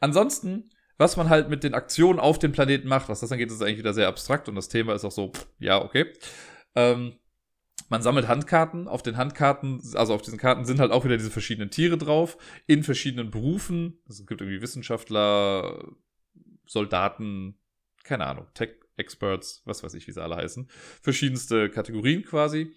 Ansonsten, 0.00 0.70
was 0.96 1.16
man 1.16 1.28
halt 1.28 1.48
mit 1.48 1.64
den 1.64 1.74
Aktionen 1.74 2.20
auf 2.20 2.38
dem 2.38 2.52
Planeten 2.52 2.88
macht, 2.88 3.08
was 3.08 3.20
das 3.20 3.32
angeht, 3.32 3.50
ist 3.50 3.62
eigentlich 3.62 3.78
wieder 3.78 3.94
sehr 3.94 4.08
abstrakt 4.08 4.48
und 4.48 4.54
das 4.54 4.68
Thema 4.68 4.94
ist 4.94 5.04
auch 5.04 5.12
so, 5.12 5.32
pff, 5.32 5.46
ja, 5.58 5.82
okay. 5.82 6.06
Ähm, 6.74 7.14
man 7.88 8.02
sammelt 8.02 8.26
Handkarten. 8.26 8.88
Auf 8.88 9.02
den 9.02 9.16
Handkarten, 9.16 9.82
also 9.94 10.14
auf 10.14 10.22
diesen 10.22 10.38
Karten 10.38 10.64
sind 10.64 10.80
halt 10.80 10.92
auch 10.92 11.04
wieder 11.04 11.18
diese 11.18 11.30
verschiedenen 11.30 11.70
Tiere 11.70 11.98
drauf, 11.98 12.38
in 12.66 12.84
verschiedenen 12.84 13.30
Berufen. 13.30 13.98
Es 14.08 14.24
gibt 14.26 14.40
irgendwie 14.40 14.62
Wissenschaftler, 14.62 15.92
Soldaten, 16.66 17.58
keine 18.02 18.26
Ahnung, 18.26 18.46
Tech-Experts, 18.54 19.62
was 19.66 19.82
weiß 19.82 19.92
ich, 19.94 20.06
wie 20.06 20.12
sie 20.12 20.22
alle 20.22 20.36
heißen. 20.36 20.68
Verschiedenste 21.02 21.68
Kategorien 21.68 22.24
quasi. 22.24 22.72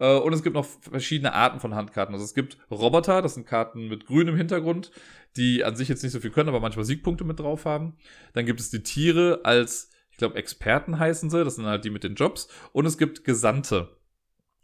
Äh, 0.00 0.18
und 0.18 0.32
es 0.32 0.42
gibt 0.42 0.54
noch 0.54 0.66
verschiedene 0.66 1.32
Arten 1.32 1.60
von 1.60 1.74
Handkarten. 1.74 2.14
Also 2.14 2.24
es 2.24 2.34
gibt 2.34 2.58
Roboter, 2.70 3.22
das 3.22 3.34
sind 3.34 3.46
Karten 3.46 3.86
mit 3.88 4.06
grünem 4.06 4.36
Hintergrund, 4.36 4.90
die 5.36 5.62
an 5.62 5.76
sich 5.76 5.88
jetzt 5.88 6.02
nicht 6.02 6.12
so 6.12 6.18
viel 6.18 6.30
können, 6.30 6.48
aber 6.48 6.58
manchmal 6.58 6.84
Siegpunkte 6.84 7.22
mit 7.24 7.38
drauf 7.38 7.66
haben. 7.66 7.96
Dann 8.32 8.46
gibt 8.46 8.58
es 8.58 8.70
die 8.70 8.82
Tiere 8.82 9.40
als, 9.44 9.90
ich 10.10 10.16
glaube, 10.16 10.34
Experten 10.34 10.98
heißen 10.98 11.30
sie, 11.30 11.44
das 11.44 11.54
sind 11.54 11.66
halt 11.66 11.84
die 11.84 11.90
mit 11.90 12.02
den 12.02 12.16
Jobs. 12.16 12.48
Und 12.72 12.86
es 12.86 12.98
gibt 12.98 13.22
Gesandte. 13.22 13.96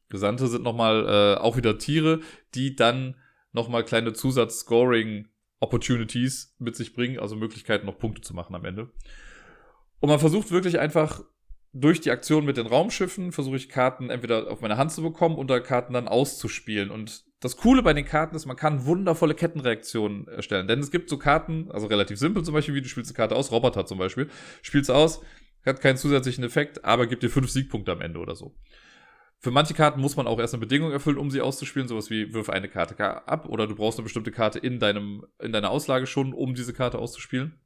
Gesandte 0.08 0.48
sind 0.48 0.62
nochmal 0.62 1.06
äh, 1.06 1.40
auch 1.40 1.56
wieder 1.56 1.78
Tiere, 1.78 2.20
die 2.54 2.74
dann 2.74 3.16
nochmal 3.52 3.84
kleine 3.84 4.12
Zusatz-Scoring 4.12 5.28
Opportunities 5.58 6.54
mit 6.58 6.76
sich 6.76 6.92
bringen, 6.92 7.18
also 7.18 7.34
Möglichkeiten 7.34 7.86
noch 7.86 7.98
Punkte 7.98 8.20
zu 8.20 8.34
machen 8.34 8.54
am 8.54 8.64
Ende. 8.64 8.90
Und 10.00 10.10
man 10.10 10.18
versucht 10.18 10.50
wirklich 10.50 10.78
einfach 10.78 11.22
durch 11.72 12.00
die 12.00 12.10
Aktion 12.10 12.44
mit 12.44 12.56
den 12.56 12.66
Raumschiffen 12.66 13.32
versuche 13.32 13.56
ich 13.56 13.68
Karten 13.68 14.10
entweder 14.10 14.50
auf 14.50 14.60
meine 14.60 14.76
Hand 14.76 14.92
zu 14.92 15.02
bekommen 15.02 15.36
oder 15.36 15.60
Karten 15.60 15.92
dann 15.92 16.08
auszuspielen. 16.08 16.90
Und 16.90 17.24
das 17.40 17.56
Coole 17.56 17.82
bei 17.82 17.92
den 17.92 18.06
Karten 18.06 18.34
ist, 18.34 18.46
man 18.46 18.56
kann 18.56 18.86
wundervolle 18.86 19.34
Kettenreaktionen 19.34 20.26
erstellen. 20.28 20.68
Denn 20.68 20.80
es 20.80 20.90
gibt 20.90 21.10
so 21.10 21.18
Karten, 21.18 21.70
also 21.70 21.86
relativ 21.86 22.18
simpel 22.18 22.44
zum 22.44 22.54
Beispiel, 22.54 22.74
wie 22.74 22.82
du 22.82 22.88
spielst 22.88 23.10
eine 23.10 23.16
Karte 23.16 23.36
aus, 23.36 23.52
Roboter 23.52 23.84
zum 23.84 23.98
Beispiel, 23.98 24.30
spielst 24.62 24.90
aus, 24.90 25.20
hat 25.64 25.80
keinen 25.80 25.96
zusätzlichen 25.96 26.44
Effekt, 26.44 26.84
aber 26.84 27.06
gibt 27.06 27.22
dir 27.22 27.30
fünf 27.30 27.50
Siegpunkte 27.50 27.92
am 27.92 28.00
Ende 28.00 28.20
oder 28.20 28.36
so. 28.36 28.54
Für 29.38 29.50
manche 29.50 29.74
Karten 29.74 30.00
muss 30.00 30.16
man 30.16 30.26
auch 30.26 30.38
erst 30.38 30.54
eine 30.54 30.60
Bedingung 30.60 30.92
erfüllen, 30.92 31.18
um 31.18 31.30
sie 31.30 31.42
auszuspielen, 31.42 31.88
sowas 31.88 32.08
wie 32.08 32.32
wirf 32.32 32.48
eine 32.48 32.68
Karte 32.68 32.98
ab 33.28 33.48
oder 33.48 33.66
du 33.66 33.74
brauchst 33.74 33.98
eine 33.98 34.04
bestimmte 34.04 34.32
Karte 34.32 34.58
in 34.58 34.78
deinem 34.78 35.26
in 35.38 35.52
deiner 35.52 35.70
Auslage 35.70 36.06
schon, 36.06 36.32
um 36.32 36.54
diese 36.54 36.72
Karte 36.72 36.98
auszuspielen. 36.98 37.60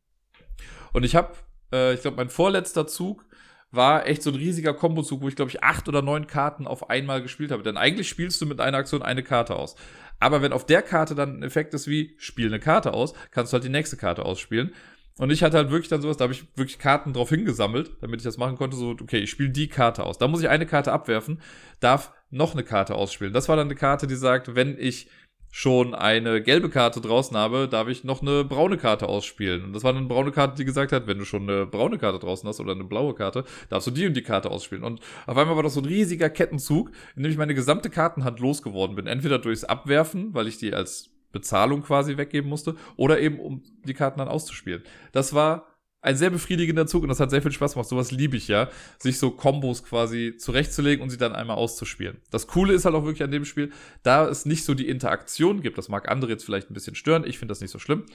Und 0.92 1.04
ich 1.04 1.14
habe, 1.14 1.34
äh, 1.72 1.94
ich 1.94 2.02
glaube, 2.02 2.16
mein 2.16 2.28
vorletzter 2.28 2.86
Zug 2.86 3.24
war 3.70 4.06
echt 4.06 4.22
so 4.22 4.30
ein 4.30 4.37
riesiger 4.37 4.74
Kombozug, 4.74 5.22
wo 5.22 5.28
ich 5.28 5.37
glaube 5.37 5.50
ich 5.50 5.62
acht 5.62 5.88
oder 5.88 6.02
neun 6.02 6.26
Karten 6.26 6.66
auf 6.66 6.90
einmal 6.90 7.22
gespielt 7.22 7.52
habe. 7.52 7.62
Denn 7.62 7.76
eigentlich 7.76 8.09
spielst 8.09 8.40
du 8.40 8.46
mit 8.46 8.61
einer 8.61 8.78
Aktion 8.78 9.02
eine 9.02 9.22
Karte 9.22 9.56
aus. 9.56 9.76
Aber 10.18 10.42
wenn 10.42 10.52
auf 10.52 10.66
der 10.66 10.83
Karte 10.83 11.14
dann 11.14 11.38
ein 11.38 11.42
Effekt 11.42 11.72
ist 11.74 11.87
wie, 11.87 12.14
spiel 12.18 12.48
eine 12.48 12.61
Karte 12.61 12.92
aus, 12.92 13.14
kannst 13.30 13.52
du 13.52 13.54
halt 13.54 13.64
die 13.64 13.70
nächste 13.70 13.96
Karte 13.96 14.24
ausspielen. 14.24 14.74
Und 15.18 15.30
ich 15.30 15.42
hatte 15.42 15.59
halt 15.59 15.70
wirklich 15.70 15.88
dann 15.88 16.00
sowas, 16.00 16.16
da 16.16 16.24
habe 16.24 16.33
ich 16.33 16.46
wirklich 16.56 16.78
Karten 16.78 17.12
drauf 17.12 17.28
hingesammelt, 17.28 17.90
damit 18.00 18.20
ich 18.20 18.24
das 18.24 18.38
machen 18.38 18.56
konnte. 18.56 18.76
So, 18.76 18.90
okay, 18.90 19.18
ich 19.18 19.30
spiele 19.30 19.50
die 19.50 19.68
Karte 19.68 20.04
aus. 20.04 20.18
Da 20.18 20.28
muss 20.28 20.40
ich 20.40 20.48
eine 20.48 20.66
Karte 20.66 20.92
abwerfen, 20.92 21.40
darf 21.78 22.12
noch 22.30 22.54
eine 22.54 22.64
Karte 22.64 22.94
ausspielen. 22.94 23.33
Das 23.33 23.48
war 23.48 23.56
dann 23.56 23.66
eine 23.66 23.74
Karte, 23.74 24.06
die 24.06 24.14
sagt, 24.14 24.54
wenn 24.54 24.78
ich 24.78 25.09
schon 25.50 25.94
eine 25.94 26.42
gelbe 26.42 26.70
Karte 26.70 27.00
draußen 27.00 27.36
habe, 27.36 27.68
darf 27.68 27.88
ich 27.88 28.04
noch 28.04 28.22
eine 28.22 28.44
braune 28.44 28.76
Karte 28.76 29.08
ausspielen. 29.08 29.64
Und 29.64 29.72
das 29.72 29.82
war 29.82 29.94
eine 29.94 30.06
braune 30.06 30.30
Karte, 30.30 30.56
die 30.56 30.64
gesagt 30.64 30.92
hat, 30.92 31.06
wenn 31.06 31.18
du 31.18 31.24
schon 31.24 31.48
eine 31.48 31.66
braune 31.66 31.98
Karte 31.98 32.18
draußen 32.18 32.48
hast 32.48 32.60
oder 32.60 32.72
eine 32.72 32.84
blaue 32.84 33.14
Karte, 33.14 33.44
darfst 33.68 33.88
du 33.88 33.90
die 33.90 34.06
und 34.06 34.14
die 34.14 34.22
Karte 34.22 34.50
ausspielen. 34.50 34.84
Und 34.84 35.00
auf 35.26 35.36
einmal 35.36 35.56
war 35.56 35.62
das 35.62 35.74
so 35.74 35.80
ein 35.80 35.86
riesiger 35.86 36.30
Kettenzug, 36.30 36.92
in 37.16 37.24
dem 37.24 37.32
ich 37.32 37.38
meine 37.38 37.54
gesamte 37.54 37.90
Kartenhand 37.90 38.38
losgeworden 38.38 38.94
bin. 38.94 39.06
Entweder 39.06 39.38
durchs 39.38 39.64
Abwerfen, 39.64 40.34
weil 40.34 40.46
ich 40.46 40.58
die 40.58 40.72
als 40.72 41.10
Bezahlung 41.32 41.82
quasi 41.82 42.16
weggeben 42.16 42.48
musste, 42.48 42.76
oder 42.96 43.20
eben 43.20 43.38
um 43.40 43.62
die 43.84 43.94
Karten 43.94 44.18
dann 44.18 44.28
auszuspielen. 44.28 44.82
Das 45.12 45.34
war 45.34 45.66
ein 46.02 46.16
sehr 46.16 46.30
befriedigender 46.30 46.86
Zug 46.86 47.02
und 47.02 47.08
das 47.08 47.20
hat 47.20 47.30
sehr 47.30 47.42
viel 47.42 47.52
Spaß 47.52 47.74
gemacht. 47.74 47.88
Sowas 47.88 48.10
liebe 48.10 48.36
ich 48.36 48.48
ja, 48.48 48.70
sich 48.98 49.18
so 49.18 49.30
Kombos 49.30 49.84
quasi 49.84 50.36
zurechtzulegen 50.38 51.02
und 51.02 51.10
sie 51.10 51.18
dann 51.18 51.34
einmal 51.34 51.56
auszuspielen. 51.56 52.18
Das 52.30 52.46
Coole 52.46 52.72
ist 52.72 52.84
halt 52.84 52.94
auch 52.94 53.04
wirklich 53.04 53.22
an 53.22 53.30
dem 53.30 53.44
Spiel, 53.44 53.70
da 54.02 54.26
es 54.28 54.46
nicht 54.46 54.64
so 54.64 54.74
die 54.74 54.88
Interaktion 54.88 55.60
gibt, 55.60 55.78
das 55.78 55.88
mag 55.88 56.08
andere 56.08 56.30
jetzt 56.30 56.44
vielleicht 56.44 56.70
ein 56.70 56.74
bisschen 56.74 56.94
stören, 56.94 57.24
ich 57.26 57.38
finde 57.38 57.52
das 57.52 57.60
nicht 57.60 57.70
so 57.70 57.78
schlimm, 57.78 58.06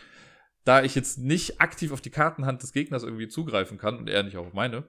da 0.64 0.84
ich 0.84 0.96
jetzt 0.96 1.20
nicht 1.20 1.62
aktiv 1.62 1.92
auf 1.92 2.02
die 2.02 2.10
Kartenhand 2.10 2.64
des 2.64 2.74
Gegners 2.74 3.04
irgendwie 3.04 3.28
zugreifen 3.28 3.78
kann 3.78 3.98
und 3.98 4.10
er 4.10 4.24
nicht 4.24 4.38
auch 4.38 4.48
auf 4.48 4.54
meine, 4.54 4.86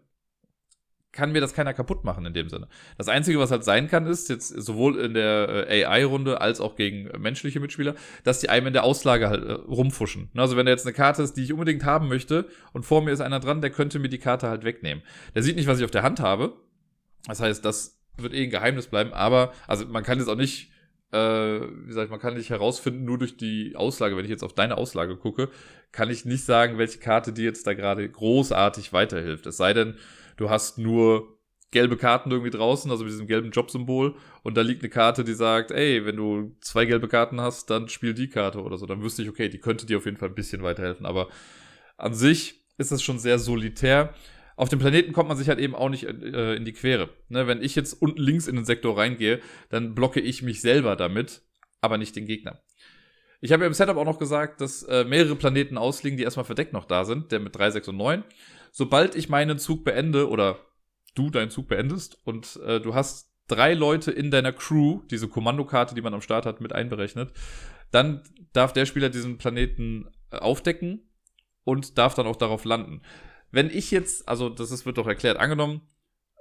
kann 1.17 1.33
mir 1.33 1.41
das 1.41 1.55
keiner 1.55 1.73
kaputt 1.73 2.05
machen 2.05 2.27
in 2.27 2.35
dem 2.35 2.49
Sinne. 2.51 2.69
Das 2.99 3.09
Einzige, 3.09 3.39
was 3.39 3.51
halt 3.51 3.65
sein 3.65 3.89
kann, 3.89 4.07
ist 4.07 4.29
jetzt 4.29 4.49
sowohl 4.49 5.01
in 5.01 5.15
der 5.15 5.67
äh, 5.69 5.85
AI-Runde 5.85 6.41
als 6.41 6.61
auch 6.61 6.77
gegen 6.77 7.11
menschliche 7.19 7.59
Mitspieler, 7.59 7.95
dass 8.23 8.41
die 8.41 8.51
einem 8.51 8.69
in 8.69 8.73
der 8.75 8.85
Auslage 8.85 9.31
halt 9.31 9.45
äh, 9.45 9.53
rumfuschen. 9.53 10.29
Ne, 10.35 10.43
also 10.43 10.57
wenn 10.57 10.67
da 10.67 10.73
jetzt 10.73 10.87
eine 10.87 10.93
Karte 10.93 11.23
ist, 11.23 11.35
die 11.35 11.43
ich 11.43 11.53
unbedingt 11.53 11.85
haben 11.85 12.09
möchte 12.09 12.47
und 12.75 12.85
vor 12.85 13.03
mir 13.03 13.13
ist 13.13 13.21
einer 13.21 13.41
dran, 13.41 13.63
der 13.63 13.71
könnte 13.71 13.99
mir 13.99 14.11
die 14.11 14.19
Karte 14.19 14.49
halt 14.49 14.65
wegnehmen. 14.65 15.03
Der 15.35 15.43
sieht 15.43 15.57
nicht, 15.57 15.67
was 15.67 15.79
ich 15.79 15.85
auf 15.85 15.91
der 15.91 16.03
Hand 16.03 16.21
habe. 16.21 16.53
Das 17.27 17.41
heißt, 17.41 17.65
das 17.65 17.99
wird 18.19 18.35
eh 18.35 18.45
ein 18.45 18.51
Geheimnis 18.51 18.87
bleiben, 18.87 19.13
aber 19.13 19.53
also 19.67 19.87
man 19.87 20.05
kann 20.05 20.19
jetzt 20.19 20.29
auch 20.29 20.37
nicht 20.37 20.71
äh, 21.13 21.61
wie 21.61 21.87
gesagt, 21.87 22.11
man 22.11 22.19
kann 22.21 22.35
nicht 22.35 22.51
herausfinden, 22.51 23.05
nur 23.05 23.19
durch 23.19 23.37
die 23.37 23.77
Auslage. 23.77 24.17
Wenn 24.17 24.25
ich 24.25 24.31
jetzt 24.31 24.43
auf 24.43 24.55
deine 24.55 24.77
Auslage 24.77 25.17
gucke, 25.17 25.49
kann 25.93 26.11
ich 26.11 26.25
nicht 26.25 26.45
sagen, 26.45 26.79
welche 26.79 26.99
Karte 26.99 27.33
dir 27.33 27.45
jetzt 27.45 27.67
da 27.67 27.75
gerade 27.75 28.09
großartig 28.09 28.93
weiterhilft. 28.93 29.47
Es 29.47 29.57
sei 29.57 29.73
denn, 29.73 29.95
du 30.37 30.51
hast 30.51 30.79
nur 30.79 31.37
gelbe 31.71 31.97
Karten 31.97 32.31
irgendwie 32.31 32.51
draußen, 32.51 32.91
also 32.91 33.05
mit 33.05 33.13
diesem 33.13 33.27
gelben 33.27 33.51
Jobsymbol, 33.51 34.17
und 34.43 34.57
da 34.57 34.63
liegt 34.63 34.83
eine 34.83 34.91
Karte, 34.91 35.25
die 35.25 35.35
sagt, 35.35 35.73
ey, 35.73 36.07
wenn 36.07 36.17
du 36.17 36.57
zwei 36.61 36.85
gelbe 36.85 37.09
Karten 37.09 37.41
hast, 37.41 37.71
dann 37.71 37.89
spiel 37.89 38.15
die 38.15 38.29
Karte 38.29 38.63
oder 38.63 38.79
so. 38.79 38.87
Dann 38.87 39.03
wüsste 39.03 39.23
ich, 39.23 39.29
okay, 39.29 39.49
die 39.49 39.59
könnte 39.59 39.87
dir 39.87 39.99
auf 39.99 40.05
jeden 40.05 40.17
Fall 40.17 40.29
ein 40.29 40.35
bisschen 40.35 40.63
weiterhelfen. 40.63 41.07
Aber 41.07 41.29
an 41.97 42.15
sich 42.15 42.65
ist 42.79 42.93
es 42.93 43.03
schon 43.03 43.19
sehr 43.19 43.39
solitär. 43.39 44.15
Auf 44.57 44.69
dem 44.69 44.79
Planeten 44.79 45.13
kommt 45.13 45.29
man 45.29 45.37
sich 45.37 45.49
halt 45.49 45.59
eben 45.59 45.75
auch 45.75 45.89
nicht 45.89 46.05
äh, 46.05 46.55
in 46.55 46.65
die 46.65 46.73
Quere. 46.73 47.11
Ne, 47.29 47.47
wenn 47.47 47.63
ich 47.63 47.75
jetzt 47.75 48.01
unten 48.01 48.23
links 48.23 48.47
in 48.47 48.57
den 48.57 48.65
Sektor 48.65 48.97
reingehe, 48.97 49.41
dann 49.69 49.95
blocke 49.95 50.21
ich 50.21 50.43
mich 50.43 50.61
selber 50.61 50.97
damit, 50.97 51.43
aber 51.81 51.99
nicht 51.99 52.17
den 52.17 52.27
Gegner. 52.27 52.63
Ich 53.41 53.53
habe 53.53 53.65
ja 53.65 53.67
im 53.67 53.75
Setup 53.75 53.99
auch 53.99 54.05
noch 54.07 54.19
gesagt, 54.19 54.63
dass 54.63 54.83
äh, 54.85 55.05
mehrere 55.05 55.37
Planeten 55.37 55.77
ausliegen, 55.77 56.17
die 56.17 56.25
erstmal 56.25 56.47
verdeckt 56.47 56.73
noch 56.73 56.87
da 56.87 57.05
sind, 57.05 57.33
der 57.33 57.41
mit 57.41 57.55
3, 57.55 57.73
6 57.73 57.89
und 57.89 57.97
9 57.99 58.25
sobald 58.77 59.15
ich 59.15 59.31
meinen 59.31 59.59
Zug 59.59 59.85
beende 59.85 60.29
oder 60.29 60.59
du 61.15 61.31
deinen 61.31 61.51
Zug 61.51 61.67
beendest 61.67 62.19
und 62.25 62.61
äh, 62.67 62.79
du 62.79 62.95
hast 62.95 63.33
drei 63.49 63.73
Leute 63.73 64.11
in 64.11 64.31
deiner 64.31 64.53
Crew, 64.53 65.01
diese 65.11 65.29
Kommandokarte, 65.29 65.95
die 65.95 66.03
man 66.03 66.13
am 66.13 66.21
Start 66.21 66.45
hat, 66.45 66.61
mit 66.61 66.75
einberechnet, 66.75 67.33
dann 67.91 68.23
darf 68.53 68.75
der 68.75 68.85
Spieler 68.85 69.09
diesen 69.09 69.39
Planeten 69.39 70.11
äh, 70.31 70.37
aufdecken 70.37 71.09
und 71.65 71.97
darf 71.97 72.13
dann 72.13 72.27
auch 72.27 72.37
darauf 72.37 72.67
landen. 72.67 73.01
Wenn 73.51 73.71
ich 73.71 73.91
jetzt, 73.91 74.29
also 74.29 74.51
das 74.51 74.71
ist, 74.71 74.85
wird 74.85 74.99
doch 74.99 75.07
erklärt, 75.07 75.39
angenommen, 75.39 75.81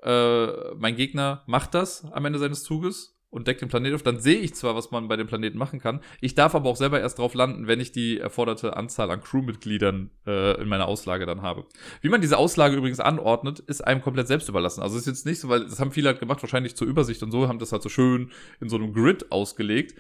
äh, 0.04 0.74
mein 0.76 0.98
Gegner 0.98 1.42
macht 1.48 1.74
das 1.74 2.04
am 2.04 2.26
Ende 2.26 2.40
seines 2.40 2.64
Zuges 2.64 3.15
und 3.30 3.48
deckt 3.48 3.62
den 3.62 3.70
Planet 3.70 3.94
auf, 3.94 4.04
dann 4.04 4.20
sehe 4.20 4.40
ich 4.40 4.56
zwar, 4.56 4.76
was 4.76 4.92
man 4.92 5.08
bei 5.08 5.18
dem 5.18 5.28
Planeten 5.28 5.58
machen 5.58 5.80
kann. 5.80 6.00
Ich 6.22 6.36
darf 6.36 6.56
aber 6.56 6.70
auch 6.70 6.78
selber 6.78 7.02
erst 7.02 7.20
drauf 7.20 7.34
landen, 7.34 7.68
wenn 7.68 7.82
ich 7.82 7.92
die 7.92 8.18
erforderte 8.18 8.78
Anzahl 8.78 9.12
an 9.12 9.22
Crewmitgliedern 9.22 10.10
äh, 10.26 10.62
in 10.62 10.70
meiner 10.70 10.88
Auslage 10.88 11.26
dann 11.26 11.42
habe. 11.42 11.66
Wie 12.02 12.10
man 12.10 12.22
diese 12.22 12.38
Auslage 12.38 12.78
übrigens 12.78 13.02
anordnet, 13.02 13.60
ist 13.60 13.82
einem 13.82 14.02
komplett 14.02 14.28
selbst 14.28 14.48
überlassen. 14.48 14.82
Also 14.82 14.98
ist 14.98 15.08
jetzt 15.08 15.26
nicht 15.26 15.40
so, 15.40 15.50
weil 15.50 15.66
das 15.66 15.80
haben 15.80 15.92
viele 15.92 16.08
halt 16.08 16.20
gemacht, 16.20 16.42
wahrscheinlich 16.42 16.78
zur 16.78 16.88
Übersicht 16.88 17.22
und 17.24 17.32
so, 17.32 17.48
haben 17.48 17.60
das 17.60 17.72
halt 17.72 17.84
so 17.84 17.90
schön 17.90 18.32
in 18.62 18.70
so 18.70 18.78
einem 18.78 18.94
Grid 18.94 19.32
ausgelegt. 19.32 20.00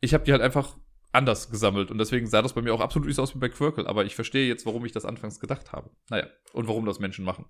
Ich 0.00 0.12
habe 0.12 0.24
die 0.24 0.32
halt 0.32 0.42
einfach 0.42 0.76
anders 1.12 1.50
gesammelt 1.50 1.90
und 1.90 1.98
deswegen 1.98 2.26
sah 2.26 2.42
das 2.42 2.52
bei 2.52 2.62
mir 2.62 2.74
auch 2.74 2.80
absolut 2.80 3.06
nicht 3.06 3.16
so 3.16 3.22
aus 3.22 3.34
wie 3.34 3.38
bei 3.38 3.48
Quirkle, 3.48 3.86
aber 3.86 4.04
ich 4.04 4.14
verstehe 4.14 4.46
jetzt, 4.46 4.66
warum 4.66 4.84
ich 4.84 4.92
das 4.92 5.04
anfangs 5.04 5.40
gedacht 5.40 5.72
habe. 5.72 5.90
Naja, 6.08 6.26
und 6.52 6.68
warum 6.68 6.84
das 6.84 7.00
Menschen 7.00 7.24
machen. 7.24 7.46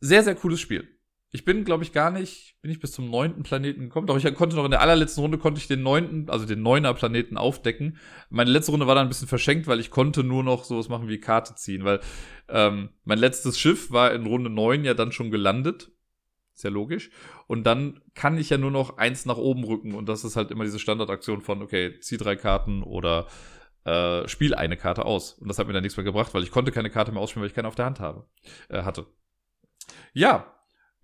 Sehr, 0.00 0.22
sehr 0.22 0.36
cooles 0.36 0.60
Spiel 0.60 0.97
ich 1.30 1.44
bin, 1.44 1.64
glaube 1.64 1.84
ich, 1.84 1.92
gar 1.92 2.10
nicht, 2.10 2.56
bin 2.62 2.70
ich 2.70 2.80
bis 2.80 2.92
zum 2.92 3.10
neunten 3.10 3.42
Planeten 3.42 3.82
gekommen. 3.82 4.06
Doch 4.06 4.16
ich 4.16 4.34
konnte 4.34 4.56
noch 4.56 4.64
in 4.64 4.70
der 4.70 4.80
allerletzten 4.80 5.22
Runde 5.22 5.36
konnte 5.36 5.60
ich 5.60 5.68
den 5.68 5.82
neunten, 5.82 6.30
also 6.30 6.46
den 6.46 6.62
neuner 6.62 6.94
Planeten 6.94 7.36
aufdecken. 7.36 7.98
Meine 8.30 8.50
letzte 8.50 8.70
Runde 8.70 8.86
war 8.86 8.94
dann 8.94 9.06
ein 9.06 9.10
bisschen 9.10 9.28
verschenkt, 9.28 9.66
weil 9.66 9.78
ich 9.78 9.90
konnte 9.90 10.24
nur 10.24 10.42
noch 10.42 10.64
sowas 10.64 10.88
machen 10.88 11.08
wie 11.08 11.20
Karte 11.20 11.54
ziehen, 11.54 11.84
weil 11.84 12.00
ähm, 12.48 12.90
mein 13.04 13.18
letztes 13.18 13.58
Schiff 13.58 13.90
war 13.90 14.12
in 14.12 14.24
Runde 14.26 14.48
neun 14.48 14.84
ja 14.84 14.94
dann 14.94 15.12
schon 15.12 15.30
gelandet. 15.30 15.90
Ist 16.54 16.64
ja 16.64 16.70
logisch. 16.70 17.10
Und 17.46 17.64
dann 17.64 18.00
kann 18.14 18.38
ich 18.38 18.48
ja 18.48 18.56
nur 18.58 18.70
noch 18.70 18.96
eins 18.96 19.26
nach 19.26 19.36
oben 19.36 19.64
rücken. 19.64 19.94
Und 19.94 20.08
das 20.08 20.24
ist 20.24 20.34
halt 20.34 20.50
immer 20.50 20.64
diese 20.64 20.78
Standardaktion 20.78 21.42
von, 21.42 21.62
okay, 21.62 22.00
zieh 22.00 22.16
drei 22.16 22.36
Karten 22.36 22.82
oder 22.82 23.26
äh, 23.84 24.26
spiel 24.26 24.54
eine 24.54 24.78
Karte 24.78 25.04
aus. 25.04 25.34
Und 25.34 25.48
das 25.48 25.58
hat 25.58 25.66
mir 25.66 25.74
dann 25.74 25.82
nichts 25.82 25.96
mehr 25.96 26.04
gebracht, 26.04 26.32
weil 26.32 26.42
ich 26.42 26.50
konnte 26.50 26.72
keine 26.72 26.90
Karte 26.90 27.12
mehr 27.12 27.20
ausspielen, 27.20 27.42
weil 27.42 27.48
ich 27.48 27.54
keine 27.54 27.68
auf 27.68 27.74
der 27.74 27.84
Hand 27.84 28.00
habe, 28.00 28.26
äh, 28.70 28.82
hatte. 28.82 29.06
Ja, 30.14 30.57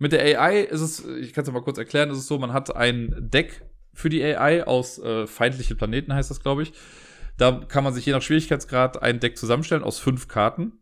mit 0.05 0.13
der 0.13 0.39
AI 0.39 0.61
ist 0.61 0.83
es, 0.83 1.03
ich 1.03 1.33
kann 1.33 1.45
es 1.45 1.51
mal 1.51 1.63
kurz 1.63 1.79
erklären, 1.79 2.11
ist 2.11 2.19
es 2.19 2.27
so, 2.27 2.39
man 2.39 2.53
hat 2.53 2.77
ein 2.77 3.15
Deck 3.19 3.63
für 3.95 4.11
die 4.11 4.23
AI 4.23 4.63
aus 4.65 4.99
äh, 4.99 5.27
feindliche 5.27 5.75
Planeten, 5.75 6.13
heißt 6.13 6.31
das, 6.31 6.43
glaube 6.43 6.63
ich. 6.63 6.75
Da 7.39 7.53
kann 7.53 7.85
man 7.85 7.95
sich 7.95 8.05
je 8.05 8.13
nach 8.13 8.21
Schwierigkeitsgrad 8.21 9.03
ein 9.03 9.19
Deck 9.19 9.39
zusammenstellen 9.39 9.83
aus 9.83 9.99
fünf 9.99 10.29
Karten. 10.29 10.73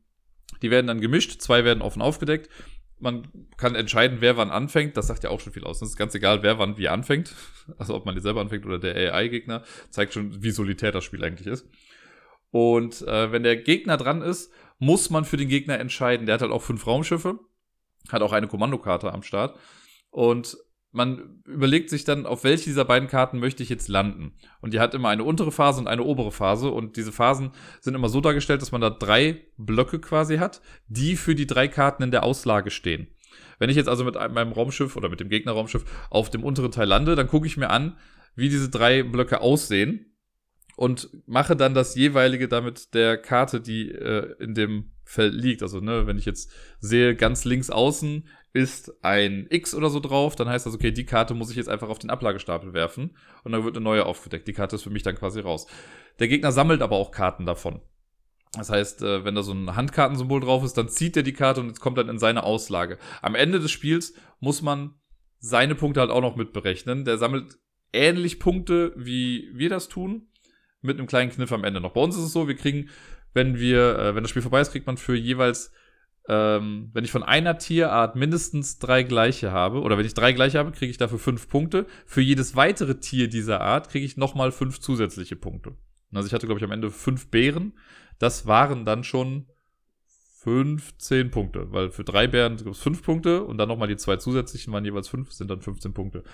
Die 0.61 0.73
werden 0.73 0.89
dann 0.89 1.01
gemischt, 1.01 1.41
zwei 1.41 1.65
werden 1.65 1.83
offen 1.83 2.03
aufgedeckt. 2.03 2.51
Man 2.99 3.29
kann 3.57 3.77
entscheiden, 3.77 4.17
wer 4.19 4.37
wann 4.37 4.51
anfängt. 4.51 4.97
Das 4.97 5.07
sagt 5.07 5.23
ja 5.23 5.31
auch 5.31 5.39
schon 5.39 5.53
viel 5.53 5.63
aus. 5.63 5.81
Es 5.83 5.91
ist 5.91 5.97
ganz 5.97 6.17
egal, 6.17 6.43
wer 6.43 6.59
wann 6.59 6.77
wie 6.77 6.89
anfängt. 6.89 7.33
Also 7.79 7.95
ob 7.95 8.07
man 8.07 8.17
jetzt 8.17 8.25
selber 8.25 8.41
anfängt 8.41 8.67
oder 8.67 8.81
der 8.81 9.15
AI-Gegner. 9.15 9.63
Zeigt 9.91 10.15
schon, 10.15 10.43
wie 10.43 10.51
solitär 10.51 10.91
das 10.91 11.05
Spiel 11.05 11.23
eigentlich 11.23 11.47
ist. 11.47 11.65
Und 12.51 13.03
äh, 13.03 13.31
wenn 13.31 13.45
der 13.45 13.57
Gegner 13.57 13.97
dran 13.97 14.21
ist, 14.21 14.51
muss 14.81 15.11
man 15.11 15.25
für 15.25 15.37
den 15.37 15.47
Gegner 15.47 15.79
entscheiden. 15.79 16.27
Der 16.27 16.35
hat 16.35 16.43
halt 16.43 16.51
auch 16.51 16.63
fünf 16.63 16.89
Raumschiffe 16.89 17.39
hat 18.11 18.23
auch 18.23 18.33
eine 18.33 18.49
Kommandokarte 18.49 19.13
am 19.13 19.23
Start. 19.23 19.59
Und 20.11 20.57
man 20.93 21.43
überlegt 21.47 21.89
sich 21.89 22.05
dann, 22.05 22.27
auf 22.27 22.45
welche 22.45 22.65
dieser 22.65 22.85
beiden 22.85 23.09
Karten 23.09 23.39
möchte 23.39 23.63
ich 23.63 23.71
jetzt 23.71 23.89
landen. 23.89 24.35
Und 24.61 24.75
die 24.75 24.81
hat 24.81 24.95
immer 24.95 25.09
eine 25.09 25.25
untere 25.25 25.51
Phase 25.51 25.81
und 25.81 25.89
eine 25.89 26.03
obere 26.03 26.33
Phase. 26.33 26.71
Und 26.71 26.97
diese 26.97 27.13
Phasen 27.13 27.53
sind 27.81 27.95
immer 27.95 28.11
so 28.11 28.21
dargestellt, 28.21 28.61
dass 28.61 28.73
man 28.73 28.83
da 28.83 28.91
drei 28.91 29.47
Blöcke 29.57 30.01
quasi 30.01 30.37
hat, 30.37 30.61
die 30.89 31.17
für 31.17 31.35
die 31.35 31.47
drei 31.47 31.67
Karten 31.67 32.03
in 32.03 32.11
der 32.11 32.25
Auslage 32.25 32.71
stehen. 32.71 33.09
Wenn 33.59 33.71
ich 33.71 33.77
jetzt 33.77 33.89
also 33.89 34.05
mit 34.05 34.15
meinem 34.15 34.53
Raumschiff 34.53 34.97
oder 34.97 35.09
mit 35.09 35.21
dem 35.21 35.31
Gegnerraumschiff 35.31 35.85
auf 36.11 36.29
dem 36.29 36.45
unteren 36.45 36.73
Teil 36.73 36.89
lande, 36.89 37.15
dann 37.15 37.29
gucke 37.29 37.47
ich 37.47 37.57
mir 37.57 37.71
an, 37.71 37.97
wie 38.35 38.51
diese 38.51 38.69
drei 38.69 39.03
Blöcke 39.03 39.41
aussehen 39.41 40.12
und 40.77 41.11
mache 41.27 41.57
dann 41.57 41.75
das 41.75 41.95
jeweilige 41.95 42.49
damit 42.49 42.95
der 42.95 43.19
Karte, 43.19 43.61
die 43.61 43.91
äh, 43.91 44.35
in 44.39 44.55
dem 44.55 44.93
Feld 45.05 45.35
liegt. 45.35 45.63
Also, 45.63 45.81
ne, 45.81 46.07
wenn 46.07 46.19
ich 46.19 46.25
jetzt 46.25 46.51
sehe, 46.81 47.15
ganz 47.15 47.45
links 47.45 47.71
außen 47.71 48.29
ist 48.55 49.03
ein 49.03 49.47
X 49.49 49.75
oder 49.75 49.89
so 49.89 49.99
drauf, 49.99 50.37
dann 50.37 50.49
heißt 50.49 50.67
das, 50.67 50.75
okay, 50.75 50.91
die 50.91 51.07
Karte 51.07 51.35
muss 51.35 51.51
ich 51.51 51.57
jetzt 51.57 51.69
einfach 51.69 51.89
auf 51.89 51.99
den 51.99 52.11
Ablagestapel 52.11 52.75
werfen 52.75 53.17
und 53.45 53.53
dann 53.53 53.65
wird 53.65 53.77
eine 53.77 53.85
neue 53.85 54.05
aufgedeckt. 54.05 54.47
Die 54.47 54.53
Karte 54.53 54.77
ist 54.77 54.83
für 54.83 54.91
mich 54.91 55.03
dann 55.03 55.15
quasi 55.15 55.41
raus. 55.41 55.67
Der 56.19 56.29
Gegner 56.29 56.53
sammelt 56.53 56.83
aber 56.83 56.97
auch 56.97 57.13
Karten 57.13 57.47
davon. 57.47 57.81
Das 58.53 58.69
heißt, 58.69 59.03
äh, 59.03 59.25
wenn 59.25 59.35
da 59.35 59.43
so 59.43 59.53
ein 59.53 59.75
Handkartensymbol 59.75 60.41
drauf 60.41 60.63
ist, 60.65 60.75
dann 60.75 60.91
zieht 60.91 61.17
er 61.17 61.23
die 61.23 61.33
Karte 61.33 61.61
und 61.61 61.69
jetzt 61.69 61.81
kommt 61.81 61.97
dann 61.97 62.11
in 62.11 62.19
seine 62.19 62.43
Auslage. 62.43 62.99
Am 63.23 63.35
Ende 63.35 63.59
des 63.61 63.71
Spiels 63.71 64.13
muss 64.41 64.61
man 64.61 64.95
seine 65.39 65.75
Punkte 65.75 66.01
halt 66.01 66.11
auch 66.11 66.21
noch 66.21 66.37
mitberechnen. 66.37 67.07
Der 67.07 67.17
sammelt 67.17 67.59
ähnlich 67.95 68.39
Punkte, 68.39 68.93
wie 68.97 69.51
wir 69.55 69.71
das 69.71 69.89
tun 69.89 70.29
mit 70.83 70.99
einem 70.99 71.07
kleinen 71.07 71.31
Kniff 71.31 71.53
am 71.53 71.65
Ende 71.65 71.81
noch. 71.81 71.93
Bei 71.93 72.01
uns 72.01 72.17
ist 72.17 72.25
es 72.25 72.33
so, 72.33 72.49
wir 72.49 72.57
kriegen, 72.57 72.89
wenn 73.35 73.59
wir, 73.59 73.99
äh, 73.99 74.15
wenn 74.15 74.23
das 74.23 74.31
Spiel 74.31 74.43
vorbei 74.43 74.61
ist, 74.61 74.73
kriegt 74.73 74.87
man 74.87 74.97
für 74.97 75.17
jeweils, 75.17 75.73
ähm, 76.29 76.91
wenn 76.93 77.05
ich 77.05 77.11
von 77.11 77.23
einer 77.23 77.59
Tierart 77.59 78.17
mindestens 78.17 78.79
drei 78.79 79.03
gleiche 79.03 79.53
habe, 79.53 79.81
oder 79.81 79.97
wenn 79.97 80.07
ich 80.07 80.15
drei 80.15 80.33
gleiche 80.33 80.59
habe, 80.59 80.73
kriege 80.73 80.91
ich 80.91 80.99
dafür 80.99 81.19
fünf 81.19 81.49
Punkte. 81.49 81.87
Für 82.05 82.21
jedes 82.21 82.55
weitere 82.57 82.97
Tier 82.97 83.29
dieser 83.29 83.61
Art 83.61 83.89
kriege 83.89 84.05
ich 84.05 84.17
nochmal 84.17 84.53
fünf 84.53 84.79
zusätzliche 84.79 85.37
Punkte. 85.37 85.77
Also 86.13 86.27
ich 86.27 86.35
hatte, 86.35 86.47
glaube 86.47 86.59
ich, 86.59 86.65
am 86.65 86.73
Ende 86.73 86.91
fünf 86.91 87.31
Bären. 87.31 87.73
Das 88.19 88.47
waren 88.47 88.85
dann 88.85 89.05
schon 89.05 89.47
15 90.43 91.31
Punkte, 91.31 91.71
weil 91.71 91.91
für 91.91 92.03
drei 92.03 92.27
Bären 92.27 92.57
gibt 92.57 92.69
es 92.69 92.83
5 92.83 93.03
Punkte 93.05 93.45
und 93.45 93.59
dann 93.59 93.69
nochmal 93.69 93.87
die 93.87 93.97
zwei 93.97 94.17
zusätzlichen 94.17 94.73
waren 94.73 94.85
jeweils 94.85 95.09
5, 95.09 95.33
sind 95.33 95.49
dann 95.49 95.61
15 95.61 95.95
Punkte. 95.95 96.25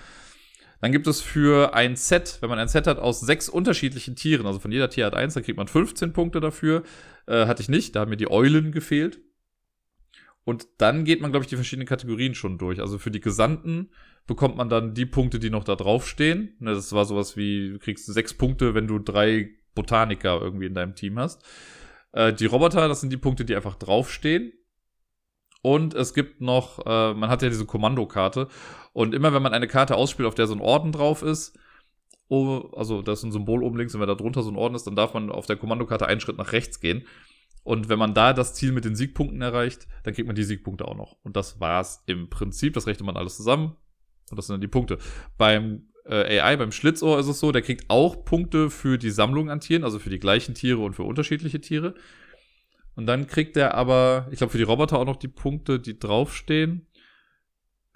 Dann 0.81 0.91
gibt 0.91 1.07
es 1.07 1.21
für 1.21 1.73
ein 1.73 1.95
Set, 1.95 2.37
wenn 2.41 2.49
man 2.49 2.59
ein 2.59 2.67
Set 2.67 2.87
hat 2.87 2.99
aus 2.99 3.19
sechs 3.19 3.49
unterschiedlichen 3.49 4.15
Tieren, 4.15 4.45
also 4.45 4.59
von 4.59 4.71
jeder 4.71 4.89
Tierart 4.89 5.13
eins, 5.13 5.33
dann 5.33 5.43
kriegt 5.43 5.57
man 5.57 5.67
15 5.67 6.13
Punkte 6.13 6.39
dafür. 6.39 6.83
Äh, 7.27 7.45
hatte 7.47 7.61
ich 7.61 7.69
nicht, 7.69 7.95
da 7.95 8.01
haben 8.01 8.09
mir 8.09 8.17
die 8.17 8.31
Eulen 8.31 8.71
gefehlt. 8.71 9.19
Und 10.45 10.67
dann 10.77 11.03
geht 11.03 11.21
man, 11.21 11.31
glaube 11.31 11.43
ich, 11.43 11.49
die 11.49 11.57
verschiedenen 11.57 11.87
Kategorien 11.87 12.33
schon 12.33 12.57
durch. 12.57 12.79
Also 12.79 12.97
für 12.97 13.11
die 13.11 13.19
Gesandten 13.19 13.91
bekommt 14.25 14.55
man 14.55 14.69
dann 14.69 14.93
die 14.93 15.05
Punkte, 15.05 15.37
die 15.37 15.49
noch 15.49 15.63
da 15.63 15.75
draufstehen. 15.75 16.55
Ne, 16.59 16.73
das 16.73 16.93
war 16.93 17.05
sowas 17.05 17.35
wie, 17.35 17.71
du 17.71 17.79
kriegst 17.79 18.05
sechs 18.05 18.33
Punkte, 18.33 18.73
wenn 18.73 18.87
du 18.87 18.99
drei 18.99 19.49
Botaniker 19.75 20.41
irgendwie 20.41 20.65
in 20.65 20.73
deinem 20.73 20.95
Team 20.95 21.19
hast. 21.19 21.43
Äh, 22.13 22.33
die 22.33 22.45
Roboter, 22.45 22.87
das 22.87 23.01
sind 23.01 23.11
die 23.11 23.17
Punkte, 23.17 23.45
die 23.45 23.55
einfach 23.55 23.75
draufstehen. 23.75 24.53
Und 25.61 25.93
es 25.93 26.13
gibt 26.13 26.41
noch, 26.41 26.85
äh, 26.85 27.13
man 27.13 27.29
hat 27.29 27.41
ja 27.41 27.49
diese 27.49 27.65
Kommandokarte. 27.65 28.47
Und 28.93 29.13
immer 29.13 29.33
wenn 29.33 29.41
man 29.41 29.53
eine 29.53 29.67
Karte 29.67 29.95
ausspielt, 29.95 30.27
auf 30.27 30.35
der 30.35 30.47
so 30.47 30.53
ein 30.53 30.61
Orden 30.61 30.91
drauf 30.91 31.21
ist, 31.21 31.57
oh, 32.27 32.69
also 32.75 33.01
da 33.01 33.13
ist 33.13 33.23
ein 33.23 33.31
Symbol 33.31 33.63
oben 33.63 33.77
links, 33.77 33.93
und 33.93 34.01
wenn 34.01 34.07
da 34.07 34.15
drunter 34.15 34.43
so 34.43 34.51
ein 34.51 34.55
Orden 34.55 34.75
ist, 34.75 34.87
dann 34.87 34.95
darf 34.95 35.13
man 35.13 35.31
auf 35.31 35.45
der 35.45 35.57
Kommandokarte 35.57 36.07
einen 36.07 36.21
Schritt 36.21 36.37
nach 36.37 36.51
rechts 36.51 36.79
gehen. 36.79 37.05
Und 37.63 37.89
wenn 37.89 37.99
man 37.99 38.13
da 38.13 38.33
das 38.33 38.53
Ziel 38.53 38.71
mit 38.71 38.85
den 38.85 38.95
Siegpunkten 38.95 39.41
erreicht, 39.41 39.87
dann 40.03 40.13
kriegt 40.13 40.27
man 40.27 40.35
die 40.35 40.43
Siegpunkte 40.43 40.87
auch 40.87 40.95
noch. 40.95 41.17
Und 41.23 41.35
das 41.35 41.59
war's 41.59 42.03
im 42.07 42.29
Prinzip. 42.29 42.73
Das 42.73 42.87
rechnet 42.87 43.05
man 43.05 43.17
alles 43.17 43.35
zusammen. 43.35 43.75
Und 44.31 44.37
das 44.37 44.47
sind 44.47 44.55
dann 44.55 44.61
die 44.61 44.67
Punkte. 44.67 44.97
Beim 45.37 45.89
äh, 46.05 46.39
AI, 46.39 46.57
beim 46.57 46.71
Schlitzohr 46.71 47.19
ist 47.19 47.27
es 47.27 47.39
so, 47.39 47.51
der 47.51 47.61
kriegt 47.61 47.89
auch 47.89 48.23
Punkte 48.23 48.69
für 48.69 48.97
die 48.97 49.11
Sammlung 49.11 49.49
an 49.49 49.59
Tieren, 49.59 49.83
also 49.83 49.99
für 49.99 50.09
die 50.09 50.19
gleichen 50.19 50.55
Tiere 50.55 50.79
und 50.79 50.93
für 50.93 51.03
unterschiedliche 51.03 51.61
Tiere. 51.61 51.95
Und 52.95 53.05
dann 53.05 53.27
kriegt 53.27 53.55
er 53.55 53.75
aber, 53.75 54.27
ich 54.31 54.39
glaube, 54.39 54.51
für 54.51 54.57
die 54.57 54.63
Roboter 54.63 54.99
auch 54.99 55.05
noch 55.05 55.17
die 55.17 55.27
Punkte, 55.27 55.79
die 55.79 55.99
draufstehen. 55.99 56.87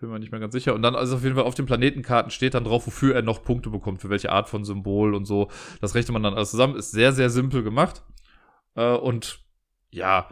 Bin 0.03 0.11
mir 0.11 0.19
nicht 0.19 0.33
mehr 0.33 0.41
ganz 0.41 0.51
sicher. 0.51 0.75
Und 0.75 0.81
dann, 0.81 0.97
also 0.97 1.15
auf 1.15 1.23
jeden 1.23 1.35
Fall 1.35 1.45
auf 1.45 1.55
den 1.55 1.65
Planetenkarten 1.65 2.29
steht 2.29 2.55
dann 2.55 2.65
drauf, 2.65 2.85
wofür 2.87 3.15
er 3.15 3.21
noch 3.21 3.41
Punkte 3.41 3.69
bekommt, 3.69 4.01
für 4.01 4.09
welche 4.09 4.33
Art 4.33 4.49
von 4.49 4.65
Symbol 4.65 5.15
und 5.15 5.23
so. 5.23 5.49
Das 5.79 5.95
rechnet 5.95 6.11
man 6.11 6.23
dann 6.23 6.33
alles 6.33 6.51
zusammen. 6.51 6.75
Ist 6.75 6.91
sehr, 6.91 7.13
sehr 7.13 7.29
simpel 7.29 7.63
gemacht. 7.63 8.03
Äh, 8.75 8.95
und 8.95 9.39
ja, 9.91 10.27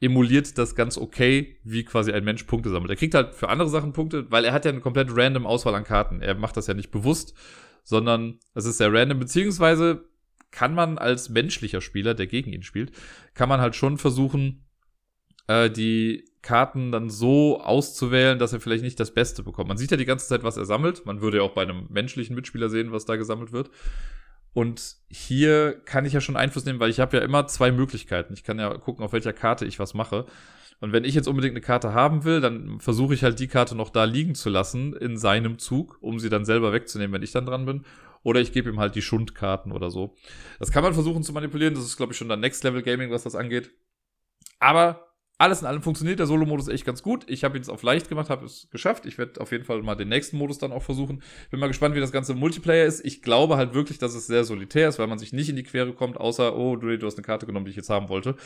emuliert 0.00 0.56
das 0.56 0.74
ganz 0.74 0.96
okay, 0.96 1.58
wie 1.62 1.84
quasi 1.84 2.10
ein 2.10 2.24
Mensch 2.24 2.44
Punkte 2.44 2.70
sammelt. 2.70 2.90
Er 2.90 2.96
kriegt 2.96 3.12
halt 3.12 3.34
für 3.34 3.50
andere 3.50 3.68
Sachen 3.68 3.92
Punkte, 3.92 4.30
weil 4.30 4.46
er 4.46 4.54
hat 4.54 4.64
ja 4.64 4.70
eine 4.70 4.80
komplett 4.80 5.08
random 5.10 5.46
Auswahl 5.46 5.74
an 5.74 5.84
Karten. 5.84 6.22
Er 6.22 6.34
macht 6.34 6.56
das 6.56 6.66
ja 6.66 6.72
nicht 6.72 6.90
bewusst, 6.90 7.34
sondern 7.84 8.38
es 8.54 8.64
ist 8.64 8.78
sehr 8.78 8.90
random, 8.90 9.18
beziehungsweise 9.18 10.08
kann 10.50 10.74
man 10.74 10.96
als 10.96 11.28
menschlicher 11.28 11.82
Spieler, 11.82 12.14
der 12.14 12.28
gegen 12.28 12.54
ihn 12.54 12.62
spielt, 12.62 12.92
kann 13.34 13.50
man 13.50 13.60
halt 13.60 13.76
schon 13.76 13.98
versuchen, 13.98 14.65
äh, 15.48 15.70
die 15.70 16.24
Karten 16.42 16.92
dann 16.92 17.10
so 17.10 17.60
auszuwählen, 17.60 18.38
dass 18.38 18.52
er 18.52 18.60
vielleicht 18.60 18.84
nicht 18.84 19.00
das 19.00 19.12
Beste 19.12 19.42
bekommt. 19.42 19.68
Man 19.68 19.78
sieht 19.78 19.90
ja 19.90 19.96
die 19.96 20.04
ganze 20.04 20.28
Zeit, 20.28 20.44
was 20.44 20.56
er 20.56 20.64
sammelt. 20.64 21.04
Man 21.04 21.20
würde 21.20 21.38
ja 21.38 21.42
auch 21.42 21.54
bei 21.54 21.62
einem 21.62 21.86
menschlichen 21.88 22.36
Mitspieler 22.36 22.68
sehen, 22.68 22.92
was 22.92 23.04
da 23.04 23.16
gesammelt 23.16 23.52
wird. 23.52 23.70
Und 24.52 24.96
hier 25.10 25.78
kann 25.84 26.06
ich 26.06 26.12
ja 26.12 26.20
schon 26.20 26.36
Einfluss 26.36 26.64
nehmen, 26.64 26.80
weil 26.80 26.88
ich 26.88 27.00
habe 27.00 27.16
ja 27.16 27.22
immer 27.22 27.46
zwei 27.46 27.72
Möglichkeiten. 27.72 28.32
Ich 28.32 28.44
kann 28.44 28.58
ja 28.58 28.72
gucken, 28.78 29.04
auf 29.04 29.12
welcher 29.12 29.32
Karte 29.32 29.66
ich 29.66 29.78
was 29.78 29.92
mache. 29.92 30.24
Und 30.80 30.92
wenn 30.92 31.04
ich 31.04 31.14
jetzt 31.14 31.26
unbedingt 31.26 31.52
eine 31.52 31.60
Karte 31.60 31.94
haben 31.94 32.24
will, 32.24 32.40
dann 32.40 32.80
versuche 32.80 33.14
ich 33.14 33.22
halt 33.22 33.40
die 33.40 33.48
Karte 33.48 33.74
noch 33.74 33.90
da 33.90 34.04
liegen 34.04 34.34
zu 34.34 34.48
lassen 34.48 34.94
in 34.94 35.16
seinem 35.16 35.58
Zug, 35.58 35.98
um 36.00 36.18
sie 36.18 36.28
dann 36.28 36.44
selber 36.44 36.72
wegzunehmen, 36.72 37.12
wenn 37.12 37.22
ich 37.22 37.32
dann 37.32 37.46
dran 37.46 37.66
bin. 37.66 37.84
Oder 38.22 38.40
ich 38.40 38.52
gebe 38.52 38.70
ihm 38.70 38.78
halt 38.78 38.94
die 38.94 39.02
Schundkarten 39.02 39.72
oder 39.72 39.90
so. 39.90 40.16
Das 40.58 40.70
kann 40.70 40.82
man 40.82 40.94
versuchen 40.94 41.22
zu 41.22 41.32
manipulieren. 41.32 41.74
Das 41.74 41.84
ist, 41.84 41.96
glaube 41.96 42.12
ich, 42.12 42.18
schon 42.18 42.28
dann 42.28 42.40
Next 42.40 42.62
Level 42.64 42.82
Gaming, 42.82 43.10
was 43.10 43.24
das 43.24 43.34
angeht. 43.34 43.70
Aber 44.58 45.06
alles 45.38 45.60
in 45.60 45.66
allem 45.66 45.82
funktioniert 45.82 46.18
der 46.18 46.26
Solo-Modus 46.26 46.68
echt 46.68 46.86
ganz 46.86 47.02
gut. 47.02 47.24
Ich 47.28 47.44
habe 47.44 47.56
ihn 47.56 47.62
jetzt 47.62 47.68
auf 47.68 47.82
leicht 47.82 48.08
gemacht, 48.08 48.30
habe 48.30 48.46
es 48.46 48.68
geschafft. 48.70 49.04
Ich 49.04 49.18
werde 49.18 49.40
auf 49.40 49.52
jeden 49.52 49.64
Fall 49.64 49.82
mal 49.82 49.94
den 49.94 50.08
nächsten 50.08 50.38
Modus 50.38 50.58
dann 50.58 50.72
auch 50.72 50.82
versuchen. 50.82 51.22
Bin 51.50 51.60
mal 51.60 51.66
gespannt, 51.66 51.94
wie 51.94 52.00
das 52.00 52.12
ganze 52.12 52.34
Multiplayer 52.34 52.86
ist. 52.86 53.04
Ich 53.04 53.20
glaube 53.22 53.56
halt 53.56 53.74
wirklich, 53.74 53.98
dass 53.98 54.14
es 54.14 54.26
sehr 54.26 54.44
solitär 54.44 54.88
ist, 54.88 54.98
weil 54.98 55.08
man 55.08 55.18
sich 55.18 55.32
nicht 55.32 55.50
in 55.50 55.56
die 55.56 55.62
Quere 55.62 55.92
kommt, 55.92 56.18
außer, 56.18 56.56
oh, 56.56 56.76
du, 56.76 56.96
du 56.96 57.06
hast 57.06 57.16
eine 57.16 57.24
Karte 57.24 57.46
genommen, 57.46 57.66
die 57.66 57.70
ich 57.70 57.76
jetzt 57.76 57.90
haben 57.90 58.08
wollte. 58.08 58.36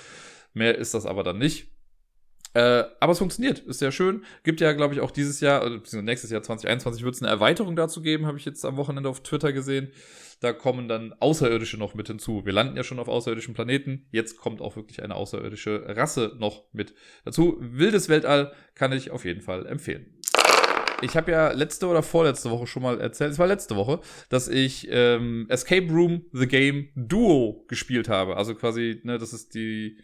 Mehr 0.53 0.77
ist 0.77 0.95
das 0.95 1.07
aber 1.07 1.23
dann 1.23 1.39
nicht. 1.39 1.69
Äh, 2.53 2.85
aber 2.99 3.13
es 3.13 3.19
funktioniert, 3.19 3.61
ist 3.61 3.79
sehr 3.79 3.93
schön. 3.93 4.25
Gibt 4.43 4.61
ja, 4.61 4.73
glaube 4.73 4.95
ich, 4.95 5.01
auch 5.01 5.13
dieses 5.13 5.41
Jahr, 5.41 5.63
also 5.63 6.01
nächstes 6.01 6.31
Jahr 6.31 6.43
2021 6.43 7.05
wird 7.05 7.15
es 7.15 7.23
eine 7.23 7.31
Erweiterung 7.31 7.77
dazu 7.77 8.03
geben, 8.03 8.27
habe 8.27 8.39
ich 8.39 8.45
jetzt 8.45 8.65
am 8.65 8.77
Wochenende 8.77 9.09
auf 9.09 9.23
Twitter 9.23 9.53
gesehen. 9.53 9.93
Da 10.41 10.53
kommen 10.53 10.89
dann 10.89 11.13
Außerirdische 11.21 11.77
noch 11.77 11.95
mit 11.95 12.09
hinzu. 12.09 12.47
Wir 12.47 12.53
landen 12.53 12.77
ja 12.77 12.83
schon 12.83 12.99
auf 12.99 13.09
außerirdischen 13.09 13.55
Planeten. 13.55 14.07
Jetzt 14.11 14.39
kommt 14.39 14.63
auch 14.63 14.75
wirklich 14.75 15.03
eine 15.03 15.15
außerirdische 15.15 15.85
Rasse 15.97 16.35
noch 16.39 16.65
mit 16.73 16.95
dazu. 17.25 17.59
Wildes 17.61 18.09
Weltall 18.09 18.53
kann 18.75 18.93
ich 18.93 19.11
auf 19.11 19.25
jeden 19.25 19.43
Fall 19.43 19.67
empfehlen. 19.67 20.07
Ich 21.03 21.17
habe 21.17 21.31
ja 21.31 21.53
letzte 21.53 21.87
oder 21.87 22.03
vorletzte 22.03 22.51
Woche 22.51 22.67
schon 22.67 22.83
mal 22.83 23.01
erzählt, 23.01 23.33
es 23.33 23.39
war 23.39 23.47
letzte 23.47 23.77
Woche, 23.77 24.01
dass 24.29 24.49
ich 24.49 24.89
ähm, 24.91 25.47
Escape 25.49 25.91
Room 25.91 26.27
The 26.33 26.47
Game 26.47 26.89
Duo 26.95 27.65
gespielt 27.69 28.09
habe. 28.09 28.37
Also 28.37 28.55
quasi, 28.55 29.01
ne, 29.05 29.19
das 29.19 29.33
ist 29.33 29.55
die 29.55 29.99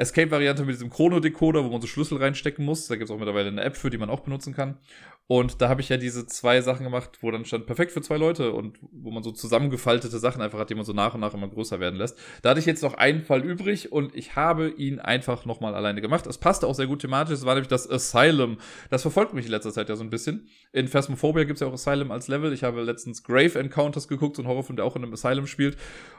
Escape-Variante 0.00 0.64
mit 0.64 0.74
diesem 0.74 0.90
Chrono-Decoder, 0.90 1.62
wo 1.64 1.68
man 1.68 1.80
so 1.80 1.86
Schlüssel 1.86 2.18
reinstecken 2.18 2.64
muss. 2.64 2.88
Da 2.88 2.96
gibt 2.96 3.10
es 3.10 3.14
auch 3.14 3.18
mittlerweile 3.18 3.48
eine 3.48 3.62
App 3.62 3.76
für, 3.76 3.90
die 3.90 3.98
man 3.98 4.08
auch 4.08 4.20
benutzen 4.20 4.54
kann. 4.54 4.78
Und 5.26 5.62
da 5.62 5.68
habe 5.68 5.80
ich 5.80 5.88
ja 5.88 5.96
diese 5.96 6.26
zwei 6.26 6.60
Sachen 6.60 6.82
gemacht, 6.82 7.18
wo 7.20 7.30
dann 7.30 7.44
stand 7.44 7.66
perfekt 7.66 7.92
für 7.92 8.02
zwei 8.02 8.16
Leute 8.16 8.52
und 8.52 8.78
wo 8.90 9.12
man 9.12 9.22
so 9.22 9.30
zusammengefaltete 9.30 10.18
Sachen 10.18 10.42
einfach 10.42 10.58
hat, 10.58 10.70
die 10.70 10.74
man 10.74 10.84
so 10.84 10.92
nach 10.92 11.14
und 11.14 11.20
nach 11.20 11.34
immer 11.34 11.46
größer 11.46 11.78
werden 11.78 11.94
lässt. 11.94 12.18
Da 12.42 12.50
hatte 12.50 12.58
ich 12.58 12.66
jetzt 12.66 12.82
noch 12.82 12.94
einen 12.94 13.22
Fall 13.22 13.44
übrig 13.44 13.92
und 13.92 14.12
ich 14.16 14.34
habe 14.34 14.70
ihn 14.70 14.98
einfach 14.98 15.44
nochmal 15.44 15.76
alleine 15.76 16.00
gemacht. 16.00 16.26
Es 16.26 16.38
passte 16.38 16.66
auch 16.66 16.74
sehr 16.74 16.88
gut 16.88 17.02
thematisch. 17.02 17.34
Es 17.34 17.44
war 17.44 17.54
nämlich 17.54 17.68
das 17.68 17.88
Asylum. 17.88 18.58
Das 18.88 19.02
verfolgt 19.02 19.32
mich 19.32 19.44
in 19.44 19.52
letzter 19.52 19.72
Zeit 19.72 19.88
ja 19.88 19.94
so 19.94 20.02
ein 20.02 20.10
bisschen. 20.10 20.48
In 20.72 20.88
Phasmophobia 20.88 21.44
gibt 21.44 21.58
es 21.58 21.60
ja 21.60 21.68
auch 21.68 21.74
Asylum 21.74 22.10
als 22.10 22.26
Level. 22.26 22.52
Ich 22.52 22.64
habe 22.64 22.82
letztens 22.82 23.22
Grave 23.22 23.56
Encounters 23.56 24.08
geguckt, 24.08 24.34
so 24.34 24.42
ein 24.42 24.48
Horrorfilm, 24.48 24.76
der 24.76 24.84
auch 24.84 24.96
in 24.96 25.04
einem 25.04 25.12
Asylum 25.12 25.46
spielt. 25.46 25.76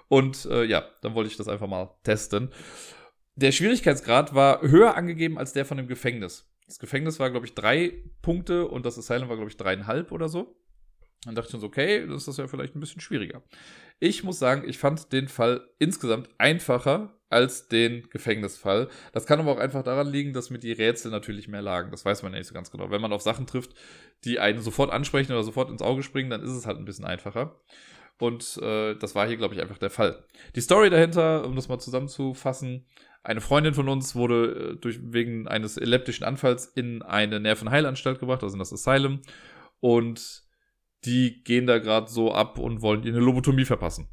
Und 0.07 0.45
äh, 0.45 0.63
ja, 0.63 0.85
dann 1.01 1.15
wollte 1.15 1.29
ich 1.29 1.35
das 1.35 1.49
einfach 1.49 1.67
mal 1.67 1.89
testen. 2.03 2.51
Der 3.35 3.51
Schwierigkeitsgrad 3.51 4.35
war 4.35 4.61
höher 4.61 4.95
angegeben 4.95 5.37
als 5.37 5.53
der 5.53 5.65
von 5.65 5.77
dem 5.77 5.87
Gefängnis. 5.87 6.51
Das 6.67 6.79
Gefängnis 6.79 7.19
war, 7.19 7.31
glaube 7.31 7.45
ich, 7.45 7.53
drei 7.53 7.93
Punkte 8.21 8.67
und 8.67 8.85
das 8.85 8.97
Asylum 8.97 9.29
war, 9.29 9.35
glaube 9.35 9.49
ich, 9.49 9.57
dreieinhalb 9.57 10.11
oder 10.11 10.29
so. 10.29 10.55
Dann 11.25 11.35
dachte 11.35 11.49
ich 11.49 11.55
uns, 11.55 11.63
okay, 11.63 12.07
das 12.07 12.27
ist 12.27 12.39
ja 12.39 12.47
vielleicht 12.47 12.75
ein 12.75 12.79
bisschen 12.79 13.01
schwieriger. 13.01 13.43
Ich 13.99 14.23
muss 14.23 14.39
sagen, 14.39 14.67
ich 14.67 14.79
fand 14.79 15.13
den 15.13 15.27
Fall 15.27 15.67
insgesamt 15.77 16.29
einfacher 16.39 17.19
als 17.29 17.67
den 17.67 18.09
Gefängnisfall. 18.09 18.89
Das 19.13 19.25
kann 19.25 19.39
aber 19.39 19.51
auch 19.51 19.59
einfach 19.59 19.83
daran 19.83 20.07
liegen, 20.07 20.33
dass 20.33 20.49
mir 20.49 20.59
die 20.59 20.71
Rätsel 20.71 21.11
natürlich 21.11 21.47
mehr 21.47 21.61
lagen. 21.61 21.91
Das 21.91 22.03
weiß 22.03 22.23
man 22.23 22.33
ja 22.33 22.39
nicht 22.39 22.47
so 22.47 22.53
ganz 22.53 22.71
genau. 22.71 22.89
Wenn 22.89 23.01
man 23.01 23.13
auf 23.13 23.21
Sachen 23.21 23.47
trifft, 23.47 23.73
die 24.25 24.39
einen 24.39 24.61
sofort 24.61 24.91
ansprechen 24.91 25.31
oder 25.31 25.43
sofort 25.43 25.69
ins 25.69 25.81
Auge 25.81 26.03
springen, 26.03 26.29
dann 26.29 26.41
ist 26.41 26.51
es 26.51 26.65
halt 26.65 26.77
ein 26.77 26.85
bisschen 26.85 27.05
einfacher. 27.05 27.61
Und 28.19 28.57
äh, 28.61 28.95
das 28.95 29.15
war 29.15 29.27
hier, 29.27 29.37
glaube 29.37 29.55
ich, 29.55 29.61
einfach 29.61 29.77
der 29.77 29.89
Fall. 29.89 30.23
Die 30.55 30.61
Story 30.61 30.89
dahinter, 30.89 31.45
um 31.45 31.55
das 31.55 31.69
mal 31.69 31.79
zusammenzufassen, 31.79 32.85
eine 33.23 33.41
Freundin 33.41 33.73
von 33.73 33.87
uns 33.87 34.15
wurde 34.15 34.71
äh, 34.73 34.75
durch, 34.77 34.99
wegen 35.01 35.47
eines 35.47 35.77
epileptischen 35.77 36.25
Anfalls 36.25 36.65
in 36.65 37.01
eine 37.01 37.39
Nervenheilanstalt 37.39 38.19
gebracht, 38.19 38.43
also 38.43 38.55
in 38.55 38.59
das 38.59 38.73
Asylum. 38.73 39.21
Und 39.79 40.43
die 41.05 41.43
gehen 41.43 41.67
da 41.67 41.79
gerade 41.79 42.09
so 42.09 42.33
ab 42.33 42.57
und 42.57 42.81
wollen 42.81 43.03
ihr 43.03 43.13
eine 43.13 43.21
Lobotomie 43.21 43.65
verpassen. 43.65 44.07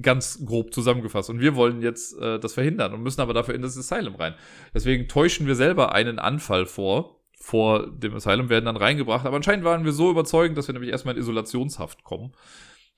Ganz 0.00 0.44
grob 0.44 0.74
zusammengefasst. 0.74 1.30
Und 1.30 1.40
wir 1.40 1.54
wollen 1.54 1.82
jetzt 1.82 2.18
äh, 2.18 2.38
das 2.38 2.54
verhindern 2.54 2.94
und 2.94 3.02
müssen 3.02 3.20
aber 3.20 3.34
dafür 3.34 3.54
in 3.54 3.62
das 3.62 3.76
Asylum 3.76 4.14
rein. 4.14 4.34
Deswegen 4.74 5.08
täuschen 5.08 5.46
wir 5.46 5.54
selber 5.54 5.92
einen 5.92 6.18
Anfall 6.18 6.66
vor. 6.66 7.22
Vor 7.38 7.90
dem 7.90 8.14
Asylum 8.14 8.48
werden 8.48 8.64
dann 8.64 8.76
reingebracht. 8.76 9.24
Aber 9.26 9.36
anscheinend 9.36 9.64
waren 9.64 9.84
wir 9.84 9.92
so 9.92 10.10
überzeugend, 10.10 10.58
dass 10.58 10.68
wir 10.68 10.72
nämlich 10.72 10.90
erstmal 10.90 11.14
in 11.14 11.20
Isolationshaft 11.20 12.04
kommen 12.04 12.32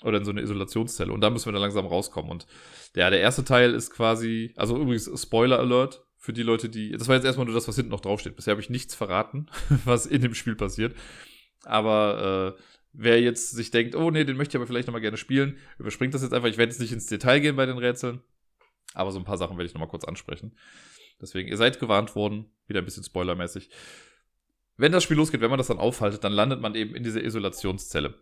oder 0.02 0.18
in 0.18 0.24
so 0.24 0.30
eine 0.30 0.40
Isolationszelle. 0.40 1.12
Und 1.12 1.20
da 1.20 1.30
müssen 1.30 1.46
wir 1.46 1.52
dann 1.52 1.62
langsam 1.62 1.86
rauskommen. 1.86 2.30
Und 2.30 2.46
ja, 2.94 3.10
der 3.10 3.20
erste 3.20 3.44
Teil 3.44 3.74
ist 3.74 3.90
quasi, 3.90 4.52
also 4.56 4.76
übrigens 4.76 5.10
Spoiler 5.20 5.58
Alert 5.58 6.04
für 6.16 6.32
die 6.32 6.42
Leute, 6.42 6.68
die, 6.68 6.92
das 6.92 7.08
war 7.08 7.16
jetzt 7.16 7.24
erstmal 7.24 7.46
nur 7.46 7.54
das, 7.54 7.68
was 7.68 7.76
hinten 7.76 7.90
noch 7.90 8.00
draufsteht. 8.00 8.36
Bisher 8.36 8.52
habe 8.52 8.60
ich 8.60 8.70
nichts 8.70 8.94
verraten, 8.94 9.46
was 9.84 10.06
in 10.06 10.22
dem 10.22 10.34
Spiel 10.34 10.56
passiert. 10.56 10.94
Aber 11.64 12.56
äh, 12.56 12.62
wer 12.92 13.20
jetzt 13.20 13.50
sich 13.50 13.70
denkt, 13.70 13.94
oh 13.94 14.10
nee, 14.10 14.24
den 14.24 14.36
möchte 14.36 14.52
ich 14.52 14.56
aber 14.56 14.66
vielleicht 14.66 14.88
nochmal 14.88 15.00
gerne 15.00 15.16
spielen, 15.16 15.58
überspringt 15.78 16.14
das 16.14 16.22
jetzt 16.22 16.32
einfach. 16.32 16.48
Ich 16.48 16.58
werde 16.58 16.70
jetzt 16.70 16.80
nicht 16.80 16.92
ins 16.92 17.06
Detail 17.06 17.40
gehen 17.40 17.56
bei 17.56 17.66
den 17.66 17.78
Rätseln, 17.78 18.20
aber 18.94 19.12
so 19.12 19.18
ein 19.18 19.24
paar 19.24 19.38
Sachen 19.38 19.56
werde 19.56 19.66
ich 19.66 19.74
nochmal 19.74 19.88
kurz 19.88 20.04
ansprechen. 20.04 20.56
Deswegen, 21.20 21.48
ihr 21.48 21.56
seid 21.56 21.80
gewarnt 21.80 22.14
worden, 22.14 22.46
wieder 22.66 22.80
ein 22.80 22.84
bisschen 22.84 23.04
spoilermäßig. 23.04 23.70
Wenn 24.76 24.92
das 24.92 25.02
Spiel 25.02 25.16
losgeht, 25.16 25.40
wenn 25.40 25.50
man 25.50 25.58
das 25.58 25.66
dann 25.66 25.78
aufhaltet, 25.78 26.22
dann 26.22 26.32
landet 26.32 26.60
man 26.60 26.76
eben 26.76 26.94
in 26.94 27.02
dieser 27.02 27.22
Isolationszelle. 27.22 28.14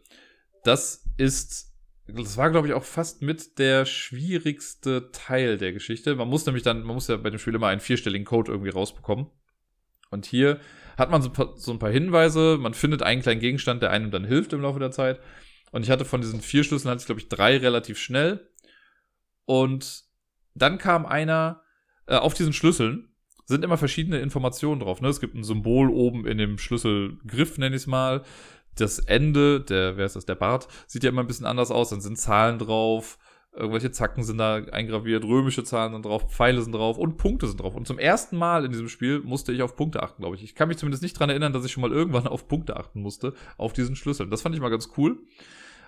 Das 0.66 1.04
ist, 1.16 1.72
das 2.06 2.36
war, 2.36 2.50
glaube 2.50 2.68
ich, 2.68 2.74
auch 2.74 2.84
fast 2.84 3.22
mit 3.22 3.58
der 3.58 3.86
schwierigste 3.86 5.10
Teil 5.12 5.58
der 5.58 5.72
Geschichte. 5.72 6.14
Man 6.16 6.28
muss 6.28 6.44
nämlich 6.46 6.62
dann, 6.64 6.82
man 6.82 6.94
muss 6.94 7.08
ja 7.08 7.16
bei 7.16 7.30
dem 7.30 7.38
Spiel 7.38 7.54
immer 7.54 7.68
einen 7.68 7.80
vierstelligen 7.80 8.26
Code 8.26 8.50
irgendwie 8.50 8.70
rausbekommen. 8.70 9.26
Und 10.10 10.26
hier 10.26 10.60
hat 10.96 11.10
man 11.10 11.22
so, 11.22 11.30
so 11.56 11.72
ein 11.72 11.78
paar 11.78 11.90
Hinweise, 11.90 12.58
man 12.60 12.74
findet 12.74 13.02
einen 13.02 13.22
kleinen 13.22 13.40
Gegenstand, 13.40 13.82
der 13.82 13.90
einem 13.90 14.10
dann 14.10 14.24
hilft 14.24 14.52
im 14.52 14.62
Laufe 14.62 14.78
der 14.78 14.90
Zeit. 14.90 15.20
Und 15.72 15.82
ich 15.82 15.90
hatte 15.90 16.04
von 16.04 16.20
diesen 16.20 16.40
vier 16.40 16.64
Schlüsseln, 16.64 16.90
hatte 16.90 17.00
ich, 17.00 17.06
glaube 17.06 17.20
ich, 17.20 17.28
drei 17.28 17.56
relativ 17.58 17.98
schnell. 17.98 18.48
Und 19.44 20.04
dann 20.54 20.78
kam 20.78 21.06
einer 21.06 21.62
äh, 22.06 22.16
auf 22.16 22.34
diesen 22.34 22.52
Schlüsseln, 22.52 23.08
sind 23.44 23.64
immer 23.64 23.78
verschiedene 23.78 24.18
Informationen 24.18 24.80
drauf. 24.80 25.00
Ne? 25.00 25.08
Es 25.08 25.20
gibt 25.20 25.34
ein 25.34 25.44
Symbol 25.44 25.90
oben 25.90 26.26
in 26.26 26.38
dem 26.38 26.58
Schlüsselgriff, 26.58 27.58
nenne 27.58 27.76
ich 27.76 27.82
es 27.82 27.86
mal. 27.86 28.24
Das 28.76 28.98
Ende, 28.98 29.60
der, 29.60 29.96
wer 29.96 30.06
ist 30.06 30.16
das, 30.16 30.26
der 30.26 30.34
Bart, 30.34 30.68
sieht 30.86 31.04
ja 31.04 31.10
immer 31.10 31.22
ein 31.22 31.26
bisschen 31.26 31.46
anders 31.46 31.70
aus. 31.70 31.90
Dann 31.90 32.00
sind 32.00 32.18
Zahlen 32.18 32.58
drauf, 32.58 33.18
irgendwelche 33.52 33.90
Zacken 33.90 34.22
sind 34.22 34.38
da 34.38 34.56
eingraviert, 34.56 35.24
römische 35.24 35.64
Zahlen 35.64 35.92
sind 35.92 36.04
drauf, 36.04 36.30
Pfeile 36.30 36.60
sind 36.60 36.72
drauf 36.72 36.98
und 36.98 37.16
Punkte 37.16 37.46
sind 37.46 37.60
drauf. 37.60 37.74
Und 37.74 37.86
zum 37.86 37.98
ersten 37.98 38.36
Mal 38.36 38.64
in 38.64 38.70
diesem 38.70 38.88
Spiel 38.88 39.20
musste 39.20 39.52
ich 39.52 39.62
auf 39.62 39.76
Punkte 39.76 40.02
achten, 40.02 40.22
glaube 40.22 40.36
ich. 40.36 40.42
Ich 40.42 40.54
kann 40.54 40.68
mich 40.68 40.76
zumindest 40.76 41.02
nicht 41.02 41.18
dran 41.18 41.30
erinnern, 41.30 41.52
dass 41.52 41.64
ich 41.64 41.72
schon 41.72 41.80
mal 41.80 41.92
irgendwann 41.92 42.26
auf 42.26 42.48
Punkte 42.48 42.76
achten 42.76 43.00
musste, 43.00 43.32
auf 43.56 43.72
diesen 43.72 43.96
Schlüsseln. 43.96 44.30
Das 44.30 44.42
fand 44.42 44.54
ich 44.54 44.60
mal 44.60 44.70
ganz 44.70 44.90
cool 44.96 45.18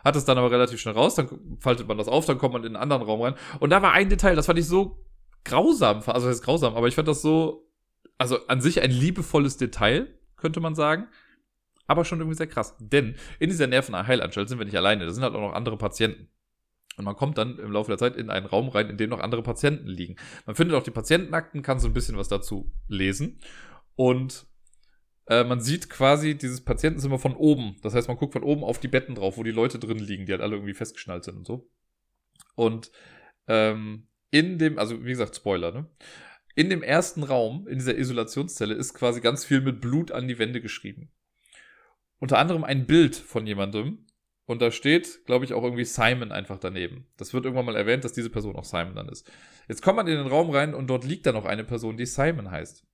hat 0.04 0.16
es 0.16 0.24
dann 0.24 0.38
aber 0.38 0.50
relativ 0.50 0.80
schnell 0.80 0.94
raus, 0.94 1.14
dann 1.14 1.28
faltet 1.60 1.88
man 1.88 1.98
das 1.98 2.08
auf, 2.08 2.24
dann 2.24 2.38
kommt 2.38 2.52
man 2.52 2.62
in 2.62 2.68
einen 2.68 2.82
anderen 2.82 3.02
Raum 3.02 3.20
rein. 3.22 3.34
Und 3.60 3.70
da 3.70 3.82
war 3.82 3.92
ein 3.92 4.08
Detail, 4.08 4.36
das 4.36 4.46
fand 4.46 4.58
ich 4.58 4.66
so 4.66 5.04
grausam, 5.44 6.02
also 6.06 6.28
das 6.28 6.36
ist 6.36 6.42
grausam, 6.42 6.74
aber 6.74 6.88
ich 6.88 6.94
fand 6.94 7.08
das 7.08 7.22
so, 7.22 7.68
also 8.16 8.46
an 8.46 8.60
sich 8.60 8.80
ein 8.80 8.90
liebevolles 8.90 9.56
Detail, 9.56 10.08
könnte 10.36 10.60
man 10.60 10.74
sagen, 10.74 11.08
aber 11.88 12.04
schon 12.04 12.20
irgendwie 12.20 12.36
sehr 12.36 12.46
krass. 12.46 12.76
Denn 12.78 13.16
in 13.40 13.50
dieser 13.50 13.66
Nervenheilanstalt 13.66 14.48
sind 14.48 14.58
wir 14.58 14.66
nicht 14.66 14.76
alleine, 14.76 15.06
da 15.06 15.10
sind 15.10 15.24
halt 15.24 15.34
auch 15.34 15.40
noch 15.40 15.54
andere 15.54 15.76
Patienten. 15.76 16.28
Und 16.96 17.04
man 17.04 17.16
kommt 17.16 17.38
dann 17.38 17.58
im 17.58 17.72
Laufe 17.72 17.90
der 17.90 17.98
Zeit 17.98 18.16
in 18.16 18.30
einen 18.30 18.46
Raum 18.46 18.68
rein, 18.68 18.90
in 18.90 18.96
dem 18.96 19.10
noch 19.10 19.20
andere 19.20 19.42
Patienten 19.42 19.86
liegen. 19.86 20.16
Man 20.46 20.56
findet 20.56 20.76
auch 20.76 20.82
die 20.82 20.90
Patientenakten, 20.90 21.62
kann 21.62 21.78
so 21.78 21.86
ein 21.86 21.94
bisschen 21.94 22.16
was 22.16 22.28
dazu 22.28 22.72
lesen. 22.88 23.40
Und 23.94 24.46
äh, 25.26 25.44
man 25.44 25.60
sieht 25.60 25.88
quasi 25.88 26.36
dieses 26.36 26.60
Patientenzimmer 26.64 27.18
von 27.18 27.36
oben. 27.36 27.76
Das 27.82 27.94
heißt, 27.94 28.08
man 28.08 28.16
guckt 28.16 28.32
von 28.32 28.42
oben 28.42 28.64
auf 28.64 28.80
die 28.80 28.88
Betten 28.88 29.14
drauf, 29.14 29.36
wo 29.36 29.44
die 29.44 29.52
Leute 29.52 29.78
drin 29.78 29.98
liegen, 29.98 30.26
die 30.26 30.32
halt 30.32 30.42
alle 30.42 30.56
irgendwie 30.56 30.74
festgeschnallt 30.74 31.24
sind 31.24 31.36
und 31.36 31.46
so. 31.46 31.70
Und 32.56 32.90
ähm, 33.46 34.08
in 34.30 34.58
dem, 34.58 34.78
also 34.78 35.04
wie 35.04 35.10
gesagt, 35.10 35.36
Spoiler, 35.36 35.72
ne? 35.72 35.86
In 36.56 36.68
dem 36.68 36.82
ersten 36.82 37.22
Raum, 37.22 37.68
in 37.68 37.78
dieser 37.78 37.96
Isolationszelle, 37.96 38.74
ist 38.74 38.92
quasi 38.92 39.20
ganz 39.20 39.44
viel 39.44 39.60
mit 39.60 39.80
Blut 39.80 40.10
an 40.10 40.26
die 40.26 40.40
Wände 40.40 40.60
geschrieben. 40.60 41.12
Unter 42.18 42.38
anderem 42.38 42.64
ein 42.64 42.86
Bild 42.86 43.16
von 43.16 43.46
jemandem. 43.46 44.06
Und 44.46 44.62
da 44.62 44.70
steht, 44.70 45.26
glaube 45.26 45.44
ich, 45.44 45.52
auch 45.52 45.62
irgendwie 45.62 45.84
Simon 45.84 46.32
einfach 46.32 46.58
daneben. 46.58 47.06
Das 47.18 47.34
wird 47.34 47.44
irgendwann 47.44 47.66
mal 47.66 47.76
erwähnt, 47.76 48.04
dass 48.04 48.14
diese 48.14 48.30
Person 48.30 48.56
auch 48.56 48.64
Simon 48.64 48.94
dann 48.94 49.08
ist. 49.08 49.30
Jetzt 49.68 49.82
kommt 49.82 49.96
man 49.96 50.06
in 50.06 50.16
den 50.16 50.26
Raum 50.26 50.48
rein 50.48 50.74
und 50.74 50.86
dort 50.88 51.04
liegt 51.04 51.26
dann 51.26 51.34
noch 51.34 51.44
eine 51.44 51.64
Person, 51.64 51.98
die 51.98 52.06
Simon 52.06 52.50
heißt. 52.50 52.86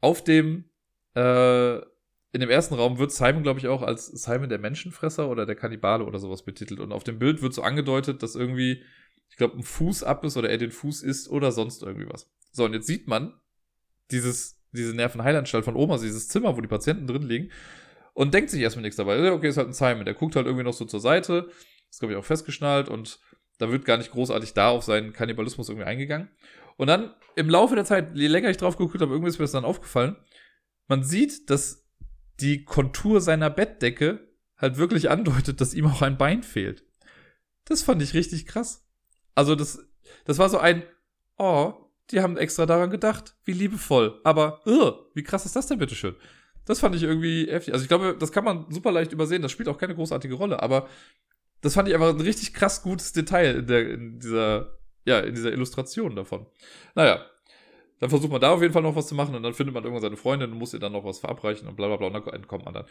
Auf 0.00 0.22
dem 0.22 0.70
äh, 1.14 1.80
in 2.36 2.40
dem 2.40 2.50
ersten 2.50 2.74
Raum 2.74 2.98
wird 2.98 3.12
Simon, 3.12 3.42
glaube 3.42 3.58
ich, 3.58 3.66
auch 3.66 3.80
als 3.80 4.06
Simon 4.08 4.50
der 4.50 4.58
Menschenfresser 4.58 5.30
oder 5.30 5.46
der 5.46 5.56
Kannibale 5.56 6.04
oder 6.04 6.18
sowas 6.18 6.44
betitelt. 6.44 6.80
Und 6.80 6.92
auf 6.92 7.02
dem 7.02 7.18
Bild 7.18 7.40
wird 7.40 7.54
so 7.54 7.62
angedeutet, 7.62 8.22
dass 8.22 8.34
irgendwie, 8.34 8.84
ich 9.30 9.36
glaube, 9.36 9.56
ein 9.56 9.62
Fuß 9.62 10.02
ab 10.02 10.22
ist 10.22 10.36
oder 10.36 10.50
er 10.50 10.58
den 10.58 10.70
Fuß 10.70 11.02
isst 11.02 11.30
oder 11.30 11.50
sonst 11.50 11.82
irgendwie 11.82 12.08
was. 12.08 12.30
So, 12.52 12.66
und 12.66 12.74
jetzt 12.74 12.86
sieht 12.86 13.08
man 13.08 13.40
dieses, 14.10 14.55
diese 14.76 14.94
Nervenheilanstalt 14.94 15.64
von 15.64 15.74
Oma, 15.76 15.94
also 15.94 16.04
dieses 16.04 16.28
Zimmer, 16.28 16.56
wo 16.56 16.60
die 16.60 16.68
Patienten 16.68 17.06
drin 17.06 17.22
liegen, 17.22 17.50
und 18.14 18.32
denkt 18.32 18.50
sich 18.50 18.62
erstmal 18.62 18.82
nichts 18.82 18.96
dabei. 18.96 19.30
Okay, 19.30 19.48
ist 19.48 19.58
halt 19.58 19.68
ein 19.68 19.74
Simon. 19.74 20.06
Der 20.06 20.14
guckt 20.14 20.36
halt 20.36 20.46
irgendwie 20.46 20.64
noch 20.64 20.72
so 20.72 20.86
zur 20.86 21.00
Seite, 21.00 21.50
ist, 21.90 21.98
glaube 21.98 22.14
ich, 22.14 22.18
auch 22.18 22.24
festgeschnallt 22.24 22.88
und 22.88 23.20
da 23.58 23.70
wird 23.70 23.84
gar 23.84 23.98
nicht 23.98 24.10
großartig 24.10 24.54
da 24.54 24.70
auf 24.70 24.84
seinen 24.84 25.12
Kannibalismus 25.12 25.68
irgendwie 25.68 25.86
eingegangen. 25.86 26.30
Und 26.76 26.88
dann 26.88 27.14
im 27.36 27.48
Laufe 27.48 27.74
der 27.74 27.84
Zeit, 27.84 28.14
je 28.14 28.26
länger 28.28 28.50
ich 28.50 28.56
drauf 28.56 28.76
geguckt 28.76 29.00
habe, 29.00 29.12
irgendwie 29.12 29.28
ist 29.28 29.38
mir 29.38 29.44
das 29.44 29.52
dann 29.52 29.64
aufgefallen, 29.64 30.16
man 30.88 31.02
sieht, 31.02 31.50
dass 31.50 31.86
die 32.40 32.64
Kontur 32.64 33.20
seiner 33.20 33.50
Bettdecke 33.50 34.28
halt 34.56 34.76
wirklich 34.76 35.10
andeutet, 35.10 35.60
dass 35.60 35.74
ihm 35.74 35.86
auch 35.86 36.02
ein 36.02 36.18
Bein 36.18 36.42
fehlt. 36.42 36.84
Das 37.64 37.82
fand 37.82 38.02
ich 38.02 38.14
richtig 38.14 38.46
krass. 38.46 38.86
Also 39.34 39.54
das, 39.54 39.86
das 40.24 40.38
war 40.38 40.48
so 40.48 40.58
ein, 40.58 40.82
oh, 41.38 41.74
die 42.10 42.20
haben 42.20 42.36
extra 42.36 42.66
daran 42.66 42.90
gedacht, 42.90 43.34
wie 43.44 43.52
liebevoll. 43.52 44.20
Aber, 44.24 44.60
uh, 44.66 44.92
wie 45.14 45.22
krass 45.22 45.46
ist 45.46 45.56
das 45.56 45.66
denn 45.66 45.78
bitteschön? 45.78 46.14
Das 46.64 46.80
fand 46.80 46.94
ich 46.94 47.02
irgendwie 47.02 47.46
heftig. 47.48 47.72
Also 47.72 47.84
ich 47.84 47.88
glaube, 47.88 48.16
das 48.18 48.32
kann 48.32 48.44
man 48.44 48.66
super 48.70 48.92
leicht 48.92 49.12
übersehen. 49.12 49.42
Das 49.42 49.52
spielt 49.52 49.68
auch 49.68 49.78
keine 49.78 49.94
großartige 49.94 50.34
Rolle. 50.34 50.62
Aber 50.62 50.88
das 51.60 51.74
fand 51.74 51.88
ich 51.88 51.94
einfach 51.94 52.10
ein 52.10 52.20
richtig 52.20 52.52
krass 52.54 52.82
gutes 52.82 53.12
Detail 53.12 53.56
in, 53.56 53.66
der, 53.66 53.90
in 53.90 54.18
dieser, 54.18 54.78
ja, 55.04 55.20
in 55.20 55.34
dieser 55.34 55.52
Illustration 55.52 56.16
davon. 56.16 56.46
Naja, 56.94 57.24
dann 58.00 58.10
versucht 58.10 58.30
man 58.30 58.40
da 58.40 58.50
auf 58.50 58.60
jeden 58.60 58.74
Fall 58.74 58.82
noch 58.82 58.96
was 58.96 59.06
zu 59.06 59.14
machen 59.14 59.34
und 59.34 59.42
dann 59.42 59.54
findet 59.54 59.74
man 59.74 59.82
irgendwann 59.82 60.02
seine 60.02 60.16
Freundin 60.16 60.52
und 60.52 60.58
muss 60.58 60.74
ihr 60.74 60.80
dann 60.80 60.92
noch 60.92 61.04
was 61.04 61.18
verabreichen 61.18 61.66
und 61.66 61.76
bla 61.76 61.86
bla 61.86 61.96
bla 61.96 62.08
und 62.08 62.12
dann 62.12 62.34
entkommt 62.34 62.64
man 62.64 62.74
dann. 62.74 62.84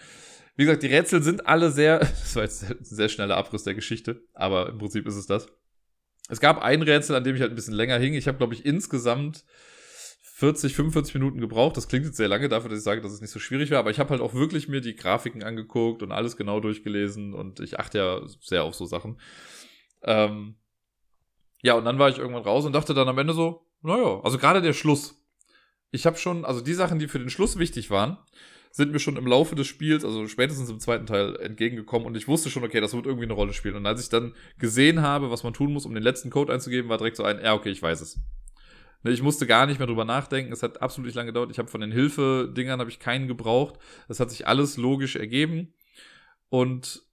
Wie 0.56 0.66
gesagt, 0.66 0.84
die 0.84 0.88
Rätsel 0.88 1.22
sind 1.22 1.46
alle 1.46 1.70
sehr, 1.70 2.00
das 2.00 2.36
war 2.36 2.44
jetzt 2.44 2.64
ein 2.64 2.78
sehr 2.82 3.10
schneller 3.10 3.38
Abriss 3.38 3.64
der 3.64 3.76
Geschichte, 3.76 4.24
aber 4.34 4.70
im 4.70 4.78
Prinzip 4.78 5.06
ist 5.06 5.16
es 5.16 5.28
das. 5.28 5.48
Es 6.30 6.40
gab 6.40 6.62
ein 6.62 6.82
Rätsel, 6.82 7.16
an 7.16 7.24
dem 7.24 7.36
ich 7.36 7.42
halt 7.42 7.52
ein 7.52 7.56
bisschen 7.56 7.74
länger 7.74 7.98
hing. 8.00 8.14
Ich 8.14 8.28
habe, 8.28 8.38
glaube 8.38 8.54
ich, 8.54 8.66
insgesamt 8.66 9.46
40, 10.38 10.76
45 10.76 11.14
Minuten 11.14 11.40
gebraucht. 11.40 11.78
Das 11.78 11.88
klingt 11.88 12.06
jetzt 12.06 12.18
sehr 12.18 12.28
lange 12.28 12.50
dafür, 12.50 12.70
dass 12.70 12.80
ich 12.80 12.84
sage, 12.84 13.02
dass 13.02 13.14
es 13.14 13.22
nicht 13.22 13.32
so 13.32 13.40
schwierig 13.40 13.72
war, 13.72 13.80
aber 13.80 13.92
ich 13.92 14.00
habe 14.00 14.10
halt 14.10 14.22
auch 14.22 14.34
wirklich 14.34 14.68
mir 14.68 14.82
die 14.82 14.96
Grafiken 14.96 15.44
angeguckt 15.44 16.04
und 16.04 16.12
alles 16.12 16.36
genau 16.36 16.60
durchgelesen 16.60 17.34
und 17.34 17.62
ich 17.62 17.80
achte 17.80 17.98
ja 18.00 18.22
sehr 18.42 18.64
auf 18.64 18.76
so 18.76 18.86
Sachen. 18.86 19.18
Ähm, 20.04 20.56
ja, 21.62 21.76
und 21.76 21.86
dann 21.86 22.00
war 22.00 22.10
ich 22.10 22.18
irgendwann 22.18 22.44
raus 22.44 22.66
und 22.66 22.74
dachte 22.74 22.94
dann 22.94 23.08
am 23.08 23.18
Ende 23.18 23.34
so, 23.34 23.66
naja, 23.82 24.20
also 24.24 24.38
gerade 24.38 24.62
der 24.62 24.74
Schluss. 24.74 25.16
Ich 25.92 26.06
habe 26.06 26.18
schon, 26.18 26.44
also 26.44 26.60
die 26.60 26.74
Sachen, 26.74 27.00
die 27.00 27.08
für 27.08 27.20
den 27.20 27.30
Schluss 27.30 27.58
wichtig 27.58 27.90
waren, 27.90 28.18
sind 28.76 28.92
mir 28.92 29.00
schon 29.00 29.16
im 29.16 29.26
Laufe 29.26 29.56
des 29.56 29.68
Spiels, 29.68 30.04
also 30.04 30.28
spätestens 30.28 30.70
im 30.70 30.82
zweiten 30.82 31.06
Teil, 31.06 31.38
entgegengekommen 31.38 32.06
und 32.06 32.18
ich 32.18 32.28
wusste 32.28 32.50
schon, 32.50 32.66
okay, 32.66 32.82
das 32.82 32.94
wird 32.94 33.06
irgendwie 33.06 33.24
eine 33.24 33.32
Rolle 33.32 33.54
spielen. 33.54 33.78
Und 33.78 33.86
als 33.86 34.02
ich 34.02 34.10
dann 34.10 34.34
gesehen 34.58 35.02
habe, 35.02 35.32
was 35.32 35.44
man 35.44 35.54
tun 35.54 35.72
muss, 35.72 35.86
um 35.86 35.94
den 35.94 36.04
letzten 36.04 36.30
Code 36.30 36.52
einzugeben, 36.52 36.90
war 36.90 36.98
direkt 36.98 37.16
so 37.16 37.24
ein, 37.24 37.40
ja, 37.42 37.54
okay, 37.54 37.70
ich 37.70 37.82
weiß 37.82 38.02
es. 38.02 38.20
Ne, 39.02 39.12
ich 39.12 39.22
musste 39.22 39.48
gar 39.48 39.66
nicht 39.66 39.80
mehr 39.80 39.88
drüber 39.88 40.04
nachdenken. 40.04 40.52
Es 40.52 40.62
hat 40.62 40.82
absolut 40.82 41.06
nicht 41.06 41.16
lange 41.16 41.28
gedauert. 41.28 41.52
Ich 41.52 41.58
habe 41.58 41.70
von 41.70 41.80
den 41.80 41.94
Hilfedingern 41.94 42.82
habe 42.82 42.90
ich 42.90 43.00
keinen 43.00 43.30
gebraucht. 43.30 43.80
Das 44.10 44.20
hat 44.20 44.30
sich 44.30 44.46
alles 44.46 44.76
logisch 44.76 45.16
ergeben. 45.16 45.74
Und 46.50 47.06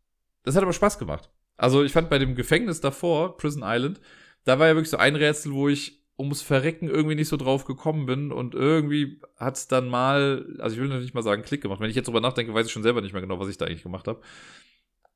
das 0.42 0.56
hat 0.56 0.64
aber 0.64 0.72
Spaß 0.72 0.98
gemacht. 0.98 1.30
Also 1.56 1.84
ich 1.84 1.92
fand 1.92 2.10
bei 2.10 2.18
dem 2.18 2.34
Gefängnis 2.34 2.80
davor, 2.80 3.36
Prison 3.36 3.62
Island, 3.64 4.00
da 4.42 4.58
war 4.58 4.66
ja 4.66 4.74
wirklich 4.74 4.90
so 4.90 4.96
ein 4.96 5.14
Rätsel, 5.14 5.52
wo 5.52 5.68
ich 5.68 6.01
ums 6.18 6.42
Verrecken 6.42 6.88
irgendwie 6.88 7.14
nicht 7.14 7.28
so 7.28 7.36
drauf 7.36 7.64
gekommen 7.64 8.06
bin 8.06 8.32
und 8.32 8.54
irgendwie 8.54 9.20
hat 9.36 9.56
es 9.56 9.68
dann 9.68 9.88
mal, 9.88 10.56
also 10.58 10.76
ich 10.76 10.82
will 10.82 10.98
nicht 10.98 11.14
mal 11.14 11.22
sagen 11.22 11.42
Klick 11.42 11.62
gemacht. 11.62 11.80
Wenn 11.80 11.90
ich 11.90 11.96
jetzt 11.96 12.06
drüber 12.06 12.20
nachdenke, 12.20 12.54
weiß 12.54 12.66
ich 12.66 12.72
schon 12.72 12.82
selber 12.82 13.00
nicht 13.00 13.12
mehr 13.12 13.22
genau, 13.22 13.40
was 13.40 13.48
ich 13.48 13.58
da 13.58 13.66
eigentlich 13.66 13.82
gemacht 13.82 14.06
habe. 14.06 14.20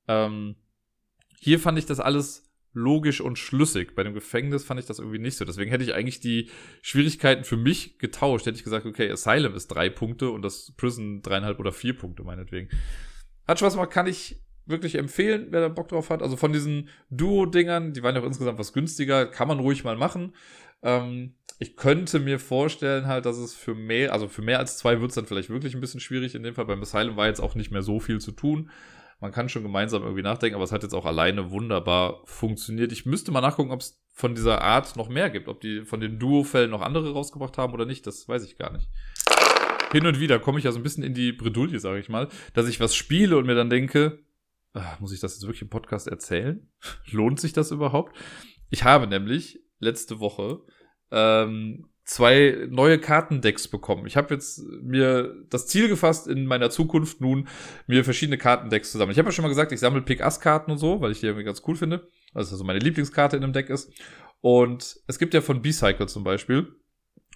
Ähm, 0.09 0.57
hier 1.39 1.61
fand 1.61 1.79
ich 1.79 1.87
das 1.87 2.01
alles 2.01 2.47
logisch 2.73 3.21
und 3.21 3.39
schlüssig. 3.39 3.95
Bei 3.95 4.03
dem 4.03 4.15
Gefängnis 4.15 4.65
fand 4.65 4.79
ich 4.79 4.87
das 4.87 4.99
irgendwie 4.99 5.19
nicht 5.19 5.37
so. 5.37 5.45
Deswegen 5.45 5.71
hätte 5.71 5.85
ich 5.85 5.95
eigentlich 5.95 6.21
die 6.21 6.51
Schwierigkeiten 6.83 7.45
für 7.45 7.57
mich 7.57 7.99
getauscht. 7.99 8.47
Hätte 8.47 8.59
ich 8.59 8.65
gesagt, 8.65 8.85
okay, 8.85 9.11
Asylum 9.11 9.55
ist 9.55 9.69
drei 9.69 9.89
Punkte 9.89 10.31
und 10.31 10.43
das 10.43 10.73
Prison 10.77 11.23
dreieinhalb 11.23 11.59
oder 11.59 11.73
vier 11.73 11.97
Punkte, 11.97 12.23
meinetwegen. 12.23 12.69
Hat 13.49 13.59
Spaß 13.59 13.75
gemacht, 13.75 13.91
kann 13.91 14.07
ich 14.07 14.43
wirklich 14.67 14.97
empfehlen, 14.97 15.47
wer 15.51 15.61
da 15.61 15.69
Bock 15.69 15.89
drauf 15.89 16.11
hat. 16.11 16.23
Also 16.23 16.37
von 16.37 16.53
diesen 16.53 16.89
Duo-Dingern, 17.11 17.93
die 17.93 18.03
waren 18.03 18.15
ja 18.15 18.21
auch 18.21 18.27
insgesamt 18.27 18.59
was 18.59 18.73
günstiger, 18.73 19.27
kann 19.27 19.49
man 19.49 19.61
ruhig 19.61 19.85
mal 19.85 19.97
machen. 19.97 20.35
Ähm, 20.83 21.35
ich 21.59 21.77
könnte 21.77 22.21
mir 22.21 22.39
vorstellen 22.39 23.07
halt, 23.07 23.25
dass 23.25 23.39
es 23.39 23.55
für 23.55 23.75
mehr, 23.75 24.13
also 24.13 24.29
für 24.29 24.43
mehr 24.43 24.59
als 24.59 24.77
zwei 24.77 25.01
wird 25.01 25.11
es 25.11 25.15
dann 25.15 25.27
vielleicht 25.27 25.49
wirklich 25.49 25.75
ein 25.75 25.81
bisschen 25.81 26.01
schwierig 26.01 26.35
in 26.35 26.43
dem 26.43 26.55
Fall. 26.55 26.67
Beim 26.67 26.83
Asylum 26.83 27.17
war 27.17 27.27
jetzt 27.27 27.41
auch 27.41 27.55
nicht 27.55 27.71
mehr 27.71 27.83
so 27.83 27.99
viel 27.99 28.21
zu 28.21 28.33
tun. 28.33 28.71
Man 29.21 29.33
kann 29.33 29.49
schon 29.49 29.63
gemeinsam 29.63 30.03
irgendwie 30.03 30.23
nachdenken, 30.23 30.57
aber 30.57 30.65
es 30.65 30.73
hat 30.73 30.83
jetzt 30.83 30.93
auch 30.93 31.07
alleine 31.07 31.51
wunderbar 31.51 32.21
funktioniert. 32.27 32.93
Ich 32.93 33.07
müsste 33.07 33.33
mal 33.33 33.41
nachgucken, 33.41 33.71
ob 33.71 33.81
es 33.81 34.03
von 34.13 34.35
dieser 34.35 34.61
Art 34.61 34.97
noch 34.97 35.09
mehr 35.09 35.31
gibt. 35.31 35.49
Ob 35.49 35.63
die 35.63 35.87
von 35.87 36.01
den 36.01 36.19
Duo-Fällen 36.19 36.71
noch 36.71 36.83
andere 36.83 37.13
rausgebracht 37.13 37.57
haben 37.57 37.73
oder 37.73 37.87
nicht, 37.87 38.07
das 38.07 38.29
weiß 38.29 38.45
ich 38.45 38.59
gar 38.59 38.73
nicht. 38.73 38.91
Hin 39.93 40.07
und 40.07 40.21
wieder 40.21 40.39
komme 40.39 40.59
ich 40.59 40.65
ja 40.65 40.73
so 40.73 40.79
ein 40.79 40.83
bisschen 40.83 41.05
in 41.05 41.15
die 41.15 41.33
Bredouille, 41.33 41.81
sage 41.81 42.01
ich 42.01 42.11
mal, 42.11 42.29
dass 42.53 42.69
ich 42.69 42.81
was 42.81 42.95
spiele 42.95 43.39
und 43.39 43.47
mir 43.47 43.55
dann 43.55 43.71
denke, 43.71 44.19
ach, 44.75 45.01
muss 45.01 45.13
ich 45.13 45.21
das 45.21 45.35
jetzt 45.35 45.45
wirklich 45.45 45.63
im 45.63 45.71
Podcast 45.71 46.09
erzählen? 46.09 46.69
Lohnt 47.11 47.41
sich 47.41 47.55
das 47.55 47.71
überhaupt? 47.71 48.15
Ich 48.69 48.85
habe 48.85 49.07
nämlich 49.07 49.61
letzte 49.79 50.21
Woche 50.21 50.61
ähm, 51.11 51.89
zwei 52.05 52.67
neue 52.71 52.99
Kartendecks 52.99 53.69
bekommen. 53.69 54.07
Ich 54.07 54.17
habe 54.17 54.33
jetzt 54.33 54.63
mir 54.83 55.35
das 55.51 55.67
Ziel 55.67 55.89
gefasst, 55.89 56.29
in 56.29 56.47
meiner 56.47 56.71
Zukunft 56.71 57.21
nun 57.21 57.49
mir 57.87 58.05
verschiedene 58.05 58.39
Kartendecks 58.39 58.93
zu 58.93 58.99
sammeln. 58.99 59.13
Ich 59.13 59.19
habe 59.19 59.29
ja 59.29 59.33
schon 59.33 59.43
mal 59.43 59.49
gesagt, 59.49 59.73
ich 59.73 59.81
sammle 59.81 60.03
Pick-Ass-Karten 60.03 60.71
und 60.71 60.79
so, 60.79 61.01
weil 61.01 61.11
ich 61.11 61.21
die 61.21 61.27
irgendwie 61.27 61.45
ganz 61.45 61.63
cool 61.67 61.75
finde. 61.75 62.09
Also 62.33 62.53
also 62.53 62.65
meine 62.65 62.79
Lieblingskarte 62.79 63.37
in 63.37 63.43
einem 63.43 63.53
Deck 63.53 63.71
ist. 63.71 63.93
Und 64.41 65.01
es 65.09 65.19
gibt 65.19 65.35
ja 65.35 65.41
von 65.41 65.63
B-Cycle 65.63 66.09
zum 66.09 66.23
Beispiel 66.23 66.69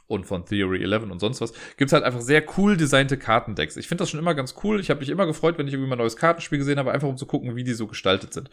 und 0.07 0.27
von 0.27 0.45
Theory 0.45 0.83
11 0.83 1.11
und 1.11 1.19
sonst 1.19 1.41
was, 1.41 1.53
gibt's 1.77 1.93
halt 1.93 2.05
einfach 2.05 2.21
sehr 2.21 2.45
cool 2.57 2.77
designte 2.77 3.17
Kartendecks. 3.17 3.77
Ich 3.77 3.89
finde 3.89 4.03
das 4.03 4.11
schon 4.11 4.21
immer 4.21 4.35
ganz 4.35 4.55
cool. 4.63 4.81
Ich 4.81 4.91
habe 4.91 5.01
mich 5.01 5.09
immer 5.09 5.27
gefreut, 5.27 5.59
wenn 5.59 5.67
ich 5.67 5.73
irgendwie 5.73 5.89
mal 5.89 5.97
ein 5.97 6.01
neues 6.01 6.17
Kartenspiel 6.17 6.59
gesehen 6.59 6.79
habe, 6.79 6.93
einfach 6.93 7.09
um 7.09 7.17
zu 7.17 7.27
gucken, 7.27 7.57
wie 7.57 7.65
die 7.65 7.75
so 7.75 7.87
gestaltet 7.87 8.33
sind. 8.35 8.51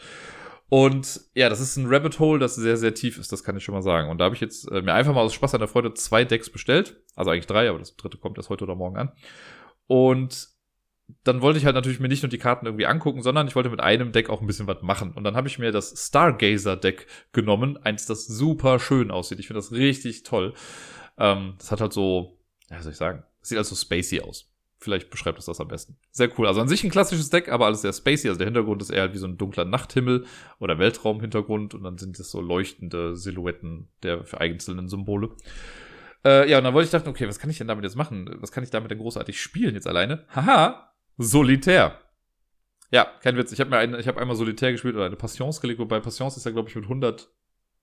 Und 0.69 1.21
ja, 1.33 1.47
das 1.47 1.61
ist 1.61 1.77
ein 1.77 1.87
Rabbit 1.87 2.19
Hole, 2.19 2.39
das 2.39 2.55
sehr, 2.55 2.75
sehr 2.75 2.93
tief 2.93 3.17
ist, 3.17 3.31
das 3.31 3.43
kann 3.43 3.55
ich 3.55 3.63
schon 3.63 3.73
mal 3.75 3.81
sagen. 3.81 4.09
Und 4.09 4.17
da 4.17 4.25
habe 4.25 4.35
ich 4.35 4.41
jetzt 4.41 4.69
äh, 4.69 4.81
mir 4.81 4.93
einfach 4.93 5.13
mal 5.13 5.21
aus 5.21 5.33
Spaß 5.33 5.53
an 5.53 5.61
der 5.61 5.69
Freude 5.69 5.93
zwei 5.93 6.25
Decks 6.25 6.49
bestellt. 6.49 6.97
Also 7.15 7.31
eigentlich 7.31 7.47
drei, 7.47 7.69
aber 7.69 7.79
das 7.79 7.95
dritte 7.95 8.17
kommt 8.17 8.37
erst 8.37 8.49
heute 8.49 8.65
oder 8.65 8.75
morgen 8.75 8.97
an. 8.97 9.11
Und 9.87 10.49
dann 11.23 11.41
wollte 11.41 11.57
ich 11.57 11.65
halt 11.65 11.75
natürlich 11.75 12.01
mir 12.01 12.09
nicht 12.09 12.23
nur 12.23 12.29
die 12.29 12.37
Karten 12.37 12.65
irgendwie 12.65 12.85
angucken, 12.85 13.21
sondern 13.21 13.47
ich 13.47 13.55
wollte 13.55 13.69
mit 13.69 13.79
einem 13.79 14.11
Deck 14.11 14.29
auch 14.29 14.41
ein 14.41 14.47
bisschen 14.47 14.67
was 14.67 14.81
machen. 14.81 15.13
Und 15.13 15.23
dann 15.23 15.37
habe 15.37 15.47
ich 15.47 15.57
mir 15.57 15.71
das 15.71 15.93
Stargazer 16.05 16.75
Deck 16.75 17.07
genommen, 17.31 17.77
eins, 17.77 18.05
das 18.05 18.27
super 18.27 18.79
schön 18.79 19.09
aussieht. 19.09 19.39
Ich 19.39 19.47
finde 19.47 19.59
das 19.59 19.71
richtig 19.71 20.23
toll. 20.23 20.53
Ähm, 21.17 21.55
das 21.59 21.71
hat 21.71 21.79
halt 21.79 21.93
so, 21.93 22.37
ja, 22.69 22.81
soll 22.81 22.91
ich 22.91 22.97
sagen, 22.97 23.23
sieht 23.41 23.57
halt 23.57 23.67
so 23.67 23.75
spacey 23.75 24.19
aus. 24.19 24.51
Vielleicht 24.79 25.09
beschreibt 25.09 25.39
es 25.39 25.45
das 25.45 25.59
am 25.59 25.67
besten. 25.67 25.97
Sehr 26.11 26.29
cool. 26.37 26.47
Also 26.47 26.61
an 26.61 26.67
sich 26.67 26.83
ein 26.83 26.91
klassisches 26.91 27.29
Deck, 27.29 27.49
aber 27.49 27.65
alles 27.65 27.81
sehr 27.81 27.93
spacey. 27.93 28.29
Also 28.29 28.37
der 28.37 28.45
Hintergrund 28.45 28.81
ist 28.81 28.91
eher 28.91 29.01
halt 29.01 29.13
wie 29.13 29.17
so 29.17 29.27
ein 29.27 29.37
dunkler 29.37 29.65
Nachthimmel 29.65 30.25
oder 30.59 30.77
Weltraumhintergrund 30.77 31.73
und 31.73 31.83
dann 31.83 31.97
sind 31.97 32.19
das 32.19 32.29
so 32.29 32.41
leuchtende 32.41 33.15
Silhouetten 33.15 33.89
der 34.03 34.23
einzelnen 34.37 34.87
Symbole. 34.87 35.29
Äh, 36.23 36.49
ja, 36.49 36.59
und 36.59 36.63
dann 36.63 36.73
wollte 36.73 36.85
ich 36.85 36.91
dachten, 36.91 37.09
okay, 37.09 37.27
was 37.27 37.39
kann 37.39 37.49
ich 37.49 37.57
denn 37.57 37.67
damit 37.67 37.83
jetzt 37.83 37.95
machen? 37.95 38.29
Was 38.39 38.51
kann 38.51 38.63
ich 38.63 38.69
damit 38.69 38.91
denn 38.91 38.99
großartig 38.99 39.41
spielen 39.41 39.73
jetzt 39.73 39.87
alleine? 39.87 40.25
Haha, 40.35 40.87
Solitär. 41.17 41.99
Ja, 42.91 43.05
kein 43.21 43.35
Witz. 43.35 43.51
Ich 43.51 43.59
habe 43.59 43.71
mir 43.71 43.77
ein, 43.77 43.95
ich 43.95 44.07
habe 44.07 44.21
einmal 44.21 44.35
Solitär 44.35 44.71
gespielt 44.71 44.95
oder 44.95 45.05
eine 45.05 45.15
Passions 45.15 45.59
gelegt, 45.59 45.79
wobei 45.79 45.99
Passions 45.99 46.37
ist 46.37 46.45
ja, 46.45 46.51
glaube 46.51 46.69
ich, 46.69 46.75
mit 46.75 46.85
100 46.85 47.29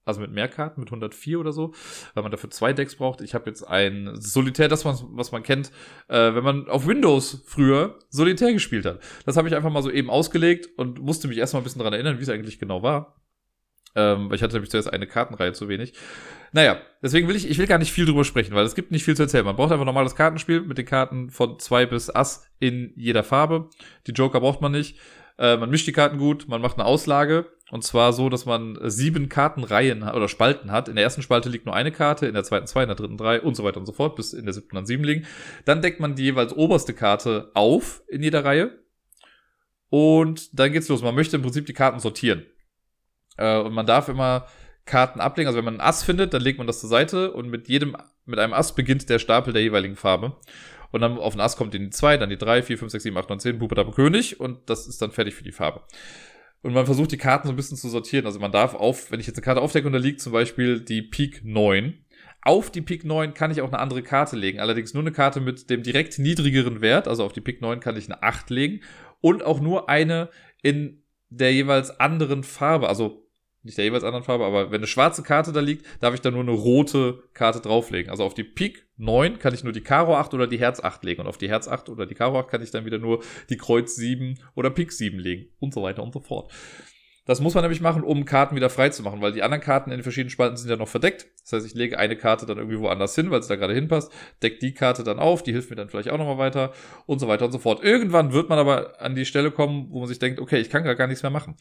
also 0.05 0.21
mit 0.21 0.31
mehr 0.31 0.49
Karten, 0.49 0.81
mit 0.81 0.89
104 0.89 1.41
oder 1.41 1.53
so, 1.53 1.73
weil 2.15 2.23
man 2.23 2.33
dafür 2.33 2.51
zwei 2.51 2.73
Decks 2.73 2.97
braucht. 2.97 3.21
Ich 3.21 3.35
habe 3.35 3.49
jetzt 3.49 3.63
ein 3.63 4.11
Solitär, 4.15 4.69
das 4.69 4.85
was, 4.85 5.05
was 5.11 5.33
man 5.33 5.43
kennt, 5.43 5.71
äh, 6.09 6.35
wenn 6.35 6.45
man 6.45 6.69
auf 6.69 6.87
Windows 6.87 7.43
früher 7.47 7.99
Solitär 8.11 8.53
gespielt 8.53 8.87
hat. 8.87 9.01
Das 9.27 9.37
habe 9.37 9.49
ich 9.49 9.55
einfach 9.55 9.71
mal 9.71 9.83
so 9.83 9.91
eben 9.91 10.11
ausgelegt 10.11 10.69
und 10.77 11.01
musste 11.01 11.29
mich 11.29 11.39
erstmal 11.39 11.63
ein 11.63 11.65
bisschen 11.65 11.81
daran 11.81 11.95
erinnern, 11.95 12.19
wie 12.19 12.23
es 12.23 12.29
eigentlich 12.29 12.59
genau 12.59 12.83
war. 12.83 13.21
Ähm, 13.97 14.29
weil 14.29 14.37
ich 14.37 14.43
hatte 14.43 14.55
nämlich 14.55 14.71
zuerst 14.71 14.93
eine 14.93 15.07
Kartenreihe 15.07 15.53
zu 15.53 15.69
wenig. 15.69 15.93
Naja, 16.53 16.81
deswegen 17.03 17.29
will 17.29 17.37
ich, 17.37 17.49
ich 17.49 17.59
will 17.59 17.67
gar 17.67 17.79
nicht 17.79 17.93
viel 17.93 18.07
drüber 18.07 18.25
sprechen, 18.25 18.55
weil 18.55 18.65
es 18.65 18.75
gibt 18.75 18.91
nicht 18.91 19.05
viel 19.05 19.17
zu 19.17 19.23
erzählen. 19.23 19.45
Man 19.45 19.57
braucht 19.57 19.73
einfach 19.73 19.85
normales 19.85 20.17
Kartenspiel 20.17 20.63
mit 20.63 20.79
den 20.79 20.87
Karten 20.87 21.31
von 21.31 21.59
zwei 21.61 21.87
bis 21.87 22.11
Ass 22.11 22.47
in 22.59 22.93
jeder 22.97 23.23
Farbe. 23.23 23.71
Die 24.07 24.13
Joker 24.13 24.41
braucht 24.41 24.61
man 24.61 24.73
nicht. 24.73 24.99
Äh, 25.39 25.57
man 25.57 25.71
mischt 25.71 25.87
die 25.87 25.93
Karten 25.93 26.19
gut, 26.19 26.47
man 26.49 26.61
macht 26.61 26.79
eine 26.79 26.85
Auslage 26.85 27.47
und 27.71 27.83
zwar 27.83 28.13
so, 28.13 28.29
dass 28.29 28.47
man 28.47 28.79
sieben 28.83 29.29
Kartenreihen 29.29 30.03
oder 30.03 30.29
Spalten 30.29 30.71
hat. 30.71 30.89
In 30.89 30.97
der 30.97 31.05
ersten 31.05 31.23
Spalte 31.23 31.49
liegt 31.49 31.67
nur 31.67 31.75
eine 31.75 31.91
Karte, 31.91 32.27
in 32.27 32.35
der 32.35 32.45
zweiten 32.45 32.67
zwei, 32.67 32.83
in 32.83 32.89
der 32.89 32.97
dritten 32.97 33.17
drei 33.17 33.41
und 33.41 33.57
so 33.57 33.65
weiter 33.65 33.81
und 33.81 33.87
so 33.87 33.93
fort, 33.93 34.17
bis 34.17 34.33
in 34.33 34.45
der 34.45 34.55
siebten 34.55 34.77
dann 34.77 34.87
sieben 34.87 35.03
liegen. 35.03 35.27
Dann 35.65 35.83
deckt 35.83 35.99
man 35.99 36.15
die 36.15 36.25
jeweils 36.25 36.53
oberste 36.53 36.95
Karte 36.95 37.51
auf 37.55 38.03
in 38.09 38.23
jeder 38.23 38.45
Reihe. 38.45 38.79
Und 39.89 40.59
dann 40.59 40.73
geht's 40.73 40.89
los. 40.89 41.03
Man 41.03 41.15
möchte 41.15 41.37
im 41.37 41.43
Prinzip 41.43 41.67
die 41.67 41.73
Karten 41.73 42.01
sortieren. 42.01 42.45
Äh, 43.39 43.59
und 43.59 43.73
man 43.73 43.87
darf 43.87 44.09
immer 44.09 44.47
Karten 44.85 45.21
ablegen. 45.21 45.49
Also 45.49 45.59
wenn 45.59 45.65
man 45.65 45.77
ein 45.77 45.87
Ass 45.87 46.03
findet, 46.03 46.35
dann 46.35 46.43
legt 46.43 46.59
man 46.59 46.67
das 46.67 46.81
zur 46.81 46.91
Seite 46.91 47.33
und 47.33 47.49
mit 47.49 47.69
jedem, 47.69 47.97
mit 48.27 48.39
einem 48.39 48.53
Ass 48.53 48.75
beginnt 48.75 49.09
der 49.09 49.19
Stapel 49.19 49.53
der 49.53 49.63
jeweiligen 49.63 49.97
Farbe. 49.97 50.37
Und 50.95 51.01
dann 51.01 51.19
auf 51.19 51.35
den 51.35 51.41
Ass 51.41 51.57
kommt 51.57 51.75
die 51.75 51.91
2, 51.91 52.19
dann 52.19 52.31
die 52.31 52.39
3, 52.39 52.63
4, 52.63 52.79
5, 52.79 52.93
6, 52.93 53.03
7, 53.03 53.17
8, 53.17 53.29
9, 53.29 53.41
10, 53.41 53.59
Puppe, 53.59 53.75
Dame, 53.75 53.91
König 53.91 54.39
und 54.39 54.71
das 54.71 54.87
ist 54.87 55.03
dann 55.03 55.11
fertig 55.11 55.35
für 55.35 55.43
die 55.43 55.51
Farbe. 55.51 55.81
Und 56.63 56.73
man 56.73 56.87
versucht 56.87 57.11
die 57.11 57.17
Karten 57.17 57.49
so 57.49 57.53
ein 57.53 57.57
bisschen 57.57 57.77
zu 57.77 57.89
sortieren. 57.89 58.27
Also 58.27 58.39
man 58.39 58.53
darf 58.53 58.77
auf, 58.77 59.11
wenn 59.11 59.19
ich 59.19 59.27
jetzt 59.27 59.37
eine 59.37 59.45
Karte 59.45 59.61
aufdecke 59.61 59.89
und 59.89 59.93
da 59.93 59.99
liegt 59.99 60.21
zum 60.21 60.33
Beispiel 60.33 60.79
die 60.79 61.03
Pik 61.03 61.45
9, 61.45 61.95
auf 62.43 62.71
die 62.71 62.81
Pik 62.81 63.05
9 63.05 63.35
kann 63.35 63.51
ich 63.51 63.61
auch 63.61 63.73
eine 63.73 63.81
andere 63.81 64.05
Karte 64.05 64.37
legen. 64.37 64.61
Allerdings 64.61 64.95
nur 64.95 65.03
eine 65.03 65.11
Karte 65.11 65.41
mit 65.41 65.69
dem 65.69 65.83
direkt 65.83 66.21
niedrigeren 66.21 66.81
Wert. 66.81 67.09
Also 67.09 67.25
auf 67.25 67.33
die 67.33 67.41
Pik 67.41 67.61
9 67.61 67.81
kann 67.81 67.97
ich 67.97 68.09
eine 68.09 68.23
8 68.23 68.49
legen. 68.51 68.81
Und 69.21 69.43
auch 69.43 69.59
nur 69.59 69.89
eine 69.89 70.31
in 70.63 71.03
der 71.29 71.53
jeweils 71.53 71.99
anderen 71.99 72.45
Farbe. 72.45 72.89
Also 72.89 73.24
nicht 73.65 73.79
der 73.79 73.85
jeweils 73.85 74.05
anderen 74.05 74.25
Farbe, 74.25 74.45
aber 74.45 74.71
wenn 74.71 74.81
eine 74.81 74.87
schwarze 74.87 75.23
Karte 75.23 75.53
da 75.53 75.61
liegt, 75.61 75.87
darf 76.01 76.15
ich 76.15 76.21
da 76.21 76.31
nur 76.31 76.43
eine 76.43 76.53
rote 76.53 77.23
Karte 77.33 77.61
drauflegen. 77.61 78.11
Also 78.11 78.25
auf 78.25 78.35
die 78.35 78.45
Pik 78.45 78.87
9 78.99 79.39
kann 79.39 79.55
ich 79.55 79.65
nur 79.65 79.73
die 79.73 79.81
Karo 79.81 80.17
8 80.17 80.35
oder 80.35 80.47
die 80.47 80.59
Herz 80.59 80.81
8 80.81 81.03
legen 81.05 81.23
und 81.23 81.27
auf 81.27 81.39
die 81.39 81.49
Herz 81.49 81.67
8 81.67 81.89
oder 81.89 82.07
die 82.07 82.15
Karo 82.15 82.39
8 82.39 82.49
kann 82.49 82.63
ich 82.63 82.71
dann 82.71 82.85
wieder 82.85 82.99
nur 82.99 83.23
die 83.49 83.57
Kreuz 83.57 83.97
7 83.97 84.39
oder 84.55 84.71
Pik 84.71 84.93
7 84.93 85.19
legen 85.19 85.49
und 85.61 85.73
so 85.73 85.83
weiter 85.83 86.03
und 86.03 86.13
so 86.13 86.21
fort. 86.21 86.53
Das 87.27 87.41
muss 87.41 87.55
man 87.55 87.65
nämlich 87.65 87.81
machen, 87.81 88.03
um 88.03 88.27
Karten 88.27 88.55
wieder 88.55 88.69
frei 88.69 88.91
zu 88.91 89.03
machen, 89.03 89.23
weil 89.23 89.33
die 89.33 89.43
anderen 89.43 89.63
Karten 89.63 89.91
in 89.91 89.97
den 89.97 90.03
verschiedenen 90.03 90.31
Spalten 90.31 90.59
sind 90.59 90.69
ja 90.69 90.77
noch 90.77 90.89
verdeckt. 90.89 91.27
Das 91.43 91.55
heißt, 91.55 91.67
ich 91.67 91.73
lege 91.73 91.99
eine 91.99 92.17
Karte 92.17 92.45
dann 92.45 92.59
irgendwie 92.59 92.79
woanders 92.79 93.15
hin, 93.15 93.31
weil 93.31 93.41
es 93.41 93.47
da 93.47 93.57
gerade 93.57 93.73
hinpasst, 93.73 94.13
deck 94.43 94.61
die 94.61 94.75
Karte 94.75 95.05
dann 95.05 95.19
auf, 95.19 95.43
die 95.43 95.53
hilft 95.53 95.71
mir 95.71 95.77
dann 95.77 95.89
vielleicht 95.89 96.11
auch 96.11 96.19
nochmal 96.19 96.37
weiter 96.37 96.75
und 97.07 97.21
so 97.21 97.29
weiter 97.29 97.47
und 97.47 97.53
so 97.53 97.59
fort. 97.59 97.83
Irgendwann 97.83 98.35
wird 98.35 98.51
man 98.51 98.59
aber 98.59 99.01
an 99.01 99.15
die 99.15 99.25
Stelle 99.25 99.51
kommen, 99.51 99.87
wo 99.91 100.01
man 100.01 100.09
sich 100.09 100.19
denkt, 100.19 100.39
okay, 100.39 100.59
ich 100.59 100.69
kann 100.69 100.85
gar 100.85 101.07
nichts 101.07 101.23
mehr 101.23 101.31
machen. 101.31 101.57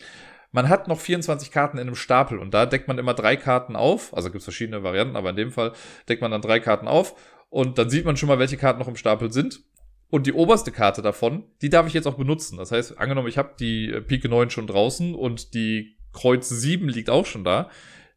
Man 0.53 0.69
hat 0.69 0.87
noch 0.87 0.99
24 0.99 1.51
Karten 1.51 1.77
in 1.77 1.87
einem 1.87 1.95
Stapel 1.95 2.37
und 2.37 2.53
da 2.53 2.67
deckt 2.67 2.87
man 2.87 2.99
immer 2.99 3.15
drei 3.15 3.35
Karten 3.35 3.75
auf. 3.75 4.15
Also 4.15 4.29
gibt 4.29 4.39
es 4.39 4.45
verschiedene 4.45 4.83
Varianten, 4.83 5.15
aber 5.15 5.31
in 5.31 5.35
dem 5.35 5.51
Fall 5.51 5.73
deckt 6.07 6.21
man 6.21 6.31
dann 6.31 6.41
drei 6.41 6.59
Karten 6.59 6.87
auf 6.87 7.15
und 7.49 7.79
dann 7.79 7.89
sieht 7.89 8.05
man 8.05 8.15
schon 8.15 8.29
mal, 8.29 8.39
welche 8.39 8.55
Karten 8.55 8.79
noch 8.79 8.87
im 8.87 8.95
Stapel 8.95 9.33
sind. 9.33 9.63
Und 10.11 10.27
die 10.27 10.33
oberste 10.33 10.71
Karte 10.71 11.01
davon, 11.01 11.43
die 11.63 11.69
darf 11.69 11.87
ich 11.87 11.93
jetzt 11.93 12.05
auch 12.05 12.17
benutzen. 12.17 12.57
Das 12.57 12.71
heißt, 12.71 12.99
angenommen, 12.99 13.27
ich 13.27 13.39
habe 13.39 13.55
die 13.59 13.99
Pike 14.07 14.29
9 14.29 14.51
schon 14.51 14.67
draußen 14.67 15.15
und 15.15 15.55
die 15.55 15.97
Kreuz 16.11 16.49
7 16.49 16.87
liegt 16.87 17.09
auch 17.09 17.25
schon 17.25 17.43
da. 17.43 17.71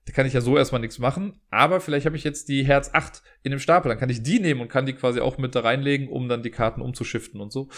Da 0.05 0.13
kann 0.13 0.27
ich 0.27 0.35
ja 0.35 0.43
so 0.43 0.59
erstmal 0.59 0.83
nichts 0.83 0.99
machen. 0.99 1.41
Aber 1.51 1.81
vielleicht 1.81 2.05
habe 2.05 2.17
ich 2.17 2.23
jetzt 2.23 2.51
die 2.51 2.67
Herz 2.67 2.91
8 2.93 3.23
in 3.45 3.51
dem 3.51 3.61
Stapel. 3.61 3.89
Dann 3.89 3.99
kann 3.99 4.11
ich 4.11 4.23
die 4.23 4.41
nehmen 4.41 4.61
und 4.61 4.69
kann 4.69 4.85
die 4.85 4.93
quasi 4.93 5.21
auch 5.21 5.39
mit 5.39 5.55
da 5.55 5.61
reinlegen, 5.61 6.09
um 6.09 6.29
dann 6.29 6.43
die 6.43 6.51
Karten 6.51 6.83
umzuschiften 6.83 7.41
und 7.41 7.51
so. 7.51 7.69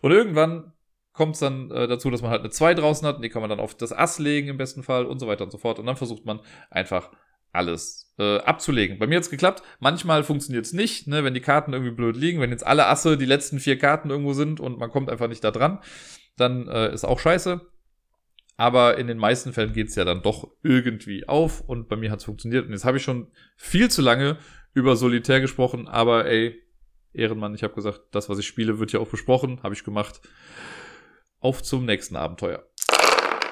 Und 0.00 0.10
irgendwann 0.10 0.72
kommt 1.16 1.34
es 1.34 1.40
dann 1.40 1.70
äh, 1.70 1.88
dazu, 1.88 2.10
dass 2.10 2.22
man 2.22 2.30
halt 2.30 2.42
eine 2.42 2.50
2 2.50 2.74
draußen 2.74 3.06
hat. 3.08 3.16
Und 3.16 3.22
die 3.22 3.30
kann 3.30 3.40
man 3.40 3.50
dann 3.50 3.58
auf 3.58 3.74
das 3.74 3.92
Ass 3.92 4.18
legen 4.18 4.48
im 4.48 4.58
besten 4.58 4.82
Fall 4.82 5.06
und 5.06 5.18
so 5.18 5.26
weiter 5.26 5.44
und 5.44 5.50
so 5.50 5.58
fort. 5.58 5.78
Und 5.78 5.86
dann 5.86 5.96
versucht 5.96 6.26
man 6.26 6.40
einfach 6.70 7.10
alles 7.52 8.14
äh, 8.18 8.38
abzulegen. 8.38 8.98
Bei 8.98 9.06
mir 9.06 9.16
hat's 9.16 9.30
geklappt. 9.30 9.62
Manchmal 9.80 10.24
funktioniert's 10.24 10.74
nicht, 10.74 11.06
ne, 11.06 11.24
wenn 11.24 11.32
die 11.32 11.40
Karten 11.40 11.72
irgendwie 11.72 11.94
blöd 11.94 12.16
liegen. 12.16 12.40
Wenn 12.40 12.50
jetzt 12.50 12.66
alle 12.66 12.86
Asse 12.86 13.16
die 13.16 13.24
letzten 13.24 13.58
vier 13.58 13.78
Karten 13.78 14.10
irgendwo 14.10 14.34
sind 14.34 14.60
und 14.60 14.78
man 14.78 14.90
kommt 14.90 15.10
einfach 15.10 15.28
nicht 15.28 15.42
da 15.42 15.50
dran, 15.50 15.80
dann 16.36 16.68
äh, 16.68 16.92
ist 16.92 17.04
auch 17.04 17.18
scheiße. 17.18 17.62
Aber 18.58 18.98
in 18.98 19.06
den 19.06 19.18
meisten 19.18 19.52
Fällen 19.52 19.72
geht's 19.72 19.94
ja 19.96 20.04
dann 20.04 20.22
doch 20.22 20.50
irgendwie 20.62 21.28
auf 21.28 21.62
und 21.62 21.88
bei 21.88 21.96
mir 21.96 22.10
hat's 22.10 22.24
funktioniert. 22.24 22.66
Und 22.66 22.72
jetzt 22.72 22.84
habe 22.84 22.98
ich 22.98 23.02
schon 23.02 23.28
viel 23.56 23.90
zu 23.90 24.02
lange 24.02 24.38
über 24.74 24.96
Solitär 24.96 25.40
gesprochen, 25.40 25.88
aber 25.88 26.26
ey, 26.26 26.62
Ehrenmann, 27.14 27.54
ich 27.54 27.62
habe 27.62 27.74
gesagt, 27.74 28.02
das, 28.12 28.28
was 28.28 28.38
ich 28.38 28.46
spiele, 28.46 28.78
wird 28.78 28.92
ja 28.92 29.00
auch 29.00 29.08
besprochen, 29.08 29.62
habe 29.62 29.74
ich 29.74 29.84
gemacht. 29.84 30.20
Auf 31.40 31.62
zum 31.62 31.84
nächsten 31.84 32.16
Abenteuer. 32.16 32.64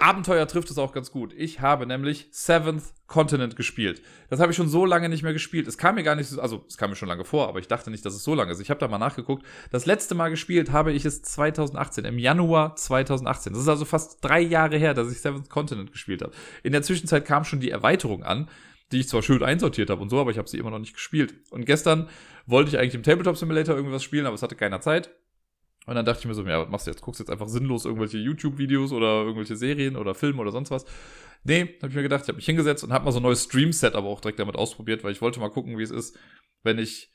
Abenteuer 0.04 0.46
trifft 0.46 0.70
es 0.70 0.76
auch 0.76 0.92
ganz 0.92 1.10
gut. 1.10 1.32
Ich 1.34 1.60
habe 1.60 1.86
nämlich 1.86 2.28
Seventh 2.30 2.82
Continent 3.06 3.56
gespielt. 3.56 4.02
Das 4.28 4.38
habe 4.38 4.52
ich 4.52 4.56
schon 4.56 4.68
so 4.68 4.84
lange 4.84 5.08
nicht 5.08 5.22
mehr 5.22 5.32
gespielt. 5.32 5.66
Es 5.66 5.78
kam 5.78 5.94
mir 5.94 6.02
gar 6.02 6.14
nicht 6.14 6.28
so, 6.28 6.42
also 6.42 6.62
es 6.68 6.76
kam 6.76 6.90
mir 6.90 6.96
schon 6.96 7.08
lange 7.08 7.24
vor, 7.24 7.48
aber 7.48 7.58
ich 7.58 7.68
dachte 7.68 7.90
nicht, 7.90 8.04
dass 8.04 8.14
es 8.14 8.22
so 8.22 8.34
lange 8.34 8.52
ist. 8.52 8.60
Ich 8.60 8.68
habe 8.68 8.80
da 8.80 8.86
mal 8.86 8.98
nachgeguckt. 8.98 9.46
Das 9.70 9.86
letzte 9.86 10.14
Mal 10.14 10.28
gespielt 10.28 10.72
habe 10.72 10.92
ich 10.92 11.06
es 11.06 11.22
2018, 11.22 12.04
im 12.04 12.18
Januar 12.18 12.76
2018. 12.76 13.54
Das 13.54 13.62
ist 13.62 13.68
also 13.68 13.86
fast 13.86 14.22
drei 14.22 14.40
Jahre 14.40 14.76
her, 14.76 14.92
dass 14.92 15.10
ich 15.10 15.22
Seventh 15.22 15.48
Continent 15.48 15.90
gespielt 15.90 16.20
habe. 16.20 16.32
In 16.62 16.72
der 16.72 16.82
Zwischenzeit 16.82 17.24
kam 17.24 17.44
schon 17.44 17.60
die 17.60 17.70
Erweiterung 17.70 18.24
an, 18.24 18.50
die 18.92 19.00
ich 19.00 19.08
zwar 19.08 19.22
schön 19.22 19.42
einsortiert 19.42 19.88
habe 19.88 20.02
und 20.02 20.10
so, 20.10 20.20
aber 20.20 20.30
ich 20.30 20.36
habe 20.36 20.50
sie 20.50 20.58
immer 20.58 20.70
noch 20.70 20.80
nicht 20.80 20.92
gespielt. 20.92 21.34
Und 21.50 21.64
gestern 21.64 22.10
wollte 22.44 22.68
ich 22.68 22.78
eigentlich 22.78 22.94
im 22.94 23.02
Tabletop 23.02 23.38
Simulator 23.38 23.74
irgendwas 23.74 24.02
spielen, 24.02 24.26
aber 24.26 24.34
es 24.34 24.42
hatte 24.42 24.54
keiner 24.54 24.82
Zeit. 24.82 25.14
Und 25.86 25.94
dann 25.94 26.04
dachte 26.04 26.20
ich 26.20 26.26
mir 26.26 26.34
so, 26.34 26.44
ja, 26.44 26.62
was 26.62 26.70
machst 26.70 26.86
du 26.86 26.90
jetzt? 26.90 27.02
Guckst 27.02 27.20
du 27.20 27.24
jetzt 27.24 27.30
einfach 27.30 27.48
sinnlos 27.48 27.84
irgendwelche 27.84 28.18
YouTube-Videos 28.18 28.92
oder 28.92 29.22
irgendwelche 29.22 29.56
Serien 29.56 29.96
oder 29.96 30.14
Filme 30.14 30.40
oder 30.40 30.50
sonst 30.50 30.70
was? 30.70 30.84
Nee, 31.44 31.76
habe 31.82 31.88
ich 31.88 31.94
mir 31.94 32.02
gedacht, 32.02 32.22
ich 32.22 32.28
habe 32.28 32.36
mich 32.36 32.46
hingesetzt 32.46 32.84
und 32.84 32.92
habe 32.92 33.04
mal 33.04 33.12
so 33.12 33.18
ein 33.18 33.22
neues 33.22 33.44
Stream-Set 33.44 33.94
aber 33.94 34.08
auch 34.08 34.20
direkt 34.20 34.38
damit 34.38 34.56
ausprobiert, 34.56 35.04
weil 35.04 35.12
ich 35.12 35.20
wollte 35.20 35.40
mal 35.40 35.50
gucken, 35.50 35.76
wie 35.76 35.82
es 35.82 35.90
ist, 35.90 36.18
wenn 36.62 36.78
ich 36.78 37.10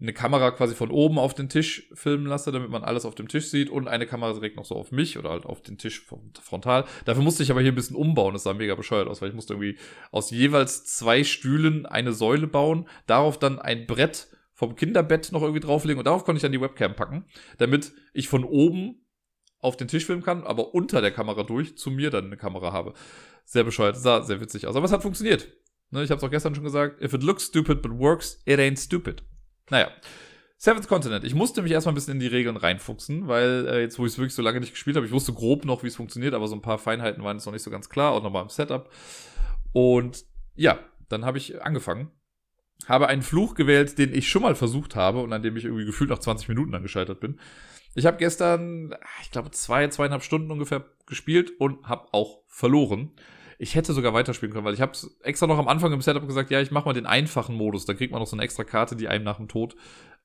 eine 0.00 0.12
Kamera 0.12 0.50
quasi 0.50 0.74
von 0.74 0.90
oben 0.90 1.18
auf 1.18 1.34
den 1.34 1.48
Tisch 1.48 1.88
filmen 1.94 2.26
lasse, 2.26 2.50
damit 2.50 2.70
man 2.70 2.82
alles 2.82 3.04
auf 3.04 3.14
dem 3.14 3.28
Tisch 3.28 3.48
sieht 3.48 3.70
und 3.70 3.86
eine 3.86 4.06
Kamera 4.06 4.32
direkt 4.32 4.56
noch 4.56 4.64
so 4.64 4.74
auf 4.74 4.90
mich 4.90 5.16
oder 5.16 5.30
halt 5.30 5.46
auf 5.46 5.62
den 5.62 5.78
Tisch 5.78 6.04
frontal. 6.40 6.84
Dafür 7.04 7.22
musste 7.22 7.42
ich 7.42 7.50
aber 7.50 7.60
hier 7.60 7.72
ein 7.72 7.76
bisschen 7.76 7.96
umbauen, 7.96 8.32
das 8.32 8.42
sah 8.42 8.52
mega 8.52 8.74
bescheuert 8.74 9.08
aus, 9.08 9.22
weil 9.22 9.28
ich 9.28 9.34
musste 9.34 9.54
irgendwie 9.54 9.78
aus 10.10 10.30
jeweils 10.30 10.84
zwei 10.84 11.22
Stühlen 11.22 11.86
eine 11.86 12.12
Säule 12.12 12.48
bauen, 12.48 12.88
darauf 13.06 13.38
dann 13.38 13.60
ein 13.60 13.86
Brett 13.86 14.28
vom 14.62 14.76
Kinderbett 14.76 15.32
noch 15.32 15.42
irgendwie 15.42 15.58
drauflegen 15.58 15.98
und 15.98 16.04
darauf 16.04 16.24
konnte 16.24 16.36
ich 16.36 16.42
dann 16.42 16.52
die 16.52 16.60
Webcam 16.60 16.94
packen, 16.94 17.24
damit 17.58 17.90
ich 18.12 18.28
von 18.28 18.44
oben 18.44 19.04
auf 19.58 19.76
den 19.76 19.88
Tisch 19.88 20.06
filmen 20.06 20.22
kann, 20.22 20.44
aber 20.44 20.72
unter 20.72 21.00
der 21.00 21.10
Kamera 21.10 21.42
durch 21.42 21.76
zu 21.76 21.90
mir 21.90 22.10
dann 22.10 22.26
eine 22.26 22.36
Kamera 22.36 22.72
habe. 22.72 22.94
Sehr 23.44 23.64
bescheuert, 23.64 23.96
sah 23.96 24.22
sehr 24.22 24.40
witzig 24.40 24.68
aus. 24.68 24.76
Aber 24.76 24.84
es 24.84 24.92
hat 24.92 25.02
funktioniert. 25.02 25.48
Ne, 25.90 26.04
ich 26.04 26.10
habe 26.10 26.18
es 26.18 26.22
auch 26.22 26.30
gestern 26.30 26.54
schon 26.54 26.62
gesagt. 26.62 27.02
If 27.02 27.12
it 27.12 27.24
looks 27.24 27.46
stupid 27.46 27.82
but 27.82 27.98
works, 27.98 28.40
it 28.44 28.60
ain't 28.60 28.78
stupid. 28.78 29.24
Naja. 29.68 29.90
Seventh 30.58 30.86
Continent. 30.86 31.24
Ich 31.24 31.34
musste 31.34 31.62
mich 31.62 31.72
erstmal 31.72 31.90
ein 31.92 31.96
bisschen 31.96 32.14
in 32.14 32.20
die 32.20 32.28
Regeln 32.28 32.56
reinfuchsen, 32.56 33.26
weil 33.26 33.66
äh, 33.66 33.80
jetzt, 33.80 33.98
wo 33.98 34.06
ich 34.06 34.12
es 34.12 34.18
wirklich 34.18 34.36
so 34.36 34.42
lange 34.42 34.60
nicht 34.60 34.74
gespielt 34.74 34.94
habe, 34.94 35.06
ich 35.06 35.12
wusste 35.12 35.32
grob 35.32 35.64
noch, 35.64 35.82
wie 35.82 35.88
es 35.88 35.96
funktioniert, 35.96 36.34
aber 36.34 36.46
so 36.46 36.54
ein 36.54 36.62
paar 36.62 36.78
Feinheiten 36.78 37.24
waren 37.24 37.36
jetzt 37.36 37.46
noch 37.46 37.52
nicht 37.52 37.64
so 37.64 37.70
ganz 37.72 37.88
klar, 37.88 38.12
auch 38.12 38.22
nochmal 38.22 38.44
im 38.44 38.48
Setup. 38.48 38.88
Und 39.72 40.24
ja, 40.54 40.78
dann 41.08 41.24
habe 41.24 41.38
ich 41.38 41.60
angefangen 41.62 42.12
habe 42.88 43.08
einen 43.08 43.22
Fluch 43.22 43.54
gewählt, 43.54 43.98
den 43.98 44.14
ich 44.14 44.28
schon 44.28 44.42
mal 44.42 44.54
versucht 44.54 44.96
habe 44.96 45.20
und 45.20 45.32
an 45.32 45.42
dem 45.42 45.56
ich 45.56 45.64
irgendwie 45.64 45.84
gefühlt 45.84 46.10
nach 46.10 46.18
20 46.18 46.48
Minuten 46.48 46.72
dann 46.72 46.82
gescheitert 46.82 47.20
bin. 47.20 47.38
Ich 47.94 48.06
habe 48.06 48.16
gestern, 48.16 48.94
ich 49.22 49.30
glaube, 49.30 49.50
zwei, 49.50 49.86
zweieinhalb 49.88 50.22
Stunden 50.22 50.50
ungefähr 50.50 50.84
gespielt 51.06 51.52
und 51.58 51.86
habe 51.86 52.08
auch 52.12 52.40
verloren. 52.46 53.10
Ich 53.58 53.74
hätte 53.74 53.92
sogar 53.92 54.14
weiterspielen 54.14 54.52
können, 54.52 54.64
weil 54.64 54.74
ich 54.74 54.80
habe 54.80 54.92
extra 55.22 55.46
noch 55.46 55.58
am 55.58 55.68
Anfang 55.68 55.92
im 55.92 56.00
Setup 56.00 56.26
gesagt, 56.26 56.50
ja, 56.50 56.60
ich 56.60 56.70
mache 56.70 56.86
mal 56.86 56.94
den 56.94 57.06
einfachen 57.06 57.54
Modus, 57.54 57.84
dann 57.84 57.96
kriegt 57.96 58.10
man 58.10 58.20
noch 58.20 58.26
so 58.26 58.34
eine 58.34 58.42
extra 58.42 58.64
Karte, 58.64 58.96
die 58.96 59.08
einem 59.08 59.24
nach 59.24 59.36
dem 59.36 59.48
Tod 59.48 59.76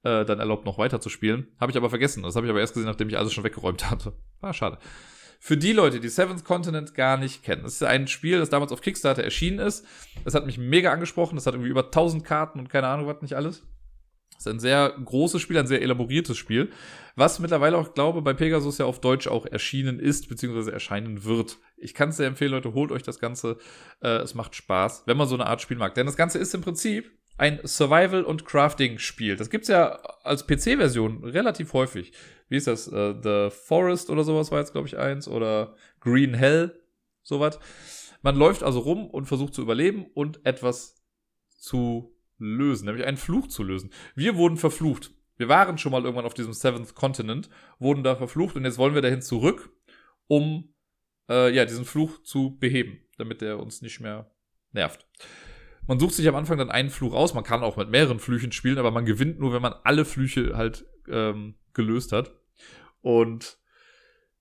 äh, 0.04 0.26
dann 0.26 0.40
erlaubt, 0.40 0.66
noch 0.66 0.78
weiter 0.78 1.02
zu 1.02 1.10
spielen. 1.10 1.48
Habe 1.60 1.72
ich 1.72 1.78
aber 1.78 1.90
vergessen. 1.90 2.24
Das 2.24 2.36
habe 2.36 2.46
ich 2.46 2.50
aber 2.50 2.60
erst 2.60 2.74
gesehen, 2.74 2.88
nachdem 2.88 3.10
ich 3.10 3.18
alles 3.18 3.34
schon 3.34 3.44
weggeräumt 3.44 3.92
hatte. 3.92 4.14
War 4.40 4.54
schade. 4.54 4.78
Für 5.40 5.58
die 5.58 5.74
Leute, 5.74 6.00
die 6.00 6.10
Seventh 6.10 6.44
Continent 6.44 6.94
gar 6.94 7.18
nicht 7.18 7.44
kennen, 7.44 7.64
das 7.64 7.74
ist 7.74 7.84
ein 7.84 8.08
Spiel, 8.08 8.40
das 8.40 8.50
damals 8.50 8.72
auf 8.72 8.82
Kickstarter 8.82 9.24
erschienen 9.24 9.60
ist. 9.60 9.86
Das 10.24 10.34
hat 10.34 10.46
mich 10.46 10.58
mega 10.58 10.92
angesprochen. 10.92 11.36
Das 11.36 11.46
hat 11.46 11.54
irgendwie 11.54 11.70
über 11.70 11.86
1000 11.86 12.24
Karten 12.24 12.60
und 12.60 12.70
keine 12.70 12.88
Ahnung 12.88 13.08
was 13.08 13.22
nicht 13.22 13.36
alles. 13.36 13.64
Das 14.38 14.46
ist 14.46 14.52
ein 14.54 14.60
sehr 14.60 14.94
großes 15.04 15.42
Spiel, 15.42 15.58
ein 15.58 15.66
sehr 15.66 15.82
elaboriertes 15.82 16.38
Spiel, 16.38 16.70
was 17.16 17.40
mittlerweile 17.40 17.76
auch, 17.76 17.96
glaube 17.96 18.22
bei 18.22 18.34
Pegasus 18.34 18.78
ja 18.78 18.86
auf 18.86 19.02
Deutsch 19.02 19.28
auch 19.28 19.48
erschienen 19.48 20.00
ist, 20.00 20.30
beziehungsweise 20.30 20.72
erscheinen 20.72 21.24
wird. 21.24 21.58
Ich 21.76 21.96
kann 21.96 22.10
es 22.10 22.18
sehr 22.18 22.28
empfehlen, 22.28 22.52
Leute, 22.52 22.74
holt 22.76 22.92
euch 22.92 23.02
das 23.02 23.20
Ganze. 23.20 23.58
Äh, 24.00 24.18
es 24.18 24.36
macht 24.36 24.54
Spaß, 24.54 25.04
wenn 25.08 25.18
man 25.18 25.28
so 25.28 25.34
eine 25.34 25.48
Art 25.48 25.62
Spiel 25.62 25.78
mag. 25.78 25.96
Denn 25.96 26.06
das 26.06 26.18
Ganze 26.18 26.38
ist 26.38 26.54
im 26.54 26.62
Prinzip 26.62 27.12
ein 27.38 27.60
Survival- 27.64 28.24
und 28.24 28.46
Crafting-Spiel. 28.46 29.38
Das 29.38 29.50
gibt's 29.50 29.70
ja 29.70 29.94
als 30.24 30.46
PC-Version 30.46 31.24
relativ 31.24 31.74
häufig. 31.74 32.14
Wie 32.50 32.58
ist 32.58 32.68
das? 32.68 32.88
Uh, 32.88 33.14
The 33.22 33.50
Forest 33.52 34.10
oder 34.10 34.24
sowas 34.24 34.52
war 34.52 34.60
jetzt, 34.60 34.72
glaube 34.72 34.88
ich, 34.88 34.98
eins. 34.98 35.28
Oder 35.28 35.76
Green 36.00 36.34
Hell, 36.34 36.80
sowas. 37.22 37.60
Man 38.22 38.36
läuft 38.36 38.64
also 38.64 38.80
rum 38.80 39.10
und 39.10 39.26
versucht 39.26 39.54
zu 39.54 39.62
überleben 39.62 40.06
und 40.14 40.46
etwas 40.46 41.04
zu 41.50 42.16
lösen, 42.40 42.86
nämlich 42.86 43.06
einen 43.06 43.18
Fluch 43.18 43.48
zu 43.48 43.64
lösen. 43.64 43.92
Wir 44.16 44.36
wurden 44.36 44.58
verflucht. 44.58 45.12
Wir 45.38 45.50
waren 45.50 45.78
schon 45.78 45.92
mal 45.92 46.04
irgendwann 46.04 46.26
auf 46.26 46.34
diesem 46.34 46.54
Seventh 46.54 46.96
Continent, 46.96 47.50
wurden 47.80 48.04
da 48.04 48.16
verflucht 48.16 48.56
und 48.56 48.66
jetzt 48.66 48.78
wollen 48.78 48.96
wir 48.96 49.02
dahin 49.02 49.22
zurück, 49.22 49.70
um 50.28 50.74
äh, 51.30 51.54
ja 51.54 51.66
diesen 51.66 51.86
Fluch 51.86 52.24
zu 52.24 52.58
beheben, 52.58 53.00
damit 53.18 53.42
der 53.42 53.60
uns 53.60 53.82
nicht 53.82 54.00
mehr 54.00 54.32
nervt. 54.72 55.08
Man 55.86 56.00
sucht 56.00 56.16
sich 56.16 56.28
am 56.28 56.36
Anfang 56.36 56.58
dann 56.58 56.72
einen 56.72 56.90
Fluch 56.90 57.14
aus. 57.14 57.34
Man 57.34 57.44
kann 57.44 57.64
auch 57.64 57.78
mit 57.78 57.90
mehreren 57.90 58.20
Flüchen 58.20 58.52
spielen, 58.52 58.78
aber 58.78 58.92
man 58.92 59.06
gewinnt 59.06 59.40
nur, 59.40 59.54
wenn 59.54 59.62
man 59.62 59.74
alle 59.84 60.04
Flüche 60.04 60.58
halt 60.58 60.86
ähm, 61.08 61.56
gelöst 61.74 62.12
hat. 62.12 62.37
Und 63.02 63.58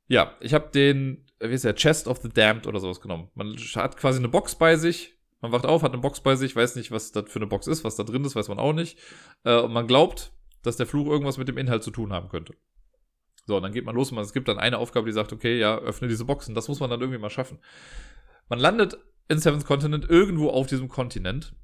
ja, 0.08 0.36
ich 0.40 0.54
habe 0.54 0.70
den, 0.72 1.26
wie 1.40 1.54
ist 1.54 1.64
der, 1.64 1.74
Chest 1.74 2.08
of 2.08 2.18
the 2.22 2.28
Damned 2.28 2.66
oder 2.66 2.80
sowas 2.80 3.00
genommen. 3.00 3.30
Man 3.34 3.56
hat 3.56 3.96
quasi 3.96 4.18
eine 4.18 4.28
Box 4.28 4.54
bei 4.54 4.76
sich, 4.76 5.14
man 5.40 5.52
wacht 5.52 5.66
auf, 5.66 5.82
hat 5.82 5.92
eine 5.92 6.00
Box 6.00 6.20
bei 6.20 6.36
sich, 6.36 6.56
weiß 6.56 6.76
nicht, 6.76 6.90
was 6.90 7.12
das 7.12 7.30
für 7.30 7.38
eine 7.38 7.46
Box 7.46 7.66
ist, 7.66 7.84
was 7.84 7.96
da 7.96 8.02
drin 8.02 8.24
ist, 8.24 8.36
weiß 8.36 8.48
man 8.48 8.58
auch 8.58 8.72
nicht. 8.72 8.98
Äh, 9.44 9.60
und 9.60 9.72
man 9.72 9.86
glaubt, 9.86 10.32
dass 10.62 10.76
der 10.76 10.86
Fluch 10.86 11.06
irgendwas 11.06 11.38
mit 11.38 11.48
dem 11.48 11.58
Inhalt 11.58 11.82
zu 11.82 11.90
tun 11.90 12.12
haben 12.12 12.28
könnte. 12.28 12.54
So, 13.46 13.56
und 13.56 13.62
dann 13.62 13.72
geht 13.72 13.84
man 13.84 13.94
los 13.94 14.10
und 14.10 14.18
es 14.18 14.32
gibt 14.32 14.48
dann 14.48 14.58
eine 14.58 14.78
Aufgabe, 14.78 15.06
die 15.06 15.12
sagt, 15.12 15.32
okay, 15.32 15.58
ja, 15.58 15.78
öffne 15.78 16.08
diese 16.08 16.24
Boxen. 16.24 16.54
Das 16.54 16.66
muss 16.68 16.80
man 16.80 16.90
dann 16.90 17.00
irgendwie 17.00 17.20
mal 17.20 17.30
schaffen. 17.30 17.58
Man 18.48 18.58
landet 18.58 18.98
in 19.28 19.38
Seventh 19.38 19.66
Continent 19.66 20.08
irgendwo 20.08 20.50
auf 20.50 20.66
diesem 20.66 20.88
Kontinent 20.88 21.54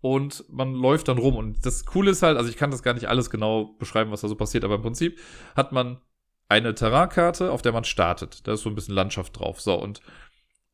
und 0.00 0.44
man 0.48 0.74
läuft 0.74 1.08
dann 1.08 1.18
rum. 1.18 1.36
Und 1.36 1.64
das 1.64 1.84
Coole 1.84 2.10
ist 2.10 2.22
halt, 2.22 2.36
also 2.36 2.50
ich 2.50 2.56
kann 2.56 2.70
das 2.70 2.82
gar 2.82 2.94
nicht 2.94 3.08
alles 3.08 3.30
genau 3.30 3.76
beschreiben, 3.78 4.10
was 4.10 4.22
da 4.22 4.28
so 4.28 4.34
passiert, 4.34 4.64
aber 4.64 4.76
im 4.76 4.82
Prinzip 4.82 5.18
hat 5.54 5.72
man 5.72 6.00
eine 6.50 6.74
Terrainkarte, 6.74 7.52
auf 7.52 7.62
der 7.62 7.72
man 7.72 7.84
startet. 7.84 8.46
Da 8.46 8.52
ist 8.52 8.62
so 8.62 8.68
ein 8.68 8.74
bisschen 8.74 8.94
Landschaft 8.94 9.38
drauf. 9.38 9.60
So, 9.60 9.80
und 9.80 10.00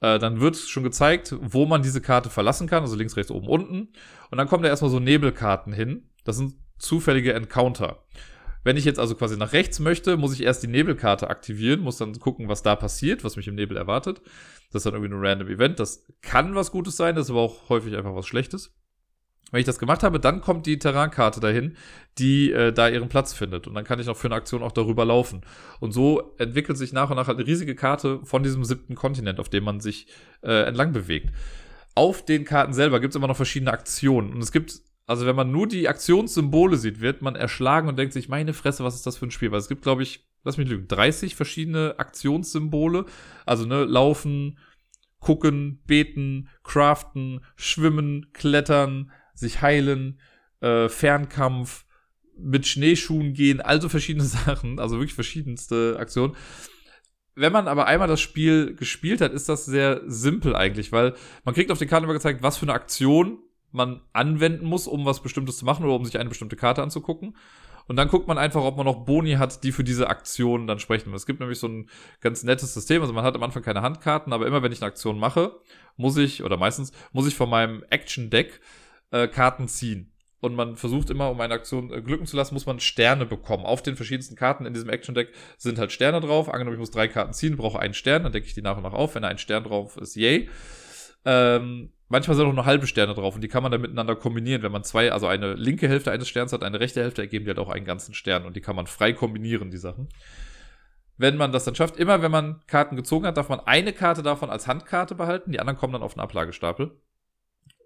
äh, 0.00 0.18
dann 0.18 0.40
wird 0.40 0.56
schon 0.56 0.82
gezeigt, 0.82 1.34
wo 1.40 1.66
man 1.66 1.82
diese 1.82 2.00
Karte 2.00 2.30
verlassen 2.30 2.66
kann, 2.66 2.82
also 2.82 2.96
links, 2.96 3.16
rechts, 3.16 3.30
oben, 3.30 3.46
unten. 3.46 3.88
Und 4.30 4.38
dann 4.38 4.48
kommen 4.48 4.62
da 4.62 4.70
erstmal 4.70 4.90
so 4.90 5.00
Nebelkarten 5.00 5.72
hin. 5.72 6.10
Das 6.24 6.36
sind 6.36 6.54
zufällige 6.78 7.34
Encounter. 7.34 8.04
Wenn 8.64 8.76
ich 8.76 8.84
jetzt 8.84 8.98
also 8.98 9.14
quasi 9.14 9.36
nach 9.36 9.52
rechts 9.52 9.78
möchte, 9.78 10.16
muss 10.16 10.32
ich 10.32 10.42
erst 10.42 10.62
die 10.62 10.66
Nebelkarte 10.66 11.30
aktivieren, 11.30 11.80
muss 11.80 11.98
dann 11.98 12.18
gucken, 12.18 12.48
was 12.48 12.62
da 12.62 12.74
passiert, 12.74 13.22
was 13.22 13.36
mich 13.36 13.46
im 13.46 13.54
Nebel 13.54 13.76
erwartet. 13.76 14.22
Das 14.72 14.80
ist 14.80 14.86
dann 14.86 14.94
irgendwie 14.94 15.14
ein 15.14 15.24
random 15.24 15.48
Event. 15.48 15.78
Das 15.78 16.04
kann 16.22 16.54
was 16.54 16.72
Gutes 16.72 16.96
sein, 16.96 17.14
das 17.14 17.26
ist 17.26 17.30
aber 17.30 17.42
auch 17.42 17.68
häufig 17.68 17.96
einfach 17.96 18.14
was 18.14 18.26
Schlechtes. 18.26 18.74
Wenn 19.52 19.60
ich 19.60 19.66
das 19.66 19.78
gemacht 19.78 20.02
habe, 20.02 20.18
dann 20.18 20.40
kommt 20.40 20.66
die 20.66 20.78
Terrainkarte 20.78 21.38
dahin, 21.38 21.76
die 22.18 22.50
äh, 22.50 22.72
da 22.72 22.88
ihren 22.88 23.08
Platz 23.08 23.32
findet. 23.32 23.68
Und 23.68 23.74
dann 23.74 23.84
kann 23.84 24.00
ich 24.00 24.06
noch 24.06 24.16
für 24.16 24.26
eine 24.26 24.34
Aktion 24.34 24.62
auch 24.62 24.72
darüber 24.72 25.04
laufen. 25.04 25.42
Und 25.78 25.92
so 25.92 26.34
entwickelt 26.38 26.76
sich 26.76 26.92
nach 26.92 27.10
und 27.10 27.16
nach 27.16 27.28
halt 27.28 27.38
eine 27.38 27.46
riesige 27.46 27.76
Karte 27.76 28.20
von 28.24 28.42
diesem 28.42 28.64
siebten 28.64 28.96
Kontinent, 28.96 29.38
auf 29.38 29.48
dem 29.48 29.62
man 29.62 29.80
sich 29.80 30.08
äh, 30.42 30.66
entlang 30.66 30.92
bewegt. 30.92 31.32
Auf 31.94 32.24
den 32.24 32.44
Karten 32.44 32.72
selber 32.72 32.98
gibt 32.98 33.12
es 33.12 33.16
immer 33.16 33.28
noch 33.28 33.36
verschiedene 33.36 33.72
Aktionen. 33.72 34.32
Und 34.32 34.42
es 34.42 34.50
gibt, 34.50 34.80
also 35.06 35.26
wenn 35.26 35.36
man 35.36 35.52
nur 35.52 35.68
die 35.68 35.88
Aktionssymbole 35.88 36.76
sieht, 36.76 37.00
wird 37.00 37.22
man 37.22 37.36
erschlagen 37.36 37.88
und 37.88 37.96
denkt 37.96 38.14
sich, 38.14 38.28
meine 38.28 38.52
Fresse, 38.52 38.82
was 38.82 38.96
ist 38.96 39.06
das 39.06 39.16
für 39.16 39.26
ein 39.26 39.30
Spiel? 39.30 39.52
Weil 39.52 39.60
es 39.60 39.68
gibt, 39.68 39.82
glaube 39.82 40.02
ich, 40.02 40.26
lass 40.42 40.56
mich 40.56 40.68
lügen, 40.68 40.88
30 40.88 41.36
verschiedene 41.36 41.94
Aktionssymbole. 41.98 43.04
Also, 43.46 43.64
ne, 43.64 43.84
laufen, 43.84 44.58
gucken, 45.20 45.82
beten, 45.86 46.48
craften, 46.64 47.40
schwimmen, 47.54 48.32
klettern, 48.32 49.12
sich 49.36 49.62
heilen, 49.62 50.20
äh, 50.60 50.88
Fernkampf, 50.88 51.84
mit 52.38 52.66
Schneeschuhen 52.66 53.32
gehen, 53.32 53.60
also 53.60 53.88
verschiedene 53.88 54.24
Sachen, 54.26 54.78
also 54.78 54.96
wirklich 54.96 55.14
verschiedenste 55.14 55.96
Aktionen. 55.98 56.36
Wenn 57.34 57.52
man 57.52 57.68
aber 57.68 57.86
einmal 57.86 58.08
das 58.08 58.20
Spiel 58.20 58.74
gespielt 58.74 59.20
hat, 59.20 59.32
ist 59.32 59.48
das 59.48 59.66
sehr 59.66 60.02
simpel 60.06 60.56
eigentlich, 60.56 60.90
weil 60.90 61.14
man 61.44 61.54
kriegt 61.54 61.70
auf 61.70 61.78
den 61.78 61.88
Karten 61.88 62.04
immer 62.04 62.14
gezeigt, 62.14 62.42
was 62.42 62.56
für 62.56 62.64
eine 62.64 62.72
Aktion 62.72 63.38
man 63.72 64.00
anwenden 64.14 64.64
muss, 64.64 64.86
um 64.86 65.04
was 65.04 65.22
Bestimmtes 65.22 65.58
zu 65.58 65.66
machen 65.66 65.84
oder 65.84 65.94
um 65.94 66.04
sich 66.04 66.18
eine 66.18 66.30
bestimmte 66.30 66.56
Karte 66.56 66.82
anzugucken. 66.82 67.36
Und 67.88 67.96
dann 67.96 68.08
guckt 68.08 68.26
man 68.26 68.38
einfach, 68.38 68.62
ob 68.62 68.76
man 68.76 68.86
noch 68.86 69.04
Boni 69.04 69.34
hat, 69.34 69.62
die 69.62 69.70
für 69.70 69.84
diese 69.84 70.08
Aktion 70.08 70.66
dann 70.66 70.80
sprechen. 70.80 71.14
Es 71.14 71.26
gibt 71.26 71.38
nämlich 71.38 71.58
so 71.58 71.68
ein 71.68 71.88
ganz 72.20 72.42
nettes 72.42 72.74
System. 72.74 73.02
Also 73.02 73.12
man 73.12 73.22
hat 73.22 73.36
am 73.36 73.42
Anfang 73.42 73.62
keine 73.62 73.82
Handkarten, 73.82 74.32
aber 74.32 74.46
immer 74.46 74.62
wenn 74.62 74.72
ich 74.72 74.80
eine 74.80 74.88
Aktion 74.88 75.18
mache, 75.18 75.60
muss 75.96 76.16
ich, 76.16 76.42
oder 76.42 76.56
meistens, 76.56 76.92
muss 77.12 77.28
ich 77.28 77.36
von 77.36 77.48
meinem 77.48 77.84
Action-Deck 77.90 78.60
äh, 79.22 79.28
Karten 79.28 79.68
ziehen. 79.68 80.12
Und 80.40 80.54
man 80.54 80.76
versucht 80.76 81.10
immer, 81.10 81.30
um 81.30 81.40
eine 81.40 81.54
Aktion 81.54 81.92
äh, 81.92 82.02
glücken 82.02 82.26
zu 82.26 82.36
lassen, 82.36 82.54
muss 82.54 82.66
man 82.66 82.78
Sterne 82.78 83.26
bekommen. 83.26 83.64
Auf 83.64 83.82
den 83.82 83.96
verschiedensten 83.96 84.36
Karten 84.36 84.66
in 84.66 84.74
diesem 84.74 84.90
Action-Deck 84.90 85.32
sind 85.56 85.78
halt 85.78 85.92
Sterne 85.92 86.20
drauf. 86.20 86.48
Angenommen, 86.48 86.76
ich 86.76 86.80
muss 86.80 86.90
drei 86.90 87.08
Karten 87.08 87.32
ziehen, 87.32 87.56
brauche 87.56 87.80
einen 87.80 87.94
Stern, 87.94 88.22
dann 88.22 88.32
decke 88.32 88.46
ich 88.46 88.54
die 88.54 88.62
nach 88.62 88.76
und 88.76 88.82
nach 88.82 88.92
auf. 88.92 89.14
Wenn 89.14 89.22
da 89.22 89.28
ein 89.28 89.38
Stern 89.38 89.64
drauf 89.64 89.96
ist, 89.96 90.14
yay. 90.14 90.48
Ähm, 91.24 91.90
manchmal 92.08 92.36
sind 92.36 92.46
auch 92.46 92.52
nur 92.52 92.66
halbe 92.66 92.86
Sterne 92.86 93.14
drauf 93.14 93.34
und 93.34 93.40
die 93.40 93.48
kann 93.48 93.62
man 93.62 93.72
dann 93.72 93.80
miteinander 93.80 94.14
kombinieren. 94.14 94.62
Wenn 94.62 94.72
man 94.72 94.84
zwei, 94.84 95.10
also 95.10 95.26
eine 95.26 95.54
linke 95.54 95.88
Hälfte 95.88 96.12
eines 96.12 96.28
Sterns 96.28 96.52
hat, 96.52 96.62
eine 96.62 96.78
rechte 96.78 97.02
Hälfte, 97.02 97.22
ergeben 97.22 97.46
die 97.46 97.50
halt 97.50 97.58
auch 97.58 97.70
einen 97.70 97.86
ganzen 97.86 98.14
Stern 98.14 98.44
und 98.44 98.54
die 98.54 98.60
kann 98.60 98.76
man 98.76 98.86
frei 98.86 99.12
kombinieren, 99.12 99.70
die 99.70 99.78
Sachen. 99.78 100.08
Wenn 101.16 101.36
man 101.36 101.50
das 101.50 101.64
dann 101.64 101.74
schafft, 101.74 101.96
immer 101.96 102.20
wenn 102.20 102.30
man 102.30 102.60
Karten 102.66 102.94
gezogen 102.94 103.26
hat, 103.26 103.38
darf 103.38 103.48
man 103.48 103.60
eine 103.60 103.92
Karte 103.94 104.22
davon 104.22 104.50
als 104.50 104.66
Handkarte 104.66 105.14
behalten, 105.14 105.50
die 105.50 105.58
anderen 105.58 105.78
kommen 105.78 105.94
dann 105.94 106.02
auf 106.02 106.14
den 106.14 106.20
Ablagestapel. 106.20 106.92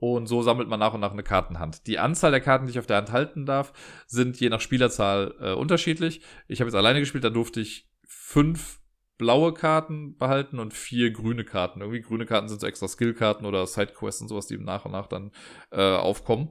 Und 0.01 0.27
so 0.27 0.43
sammelt 0.43 0.69
man 0.69 0.81
nach 0.81 0.95
und 0.95 1.01
nach 1.01 1.13
eine 1.13 1.23
Kartenhand. 1.23 1.87
Die 1.87 1.99
Anzahl 1.99 2.31
der 2.31 2.41
Karten, 2.41 2.65
die 2.67 2.73
ich 2.73 2.79
auf 2.79 2.87
der 2.87 2.97
Hand 2.97 3.13
halten 3.13 3.45
darf, 3.45 3.73
sind 4.07 4.41
je 4.41 4.49
nach 4.49 4.63
Spielerzahl 4.63 5.35
äh, 5.41 5.53
unterschiedlich. 5.53 6.23
Ich 6.49 6.61
habe 6.61 6.69
jetzt 6.69 6.77
alleine 6.77 7.01
gespielt, 7.01 7.23
da 7.23 7.31
durfte 7.31 7.61
ich 7.61 7.87
fünf 8.07 8.81
blaue 9.19 9.53
Karten 9.53 10.17
behalten 10.17 10.59
und 10.59 10.73
vier 10.73 11.11
grüne 11.11 11.45
Karten. 11.45 11.83
Irgendwie 11.83 12.01
grüne 12.01 12.25
Karten 12.25 12.49
sind 12.49 12.63
so 12.63 12.67
extra 12.67 12.89
Skillkarten 12.89 13.45
oder 13.45 13.67
Sidequests 13.67 14.23
und 14.23 14.29
sowas, 14.29 14.47
die 14.47 14.57
nach 14.57 14.87
und 14.87 14.93
nach 14.93 15.07
dann 15.07 15.33
äh, 15.71 15.83
aufkommen. 15.83 16.49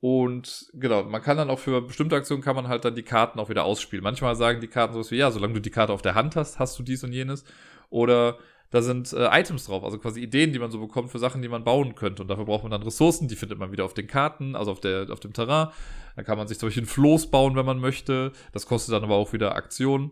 Und 0.00 0.70
genau, 0.72 1.02
man 1.02 1.20
kann 1.20 1.36
dann 1.36 1.50
auch 1.50 1.58
für 1.58 1.82
bestimmte 1.82 2.16
Aktionen 2.16 2.42
kann 2.42 2.56
man 2.56 2.68
halt 2.68 2.86
dann 2.86 2.94
die 2.94 3.02
Karten 3.02 3.38
auch 3.38 3.50
wieder 3.50 3.64
ausspielen. 3.64 4.02
Manchmal 4.02 4.36
sagen 4.36 4.62
die 4.62 4.68
Karten 4.68 4.94
sowas 4.94 5.10
wie, 5.10 5.16
ja, 5.16 5.30
solange 5.30 5.54
du 5.54 5.60
die 5.60 5.70
Karte 5.70 5.92
auf 5.92 6.02
der 6.02 6.14
Hand 6.14 6.36
hast, 6.36 6.58
hast 6.58 6.78
du 6.78 6.82
dies 6.82 7.04
und 7.04 7.12
jenes. 7.12 7.44
Oder 7.90 8.38
da 8.74 8.82
sind 8.82 9.12
äh, 9.12 9.28
Items 9.30 9.66
drauf, 9.66 9.84
also 9.84 9.98
quasi 9.98 10.20
Ideen, 10.20 10.52
die 10.52 10.58
man 10.58 10.72
so 10.72 10.80
bekommt 10.80 11.12
für 11.12 11.20
Sachen, 11.20 11.42
die 11.42 11.48
man 11.48 11.62
bauen 11.62 11.94
könnte. 11.94 12.22
Und 12.22 12.28
dafür 12.28 12.44
braucht 12.44 12.64
man 12.64 12.72
dann 12.72 12.82
Ressourcen, 12.82 13.28
die 13.28 13.36
findet 13.36 13.56
man 13.56 13.70
wieder 13.70 13.84
auf 13.84 13.94
den 13.94 14.08
Karten, 14.08 14.56
also 14.56 14.72
auf, 14.72 14.80
der, 14.80 15.06
auf 15.10 15.20
dem 15.20 15.32
Terrain. 15.32 15.68
Dann 16.16 16.24
kann 16.24 16.36
man 16.36 16.48
sich 16.48 16.58
zum 16.58 16.66
Beispiel 16.66 16.82
ein 16.82 16.86
Floß 16.86 17.30
bauen, 17.30 17.54
wenn 17.54 17.64
man 17.64 17.78
möchte. 17.78 18.32
Das 18.50 18.66
kostet 18.66 18.92
dann 18.92 19.04
aber 19.04 19.14
auch 19.14 19.32
wieder 19.32 19.54
Aktionen. 19.54 20.10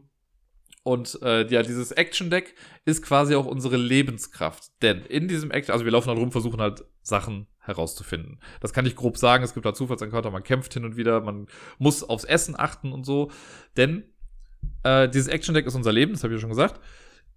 Und 0.85 1.19
äh, 1.23 1.45
ja, 1.49 1.65
dieses 1.65 1.91
Action-Deck 1.91 2.55
ist 2.85 3.03
quasi 3.03 3.35
auch 3.35 3.47
unsere 3.47 3.77
Lebenskraft. 3.77 4.71
Denn 4.81 5.03
in 5.07 5.27
diesem 5.27 5.51
Action, 5.51 5.73
also 5.73 5.85
wir 5.85 5.91
laufen 5.91 6.11
halt 6.11 6.21
rum, 6.21 6.31
versuchen 6.31 6.61
halt 6.61 6.85
Sachen 7.03 7.49
herauszufinden. 7.59 8.39
Das 8.61 8.73
kann 8.73 8.87
ich 8.87 8.95
grob 8.95 9.19
sagen. 9.19 9.43
Es 9.43 9.55
gibt 9.55 9.67
da 9.67 9.75
Zufallsencounter, 9.75 10.31
man 10.31 10.45
kämpft 10.45 10.73
hin 10.75 10.85
und 10.85 10.97
wieder, 10.97 11.21
man 11.21 11.49
muss 11.79 12.05
aufs 12.05 12.23
Essen 12.23 12.55
achten 12.57 12.93
und 12.93 13.05
so. 13.05 13.33
Denn 13.77 14.05
äh, 14.85 15.09
dieses 15.09 15.27
Action-Deck 15.27 15.67
ist 15.67 15.75
unser 15.75 15.93
Leben, 15.93 16.13
das 16.13 16.23
habe 16.23 16.33
ich 16.33 16.39
ja 16.39 16.43
schon 16.43 16.51
gesagt. 16.51 16.81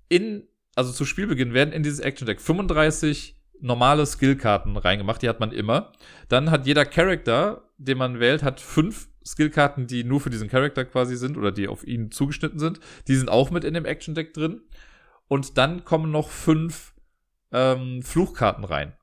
In 0.07 0.47
also 0.75 0.91
zu 0.91 1.05
Spielbeginn 1.05 1.53
werden 1.53 1.73
in 1.73 1.83
dieses 1.83 1.99
Action 1.99 2.27
Deck 2.27 2.41
35 2.41 3.35
normale 3.61 4.05
Skillkarten 4.05 4.77
reingemacht, 4.77 5.21
die 5.21 5.29
hat 5.29 5.39
man 5.39 5.51
immer. 5.51 5.93
Dann 6.27 6.51
hat 6.51 6.67
jeder 6.67 6.85
Charakter, 6.85 7.63
den 7.77 7.97
man 7.97 8.19
wählt, 8.19 8.43
hat 8.43 8.59
fünf 8.59 9.07
Skillkarten, 9.25 9.87
die 9.87 10.03
nur 10.03 10.21
für 10.21 10.29
diesen 10.29 10.49
Charakter 10.49 10.85
quasi 10.85 11.15
sind 11.15 11.37
oder 11.37 11.51
die 11.51 11.67
auf 11.67 11.85
ihn 11.85 12.11
zugeschnitten 12.11 12.59
sind. 12.59 12.79
Die 13.07 13.15
sind 13.15 13.29
auch 13.29 13.49
mit 13.49 13.63
in 13.63 13.73
dem 13.73 13.85
Action 13.85 14.13
Deck 14.13 14.33
drin. 14.33 14.61
Und 15.27 15.57
dann 15.57 15.83
kommen 15.83 16.11
noch 16.11 16.29
fünf 16.29 16.93
ähm, 17.51 18.03
Fluchkarten 18.03 18.63
rein. 18.63 18.93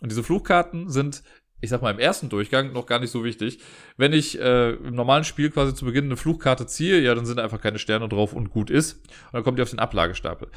Und 0.00 0.12
diese 0.12 0.22
Fluchkarten 0.22 0.88
sind, 0.88 1.24
ich 1.60 1.70
sag 1.70 1.82
mal, 1.82 1.90
im 1.90 1.98
ersten 1.98 2.28
Durchgang 2.28 2.72
noch 2.72 2.86
gar 2.86 3.00
nicht 3.00 3.10
so 3.10 3.24
wichtig. 3.24 3.58
Wenn 3.96 4.12
ich 4.12 4.38
äh, 4.38 4.74
im 4.74 4.94
normalen 4.94 5.24
Spiel 5.24 5.50
quasi 5.50 5.74
zu 5.74 5.84
Beginn 5.84 6.04
eine 6.04 6.16
Fluchkarte 6.16 6.66
ziehe, 6.66 7.00
ja, 7.00 7.14
dann 7.16 7.26
sind 7.26 7.40
einfach 7.40 7.60
keine 7.60 7.80
Sterne 7.80 8.08
drauf 8.08 8.32
und 8.32 8.50
gut 8.50 8.70
ist. 8.70 9.04
Und 9.06 9.32
dann 9.32 9.42
kommt 9.42 9.58
die 9.58 9.62
auf 9.62 9.70
den 9.70 9.80
Ablagestapel. 9.80 10.48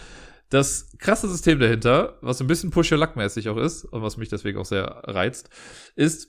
Das 0.52 0.92
krasse 1.00 1.30
System 1.30 1.60
dahinter, 1.60 2.18
was 2.22 2.42
ein 2.42 2.48
bisschen 2.48 2.72
Push-Your-Luck-mäßig 2.72 3.48
auch 3.48 3.56
ist 3.56 3.86
und 3.86 4.04
was 4.04 4.18
mich 4.18 4.28
deswegen 4.28 4.60
auch 4.60 4.66
sehr 4.66 4.86
reizt, 5.06 5.50
ist, 5.96 6.28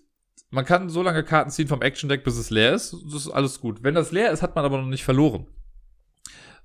man 0.51 0.64
kann 0.64 0.89
so 0.89 1.03
lange 1.03 1.25
Karten 1.25 1.51
ziehen 1.51 1.66
vom 1.66 1.83
Action-Deck, 1.83 2.23
bis 2.23 2.39
es 2.39 2.51
leer 2.51 2.73
ist. 2.73 2.95
Das 3.05 3.14
ist 3.14 3.31
alles 3.31 3.61
gut. 3.61 3.83
Wenn 3.83 3.97
das 3.97 4.12
leer 4.12 4.31
ist, 4.31 4.41
hat 4.41 4.55
man 4.55 4.64
aber 4.64 4.79
noch 4.79 4.87
nicht 4.87 5.03
verloren. 5.03 5.49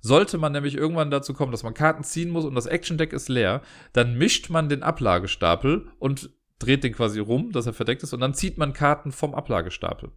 Sollte 0.00 0.38
man 0.38 0.52
nämlich 0.52 0.76
irgendwann 0.76 1.10
dazu 1.10 1.34
kommen, 1.34 1.50
dass 1.50 1.64
man 1.64 1.74
Karten 1.74 2.04
ziehen 2.04 2.30
muss 2.30 2.44
und 2.44 2.54
das 2.54 2.66
Action-Deck 2.66 3.12
ist 3.12 3.28
leer, 3.28 3.62
dann 3.92 4.16
mischt 4.16 4.50
man 4.50 4.68
den 4.68 4.84
Ablagestapel 4.84 5.90
und 5.98 6.30
dreht 6.60 6.84
den 6.84 6.94
quasi 6.94 7.18
rum, 7.18 7.50
dass 7.50 7.66
er 7.66 7.72
verdeckt 7.72 8.04
ist, 8.04 8.12
und 8.12 8.20
dann 8.20 8.34
zieht 8.34 8.56
man 8.56 8.72
Karten 8.72 9.10
vom 9.10 9.34
Ablagestapel. 9.34 10.12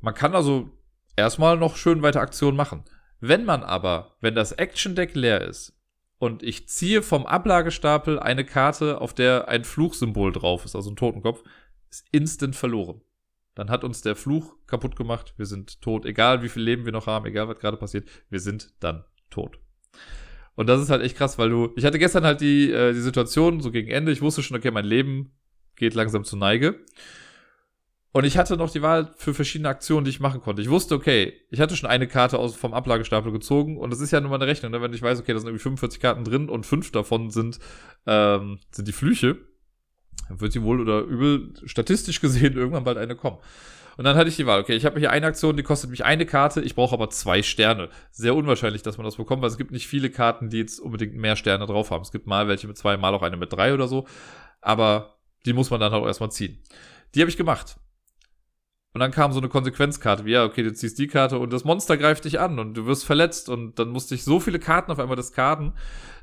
Man 0.00 0.14
kann 0.14 0.34
also 0.34 0.70
erstmal 1.14 1.56
noch 1.56 1.76
schön 1.76 2.02
weiter 2.02 2.20
Aktionen 2.20 2.56
machen. 2.56 2.82
Wenn 3.20 3.44
man 3.44 3.62
aber, 3.62 4.16
wenn 4.20 4.34
das 4.34 4.50
Action 4.50 4.96
Deck 4.96 5.14
leer 5.14 5.42
ist 5.42 5.77
und 6.18 6.42
ich 6.42 6.68
ziehe 6.68 7.02
vom 7.02 7.26
Ablagestapel 7.26 8.18
eine 8.18 8.44
Karte, 8.44 9.00
auf 9.00 9.14
der 9.14 9.48
ein 9.48 9.64
Fluchsymbol 9.64 10.32
drauf 10.32 10.64
ist, 10.64 10.74
also 10.74 10.90
ein 10.90 10.96
Totenkopf, 10.96 11.42
ist 11.90 12.06
instant 12.10 12.56
verloren. 12.56 13.00
Dann 13.54 13.70
hat 13.70 13.82
uns 13.82 14.02
der 14.02 14.14
Fluch 14.14 14.54
kaputt 14.66 14.94
gemacht. 14.94 15.34
Wir 15.36 15.46
sind 15.46 15.80
tot. 15.80 16.06
Egal 16.06 16.42
wie 16.42 16.48
viel 16.48 16.62
Leben 16.62 16.84
wir 16.84 16.92
noch 16.92 17.08
haben, 17.08 17.26
egal 17.26 17.48
was 17.48 17.58
gerade 17.58 17.76
passiert, 17.76 18.08
wir 18.30 18.38
sind 18.38 18.72
dann 18.80 19.04
tot. 19.30 19.58
Und 20.54 20.68
das 20.68 20.80
ist 20.80 20.90
halt 20.90 21.02
echt 21.02 21.16
krass, 21.16 21.38
weil 21.38 21.50
du, 21.50 21.72
ich 21.76 21.84
hatte 21.84 21.98
gestern 21.98 22.24
halt 22.24 22.40
die, 22.40 22.70
äh, 22.70 22.92
die 22.92 23.00
Situation 23.00 23.60
so 23.60 23.70
gegen 23.70 23.90
Ende, 23.90 24.12
ich 24.12 24.22
wusste 24.22 24.42
schon, 24.42 24.56
okay, 24.56 24.70
mein 24.70 24.84
Leben 24.84 25.32
geht 25.76 25.94
langsam 25.94 26.24
zur 26.24 26.38
Neige. 26.38 26.84
Und 28.18 28.24
ich 28.24 28.36
hatte 28.36 28.56
noch 28.56 28.70
die 28.70 28.82
Wahl 28.82 29.12
für 29.16 29.32
verschiedene 29.32 29.68
Aktionen, 29.68 30.04
die 30.04 30.10
ich 30.10 30.18
machen 30.18 30.40
konnte. 30.40 30.60
Ich 30.60 30.70
wusste, 30.70 30.96
okay, 30.96 31.34
ich 31.50 31.60
hatte 31.60 31.76
schon 31.76 31.88
eine 31.88 32.08
Karte 32.08 32.40
aus, 32.40 32.56
vom 32.56 32.74
Ablagestapel 32.74 33.30
gezogen 33.30 33.78
und 33.78 33.90
das 33.90 34.00
ist 34.00 34.10
ja 34.10 34.20
nur 34.20 34.30
mal 34.30 34.36
eine 34.36 34.48
Rechnung, 34.48 34.72
ne? 34.72 34.82
wenn 34.82 34.92
ich 34.92 35.02
weiß, 35.02 35.20
okay, 35.20 35.32
da 35.32 35.38
sind 35.38 35.46
irgendwie 35.46 35.62
45 35.62 36.00
Karten 36.00 36.24
drin 36.24 36.48
und 36.48 36.66
fünf 36.66 36.90
davon 36.90 37.30
sind, 37.30 37.60
ähm, 38.06 38.58
sind 38.72 38.88
die 38.88 38.92
Flüche 38.92 39.38
dann 40.28 40.40
wird 40.40 40.52
sie 40.52 40.62
wohl 40.62 40.80
oder 40.80 41.00
übel 41.02 41.54
statistisch 41.64 42.20
gesehen 42.20 42.52
irgendwann 42.56 42.84
bald 42.84 42.98
eine 42.98 43.16
kommen. 43.16 43.38
Und 43.96 44.04
dann 44.04 44.16
hatte 44.16 44.28
ich 44.28 44.36
die 44.36 44.46
Wahl, 44.46 44.60
okay, 44.60 44.74
ich 44.74 44.84
habe 44.84 44.98
hier 44.98 45.12
eine 45.12 45.26
Aktion, 45.26 45.56
die 45.56 45.62
kostet 45.62 45.90
mich 45.90 46.04
eine 46.04 46.24
Karte, 46.24 46.60
ich 46.60 46.74
brauche 46.74 46.94
aber 46.94 47.10
zwei 47.10 47.42
Sterne. 47.42 47.88
Sehr 48.10 48.36
unwahrscheinlich, 48.36 48.82
dass 48.82 48.96
man 48.96 49.04
das 49.04 49.16
bekommt, 49.16 49.42
weil 49.42 49.48
es 49.48 49.58
gibt 49.58 49.72
nicht 49.72 49.88
viele 49.88 50.10
Karten, 50.10 50.50
die 50.50 50.58
jetzt 50.58 50.80
unbedingt 50.80 51.14
mehr 51.14 51.34
Sterne 51.36 51.66
drauf 51.66 51.90
haben. 51.90 52.02
Es 52.02 52.12
gibt 52.12 52.26
mal 52.26 52.46
welche 52.46 52.66
mit 52.68 52.76
zwei, 52.76 52.96
mal 52.96 53.14
auch 53.14 53.22
eine 53.22 53.36
mit 53.36 53.52
drei 53.52 53.74
oder 53.74 53.88
so. 53.88 54.06
Aber 54.60 55.18
die 55.46 55.52
muss 55.52 55.70
man 55.70 55.80
dann 55.80 55.92
auch 55.92 56.06
erstmal 56.06 56.30
ziehen. 56.30 56.62
Die 57.14 57.20
habe 57.20 57.30
ich 57.30 57.36
gemacht. 57.36 57.76
Und 58.94 59.00
dann 59.00 59.10
kam 59.10 59.32
so 59.32 59.38
eine 59.38 59.48
Konsequenzkarte, 59.48 60.24
wie 60.24 60.32
ja, 60.32 60.44
okay, 60.44 60.62
du 60.62 60.72
ziehst 60.72 60.98
die 60.98 61.08
Karte 61.08 61.38
und 61.38 61.52
das 61.52 61.64
Monster 61.64 61.96
greift 61.96 62.24
dich 62.24 62.40
an 62.40 62.58
und 62.58 62.74
du 62.74 62.86
wirst 62.86 63.04
verletzt 63.04 63.48
und 63.48 63.78
dann 63.78 63.90
musste 63.90 64.14
ich 64.14 64.24
so 64.24 64.40
viele 64.40 64.58
Karten 64.58 64.90
auf 64.90 64.98
einmal 64.98 65.16
diskarden, 65.16 65.74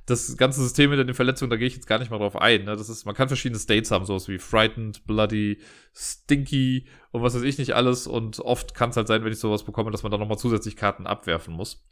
das 0.06 0.38
ganze 0.38 0.62
System 0.62 0.92
mit 0.92 1.00
den 1.00 1.16
Verletzungen, 1.16 1.50
da 1.50 1.58
gehe 1.58 1.68
ich 1.68 1.76
jetzt 1.76 1.88
gar 1.88 2.00
nicht 2.00 2.12
mal 2.12 2.18
drauf 2.18 2.36
ein. 2.36 2.66
Ne? 2.66 2.76
Das 2.76 2.90
ist, 2.90 3.06
man 3.06 3.16
kann 3.16 3.28
verschiedene 3.28 3.60
States 3.60 3.92
haben, 3.92 4.06
sowas 4.06 4.28
wie 4.28 4.38
frightened, 4.38 5.06
bloody, 5.06 5.60
stinky 5.94 6.88
und 7.12 7.24
was 7.24 7.36
weiß 7.36 7.42
ich 7.42 7.58
nicht 7.58 7.76
alles. 7.76 8.06
Und 8.06 8.40
oft 8.40 8.76
kann 8.76 8.92
es 8.92 8.98
halt 8.98 9.08
sein, 9.08 9.24
wenn 9.24 9.32
ich 9.32 9.40
sowas 9.40 9.64
bekomme, 9.64 9.92
dass 9.92 10.04
man 10.04 10.12
dann 10.12 10.20
nochmal 10.20 10.38
zusätzlich 10.38 10.76
Karten 10.76 11.08
abwerfen 11.08 11.54
muss. 11.54 11.88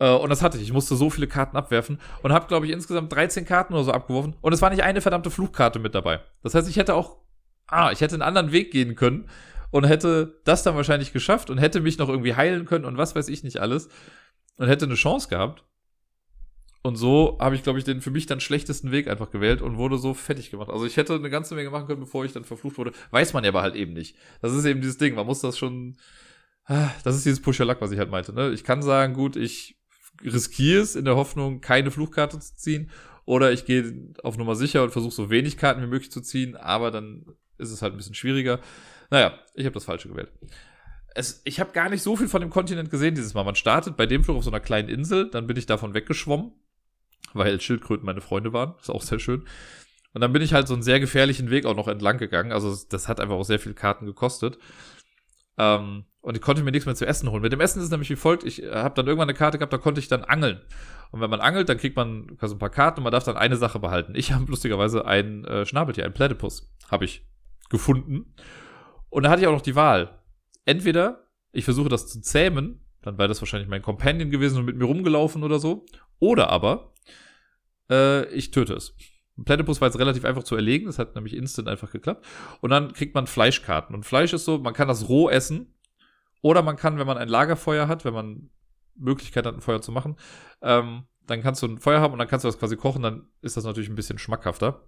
Äh, 0.00 0.10
und 0.10 0.30
das 0.30 0.42
hatte 0.42 0.56
ich. 0.56 0.64
Ich 0.64 0.72
musste 0.72 0.96
so 0.96 1.08
viele 1.08 1.28
Karten 1.28 1.56
abwerfen 1.56 2.00
und 2.22 2.32
habe, 2.32 2.48
glaube 2.48 2.66
ich, 2.66 2.72
insgesamt 2.72 3.12
13 3.12 3.44
Karten 3.44 3.74
oder 3.74 3.84
so 3.84 3.92
abgeworfen. 3.92 4.34
Und 4.40 4.52
es 4.52 4.62
war 4.62 4.70
nicht 4.70 4.82
eine 4.82 5.00
verdammte 5.00 5.30
Fluchkarte 5.30 5.78
mit 5.78 5.94
dabei. 5.94 6.20
Das 6.42 6.54
heißt, 6.54 6.68
ich 6.68 6.76
hätte 6.76 6.94
auch, 6.94 7.18
ah, 7.68 7.92
ich 7.92 8.00
hätte 8.00 8.14
einen 8.14 8.22
anderen 8.22 8.50
Weg 8.50 8.72
gehen 8.72 8.96
können 8.96 9.28
und 9.70 9.84
hätte 9.84 10.40
das 10.44 10.62
dann 10.62 10.76
wahrscheinlich 10.76 11.12
geschafft 11.12 11.50
und 11.50 11.58
hätte 11.58 11.80
mich 11.80 11.98
noch 11.98 12.08
irgendwie 12.08 12.34
heilen 12.34 12.64
können 12.64 12.84
und 12.84 12.96
was 12.96 13.14
weiß 13.14 13.28
ich 13.28 13.42
nicht 13.42 13.58
alles. 13.58 13.88
Und 14.56 14.68
hätte 14.68 14.86
eine 14.86 14.94
Chance 14.94 15.28
gehabt. 15.28 15.64
Und 16.82 16.96
so 16.96 17.36
habe 17.40 17.56
ich, 17.56 17.64
glaube 17.64 17.78
ich, 17.78 17.84
den 17.84 18.00
für 18.00 18.12
mich 18.12 18.26
dann 18.26 18.38
schlechtesten 18.40 18.92
Weg 18.92 19.08
einfach 19.08 19.30
gewählt 19.30 19.60
und 19.60 19.76
wurde 19.76 19.98
so 19.98 20.14
fertig 20.14 20.50
gemacht. 20.50 20.70
Also 20.70 20.86
ich 20.86 20.96
hätte 20.96 21.14
eine 21.14 21.30
ganze 21.30 21.56
Menge 21.56 21.70
machen 21.70 21.88
können, 21.88 22.00
bevor 22.00 22.24
ich 22.24 22.32
dann 22.32 22.44
verflucht 22.44 22.78
wurde. 22.78 22.92
Weiß 23.10 23.32
man 23.32 23.42
ja 23.42 23.50
aber 23.50 23.62
halt 23.62 23.74
eben 23.74 23.92
nicht. 23.92 24.16
Das 24.40 24.52
ist 24.52 24.64
eben 24.64 24.80
dieses 24.80 24.96
Ding. 24.96 25.16
Man 25.16 25.26
muss 25.26 25.40
das 25.40 25.58
schon. 25.58 25.96
Ah, 26.64 26.90
das 27.02 27.16
ist 27.16 27.26
dieses 27.26 27.42
Push-Luck, 27.42 27.80
was 27.80 27.90
ich 27.90 27.98
halt 27.98 28.10
meinte. 28.10 28.32
Ne? 28.32 28.50
Ich 28.50 28.62
kann 28.62 28.82
sagen, 28.82 29.14
gut, 29.14 29.34
ich 29.34 29.76
riskiere 30.24 30.80
es 30.80 30.94
in 30.94 31.04
der 31.04 31.16
Hoffnung, 31.16 31.60
keine 31.60 31.90
Fluchkarte 31.90 32.38
zu 32.38 32.54
ziehen. 32.56 32.90
Oder 33.24 33.50
ich 33.50 33.66
gehe 33.66 34.14
auf 34.22 34.38
Nummer 34.38 34.54
sicher 34.54 34.84
und 34.84 34.92
versuche 34.92 35.12
so 35.12 35.28
wenig 35.28 35.56
Karten 35.56 35.82
wie 35.82 35.88
möglich 35.88 36.12
zu 36.12 36.20
ziehen, 36.20 36.56
aber 36.56 36.92
dann 36.92 37.26
ist 37.58 37.72
es 37.72 37.82
halt 37.82 37.94
ein 37.94 37.96
bisschen 37.96 38.14
schwieriger. 38.14 38.60
Naja, 39.10 39.38
ich 39.54 39.64
habe 39.64 39.74
das 39.74 39.84
Falsche 39.84 40.08
gewählt. 40.08 40.32
Es, 41.14 41.40
ich 41.44 41.60
habe 41.60 41.72
gar 41.72 41.88
nicht 41.88 42.02
so 42.02 42.16
viel 42.16 42.28
von 42.28 42.40
dem 42.42 42.50
Kontinent 42.50 42.90
gesehen 42.90 43.14
dieses 43.14 43.34
Mal. 43.34 43.44
Man 43.44 43.54
startet 43.54 43.96
bei 43.96 44.06
dem 44.06 44.22
Flug 44.22 44.36
auf 44.36 44.44
so 44.44 44.50
einer 44.50 44.60
kleinen 44.60 44.88
Insel, 44.88 45.30
dann 45.30 45.46
bin 45.46 45.56
ich 45.56 45.66
davon 45.66 45.94
weggeschwommen 45.94 46.52
weil 47.36 47.60
Schildkröten 47.60 48.06
meine 48.06 48.20
Freunde 48.20 48.52
waren. 48.52 48.74
Ist 48.80 48.90
auch 48.90 49.02
sehr 49.02 49.18
schön. 49.18 49.44
Und 50.12 50.20
dann 50.20 50.32
bin 50.32 50.42
ich 50.42 50.54
halt 50.54 50.66
so 50.66 50.74
einen 50.74 50.82
sehr 50.82 51.00
gefährlichen 51.00 51.50
Weg 51.50 51.66
auch 51.66 51.76
noch 51.76 51.88
entlang 51.88 52.18
gegangen. 52.18 52.52
Also 52.52 52.74
das 52.88 53.08
hat 53.08 53.20
einfach 53.20 53.34
auch 53.34 53.44
sehr 53.44 53.58
viel 53.58 53.74
Karten 53.74 54.06
gekostet. 54.06 54.58
Ähm, 55.58 56.04
und 56.20 56.36
ich 56.36 56.42
konnte 56.42 56.62
mir 56.62 56.70
nichts 56.70 56.86
mehr 56.86 56.94
zu 56.94 57.06
essen 57.06 57.30
holen. 57.30 57.42
Mit 57.42 57.52
dem 57.52 57.60
Essen 57.60 57.78
ist 57.78 57.86
es 57.86 57.90
nämlich 57.90 58.10
wie 58.10 58.16
folgt. 58.16 58.44
Ich 58.44 58.62
äh, 58.62 58.74
habe 58.74 58.94
dann 58.94 59.06
irgendwann 59.06 59.28
eine 59.28 59.36
Karte 59.36 59.58
gehabt, 59.58 59.72
da 59.72 59.78
konnte 59.78 60.00
ich 60.00 60.08
dann 60.08 60.24
angeln. 60.24 60.60
Und 61.12 61.20
wenn 61.20 61.30
man 61.30 61.40
angelt, 61.40 61.68
dann 61.68 61.78
kriegt 61.78 61.96
man 61.96 62.36
quasi 62.38 62.54
ein 62.54 62.58
paar 62.58 62.70
Karten 62.70 62.98
und 63.00 63.04
man 63.04 63.12
darf 63.12 63.24
dann 63.24 63.36
eine 63.36 63.56
Sache 63.56 63.78
behalten. 63.78 64.14
Ich 64.14 64.32
habe 64.32 64.46
lustigerweise 64.46 65.04
ein 65.04 65.44
äh, 65.44 65.66
Schnabeltier, 65.66 66.04
ein 66.04 66.14
Platypus, 66.14 66.72
habe 66.90 67.04
ich 67.04 67.26
gefunden. 67.68 68.34
Und 69.16 69.22
da 69.22 69.30
hatte 69.30 69.40
ich 69.40 69.48
auch 69.48 69.52
noch 69.52 69.62
die 69.62 69.76
Wahl. 69.76 70.18
Entweder 70.66 71.26
ich 71.50 71.64
versuche 71.64 71.88
das 71.88 72.06
zu 72.06 72.20
zähmen, 72.20 72.84
dann 73.00 73.16
wäre 73.16 73.28
das 73.28 73.40
wahrscheinlich 73.40 73.66
mein 73.66 73.80
Companion 73.80 74.28
gewesen 74.28 74.58
und 74.58 74.66
mit 74.66 74.76
mir 74.76 74.84
rumgelaufen 74.84 75.42
oder 75.42 75.58
so. 75.58 75.86
Oder 76.18 76.50
aber 76.50 76.92
äh, 77.88 78.26
ich 78.26 78.50
töte 78.50 78.74
es. 78.74 78.94
Platypus 79.42 79.80
war 79.80 79.88
jetzt 79.88 79.98
relativ 79.98 80.26
einfach 80.26 80.42
zu 80.42 80.54
erlegen, 80.54 80.84
das 80.84 80.98
hat 80.98 81.14
nämlich 81.14 81.34
instant 81.34 81.66
einfach 81.66 81.90
geklappt. 81.90 82.26
Und 82.60 82.68
dann 82.68 82.92
kriegt 82.92 83.14
man 83.14 83.26
Fleischkarten. 83.26 83.94
Und 83.94 84.04
Fleisch 84.04 84.34
ist 84.34 84.44
so, 84.44 84.58
man 84.58 84.74
kann 84.74 84.86
das 84.86 85.08
roh 85.08 85.30
essen. 85.30 85.74
Oder 86.42 86.60
man 86.60 86.76
kann, 86.76 86.98
wenn 86.98 87.06
man 87.06 87.16
ein 87.16 87.28
Lagerfeuer 87.28 87.88
hat, 87.88 88.04
wenn 88.04 88.12
man 88.12 88.50
Möglichkeit 88.96 89.46
hat, 89.46 89.54
ein 89.54 89.62
Feuer 89.62 89.80
zu 89.80 89.92
machen, 89.92 90.16
ähm, 90.60 91.04
dann 91.26 91.40
kannst 91.40 91.62
du 91.62 91.68
ein 91.68 91.78
Feuer 91.78 92.02
haben 92.02 92.12
und 92.12 92.18
dann 92.18 92.28
kannst 92.28 92.44
du 92.44 92.48
das 92.48 92.58
quasi 92.58 92.76
kochen, 92.76 93.02
dann 93.02 93.30
ist 93.40 93.56
das 93.56 93.64
natürlich 93.64 93.88
ein 93.88 93.96
bisschen 93.96 94.18
schmackhafter. 94.18 94.86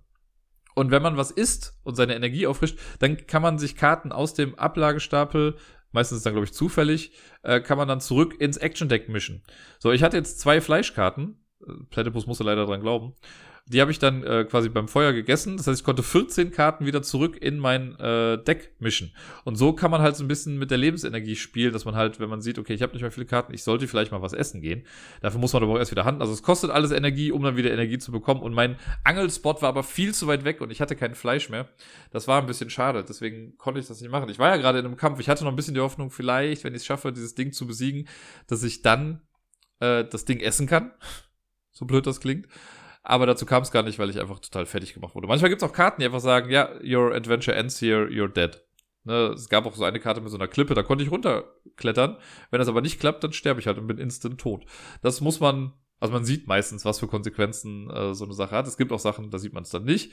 Und 0.79 0.91
wenn 0.91 1.03
man 1.03 1.17
was 1.17 1.31
isst 1.31 1.79
und 1.83 1.97
seine 1.97 2.15
Energie 2.15 2.47
auffrischt, 2.47 2.79
dann 3.01 3.27
kann 3.27 3.43
man 3.43 3.59
sich 3.59 3.77
Karten 3.77 4.13
aus 4.13 4.35
dem 4.35 4.55
Ablagestapel, 4.55 5.57
meistens 5.91 6.19
ist 6.19 6.27
dann, 6.27 6.35
glaube 6.35 6.47
ich, 6.47 6.53
zufällig, 6.53 7.13
äh, 7.43 7.61
kann 7.61 7.79
man 7.79 7.89
dann 7.89 8.01
zurück 8.01 8.41
ins 8.41 8.57
Action 8.57 8.89
Deck 8.89 9.09
mischen. 9.09 9.43
So, 9.79 9.91
ich 9.91 10.03
hatte 10.03 10.17
jetzt 10.17 10.39
zwei 10.39 10.61
Fleischkarten 10.61 11.37
Platypus 11.91 12.27
musste 12.27 12.45
leider 12.45 12.67
dran 12.67 12.81
glauben. 12.81 13.15
Die 13.69 13.81
habe 13.81 13.91
ich 13.91 13.99
dann 13.99 14.23
äh, 14.23 14.45
quasi 14.45 14.69
beim 14.69 14.89
Feuer 14.89 15.13
gegessen. 15.13 15.57
Das 15.57 15.67
heißt, 15.67 15.81
ich 15.81 15.85
konnte 15.85 16.03
14 16.03 16.51
Karten 16.51 16.87
wieder 16.87 17.03
zurück 17.03 17.37
in 17.41 17.59
mein 17.59 17.99
äh, 18.01 18.43
Deck 18.43 18.73
mischen. 18.79 19.13
Und 19.45 19.57
so 19.57 19.73
kann 19.75 19.91
man 19.91 20.01
halt 20.01 20.17
so 20.17 20.25
ein 20.25 20.29
bisschen 20.29 20.59
mit 20.59 20.71
der 20.71 20.79
Lebensenergie 20.79 21.37
spielen, 21.37 21.73
dass 21.73 21.85
man 21.85 21.95
halt, 21.95 22.19
wenn 22.19 22.31
man 22.31 22.41
sieht, 22.41 22.59
okay, 22.59 22.73
ich 22.73 22.83
habe 22.83 22.93
nicht 22.93 23.03
mehr 23.03 23.11
viele 23.11 23.27
Karten, 23.27 23.53
ich 23.53 23.63
sollte 23.63 23.87
vielleicht 23.87 24.11
mal 24.11 24.23
was 24.23 24.33
essen 24.33 24.63
gehen. 24.63 24.85
Dafür 25.21 25.39
muss 25.39 25.53
man 25.53 25.63
aber 25.63 25.75
auch 25.75 25.79
erst 25.79 25.91
wieder 25.91 26.05
handeln. 26.05 26.23
Also 26.23 26.33
es 26.33 26.43
kostet 26.43 26.71
alles 26.71 26.91
Energie, 26.91 27.31
um 27.31 27.43
dann 27.43 27.57
wieder 27.57 27.71
Energie 27.71 27.99
zu 27.99 28.11
bekommen. 28.11 28.41
Und 28.41 28.55
mein 28.55 28.77
Angelspot 29.05 29.61
war 29.61 29.69
aber 29.69 29.83
viel 29.83 30.15
zu 30.15 30.27
weit 30.27 30.45
weg 30.45 30.61
und 30.61 30.71
ich 30.71 30.81
hatte 30.81 30.97
kein 30.97 31.15
Fleisch 31.15 31.51
mehr. 31.51 31.69
Das 32.11 32.27
war 32.27 32.41
ein 32.41 32.47
bisschen 32.47 32.71
schade. 32.71 33.05
Deswegen 33.07 33.59
konnte 33.59 33.81
ich 33.81 33.87
das 33.87 34.01
nicht 34.01 34.11
machen. 34.11 34.31
Ich 34.31 34.39
war 34.39 34.49
ja 34.49 34.57
gerade 34.57 34.79
in 34.79 34.87
einem 34.87 34.97
Kampf. 34.97 35.21
Ich 35.21 35.29
hatte 35.29 35.45
noch 35.45 35.53
ein 35.53 35.57
bisschen 35.57 35.75
die 35.75 35.81
Hoffnung, 35.81 36.11
vielleicht, 36.11 36.65
wenn 36.65 36.75
ich 36.75 36.81
es 36.81 36.87
schaffe, 36.87 37.13
dieses 37.13 37.35
Ding 37.35 37.53
zu 37.53 37.67
besiegen, 37.67 38.09
dass 38.47 38.63
ich 38.63 38.83
dann 38.83 39.21
äh, 39.81 40.05
das 40.05 40.25
Ding 40.25 40.41
essen 40.41 40.67
kann 40.67 40.93
so 41.79 41.85
blöd 41.87 42.07
das 42.07 42.21
klingt. 42.21 42.47
Aber 43.09 43.25
dazu 43.25 43.47
kam 43.47 43.63
es 43.63 43.71
gar 43.71 43.83
nicht, 43.83 43.99
weil 43.99 44.11
ich 44.11 44.21
einfach 44.21 44.39
total 44.39 44.67
fertig 44.67 44.93
gemacht 44.93 45.15
wurde. 45.15 45.27
Manchmal 45.27 45.49
gibt 45.49 45.63
es 45.63 45.69
auch 45.69 45.73
Karten, 45.73 46.03
die 46.03 46.05
einfach 46.05 46.21
sagen, 46.21 46.51
ja, 46.51 46.69
your 46.85 47.15
adventure 47.15 47.57
ends 47.57 47.81
here, 47.81 48.07
you're 48.07 48.29
dead. 48.29 48.63
Ne, 49.05 49.33
es 49.35 49.49
gab 49.49 49.65
auch 49.65 49.75
so 49.75 49.85
eine 49.85 49.99
Karte 49.99 50.21
mit 50.21 50.31
so 50.31 50.37
einer 50.37 50.47
Klippe, 50.47 50.75
da 50.75 50.83
konnte 50.83 51.03
ich 51.03 51.11
runterklettern. 51.11 52.19
Wenn 52.51 52.59
das 52.59 52.69
aber 52.69 52.83
nicht 52.83 53.01
klappt, 53.01 53.25
dann 53.25 53.33
sterbe 53.33 53.61
ich 53.61 53.67
halt 53.67 53.79
und 53.79 53.87
bin 53.87 53.97
instant 53.97 54.39
tot. 54.39 54.67
Das 55.01 55.23
muss 55.23 55.41
man, 55.41 55.73
also 56.01 56.13
man 56.13 56.27
sieht 56.27 56.47
meistens, 56.49 56.85
was 56.85 57.01
für 57.01 57.07
Konsequenzen 57.07 57.89
äh, 57.89 58.13
so 58.13 58.27
eine 58.27 58.35
Sache 58.35 58.55
hat. 58.55 58.67
Es 58.67 58.77
gibt 58.77 58.93
auch 58.93 59.01
Sachen, 59.01 59.31
da 59.31 59.39
sieht 59.39 59.55
man 59.55 59.63
es 59.63 59.71
dann 59.71 59.85
nicht. 59.85 60.13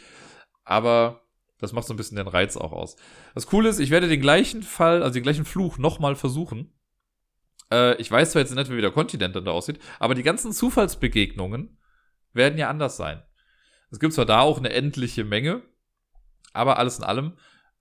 Aber 0.64 1.20
das 1.60 1.74
macht 1.74 1.88
so 1.88 1.94
ein 1.94 1.98
bisschen 1.98 2.16
den 2.16 2.30
Reiz 2.30 2.56
auch 2.56 2.72
aus. 2.72 2.96
Das 3.34 3.48
Coole 3.48 3.68
ist, 3.68 3.80
ich 3.80 3.90
werde 3.90 4.08
den 4.08 4.22
gleichen 4.22 4.64
Fall, 4.64 5.04
also 5.04 5.16
den 5.16 5.24
gleichen 5.24 5.44
Fluch 5.44 5.78
nochmal 5.78 6.16
versuchen. 6.16 6.72
Äh, 7.74 7.98
ich 7.98 8.10
weiß 8.10 8.32
zwar 8.32 8.42
jetzt 8.42 8.56
nicht, 8.56 8.72
wie 8.72 8.80
der 8.80 8.92
Kontinent 8.92 9.36
dann 9.36 9.44
da 9.44 9.52
aussieht, 9.52 9.80
aber 10.00 10.16
die 10.16 10.24
ganzen 10.24 10.54
Zufallsbegegnungen 10.54 11.78
werden 12.36 12.58
ja 12.58 12.70
anders 12.70 12.98
sein. 12.98 13.24
Es 13.92 14.00
gibt 14.00 14.14
zwar 14.14 14.26
da 14.26 14.42
auch 14.42 14.58
eine 14.58 14.74
endliche 14.74 15.24
Menge, 15.24 15.64
aber 16.54 16.78
alles 16.78 16.98
in 16.98 17.04
allem, 17.04 17.34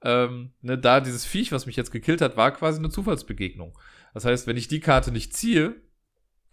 ähm, 0.03 0.53
ne, 0.61 0.79
da 0.79 1.01
dieses 1.01 1.25
Viech, 1.25 1.53
was 1.53 1.67
mich 1.67 1.77
jetzt 1.77 1.91
gekillt 1.91 2.21
hat, 2.21 2.37
war 2.37 2.53
quasi 2.53 2.79
eine 2.79 2.91
Zufallsbegegnung. 2.91 3.77
Das 4.13 4.25
heißt, 4.25 4.47
wenn 4.47 4.57
ich 4.57 4.69
die 4.69 4.81
Karte 4.81 5.11
nicht 5.11 5.35
ziehe, 5.35 5.75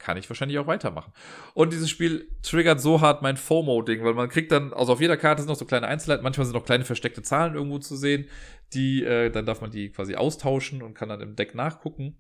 kann 0.01 0.17
ich 0.17 0.27
wahrscheinlich 0.29 0.57
auch 0.57 0.67
weitermachen. 0.67 1.13
Und 1.53 1.73
dieses 1.73 1.89
Spiel 1.89 2.27
triggert 2.41 2.81
so 2.81 3.01
hart 3.01 3.21
mein 3.21 3.37
FOMO-Ding, 3.37 4.03
weil 4.03 4.15
man 4.15 4.29
kriegt 4.29 4.51
dann, 4.51 4.73
also 4.73 4.93
auf 4.93 5.01
jeder 5.01 5.15
Karte 5.15 5.43
sind 5.43 5.49
noch 5.49 5.55
so 5.55 5.65
kleine 5.65 5.87
Einzelheiten, 5.87 6.23
manchmal 6.23 6.45
sind 6.45 6.55
noch 6.55 6.65
kleine 6.65 6.85
versteckte 6.85 7.21
Zahlen 7.21 7.53
irgendwo 7.53 7.77
zu 7.77 7.95
sehen, 7.95 8.27
die, 8.73 9.03
äh, 9.03 9.29
dann 9.29 9.45
darf 9.45 9.61
man 9.61 9.69
die 9.69 9.91
quasi 9.91 10.15
austauschen 10.15 10.81
und 10.81 10.95
kann 10.95 11.09
dann 11.09 11.21
im 11.21 11.35
Deck 11.35 11.53
nachgucken. 11.53 12.17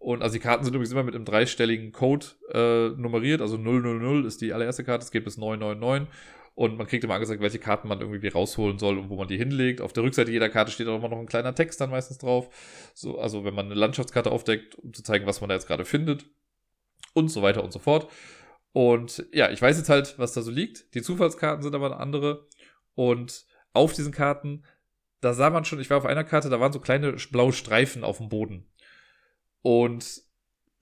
Und 0.00 0.22
also 0.22 0.32
die 0.32 0.40
Karten 0.40 0.64
sind 0.64 0.72
übrigens 0.74 0.92
immer 0.92 1.02
mit 1.02 1.14
einem 1.14 1.26
dreistelligen 1.26 1.92
Code 1.92 2.26
äh, 2.52 2.88
nummeriert. 2.98 3.42
Also 3.42 3.58
000 3.58 4.24
ist 4.24 4.40
die 4.40 4.54
allererste 4.54 4.82
Karte, 4.82 5.04
es 5.04 5.10
geht 5.10 5.24
bis 5.24 5.36
999. 5.36 6.08
Und 6.54 6.78
man 6.78 6.86
kriegt 6.86 7.04
immer 7.04 7.14
angesagt, 7.14 7.42
welche 7.42 7.58
Karten 7.58 7.86
man 7.86 8.00
irgendwie 8.00 8.28
rausholen 8.28 8.78
soll 8.78 8.98
und 8.98 9.10
wo 9.10 9.16
man 9.16 9.28
die 9.28 9.36
hinlegt. 9.36 9.82
Auf 9.82 9.92
der 9.92 10.02
Rückseite 10.02 10.32
jeder 10.32 10.48
Karte 10.48 10.72
steht 10.72 10.88
auch 10.88 10.96
immer 10.96 11.10
noch 11.10 11.18
ein 11.18 11.26
kleiner 11.26 11.54
Text 11.54 11.82
dann 11.82 11.90
meistens 11.90 12.16
drauf. 12.16 12.48
So, 12.94 13.18
also 13.18 13.44
wenn 13.44 13.54
man 13.54 13.66
eine 13.66 13.74
Landschaftskarte 13.74 14.30
aufdeckt, 14.30 14.74
um 14.74 14.94
zu 14.94 15.02
zeigen, 15.02 15.26
was 15.26 15.42
man 15.42 15.48
da 15.48 15.54
jetzt 15.54 15.68
gerade 15.68 15.84
findet. 15.84 16.24
Und 17.12 17.28
so 17.28 17.42
weiter 17.42 17.62
und 17.62 17.72
so 17.72 17.78
fort. 17.78 18.10
Und 18.72 19.26
ja, 19.32 19.50
ich 19.50 19.60
weiß 19.60 19.76
jetzt 19.76 19.90
halt, 19.90 20.18
was 20.18 20.32
da 20.32 20.40
so 20.40 20.50
liegt. 20.50 20.94
Die 20.94 21.02
Zufallskarten 21.02 21.62
sind 21.62 21.74
aber 21.74 22.00
andere. 22.00 22.46
Und 22.94 23.44
auf 23.74 23.92
diesen 23.92 24.12
Karten, 24.12 24.64
da 25.20 25.34
sah 25.34 25.50
man 25.50 25.66
schon, 25.66 25.78
ich 25.78 25.90
war 25.90 25.98
auf 25.98 26.06
einer 26.06 26.24
Karte, 26.24 26.48
da 26.48 26.58
waren 26.58 26.72
so 26.72 26.80
kleine 26.80 27.12
blaue 27.30 27.52
Streifen 27.52 28.02
auf 28.02 28.16
dem 28.16 28.30
Boden. 28.30 28.69
Und 29.62 30.22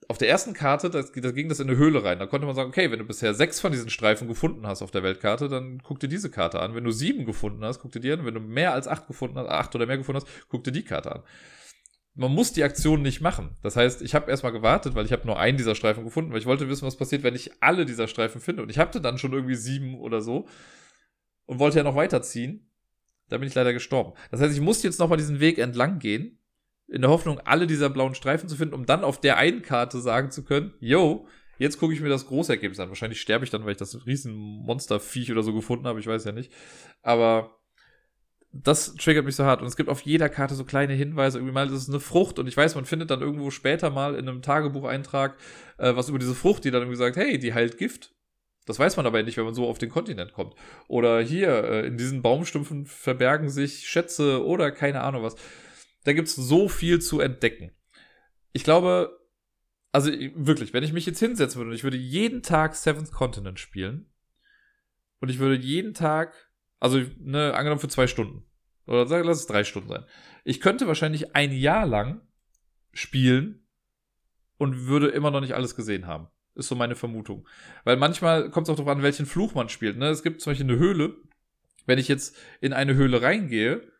auf 0.09 0.17
der 0.17 0.27
ersten 0.27 0.53
Karte, 0.53 0.89
da, 0.89 1.01
ging 1.03 1.49
das 1.49 1.59
in 1.59 1.69
eine 1.69 1.77
Höhle 1.77 2.03
rein. 2.03 2.17
Da 2.17 2.25
konnte 2.25 2.47
man 2.47 2.55
sagen, 2.55 2.69
okay, 2.69 2.89
wenn 2.89 2.97
du 2.97 3.05
bisher 3.05 3.35
sechs 3.35 3.59
von 3.59 3.71
diesen 3.71 3.91
Streifen 3.91 4.27
gefunden 4.27 4.65
hast 4.65 4.81
auf 4.81 4.89
der 4.89 5.03
Weltkarte, 5.03 5.49
dann 5.49 5.83
guck 5.83 5.99
dir 5.99 6.07
diese 6.07 6.31
Karte 6.31 6.59
an. 6.59 6.73
Wenn 6.73 6.83
du 6.83 6.89
sieben 6.89 7.25
gefunden 7.25 7.63
hast, 7.63 7.79
guck 7.79 7.91
dir 7.91 7.99
die 7.99 8.11
an. 8.11 8.25
Wenn 8.25 8.33
du 8.33 8.39
mehr 8.39 8.73
als 8.73 8.87
acht 8.87 9.05
gefunden 9.05 9.37
hast, 9.37 9.47
acht 9.47 9.75
oder 9.75 9.85
mehr 9.85 9.99
gefunden 9.99 10.21
hast, 10.21 10.47
guck 10.49 10.63
dir 10.63 10.71
die 10.71 10.83
Karte 10.83 11.11
an. 11.11 11.23
Man 12.15 12.33
muss 12.33 12.51
die 12.53 12.63
Aktion 12.63 13.03
nicht 13.03 13.21
machen. 13.21 13.55
Das 13.61 13.75
heißt, 13.75 14.01
ich 14.01 14.15
habe 14.15 14.31
erstmal 14.31 14.51
gewartet, 14.51 14.95
weil 14.95 15.05
ich 15.05 15.11
habe 15.11 15.27
nur 15.27 15.37
einen 15.37 15.59
dieser 15.59 15.75
Streifen 15.75 16.03
gefunden, 16.03 16.31
weil 16.31 16.39
ich 16.39 16.47
wollte 16.47 16.67
wissen, 16.67 16.87
was 16.87 16.97
passiert, 16.97 17.21
wenn 17.21 17.35
ich 17.35 17.61
alle 17.61 17.85
dieser 17.85 18.07
Streifen 18.07 18.41
finde. 18.41 18.63
Und 18.63 18.69
ich 18.69 18.79
hatte 18.79 19.01
dann 19.01 19.19
schon 19.19 19.33
irgendwie 19.33 19.55
sieben 19.55 19.93
oder 19.99 20.21
so 20.21 20.47
und 21.45 21.59
wollte 21.59 21.77
ja 21.77 21.83
noch 21.83 21.95
weiterziehen. 21.95 22.67
Da 23.29 23.37
bin 23.37 23.47
ich 23.47 23.53
leider 23.53 23.73
gestorben. 23.73 24.13
Das 24.31 24.41
heißt, 24.41 24.55
ich 24.55 24.61
musste 24.61 24.87
jetzt 24.87 24.99
nochmal 24.99 25.19
diesen 25.19 25.39
Weg 25.39 25.59
entlang 25.59 25.99
gehen 25.99 26.38
in 26.91 27.01
der 27.01 27.09
Hoffnung, 27.09 27.39
alle 27.39 27.67
dieser 27.67 27.89
blauen 27.89 28.15
Streifen 28.15 28.49
zu 28.49 28.55
finden, 28.55 28.73
um 28.73 28.85
dann 28.85 29.03
auf 29.03 29.19
der 29.19 29.37
einen 29.37 29.61
Karte 29.61 29.99
sagen 29.99 30.31
zu 30.31 30.43
können, 30.43 30.73
yo, 30.79 31.27
jetzt 31.57 31.79
gucke 31.79 31.93
ich 31.93 32.01
mir 32.01 32.09
das 32.09 32.27
große 32.27 32.51
Ergebnis 32.51 32.79
an. 32.79 32.89
Wahrscheinlich 32.89 33.21
sterbe 33.21 33.45
ich 33.45 33.51
dann, 33.51 33.63
weil 33.63 33.73
ich 33.73 33.77
das 33.77 34.05
riesen 34.05 34.33
Monsterviech 34.33 35.31
oder 35.31 35.43
so 35.43 35.53
gefunden 35.53 35.85
habe, 35.85 35.99
ich 35.99 36.07
weiß 36.07 36.25
ja 36.25 36.31
nicht. 36.31 36.51
Aber 37.01 37.59
das 38.51 38.95
triggert 38.95 39.25
mich 39.25 39.35
so 39.35 39.45
hart. 39.45 39.61
Und 39.61 39.67
es 39.67 39.75
gibt 39.75 39.89
auf 39.89 40.01
jeder 40.01 40.29
Karte 40.29 40.55
so 40.55 40.63
kleine 40.63 40.93
Hinweise. 40.93 41.37
Irgendwie 41.37 41.53
mal, 41.53 41.67
das 41.67 41.83
ist 41.83 41.89
eine 41.89 41.99
Frucht. 41.99 42.39
Und 42.39 42.47
ich 42.47 42.57
weiß, 42.57 42.75
man 42.75 42.85
findet 42.85 43.11
dann 43.11 43.21
irgendwo 43.21 43.51
später 43.51 43.91
mal 43.91 44.15
in 44.15 44.27
einem 44.27 44.41
Tagebucheintrag 44.41 45.37
äh, 45.77 45.95
was 45.95 46.09
über 46.09 46.17
diese 46.17 46.33
Frucht, 46.33 46.63
die 46.63 46.71
dann 46.71 46.81
irgendwie 46.81 46.97
sagt, 46.97 47.15
hey, 47.15 47.37
die 47.37 47.53
heilt 47.53 47.77
Gift. 47.77 48.15
Das 48.65 48.79
weiß 48.79 48.97
man 48.97 49.05
aber 49.05 49.21
nicht, 49.23 49.37
wenn 49.37 49.45
man 49.45 49.53
so 49.53 49.67
auf 49.67 49.77
den 49.77 49.89
Kontinent 49.89 50.33
kommt. 50.33 50.55
Oder 50.87 51.21
hier, 51.21 51.63
äh, 51.63 51.87
in 51.87 51.97
diesen 51.97 52.21
Baumstümpfen 52.21 52.85
verbergen 52.85 53.49
sich 53.49 53.87
Schätze 53.87 54.45
oder 54.45 54.71
keine 54.71 55.01
Ahnung 55.01 55.23
was. 55.23 55.35
Da 56.09 56.13
gibt's 56.13 56.35
so 56.35 56.67
viel 56.67 56.99
zu 56.99 57.19
entdecken. 57.19 57.69
Ich 58.51 58.63
glaube, 58.63 59.19
also 59.91 60.09
wirklich, 60.09 60.73
wenn 60.73 60.83
ich 60.83 60.91
mich 60.91 61.05
jetzt 61.05 61.19
hinsetzen 61.19 61.59
würde 61.59 61.69
und 61.69 61.75
ich 61.75 61.83
würde 61.83 61.97
jeden 61.97 62.41
Tag 62.41 62.73
Seventh 62.73 63.11
Continent 63.11 63.59
spielen 63.59 64.11
und 65.19 65.29
ich 65.29 65.37
würde 65.37 65.63
jeden 65.63 65.93
Tag, 65.93 66.33
also 66.79 66.99
ne, 67.19 67.53
angenommen 67.53 67.79
für 67.79 67.89
zwei 67.89 68.07
Stunden 68.07 68.43
oder 68.87 69.05
sag, 69.05 69.23
lass 69.23 69.41
es 69.41 69.45
drei 69.45 69.63
Stunden 69.63 69.89
sein, 69.89 70.03
ich 70.45 70.61
könnte 70.61 70.87
wahrscheinlich 70.87 71.35
ein 71.35 71.51
Jahr 71.51 71.85
lang 71.85 72.21
spielen 72.91 73.67
und 74.57 74.87
würde 74.87 75.09
immer 75.09 75.29
noch 75.29 75.41
nicht 75.41 75.53
alles 75.53 75.75
gesehen 75.75 76.07
haben. 76.07 76.27
Ist 76.55 76.69
so 76.69 76.75
meine 76.75 76.95
Vermutung. 76.95 77.47
Weil 77.83 77.97
manchmal 77.97 78.49
kommt 78.49 78.65
es 78.67 78.71
auch 78.71 78.77
darauf 78.77 78.91
an, 78.91 79.03
welchen 79.03 79.27
Fluch 79.27 79.53
man 79.53 79.69
spielt. 79.69 79.95
Ne? 79.95 80.07
Es 80.07 80.23
gibt 80.23 80.41
zum 80.41 80.49
Beispiel 80.49 80.71
eine 80.71 80.79
Höhle. 80.79 81.17
Wenn 81.85 81.99
ich 81.99 82.07
jetzt 82.07 82.35
in 82.61 82.73
eine 82.73 82.95
Höhle 82.95 83.21
reingehe 83.21 83.91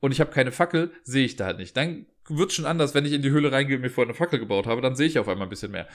und 0.00 0.12
ich 0.12 0.20
habe 0.20 0.30
keine 0.30 0.52
Fackel, 0.52 0.92
sehe 1.02 1.24
ich 1.24 1.36
da 1.36 1.46
halt 1.46 1.58
nicht. 1.58 1.76
Dann 1.76 2.06
wird 2.28 2.52
schon 2.52 2.66
anders, 2.66 2.94
wenn 2.94 3.04
ich 3.04 3.12
in 3.12 3.22
die 3.22 3.30
Höhle 3.30 3.52
reingehe 3.52 3.76
und 3.76 3.82
mir 3.82 3.90
vorher 3.90 4.10
eine 4.10 4.16
Fackel 4.16 4.38
gebaut 4.38 4.66
habe, 4.66 4.80
dann 4.80 4.96
sehe 4.96 5.06
ich 5.06 5.18
auf 5.18 5.28
einmal 5.28 5.46
ein 5.46 5.50
bisschen 5.50 5.72
mehr. 5.72 5.88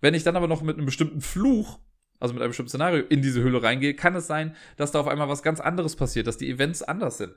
Wenn 0.00 0.14
ich 0.14 0.22
dann 0.22 0.36
aber 0.36 0.48
noch 0.48 0.62
mit 0.62 0.76
einem 0.76 0.86
bestimmten 0.86 1.20
Fluch, 1.20 1.78
also 2.20 2.34
mit 2.34 2.42
einem 2.42 2.50
bestimmten 2.50 2.70
Szenario 2.70 3.04
in 3.04 3.22
diese 3.22 3.42
Höhle 3.42 3.62
reingehe, 3.62 3.94
kann 3.94 4.14
es 4.14 4.26
sein, 4.26 4.54
dass 4.76 4.92
da 4.92 5.00
auf 5.00 5.08
einmal 5.08 5.28
was 5.28 5.42
ganz 5.42 5.60
anderes 5.60 5.96
passiert, 5.96 6.26
dass 6.26 6.38
die 6.38 6.50
Events 6.50 6.82
anders 6.82 7.18
sind. 7.18 7.34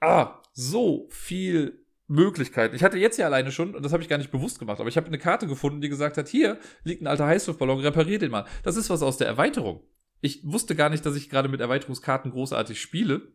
Ah, 0.00 0.42
so 0.52 1.08
viel 1.10 1.84
Möglichkeiten. 2.06 2.74
Ich 2.74 2.82
hatte 2.82 2.98
jetzt 2.98 3.18
ja 3.18 3.26
alleine 3.26 3.52
schon, 3.52 3.74
und 3.74 3.84
das 3.84 3.92
habe 3.92 4.02
ich 4.02 4.08
gar 4.08 4.18
nicht 4.18 4.30
bewusst 4.30 4.58
gemacht, 4.58 4.80
aber 4.80 4.88
ich 4.88 4.96
habe 4.96 5.06
eine 5.06 5.18
Karte 5.18 5.46
gefunden, 5.46 5.80
die 5.80 5.88
gesagt 5.88 6.16
hat, 6.16 6.28
hier 6.28 6.58
liegt 6.84 7.02
ein 7.02 7.06
alter 7.06 7.26
Heißluftballon, 7.26 7.80
reparier 7.80 8.18
den 8.18 8.30
mal. 8.30 8.46
Das 8.62 8.76
ist 8.76 8.90
was 8.90 9.02
aus 9.02 9.18
der 9.18 9.26
Erweiterung. 9.26 9.82
Ich 10.20 10.40
wusste 10.44 10.74
gar 10.74 10.88
nicht, 10.88 11.04
dass 11.04 11.16
ich 11.16 11.28
gerade 11.28 11.48
mit 11.48 11.60
Erweiterungskarten 11.60 12.30
großartig 12.30 12.80
spiele. 12.80 13.32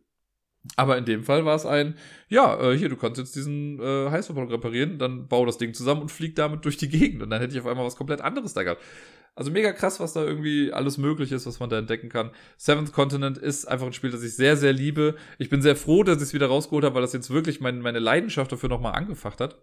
Aber 0.78 0.97
in 0.97 1.05
dem 1.05 1.24
Fall 1.24 1.45
war 1.45 1.55
es 1.55 1.66
ein, 1.66 1.95
ja, 2.30 2.59
äh, 2.59 2.78
hier, 2.78 2.89
du 2.89 2.95
kannst 2.95 3.20
jetzt 3.20 3.36
diesen 3.36 3.80
äh, 3.80 4.09
Heißluftballon 4.09 4.51
reparieren, 4.51 4.97
dann 4.97 5.28
bau 5.28 5.45
das 5.45 5.57
Ding 5.57 5.74
zusammen 5.74 6.01
und 6.01 6.11
flieg 6.11 6.36
damit 6.36 6.64
durch 6.64 6.78
die 6.78 6.89
Gegend. 6.89 7.22
Und 7.22 7.30
dann 7.30 7.41
hätte 7.41 7.53
ich 7.53 7.59
auf 7.59 7.68
einmal 7.68 7.86
was 7.86 7.97
komplett 7.97 8.22
anderes 8.22 8.53
da 8.53 8.64
gehabt. 8.64 8.82
Also 9.36 9.51
mega 9.51 9.74
krass, 9.74 9.99
was 9.99 10.14
da 10.14 10.24
irgendwie 10.24 10.72
alles 10.72 10.97
möglich 10.97 11.32
ist, 11.32 11.47
was 11.47 11.59
man 11.59 11.70
da 11.70 11.80
entdecken 11.80 12.07
kann. 12.07 12.32
Seventh 12.57 12.93
Continent 12.93 13.38
ist 13.38 13.66
einfach 13.66 13.88
ein 13.88 13.93
Spiel, 13.93 14.11
das 14.11 14.24
ich 14.24 14.36
sehr, 14.36 14.55
sehr 14.55 14.74
liebe. 14.74 15.16
Ich 15.39 15.49
bin 15.49 15.61
sehr 15.61 15.76
froh, 15.76 16.03
dass 16.03 16.18
ich 16.18 16.24
es 16.24 16.34
wieder 16.34 16.47
rausgeholt 16.47 16.86
habe, 16.86 16.95
weil 16.95 17.01
das 17.01 17.14
jetzt 17.14 17.32
wirklich 17.32 17.59
mein, 17.59 17.80
meine 17.80 17.99
Leidenschaft 17.99 18.51
dafür 18.51 18.70
nochmal 18.70 18.93
angefacht 18.93 19.41
hat. 19.41 19.57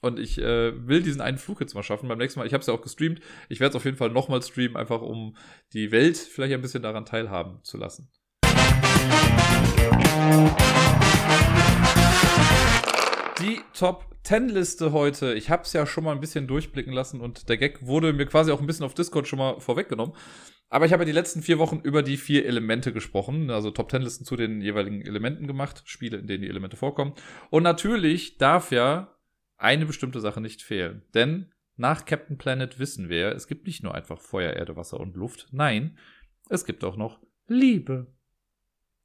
Und 0.00 0.18
ich 0.18 0.38
äh, 0.38 0.86
will 0.86 1.02
diesen 1.02 1.20
einen 1.20 1.38
Flug 1.38 1.60
jetzt 1.60 1.74
mal 1.74 1.82
schaffen. 1.82 2.08
Beim 2.08 2.18
nächsten 2.18 2.38
Mal, 2.38 2.46
ich 2.46 2.52
habe 2.52 2.60
es 2.60 2.66
ja 2.66 2.74
auch 2.74 2.82
gestreamt. 2.82 3.20
Ich 3.48 3.58
werde 3.58 3.70
es 3.70 3.76
auf 3.76 3.84
jeden 3.84 3.96
Fall 3.96 4.10
nochmal 4.10 4.42
streamen, 4.42 4.76
einfach 4.76 5.02
um 5.02 5.36
die 5.72 5.90
Welt 5.90 6.16
vielleicht 6.16 6.54
ein 6.54 6.60
bisschen 6.60 6.82
daran 6.82 7.04
teilhaben 7.04 7.60
zu 7.62 7.78
lassen. 7.78 8.10
Die 13.40 13.60
Top 13.72 14.14
10 14.24 14.48
Liste 14.48 14.92
heute. 14.92 15.34
Ich 15.34 15.50
habe 15.50 15.64
es 15.64 15.72
ja 15.74 15.86
schon 15.86 16.04
mal 16.04 16.12
ein 16.12 16.20
bisschen 16.20 16.46
durchblicken 16.46 16.92
lassen 16.92 17.20
und 17.20 17.48
der 17.48 17.58
Gag 17.58 17.86
wurde 17.86 18.12
mir 18.12 18.26
quasi 18.26 18.52
auch 18.52 18.60
ein 18.60 18.66
bisschen 18.66 18.86
auf 18.86 18.94
Discord 18.94 19.28
schon 19.28 19.38
mal 19.38 19.60
vorweggenommen. 19.60 20.14
Aber 20.70 20.86
ich 20.86 20.92
habe 20.92 21.02
ja 21.02 21.06
die 21.06 21.12
letzten 21.12 21.42
vier 21.42 21.58
Wochen 21.58 21.80
über 21.84 22.02
die 22.02 22.16
vier 22.16 22.46
Elemente 22.46 22.92
gesprochen, 22.92 23.50
also 23.50 23.70
Top 23.70 23.90
10 23.90 24.02
Listen 24.02 24.24
zu 24.24 24.34
den 24.34 24.60
jeweiligen 24.60 25.02
Elementen 25.02 25.46
gemacht, 25.46 25.82
Spiele, 25.84 26.16
in 26.16 26.26
denen 26.26 26.42
die 26.42 26.48
Elemente 26.48 26.76
vorkommen. 26.76 27.12
Und 27.50 27.62
natürlich 27.62 28.38
darf 28.38 28.72
ja 28.72 29.14
eine 29.56 29.86
bestimmte 29.86 30.20
Sache 30.20 30.40
nicht 30.40 30.62
fehlen. 30.62 31.02
Denn 31.14 31.52
nach 31.76 32.06
Captain 32.06 32.38
Planet 32.38 32.78
wissen 32.78 33.08
wir, 33.08 33.32
es 33.32 33.46
gibt 33.46 33.66
nicht 33.66 33.82
nur 33.82 33.94
einfach 33.94 34.20
Feuer, 34.20 34.54
Erde, 34.54 34.76
Wasser 34.76 34.98
und 35.00 35.16
Luft. 35.16 35.48
Nein, 35.52 35.98
es 36.48 36.64
gibt 36.64 36.82
auch 36.82 36.96
noch 36.96 37.20
Liebe. 37.46 38.06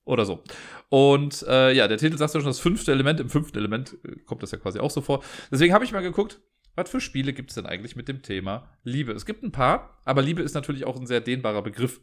Oder 0.10 0.26
so. 0.26 0.42
Und 0.90 1.46
äh, 1.48 1.72
ja, 1.72 1.88
der 1.88 2.00
Titel 2.00 2.18
sagt 2.18 2.34
ja 2.34 2.40
schon 2.40 2.50
das 2.50 2.60
fünfte 2.60 2.92
Element. 2.92 3.20
Im 3.20 3.30
fünften 3.30 3.60
Element 3.60 3.96
äh, 4.04 4.16
kommt 4.26 4.42
das 4.42 4.50
ja 4.50 4.58
quasi 4.58 4.80
auch 4.80 4.90
so 4.90 5.02
vor. 5.02 5.24
Deswegen 5.52 5.72
habe 5.72 5.86
ich 5.86 5.92
mal 5.92 6.02
geguckt, 6.02 6.42
was 6.74 6.90
für 6.90 7.00
Spiele 7.00 7.32
gibt 7.32 7.52
es 7.52 7.56
denn 7.56 7.68
eigentlich 7.68 7.96
mit 7.96 8.08
dem 8.08 8.24
Thema 8.24 8.72
Liebe? 8.84 9.12
Es 9.12 9.28
gibt 9.28 9.44
ein 9.44 9.52
paar, 9.52 10.00
aber 10.06 10.24
Liebe 10.24 10.42
ist 10.42 10.56
natürlich 10.56 10.86
auch 10.86 11.00
ein 11.00 11.06
sehr 11.06 11.22
dehnbarer 11.22 11.62
Begriff. 11.62 12.02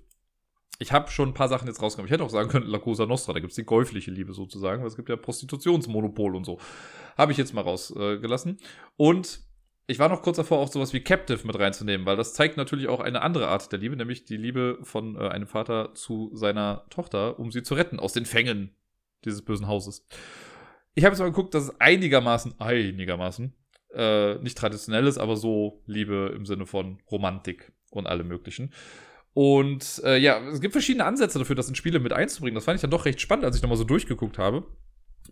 Ich 0.79 0.93
habe 0.93 1.11
schon 1.11 1.31
ein 1.31 1.35
paar 1.35 1.49
Sachen 1.49 1.67
jetzt 1.67 1.83
rausgenommen. 1.83 2.07
Ich 2.07 2.13
hätte 2.13 2.23
auch 2.23 2.31
sagen 2.31 2.49
können, 2.49 2.69
La 2.69 2.79
Cosa 2.79 3.07
Nostra, 3.07 3.33
da 3.33 3.41
gibt 3.41 3.51
es 3.51 3.57
die 3.57 3.65
käufliche 3.65 4.13
Liebe 4.13 4.33
sozusagen, 4.33 4.83
weil 4.83 4.89
es 4.89 4.95
gibt 4.95 5.09
ja 5.09 5.17
Prostitutionsmonopol 5.17 6.37
und 6.37 6.45
so. 6.45 6.61
Habe 7.19 7.33
ich 7.33 7.39
jetzt 7.39 7.55
mal 7.55 7.63
rausgelassen. 7.63 8.53
Äh, 8.53 8.65
und 8.97 9.41
ich 9.87 9.99
war 9.99 10.09
noch 10.09 10.23
kurz 10.23 10.37
davor, 10.37 10.59
auch 10.59 10.71
sowas 10.71 10.93
wie 10.93 11.01
Captive 11.01 11.47
mit 11.47 11.59
reinzunehmen, 11.59 12.07
weil 12.07 12.17
das 12.17 12.35
zeigt 12.35 12.57
natürlich 12.57 12.89
auch 12.89 13.01
eine 13.01 13.23
andere 13.23 13.49
Art 13.49 13.71
der 13.71 13.79
Liebe, 13.79 13.97
nämlich 13.97 14.25
die 14.25 14.37
Liebe 14.37 14.79
von 14.83 15.17
äh, 15.17 15.29
einem 15.29 15.47
Vater 15.47 15.95
zu 15.95 16.31
seiner 16.35 16.87
Tochter, 16.91 17.39
um 17.39 17.53
sie 17.53 17.63
zu 17.63 17.75
retten 17.75 18.01
aus 18.01 18.13
den 18.13 18.27
Fängen 18.27 18.75
dieses 19.25 19.43
bösen 19.43 19.69
Hauses. 19.69 20.07
Ich 20.95 21.05
habe 21.05 21.13
jetzt 21.13 21.21
mal 21.21 21.27
geguckt, 21.27 21.55
dass 21.55 21.65
es 21.65 21.81
einigermaßen, 21.81 22.59
einigermaßen, 22.59 23.55
äh, 23.95 24.35
nicht 24.37 24.59
traditionell 24.59 25.07
ist, 25.07 25.19
aber 25.19 25.37
so 25.37 25.83
Liebe 25.87 26.33
im 26.35 26.47
Sinne 26.47 26.67
von 26.67 26.99
Romantik 27.11 27.73
und 27.91 28.07
allem 28.07 28.27
möglichen. 28.27 28.73
Und 29.35 30.01
äh, 30.05 30.17
ja, 30.17 30.41
es 30.49 30.61
gibt 30.61 30.73
verschiedene 30.73 31.05
Ansätze 31.05 31.39
dafür, 31.39 31.55
das 31.55 31.69
in 31.69 31.75
Spiele 31.75 32.01
mit 32.01 32.13
einzubringen. 32.13 32.55
Das 32.55 32.65
fand 32.65 32.77
ich 32.77 32.81
dann 32.81 32.91
doch 32.91 33.05
recht 33.05 33.21
spannend, 33.21 33.45
als 33.45 33.55
ich 33.55 33.63
nochmal 33.63 33.77
so 33.77 33.85
durchgeguckt 33.85 34.39
habe. 34.39 34.67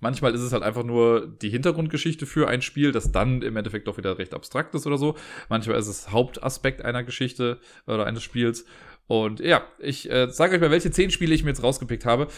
Manchmal 0.01 0.35
ist 0.35 0.41
es 0.41 0.53
halt 0.53 0.63
einfach 0.63 0.85
nur 0.85 1.27
die 1.27 1.51
Hintergrundgeschichte 1.51 2.27
für 2.27 2.49
ein 2.49 2.63
Spiel, 2.63 2.93
das 2.93 3.13
dann 3.13 3.43
im 3.43 3.57
Endeffekt 3.57 3.87
doch 3.89 3.97
wieder 3.97 4.19
recht 4.19 4.35
abstrakt 4.35 4.75
ist 4.75 4.87
oder 4.87 4.99
so. 4.99 5.17
Manchmal 5.49 5.79
ist 5.79 5.89
es 5.89 6.11
Hauptaspekt 6.11 6.83
einer 6.83 7.05
Geschichte 7.05 7.61
oder 7.87 8.07
eines 8.07 8.23
Spiels. 8.23 8.65
Und 9.07 9.41
ja, 9.41 9.67
ich 9.79 10.11
äh, 10.11 10.31
sage 10.31 10.55
euch 10.55 10.61
mal, 10.61 10.71
welche 10.71 10.91
zehn 10.91 11.11
Spiele 11.11 11.35
ich 11.35 11.45
mir 11.45 11.51
jetzt 11.51 11.63
rausgepickt 11.63 12.07
habe. 12.07 12.29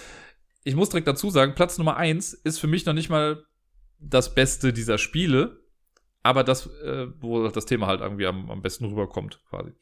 Ich 0.65 0.75
muss 0.75 0.89
direkt 0.89 1.09
dazu 1.09 1.31
sagen, 1.31 1.55
Platz 1.55 1.79
Nummer 1.79 1.97
eins 1.97 2.35
ist 2.35 2.59
für 2.59 2.67
mich 2.67 2.85
noch 2.87 2.95
nicht 2.95 3.09
mal 3.09 3.45
das 3.99 4.35
Beste 4.35 4.73
dieser 4.73 4.99
Spiele, 4.99 5.61
aber 6.23 6.43
das, 6.43 6.67
äh, 6.83 7.07
wo 7.21 7.47
das 7.49 7.67
Thema 7.67 7.87
halt 7.87 8.01
irgendwie 8.01 8.27
am, 8.27 8.51
am 8.51 8.63
besten 8.63 8.87
rüberkommt, 8.87 9.41
quasi. 9.49 9.73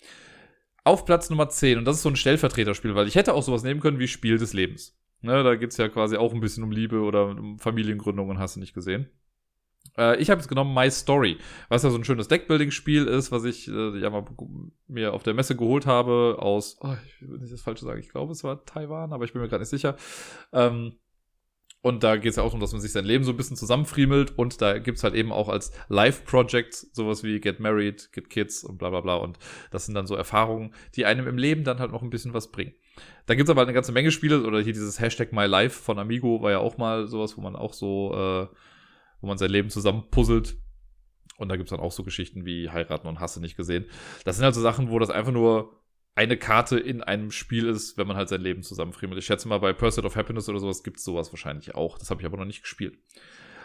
Auf 0.85 1.07
Platz 1.07 1.31
Nummer 1.31 1.49
10, 1.49 1.79
und 1.79 1.87
das 1.87 1.97
ist 1.97 2.03
so 2.03 2.11
ein 2.11 2.17
Stellvertreterspiel, 2.17 2.95
weil 2.95 3.09
ich 3.09 3.15
hätte 3.15 3.33
auch 3.33 3.43
sowas 3.43 3.63
nehmen 3.63 3.81
können 3.81 3.99
wie 3.99 4.09
Spiel 4.09 4.37
des 4.37 4.53
Lebens. 4.53 4.99
Ne, 5.25 5.43
da 5.43 5.55
geht 5.55 5.71
es 5.71 5.79
ja 5.79 5.89
quasi 5.89 6.19
auch 6.19 6.35
ein 6.35 6.41
bisschen 6.41 6.63
um 6.65 6.71
Liebe 6.71 7.01
oder 7.01 7.29
um 7.29 7.59
Familiengründung 7.59 8.29
und 8.29 8.39
hast 8.39 8.57
du 8.57 8.61
nicht 8.61 8.75
gesehen. 8.75 9.09
Äh, 9.97 10.21
ich 10.21 10.29
habe 10.29 10.39
jetzt 10.39 10.49
genommen 10.49 10.75
My 10.75 10.91
Story, 10.91 11.39
was 11.71 11.83
ja 11.83 11.89
so 11.89 11.97
ein 11.97 12.05
schönes 12.05 12.29
Deckbuilding-Spiel 12.29 13.07
ist, 13.07 13.33
was 13.33 13.45
ich 13.45 13.67
äh, 13.67 13.99
ja 13.99 14.11
mal 14.11 14.27
mir 14.87 15.15
auf 15.15 15.23
der 15.23 15.33
Messe 15.33 15.57
geholt 15.57 15.87
habe 15.87 16.37
aus, 16.41 16.77
oh, 16.83 16.95
ich 17.07 17.27
will 17.27 17.39
nicht 17.39 17.55
das 17.55 17.63
Falsche 17.63 17.87
sagen, 17.87 18.01
ich 18.01 18.11
glaube 18.11 18.33
es 18.33 18.45
war 18.45 18.67
Taiwan, 18.67 19.15
aber 19.15 19.25
ich 19.25 19.33
bin 19.33 19.41
mir 19.41 19.49
gerade 19.49 19.63
nicht 19.63 19.71
sicher. 19.71 19.97
Ähm, 20.53 20.97
und 21.81 22.03
da 22.03 22.17
geht 22.17 22.31
es 22.31 22.37
ja 22.37 22.43
auch 22.43 22.49
darum, 22.49 22.61
dass 22.61 22.73
man 22.73 22.83
sich 22.83 22.93
sein 22.93 23.07
Leben 23.07 23.25
so 23.25 23.33
ein 23.33 23.37
bisschen 23.39 23.57
zusammenfriemelt. 23.57 24.39
Und 24.39 24.63
da 24.63 24.79
gibt's 24.79 25.05
halt 25.05 25.15
eben 25.15 25.33
auch 25.33 25.51
als 25.51 25.71
Live-Projects 25.89 26.91
sowas 26.95 27.23
wie 27.25 27.41
Get 27.41 27.61
Married, 27.61 28.11
Get 28.13 28.31
Kids 28.31 28.65
und 28.65 28.79
bla 28.79 28.89
bla 28.89 29.03
bla. 29.03 29.17
Und 29.17 29.39
das 29.71 29.85
sind 29.85 29.95
dann 29.95 30.07
so 30.07 30.15
Erfahrungen, 30.15 30.75
die 30.97 31.05
einem 31.05 31.27
im 31.27 31.37
Leben 31.37 31.63
dann 31.63 31.81
halt 31.81 31.93
noch 31.93 32.03
ein 32.03 32.09
bisschen 32.09 32.33
was 32.33 32.51
bringen. 32.51 32.75
Da 33.27 33.35
gibt's 33.35 33.51
aber 33.51 33.63
eine 33.63 33.73
ganze 33.73 33.93
Menge 33.93 34.11
Spiele. 34.11 34.45
Oder 34.45 34.61
hier 34.61 34.73
dieses 34.73 35.01
Hashtag 35.01 35.33
My 35.33 35.47
Life 35.47 35.83
von 35.83 35.99
Amigo 35.99 36.43
war 36.43 36.51
ja 36.51 36.59
auch 36.59 36.77
mal 36.77 37.07
sowas, 37.07 37.37
wo 37.37 37.41
man 37.41 37.57
auch 37.57 37.73
so, 37.73 38.13
äh, 38.13 38.57
wo 39.21 39.27
man 39.27 39.39
sein 39.39 39.51
Leben 39.51 39.71
zusammenpuzzelt. 39.71 40.57
Und 41.37 41.49
da 41.49 41.57
gibt's 41.57 41.71
dann 41.71 41.81
auch 41.81 41.93
so 41.93 42.05
Geschichten 42.05 42.45
wie 42.45 42.71
Heiraten 42.71 43.09
und 43.09 43.21
Hasse 43.21 43.41
nicht 43.41 43.57
gesehen. 43.57 43.87
Das 44.25 44.37
sind 44.37 44.45
halt 44.45 44.55
so 44.55 44.61
Sachen, 44.61 44.91
wo 44.91 44.99
das 44.99 45.11
einfach 45.11 45.33
nur 45.33 45.81
eine 46.15 46.37
Karte 46.37 46.79
in 46.79 47.03
einem 47.03 47.33
Spiel 47.33 47.67
ist, 47.67 47.99
wenn 47.99 48.07
man 48.07 48.17
halt 48.17 48.29
sein 48.29 48.41
Leben 48.41 48.63
zusammenfriemelt. 48.63 49.19
Ich 49.19 49.27
schätze 49.27 49.49
mal, 49.49 49.59
bei 49.59 49.73
Pursuit 49.73 50.05
of 50.05 50.15
Happiness 50.15 50.49
oder 50.49 50.61
sowas 50.61 50.85
gibt 50.85 50.99
es 50.99 51.05
sowas 51.05 51.33
wahrscheinlich 51.33 51.75
auch. 51.75 51.99
Das 51.99 52.11
habe 52.11 52.21
ich 52.21 52.27
aber 52.27 52.37
noch 52.37 52.45
nicht 52.45 52.63
gespielt. 52.63 52.97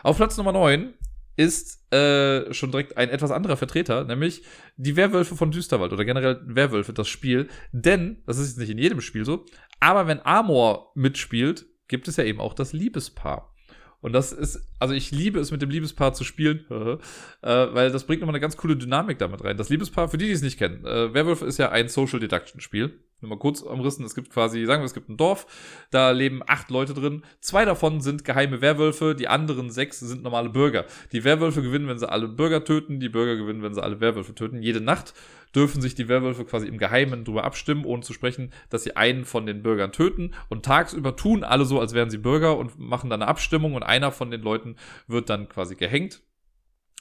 Auf 0.01 0.17
Platz 0.17 0.35
Nummer 0.37 0.53
9 0.53 0.93
ist 1.39 1.89
äh, 1.93 2.53
schon 2.53 2.71
direkt 2.71 2.97
ein 2.97 3.09
etwas 3.09 3.31
anderer 3.31 3.55
Vertreter, 3.55 4.03
nämlich 4.03 4.43
die 4.75 4.97
Werwölfe 4.97 5.37
von 5.37 5.51
Düsterwald 5.51 5.93
oder 5.93 6.03
generell 6.03 6.41
Werwölfe, 6.43 6.91
das 6.91 7.07
Spiel. 7.07 7.47
Denn, 7.71 8.21
das 8.27 8.37
ist 8.37 8.49
jetzt 8.49 8.57
nicht 8.57 8.71
in 8.71 8.77
jedem 8.77 8.99
Spiel 8.99 9.23
so, 9.23 9.45
aber 9.79 10.05
wenn 10.05 10.19
Amor 10.25 10.91
mitspielt, 10.95 11.65
gibt 11.87 12.09
es 12.09 12.17
ja 12.17 12.25
eben 12.25 12.41
auch 12.41 12.53
das 12.53 12.73
Liebespaar. 12.73 13.55
Und 14.01 14.11
das 14.11 14.33
ist, 14.33 14.69
also 14.79 14.93
ich 14.93 15.11
liebe 15.11 15.39
es, 15.39 15.51
mit 15.51 15.61
dem 15.61 15.69
Liebespaar 15.69 16.13
zu 16.13 16.25
spielen, 16.25 16.65
äh, 16.69 16.97
weil 17.41 17.89
das 17.89 18.03
bringt 18.03 18.19
nochmal 18.19 18.35
eine 18.35 18.41
ganz 18.41 18.57
coole 18.57 18.75
Dynamik 18.75 19.17
damit 19.17 19.41
rein. 19.41 19.55
Das 19.55 19.69
Liebespaar, 19.69 20.09
für 20.09 20.17
die, 20.17 20.25
die 20.25 20.33
es 20.33 20.41
nicht 20.41 20.59
kennen, 20.59 20.85
äh, 20.85 21.13
Werwolf 21.13 21.41
ist 21.41 21.57
ja 21.57 21.69
ein 21.69 21.87
Social 21.87 22.19
Deduction 22.19 22.59
Spiel 22.59 22.99
nur 23.21 23.29
mal 23.29 23.37
kurz 23.37 23.61
umrissen, 23.61 24.05
es 24.05 24.15
gibt 24.15 24.29
quasi, 24.29 24.65
sagen 24.65 24.81
wir, 24.81 24.85
es 24.85 24.93
gibt 24.93 25.09
ein 25.09 25.17
Dorf, 25.17 25.45
da 25.91 26.11
leben 26.11 26.41
acht 26.47 26.69
Leute 26.69 26.93
drin. 26.93 27.23
Zwei 27.41 27.65
davon 27.65 28.01
sind 28.01 28.25
geheime 28.25 28.61
Werwölfe, 28.61 29.15
die 29.15 29.27
anderen 29.27 29.69
sechs 29.69 29.99
sind 29.99 30.23
normale 30.23 30.49
Bürger. 30.49 30.85
Die 31.11 31.23
Werwölfe 31.23 31.61
gewinnen, 31.61 31.87
wenn 31.87 31.99
sie 31.99 32.09
alle 32.09 32.27
Bürger 32.27 32.63
töten, 32.63 32.99
die 32.99 33.09
Bürger 33.09 33.35
gewinnen, 33.35 33.61
wenn 33.61 33.73
sie 33.73 33.83
alle 33.83 33.99
Werwölfe 33.99 34.33
töten. 34.35 34.61
Jede 34.61 34.81
Nacht 34.81 35.13
dürfen 35.55 35.81
sich 35.81 35.95
die 35.95 36.07
Werwölfe 36.07 36.45
quasi 36.45 36.67
im 36.67 36.77
Geheimen 36.77 37.25
drüber 37.25 37.43
abstimmen, 37.43 37.85
ohne 37.85 38.03
zu 38.03 38.13
sprechen, 38.13 38.51
dass 38.69 38.83
sie 38.83 38.95
einen 38.95 39.25
von 39.25 39.45
den 39.45 39.63
Bürgern 39.63 39.91
töten. 39.91 40.31
Und 40.47 40.63
tagsüber 40.63 41.15
tun 41.15 41.43
alle 41.43 41.65
so, 41.65 41.79
als 41.79 41.93
wären 41.93 42.09
sie 42.09 42.17
Bürger 42.17 42.57
und 42.57 42.79
machen 42.79 43.09
dann 43.09 43.21
eine 43.21 43.29
Abstimmung 43.29 43.73
und 43.73 43.83
einer 43.83 44.11
von 44.11 44.31
den 44.31 44.41
Leuten 44.41 44.75
wird 45.07 45.29
dann 45.29 45.49
quasi 45.49 45.75
gehängt 45.75 46.21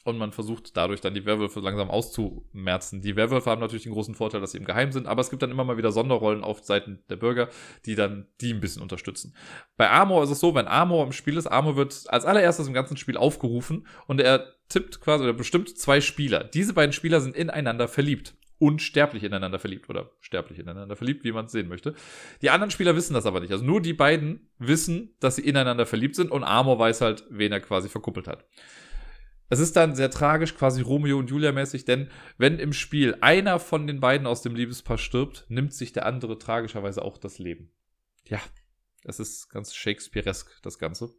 und 0.09 0.19
man 0.19 0.33
versucht 0.33 0.77
dadurch 0.77 1.01
dann 1.01 1.15
die 1.15 1.27
Werwölfe 1.27 1.61
langsam 1.61 1.91
auszumerzen. 1.91 3.03
Die 3.03 3.15
Werwölfe 3.15 3.51
haben 3.51 3.61
natürlich 3.61 3.85
den 3.85 3.93
großen 3.93 4.15
Vorteil, 4.15 4.41
dass 4.41 4.53
sie 4.53 4.59
im 4.59 4.65
Geheim 4.65 4.91
sind, 4.91 5.07
aber 5.07 5.21
es 5.21 5.31
gibt 5.31 5.43
dann 5.43 5.51
immer 5.51 5.65
mal 5.65 5.77
wieder 5.77 5.93
Sonderrollen 5.93 6.43
auf 6.43 6.65
Seiten 6.65 7.01
der 7.11 7.17
Bürger, 7.17 7.49
die 7.85 7.95
dann 7.95 8.27
die 8.41 8.53
ein 8.53 8.61
bisschen 8.61 8.83
unterstützen. 8.83 9.35
Bei 9.77 9.91
Amor 9.91 10.25
ist 10.25 10.31
es 10.31 10.41
so, 10.41 10.55
wenn 10.55 10.67
Amor 10.67 11.05
im 11.05 11.13
Spiel 11.13 11.37
ist, 11.37 11.47
Amor 11.47 11.77
wird 11.77 12.05
als 12.09 12.25
allererstes 12.25 12.67
im 12.67 12.75
ganzen 12.75 12.97
Spiel 12.97 13.17
aufgerufen 13.17 13.87
und 14.07 14.21
er 14.21 14.55
tippt 14.69 15.01
quasi 15.01 15.25
oder 15.25 15.35
bestimmt 15.35 15.79
zwei 15.79 16.01
Spieler. 16.01 16.45
Diese 16.45 16.73
beiden 16.73 16.93
Spieler 16.93 17.21
sind 17.21 17.37
ineinander 17.37 17.87
verliebt 17.87 18.35
unsterblich 18.61 19.23
ineinander 19.23 19.61
verliebt 19.61 19.89
oder 19.89 20.11
sterblich 20.21 20.59
ineinander 20.59 20.97
verliebt, 20.97 21.23
wie 21.25 21.31
man 21.31 21.47
es 21.47 21.53
sehen 21.53 21.69
möchte. 21.69 21.95
Die 22.43 22.51
anderen 22.51 22.73
Spieler 22.73 22.97
wissen 22.97 23.15
das 23.15 23.25
aber 23.25 23.39
nicht. 23.39 23.53
Also 23.53 23.65
nur 23.65 23.81
die 23.81 23.93
beiden 23.93 24.51
wissen, 24.59 25.15
dass 25.21 25.37
sie 25.37 25.43
ineinander 25.43 25.87
verliebt 25.87 26.17
sind 26.17 26.33
und 26.33 26.43
Amor 26.43 26.79
weiß 26.79 27.01
halt, 27.01 27.25
wen 27.31 27.53
er 27.53 27.61
quasi 27.61 27.89
verkuppelt 27.89 28.27
hat. 28.27 28.45
Es 29.49 29.61
ist 29.61 29.77
dann 29.77 29.95
sehr 29.95 30.11
tragisch, 30.11 30.55
quasi 30.55 30.83
Romeo 30.83 31.19
und 31.19 31.31
Julia 31.31 31.53
mäßig, 31.53 31.85
denn 31.85 32.11
wenn 32.37 32.59
im 32.59 32.73
Spiel 32.73 33.17
einer 33.21 33.59
von 33.59 33.87
den 33.87 34.01
beiden 34.01 34.27
aus 34.27 34.43
dem 34.43 34.55
Liebespaar 34.55 34.99
stirbt, 34.99 35.47
nimmt 35.49 35.73
sich 35.73 35.93
der 35.93 36.07
andere 36.07 36.39
tragischerweise 36.39 37.03
auch 37.03 37.17
das 37.19 37.39
Leben. 37.39 37.71
Ja, 38.27 38.41
es 39.05 39.21
ist 39.21 39.49
ganz 39.49 39.75
Shakespearesk, 39.75 40.61
das 40.63 40.79
Ganze. 40.79 41.15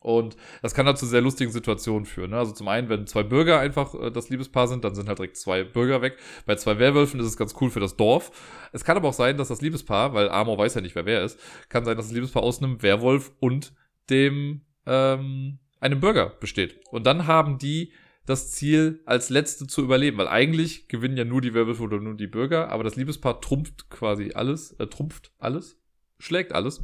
Und 0.00 0.36
das 0.62 0.72
kann 0.72 0.86
dann 0.86 0.96
zu 0.96 1.04
sehr 1.04 1.20
lustigen 1.20 1.52
Situationen 1.52 2.06
führen. 2.06 2.30
Ne? 2.30 2.38
Also 2.38 2.52
zum 2.52 2.68
einen, 2.68 2.88
wenn 2.88 3.06
zwei 3.06 3.22
Bürger 3.22 3.60
einfach 3.60 3.94
äh, 3.94 4.10
das 4.10 4.30
Liebespaar 4.30 4.66
sind, 4.66 4.82
dann 4.82 4.94
sind 4.94 5.08
halt 5.08 5.18
direkt 5.18 5.36
zwei 5.36 5.62
Bürger 5.62 6.00
weg. 6.00 6.16
Bei 6.46 6.56
zwei 6.56 6.78
Werwölfen 6.78 7.20
ist 7.20 7.26
es 7.26 7.36
ganz 7.36 7.54
cool 7.60 7.70
für 7.70 7.80
das 7.80 7.96
Dorf. 7.96 8.30
Es 8.72 8.82
kann 8.82 8.96
aber 8.96 9.08
auch 9.08 9.14
sein, 9.14 9.36
dass 9.36 9.48
das 9.48 9.60
Liebespaar, 9.60 10.14
weil 10.14 10.30
Amor 10.30 10.56
weiß 10.56 10.74
ja 10.74 10.80
nicht, 10.80 10.94
wer 10.94 11.04
wer 11.04 11.22
ist, 11.22 11.38
kann 11.68 11.84
sein, 11.84 11.98
dass 11.98 12.06
das 12.06 12.14
Liebespaar 12.14 12.42
aus 12.42 12.62
einem 12.62 12.80
Werwolf 12.80 13.32
und 13.40 13.74
dem 14.08 14.62
ähm, 14.86 15.58
einem 15.80 16.00
Bürger 16.00 16.30
besteht. 16.40 16.80
Und 16.90 17.06
dann 17.06 17.26
haben 17.26 17.58
die 17.58 17.92
das 18.26 18.52
Ziel, 18.52 19.00
als 19.06 19.30
Letzte 19.30 19.66
zu 19.66 19.82
überleben, 19.82 20.18
weil 20.18 20.28
eigentlich 20.28 20.88
gewinnen 20.88 21.16
ja 21.16 21.24
nur 21.24 21.40
die 21.40 21.54
Werwölfe 21.54 21.82
oder 21.82 21.98
nur 21.98 22.14
die 22.14 22.26
Bürger, 22.26 22.68
aber 22.68 22.84
das 22.84 22.96
Liebespaar 22.96 23.40
trumpft 23.40 23.90
quasi 23.90 24.32
alles, 24.34 24.72
äh, 24.78 24.86
trumpft 24.86 25.32
alles, 25.38 25.78
schlägt 26.18 26.52
alles. 26.52 26.82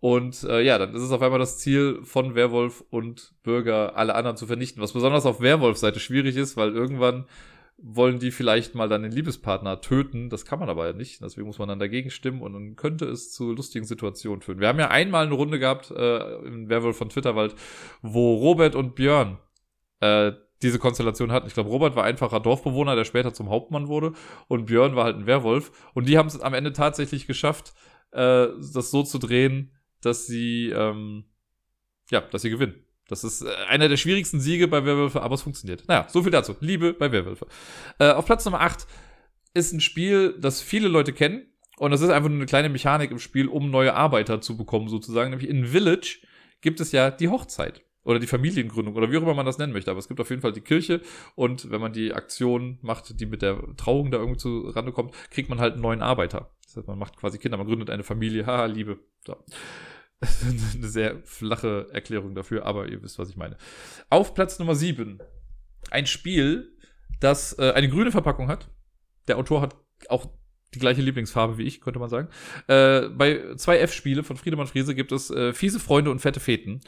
Und 0.00 0.42
äh, 0.44 0.62
ja, 0.62 0.78
dann 0.78 0.94
ist 0.94 1.02
es 1.02 1.12
auf 1.12 1.20
einmal 1.20 1.38
das 1.38 1.58
Ziel 1.58 2.00
von 2.02 2.34
Werwolf 2.34 2.82
und 2.88 3.34
Bürger, 3.42 3.96
alle 3.96 4.14
anderen 4.14 4.36
zu 4.36 4.46
vernichten, 4.46 4.82
was 4.82 4.94
besonders 4.94 5.26
auf 5.26 5.40
Werwolf-Seite 5.40 6.00
schwierig 6.00 6.36
ist, 6.36 6.56
weil 6.56 6.74
irgendwann 6.74 7.26
wollen 7.82 8.18
die 8.18 8.30
vielleicht 8.30 8.74
mal 8.74 8.88
dann 8.88 9.02
den 9.02 9.12
Liebespartner 9.12 9.80
töten. 9.80 10.28
Das 10.28 10.44
kann 10.44 10.58
man 10.58 10.68
aber 10.68 10.86
ja 10.86 10.92
nicht. 10.92 11.22
Deswegen 11.22 11.46
muss 11.46 11.58
man 11.58 11.68
dann 11.68 11.78
dagegen 11.78 12.10
stimmen 12.10 12.42
und 12.42 12.52
dann 12.52 12.76
könnte 12.76 13.06
es 13.06 13.32
zu 13.32 13.52
lustigen 13.52 13.86
Situationen 13.86 14.42
führen. 14.42 14.60
Wir 14.60 14.68
haben 14.68 14.78
ja 14.78 14.88
einmal 14.88 15.26
eine 15.26 15.34
Runde 15.34 15.58
gehabt 15.58 15.90
äh, 15.90 16.36
im 16.44 16.68
Werwolf 16.68 16.98
von 16.98 17.08
Twitterwald, 17.08 17.54
wo 18.02 18.34
Robert 18.34 18.74
und 18.74 18.94
Björn 18.94 19.38
äh, 20.00 20.32
diese 20.62 20.78
Konstellation 20.78 21.32
hatten. 21.32 21.46
Ich 21.46 21.54
glaube, 21.54 21.70
Robert 21.70 21.96
war 21.96 22.04
einfacher 22.04 22.40
Dorfbewohner, 22.40 22.96
der 22.96 23.04
später 23.04 23.32
zum 23.32 23.48
Hauptmann 23.48 23.88
wurde 23.88 24.12
und 24.46 24.66
Björn 24.66 24.94
war 24.94 25.04
halt 25.04 25.16
ein 25.16 25.26
Werwolf. 25.26 25.72
Und 25.94 26.06
die 26.06 26.18
haben 26.18 26.26
es 26.26 26.38
am 26.38 26.52
Ende 26.52 26.74
tatsächlich 26.74 27.26
geschafft, 27.26 27.72
äh, 28.12 28.48
das 28.74 28.90
so 28.90 29.02
zu 29.02 29.18
drehen, 29.18 29.74
dass 30.02 30.26
sie, 30.26 30.68
ähm, 30.68 31.24
ja, 32.10 32.20
dass 32.20 32.42
sie 32.42 32.50
gewinnen. 32.50 32.84
Das 33.10 33.24
ist 33.24 33.42
äh, 33.42 33.50
einer 33.68 33.88
der 33.88 33.96
schwierigsten 33.96 34.40
Siege 34.40 34.68
bei 34.68 34.84
Werwölfe, 34.84 35.22
aber 35.22 35.34
es 35.34 35.42
funktioniert. 35.42 35.84
Naja, 35.88 36.06
so 36.08 36.22
viel 36.22 36.30
dazu. 36.30 36.56
Liebe 36.60 36.92
bei 36.92 37.10
Werwölfe. 37.12 37.46
Äh, 37.98 38.12
auf 38.12 38.26
Platz 38.26 38.44
Nummer 38.44 38.60
8 38.60 38.86
ist 39.52 39.72
ein 39.72 39.80
Spiel, 39.80 40.36
das 40.38 40.62
viele 40.62 40.88
Leute 40.88 41.12
kennen. 41.12 41.46
Und 41.78 41.90
das 41.90 42.02
ist 42.02 42.10
einfach 42.10 42.28
nur 42.28 42.38
eine 42.38 42.46
kleine 42.46 42.68
Mechanik 42.68 43.10
im 43.10 43.18
Spiel, 43.18 43.48
um 43.48 43.70
neue 43.70 43.94
Arbeiter 43.94 44.40
zu 44.40 44.56
bekommen, 44.56 44.88
sozusagen. 44.88 45.30
Nämlich 45.30 45.48
in 45.48 45.66
Village 45.66 46.18
gibt 46.60 46.78
es 46.80 46.92
ja 46.92 47.10
die 47.10 47.28
Hochzeit 47.28 47.82
oder 48.04 48.18
die 48.18 48.26
Familiengründung 48.26 48.94
oder 48.94 49.10
wie 49.10 49.16
auch 49.16 49.22
immer 49.22 49.34
man 49.34 49.46
das 49.46 49.58
nennen 49.58 49.72
möchte. 49.72 49.90
Aber 49.90 49.98
es 49.98 50.08
gibt 50.08 50.20
auf 50.20 50.30
jeden 50.30 50.42
Fall 50.42 50.52
die 50.52 50.60
Kirche 50.60 51.00
und 51.34 51.70
wenn 51.70 51.80
man 51.80 51.92
die 51.92 52.12
Aktion 52.12 52.78
macht, 52.82 53.18
die 53.18 53.26
mit 53.26 53.42
der 53.42 53.58
Trauung 53.76 54.10
da 54.10 54.18
irgendwie 54.18 54.38
zu 54.38 54.68
Rande 54.68 54.92
kommt, 54.92 55.14
kriegt 55.30 55.48
man 55.48 55.58
halt 55.58 55.74
einen 55.74 55.82
neuen 55.82 56.02
Arbeiter. 56.02 56.50
Das 56.64 56.76
heißt, 56.76 56.86
man 56.86 56.98
macht 56.98 57.16
quasi 57.16 57.38
Kinder, 57.38 57.56
man 57.56 57.66
gründet 57.66 57.90
eine 57.90 58.04
Familie, 58.04 58.46
haha, 58.46 58.66
Liebe. 58.66 58.98
So. 59.26 59.36
eine 60.74 60.88
sehr 60.88 61.22
flache 61.24 61.88
Erklärung 61.92 62.34
dafür, 62.34 62.66
aber 62.66 62.88
ihr 62.88 63.02
wisst, 63.02 63.18
was 63.18 63.30
ich 63.30 63.36
meine. 63.36 63.56
Auf 64.10 64.34
Platz 64.34 64.58
Nummer 64.58 64.74
7. 64.74 65.18
Ein 65.90 66.06
Spiel, 66.06 66.76
das 67.20 67.58
äh, 67.58 67.72
eine 67.72 67.88
grüne 67.88 68.12
Verpackung 68.12 68.48
hat. 68.48 68.68
Der 69.28 69.38
Autor 69.38 69.62
hat 69.62 69.76
auch 70.08 70.28
die 70.74 70.78
gleiche 70.78 71.02
Lieblingsfarbe 71.02 71.58
wie 71.58 71.64
ich, 71.64 71.80
könnte 71.80 71.98
man 71.98 72.10
sagen. 72.10 72.28
Äh, 72.68 73.08
bei 73.08 73.54
zwei 73.56 73.78
F-Spiele 73.78 74.22
von 74.22 74.36
Friedemann 74.36 74.66
Friese 74.66 74.94
gibt 74.94 75.10
es 75.12 75.30
äh, 75.30 75.52
fiese 75.52 75.80
Freunde 75.80 76.10
und 76.10 76.20
fette 76.20 76.40
Feten. 76.40 76.80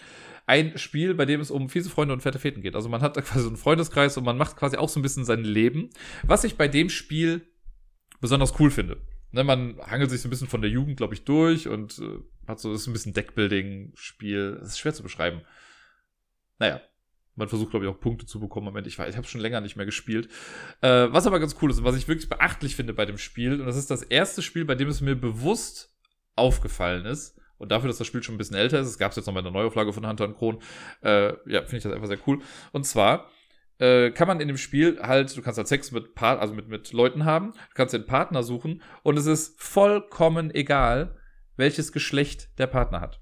Ein 0.47 0.77
Spiel, 0.77 1.15
bei 1.15 1.25
dem 1.25 1.41
es 1.41 1.51
um 1.51 1.69
fiese 1.69 1.91
Freunde 1.91 2.13
und 2.13 2.21
fette 2.21 2.39
Feten 2.39 2.61
geht. 2.61 2.77
Also 2.77 2.89
man 2.89 3.01
hat 3.01 3.17
da 3.17 3.21
quasi 3.23 3.43
so 3.43 3.49
einen 3.49 3.57
Freundeskreis 3.57 4.17
und 4.17 4.25
man 4.25 4.37
macht 4.37 4.57
quasi 4.57 4.77
auch 4.77 4.89
so 4.89 5.01
ein 5.01 5.03
bisschen 5.03 5.25
sein 5.25 5.45
Leben. 5.45 5.91
Was 6.23 6.45
ich 6.45 6.57
bei 6.57 6.69
dem 6.69 6.91
Spiel 6.91 7.47
besonders 8.21 8.59
cool 8.61 8.71
finde. 8.71 8.99
Ne, 9.33 9.45
man 9.45 9.79
hangelt 9.81 10.11
sich 10.11 10.21
so 10.21 10.29
ein 10.29 10.31
bisschen 10.31 10.49
von 10.49 10.61
der 10.61 10.71
Jugend, 10.71 10.99
glaube 10.99 11.15
ich, 11.15 11.25
durch 11.25 11.67
und 11.67 11.99
äh, 11.99 12.21
hat 12.47 12.61
so, 12.61 12.73
ist 12.73 12.87
ein 12.87 12.93
bisschen 12.93 13.15
Deckbuilding-Spiel. 13.15 14.59
Das 14.61 14.69
ist 14.69 14.79
schwer 14.79 14.93
zu 14.93 15.03
beschreiben. 15.03 15.41
Naja, 16.59 16.81
man 17.35 17.49
versucht, 17.49 17.71
glaube 17.71 17.87
ich, 17.87 17.91
auch 17.91 17.99
Punkte 17.99 18.27
zu 18.27 18.41
bekommen 18.41 18.77
Ende. 18.77 18.89
Ich, 18.89 18.99
weiß, 18.99 19.09
ich 19.09 19.17
habe 19.17 19.27
schon 19.27 19.41
länger 19.41 19.63
nicht 19.63 19.77
mehr 19.77 19.87
gespielt. 19.87 20.29
Äh, 20.83 21.09
was 21.11 21.27
aber 21.27 21.41
ganz 21.41 21.57
cool 21.63 21.71
ist 21.71 21.79
und 21.79 21.85
was 21.85 21.97
ich 21.97 22.09
wirklich 22.09 22.29
beachtlich 22.29 22.77
finde 22.77 22.93
bei 22.93 23.07
dem 23.07 23.19
Spiel, 23.19 23.61
und 23.61 23.67
das 23.67 23.77
ist 23.77 23.91
das 23.91 24.03
erste 24.03 24.43
Spiel, 24.43 24.65
bei 24.65 24.75
dem 24.75 24.89
es 24.89 25.01
mir 25.01 25.17
bewusst 25.17 25.95
aufgefallen 26.37 27.07
ist, 27.07 27.39
und 27.63 27.71
dafür, 27.71 27.87
dass 27.87 27.99
das 27.99 28.09
Spiel 28.09 28.25
schon 28.25 28.35
ein 28.35 28.39
bisschen 28.39 28.57
älter 28.57 28.81
ist, 28.81 28.89
es 28.89 28.99
gab 28.99 29.13
es 29.13 29.17
jetzt 29.17 29.27
noch 29.27 29.35
mal 29.35 29.39
eine 29.39 29.53
Neuauflage 29.53 29.93
von 29.93 30.05
Hunter 30.05 30.25
und 30.25 30.37
Kron, 30.37 30.59
äh, 31.03 31.29
ja, 31.49 31.61
finde 31.61 31.77
ich 31.77 31.83
das 31.85 31.93
einfach 31.93 32.09
sehr 32.09 32.19
cool. 32.27 32.41
Und 32.73 32.85
zwar 32.85 33.31
äh, 33.83 34.13
kann 34.13 34.29
man 34.29 34.41
in 34.41 34.47
dem 34.47 34.57
Spiel 34.57 35.01
halt, 35.03 35.37
du 35.37 35.43
kannst 35.43 35.59
halt 35.59 35.67
Sex 35.67 35.91
mit 35.91 36.15
Part, 36.15 36.41
also 36.41 36.55
mit, 36.55 36.69
mit 36.69 36.93
Leuten 36.93 37.25
haben, 37.25 37.51
du 37.51 37.75
kannst 37.75 37.93
den 37.93 38.07
Partner 38.07 38.45
suchen 38.45 38.81
und 39.03 39.19
es 39.19 39.27
ist 39.27 39.61
vollkommen 39.61 40.55
egal, 40.55 41.19
welches 41.57 41.91
Geschlecht 41.91 42.57
der 42.59 42.69
Partner 42.69 43.01
hat. 43.01 43.21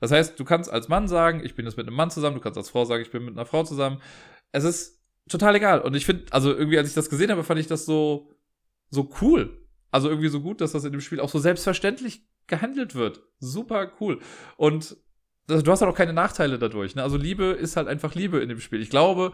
Das 0.00 0.10
heißt, 0.10 0.40
du 0.40 0.44
kannst 0.44 0.70
als 0.70 0.88
Mann 0.88 1.08
sagen, 1.08 1.44
ich 1.44 1.54
bin 1.54 1.66
jetzt 1.66 1.76
mit 1.76 1.86
einem 1.86 1.96
Mann 1.96 2.10
zusammen, 2.10 2.36
du 2.36 2.40
kannst 2.40 2.56
als 2.56 2.70
Frau 2.70 2.86
sagen, 2.86 3.02
ich 3.02 3.10
bin 3.10 3.24
mit 3.24 3.34
einer 3.34 3.44
Frau 3.44 3.64
zusammen. 3.64 4.00
Es 4.50 4.64
ist 4.64 5.02
total 5.28 5.56
egal. 5.56 5.82
Und 5.82 5.94
ich 5.94 6.06
finde, 6.06 6.24
also 6.30 6.54
irgendwie, 6.54 6.78
als 6.78 6.88
ich 6.88 6.94
das 6.94 7.10
gesehen 7.10 7.30
habe, 7.30 7.44
fand 7.44 7.60
ich 7.60 7.66
das 7.66 7.84
so, 7.84 8.30
so 8.88 9.10
cool. 9.20 9.66
Also 9.90 10.08
irgendwie 10.08 10.28
so 10.28 10.40
gut, 10.40 10.60
dass 10.60 10.72
das 10.72 10.84
in 10.84 10.92
dem 10.92 11.00
Spiel 11.00 11.20
auch 11.20 11.28
so 11.28 11.38
selbstverständlich 11.38 12.26
gehandelt 12.46 12.94
wird. 12.94 13.22
Super 13.40 13.92
cool. 14.00 14.20
Und 14.56 14.96
du 15.48 15.70
hast 15.70 15.82
halt 15.82 15.92
auch 15.92 15.96
keine 15.96 16.12
Nachteile 16.12 16.58
dadurch. 16.58 16.94
Ne? 16.94 17.02
Also 17.02 17.16
Liebe 17.16 17.46
ist 17.46 17.76
halt 17.76 17.88
einfach 17.88 18.14
Liebe 18.14 18.38
in 18.38 18.48
dem 18.48 18.60
Spiel. 18.60 18.80
Ich 18.80 18.90
glaube, 18.90 19.32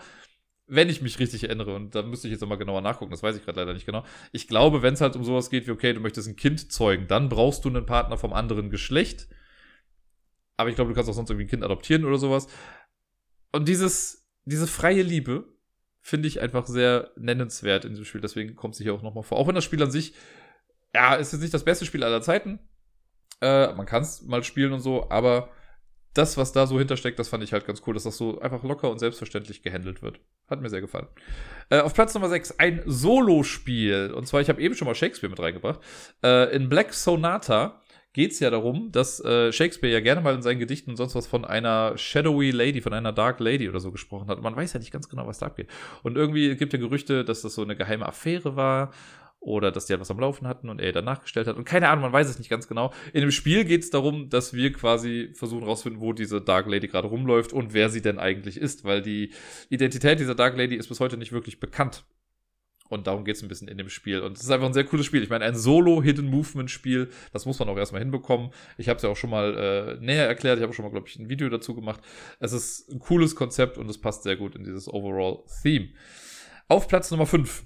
wenn 0.66 0.88
ich 0.88 1.02
mich 1.02 1.18
richtig 1.18 1.44
erinnere, 1.44 1.74
und 1.74 1.94
da 1.94 2.02
müsste 2.02 2.26
ich 2.26 2.32
jetzt 2.32 2.40
nochmal 2.40 2.58
genauer 2.58 2.80
nachgucken, 2.80 3.10
das 3.10 3.22
weiß 3.22 3.36
ich 3.36 3.44
gerade 3.44 3.60
leider 3.60 3.74
nicht 3.74 3.86
genau. 3.86 4.04
Ich 4.32 4.48
glaube, 4.48 4.82
wenn 4.82 4.94
es 4.94 5.00
halt 5.00 5.14
um 5.16 5.24
sowas 5.24 5.50
geht 5.50 5.66
wie, 5.66 5.70
okay, 5.70 5.92
du 5.92 6.00
möchtest 6.00 6.28
ein 6.28 6.36
Kind 6.36 6.72
zeugen, 6.72 7.06
dann 7.06 7.28
brauchst 7.28 7.64
du 7.64 7.68
einen 7.68 7.86
Partner 7.86 8.16
vom 8.16 8.32
anderen 8.32 8.70
Geschlecht. 8.70 9.28
Aber 10.56 10.70
ich 10.70 10.76
glaube, 10.76 10.90
du 10.90 10.94
kannst 10.94 11.10
auch 11.10 11.14
sonst 11.14 11.30
irgendwie 11.30 11.46
ein 11.46 11.50
Kind 11.50 11.64
adoptieren 11.64 12.04
oder 12.04 12.16
sowas. 12.16 12.46
Und 13.52 13.68
dieses, 13.68 14.26
diese 14.44 14.66
freie 14.66 15.02
Liebe 15.02 15.54
finde 16.00 16.28
ich 16.28 16.40
einfach 16.40 16.66
sehr 16.66 17.12
nennenswert 17.16 17.84
in 17.84 17.90
diesem 17.90 18.04
Spiel. 18.04 18.20
Deswegen 18.20 18.56
kommt 18.56 18.74
sie 18.74 18.84
hier 18.84 18.94
auch 18.94 19.02
nochmal 19.02 19.24
vor. 19.24 19.38
Auch 19.38 19.48
wenn 19.48 19.54
das 19.54 19.64
Spiel 19.64 19.82
an 19.82 19.90
sich, 19.90 20.14
ja, 20.94 21.14
ist 21.14 21.32
jetzt 21.32 21.42
nicht 21.42 21.54
das 21.54 21.64
beste 21.64 21.86
Spiel 21.86 22.04
aller 22.04 22.22
Zeiten. 22.22 22.60
Äh, 23.40 23.72
man 23.74 23.86
kann 23.86 24.02
es 24.02 24.22
mal 24.22 24.44
spielen 24.44 24.72
und 24.72 24.80
so, 24.80 25.10
aber 25.10 25.50
das, 26.14 26.36
was 26.36 26.52
da 26.52 26.66
so 26.66 26.78
hintersteckt, 26.78 27.18
das 27.18 27.28
fand 27.28 27.42
ich 27.42 27.52
halt 27.52 27.66
ganz 27.66 27.82
cool, 27.86 27.94
dass 27.94 28.04
das 28.04 28.16
so 28.16 28.40
einfach 28.40 28.62
locker 28.62 28.90
und 28.90 29.00
selbstverständlich 29.00 29.62
gehandelt 29.62 30.02
wird. 30.02 30.20
Hat 30.48 30.60
mir 30.60 30.68
sehr 30.68 30.80
gefallen. 30.80 31.06
Äh, 31.70 31.80
auf 31.80 31.94
Platz 31.94 32.14
Nummer 32.14 32.28
6 32.28 32.58
ein 32.58 32.82
Solo-Spiel. 32.84 34.12
Und 34.14 34.26
zwar, 34.26 34.40
ich 34.40 34.48
habe 34.48 34.60
eben 34.60 34.74
schon 34.74 34.86
mal 34.86 34.94
Shakespeare 34.94 35.30
mit 35.30 35.40
reingebracht. 35.40 35.80
Äh, 36.22 36.54
in 36.54 36.68
Black 36.68 36.92
Sonata 36.92 37.80
geht 38.12 38.32
es 38.32 38.40
ja 38.40 38.48
darum, 38.50 38.92
dass 38.92 39.22
äh, 39.24 39.52
Shakespeare 39.52 39.92
ja 39.92 40.00
gerne 40.00 40.20
mal 40.20 40.34
in 40.34 40.42
seinen 40.42 40.60
Gedichten 40.60 40.90
und 40.90 40.96
sonst 40.96 41.14
was 41.16 41.26
von 41.26 41.44
einer 41.44 41.98
Shadowy 41.98 42.52
Lady, 42.52 42.80
von 42.80 42.92
einer 42.92 43.12
Dark 43.12 43.40
Lady 43.40 43.68
oder 43.68 43.80
so 43.80 43.90
gesprochen 43.90 44.28
hat. 44.28 44.40
Man 44.40 44.54
weiß 44.54 44.72
ja 44.72 44.78
nicht 44.78 44.92
ganz 44.92 45.08
genau, 45.08 45.26
was 45.26 45.38
da 45.38 45.46
abgeht. 45.46 45.68
Und 46.02 46.16
irgendwie 46.16 46.54
gibt 46.56 46.72
ja 46.72 46.78
Gerüchte, 46.78 47.24
dass 47.24 47.42
das 47.42 47.54
so 47.54 47.62
eine 47.62 47.74
geheime 47.74 48.06
Affäre 48.06 48.54
war 48.54 48.92
oder 49.44 49.70
dass 49.70 49.86
die 49.86 49.92
halt 49.92 50.10
am 50.10 50.18
Laufen 50.18 50.48
hatten 50.48 50.70
und 50.70 50.80
er 50.80 50.92
dann 50.92 51.04
nachgestellt 51.04 51.46
hat. 51.46 51.56
Und 51.56 51.64
keine 51.64 51.88
Ahnung, 51.88 52.02
man 52.02 52.12
weiß 52.12 52.28
es 52.28 52.38
nicht 52.38 52.48
ganz 52.48 52.66
genau. 52.66 52.92
In 53.12 53.20
dem 53.20 53.30
Spiel 53.30 53.64
geht 53.64 53.82
es 53.82 53.90
darum, 53.90 54.30
dass 54.30 54.54
wir 54.54 54.72
quasi 54.72 55.30
versuchen 55.34 55.64
rauszufinden, 55.64 56.00
wo 56.00 56.12
diese 56.12 56.40
Dark 56.40 56.66
Lady 56.66 56.88
gerade 56.88 57.08
rumläuft 57.08 57.52
und 57.52 57.74
wer 57.74 57.90
sie 57.90 58.00
denn 58.00 58.18
eigentlich 58.18 58.56
ist, 58.56 58.84
weil 58.84 59.02
die 59.02 59.32
Identität 59.68 60.18
dieser 60.18 60.34
Dark 60.34 60.56
Lady 60.56 60.76
ist 60.76 60.88
bis 60.88 60.98
heute 60.98 61.18
nicht 61.18 61.32
wirklich 61.32 61.60
bekannt. 61.60 62.04
Und 62.88 63.06
darum 63.06 63.24
geht 63.24 63.36
es 63.36 63.42
ein 63.42 63.48
bisschen 63.48 63.68
in 63.68 63.78
dem 63.78 63.88
Spiel. 63.88 64.20
Und 64.20 64.36
es 64.36 64.44
ist 64.44 64.50
einfach 64.50 64.66
ein 64.66 64.74
sehr 64.74 64.84
cooles 64.84 65.06
Spiel. 65.06 65.22
Ich 65.22 65.30
meine, 65.30 65.44
ein 65.44 65.56
Solo-Hidden-Movement-Spiel, 65.56 67.10
das 67.32 67.46
muss 67.46 67.58
man 67.58 67.68
auch 67.68 67.76
erstmal 67.76 68.02
hinbekommen. 68.02 68.50
Ich 68.76 68.88
habe 68.88 68.98
es 68.98 69.02
ja 69.02 69.08
auch 69.08 69.16
schon 69.16 69.30
mal 69.30 69.98
äh, 69.98 70.04
näher 70.04 70.26
erklärt. 70.26 70.58
Ich 70.58 70.62
habe 70.62 70.72
schon 70.74 70.84
mal, 70.84 70.90
glaube 70.90 71.08
ich, 71.08 71.18
ein 71.18 71.28
Video 71.28 71.48
dazu 71.48 71.74
gemacht. 71.74 72.00
Es 72.40 72.52
ist 72.52 72.90
ein 72.90 72.98
cooles 72.98 73.36
Konzept 73.36 73.78
und 73.78 73.88
es 73.88 73.98
passt 73.98 74.22
sehr 74.22 74.36
gut 74.36 74.54
in 74.54 74.64
dieses 74.64 74.86
Overall-Theme. 74.86 75.88
Auf 76.68 76.86
Platz 76.86 77.10
Nummer 77.10 77.26
5 77.26 77.64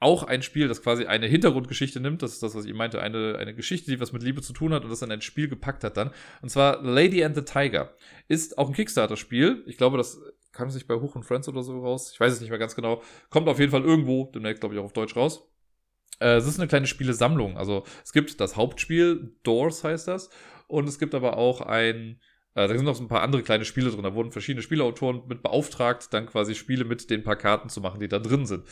auch 0.00 0.22
ein 0.22 0.42
Spiel, 0.42 0.66
das 0.66 0.82
quasi 0.82 1.04
eine 1.04 1.26
Hintergrundgeschichte 1.26 2.00
nimmt. 2.00 2.22
Das 2.22 2.32
ist 2.32 2.42
das, 2.42 2.54
was 2.54 2.64
ich 2.64 2.72
meinte. 2.72 3.02
Eine, 3.02 3.36
eine 3.38 3.54
Geschichte, 3.54 3.90
die 3.90 4.00
was 4.00 4.12
mit 4.12 4.22
Liebe 4.22 4.40
zu 4.40 4.54
tun 4.54 4.72
hat 4.72 4.82
und 4.82 4.90
das 4.90 5.02
in 5.02 5.12
ein 5.12 5.20
Spiel 5.20 5.46
gepackt 5.46 5.84
hat 5.84 5.98
dann. 5.98 6.10
Und 6.40 6.48
zwar 6.48 6.82
Lady 6.82 7.22
and 7.22 7.36
the 7.36 7.42
Tiger. 7.42 7.94
Ist 8.26 8.56
auch 8.56 8.68
ein 8.68 8.74
Kickstarter-Spiel. 8.74 9.62
Ich 9.66 9.76
glaube, 9.76 9.98
das 9.98 10.18
kam 10.52 10.70
sich 10.70 10.86
bei 10.86 10.94
Hoch 10.94 11.14
und 11.14 11.24
Friends 11.24 11.48
oder 11.48 11.62
so 11.62 11.78
raus. 11.80 12.10
Ich 12.14 12.18
weiß 12.18 12.32
es 12.32 12.40
nicht 12.40 12.48
mehr 12.48 12.58
ganz 12.58 12.74
genau. 12.74 13.02
Kommt 13.28 13.46
auf 13.48 13.58
jeden 13.58 13.70
Fall 13.70 13.84
irgendwo, 13.84 14.30
demnächst 14.34 14.60
glaube 14.60 14.74
ich 14.74 14.80
auch 14.80 14.86
auf 14.86 14.94
Deutsch 14.94 15.16
raus. 15.16 15.46
Äh, 16.18 16.36
es 16.36 16.46
ist 16.46 16.58
eine 16.58 16.68
kleine 16.68 16.86
Spielesammlung. 16.86 17.58
Also 17.58 17.84
es 18.02 18.12
gibt 18.12 18.40
das 18.40 18.56
Hauptspiel, 18.56 19.36
Doors 19.42 19.84
heißt 19.84 20.08
das. 20.08 20.30
Und 20.66 20.88
es 20.88 20.98
gibt 20.98 21.14
aber 21.14 21.36
auch 21.36 21.60
ein, 21.60 22.20
äh, 22.54 22.66
da 22.66 22.68
sind 22.68 22.84
noch 22.84 22.94
so 22.94 23.04
ein 23.04 23.08
paar 23.08 23.22
andere 23.22 23.42
kleine 23.42 23.66
Spiele 23.66 23.90
drin. 23.90 24.02
Da 24.02 24.14
wurden 24.14 24.32
verschiedene 24.32 24.62
Spieleautoren 24.62 25.22
mit 25.28 25.42
beauftragt, 25.42 26.08
dann 26.12 26.24
quasi 26.24 26.54
Spiele 26.54 26.86
mit 26.86 27.10
den 27.10 27.22
paar 27.22 27.36
Karten 27.36 27.68
zu 27.68 27.82
machen, 27.82 28.00
die 28.00 28.08
da 28.08 28.18
drin 28.18 28.46
sind. 28.46 28.64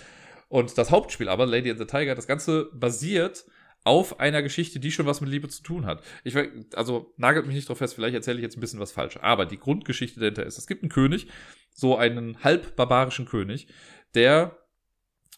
Und 0.48 0.76
das 0.78 0.90
Hauptspiel 0.90 1.28
aber, 1.28 1.46
Lady 1.46 1.70
and 1.70 1.78
the 1.78 1.84
Tiger, 1.84 2.14
das 2.14 2.26
Ganze 2.26 2.70
basiert 2.72 3.44
auf 3.84 4.20
einer 4.20 4.42
Geschichte, 4.42 4.80
die 4.80 4.90
schon 4.90 5.06
was 5.06 5.20
mit 5.20 5.30
Liebe 5.30 5.48
zu 5.48 5.62
tun 5.62 5.86
hat. 5.86 6.02
Ich 6.24 6.36
also 6.74 7.14
nagelt 7.16 7.46
mich 7.46 7.54
nicht 7.54 7.68
drauf 7.68 7.78
fest, 7.78 7.94
vielleicht 7.94 8.14
erzähle 8.14 8.38
ich 8.38 8.42
jetzt 8.42 8.56
ein 8.56 8.60
bisschen 8.60 8.80
was 8.80 8.92
falsch. 8.92 9.18
Aber 9.22 9.46
die 9.46 9.58
Grundgeschichte 9.58 10.20
dahinter 10.20 10.44
ist, 10.44 10.58
es 10.58 10.66
gibt 10.66 10.82
einen 10.82 10.90
König, 10.90 11.28
so 11.72 11.96
einen 11.96 12.42
halb 12.42 12.76
barbarischen 12.76 13.26
König, 13.26 13.68
der 14.14 14.58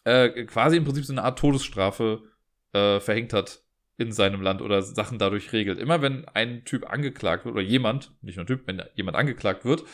äh, 0.05 0.45
quasi 0.45 0.77
im 0.77 0.85
Prinzip 0.85 1.05
so 1.05 1.13
eine 1.13 1.23
Art 1.23 1.39
Todesstrafe 1.39 2.23
äh, 2.73 3.01
verhängt 3.01 3.33
hat 3.33 3.63
in 3.99 4.13
seinem 4.13 4.41
Land 4.41 4.63
oder 4.63 4.81
Sachen 4.83 5.19
dadurch 5.19 5.53
regelt. 5.53 5.79
Immer 5.79 6.01
wenn 6.01 6.25
ein 6.29 6.65
Typ 6.65 6.91
angeklagt 6.91 7.45
wird 7.45 7.55
oder 7.55 7.63
jemand, 7.63 8.13
nicht 8.23 8.37
nur 8.37 8.45
ein 8.45 8.49
Typ, 8.49 8.67
wenn 8.67 8.83
jemand 8.95 9.17
angeklagt 9.17 9.65
wird, 9.65 9.85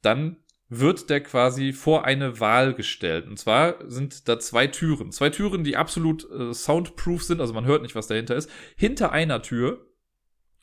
dann 0.00 0.38
wird 0.74 1.10
der 1.10 1.22
quasi 1.22 1.74
vor 1.74 2.06
eine 2.06 2.40
Wahl 2.40 2.72
gestellt. 2.72 3.26
Und 3.26 3.38
zwar 3.38 3.76
sind 3.90 4.26
da 4.26 4.38
zwei 4.38 4.66
Türen. 4.66 5.12
Zwei 5.12 5.28
Türen, 5.28 5.64
die 5.64 5.76
absolut 5.76 6.28
äh, 6.30 6.54
soundproof 6.54 7.22
sind, 7.22 7.42
also 7.42 7.52
man 7.52 7.66
hört 7.66 7.82
nicht, 7.82 7.94
was 7.94 8.06
dahinter 8.06 8.36
ist. 8.36 8.50
Hinter 8.76 9.12
einer 9.12 9.42
Tür 9.42 9.86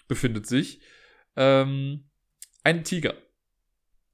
befindet 0.07 0.47
sich 0.47 0.81
ähm, 1.35 2.09
ein 2.63 2.83
Tiger. 2.83 3.13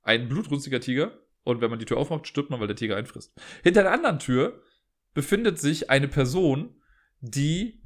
Ein 0.01 0.27
blutrünstiger 0.27 0.81
Tiger. 0.81 1.17
Und 1.43 1.61
wenn 1.61 1.69
man 1.69 1.79
die 1.79 1.85
Tür 1.85 1.97
aufmacht, 1.97 2.27
stirbt 2.27 2.49
man, 2.49 2.59
weil 2.59 2.67
der 2.67 2.75
Tiger 2.75 2.97
einfrisst. 2.97 3.33
Hinter 3.63 3.83
der 3.83 3.93
anderen 3.93 4.19
Tür 4.19 4.61
befindet 5.13 5.59
sich 5.59 5.89
eine 5.89 6.09
Person, 6.09 6.75
die 7.21 7.81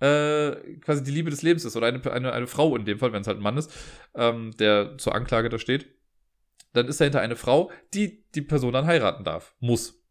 äh, 0.00 0.56
quasi 0.80 1.04
die 1.04 1.12
Liebe 1.12 1.30
des 1.30 1.42
Lebens 1.42 1.64
ist. 1.64 1.76
Oder 1.76 1.86
eine, 1.86 2.04
eine, 2.10 2.32
eine 2.32 2.46
Frau 2.48 2.74
in 2.74 2.84
dem 2.84 2.98
Fall, 2.98 3.12
wenn 3.12 3.20
es 3.20 3.28
halt 3.28 3.38
ein 3.38 3.44
Mann 3.44 3.58
ist, 3.58 3.72
ähm, 4.16 4.56
der 4.58 4.98
zur 4.98 5.14
Anklage 5.14 5.50
da 5.50 5.60
steht 5.60 5.97
dann 6.72 6.86
ist 6.86 7.00
dahinter 7.00 7.20
eine 7.20 7.36
Frau, 7.36 7.70
die 7.94 8.24
die 8.34 8.42
Person 8.42 8.72
dann 8.72 8.86
heiraten 8.86 9.24
darf. 9.24 9.54
Muss. 9.60 10.02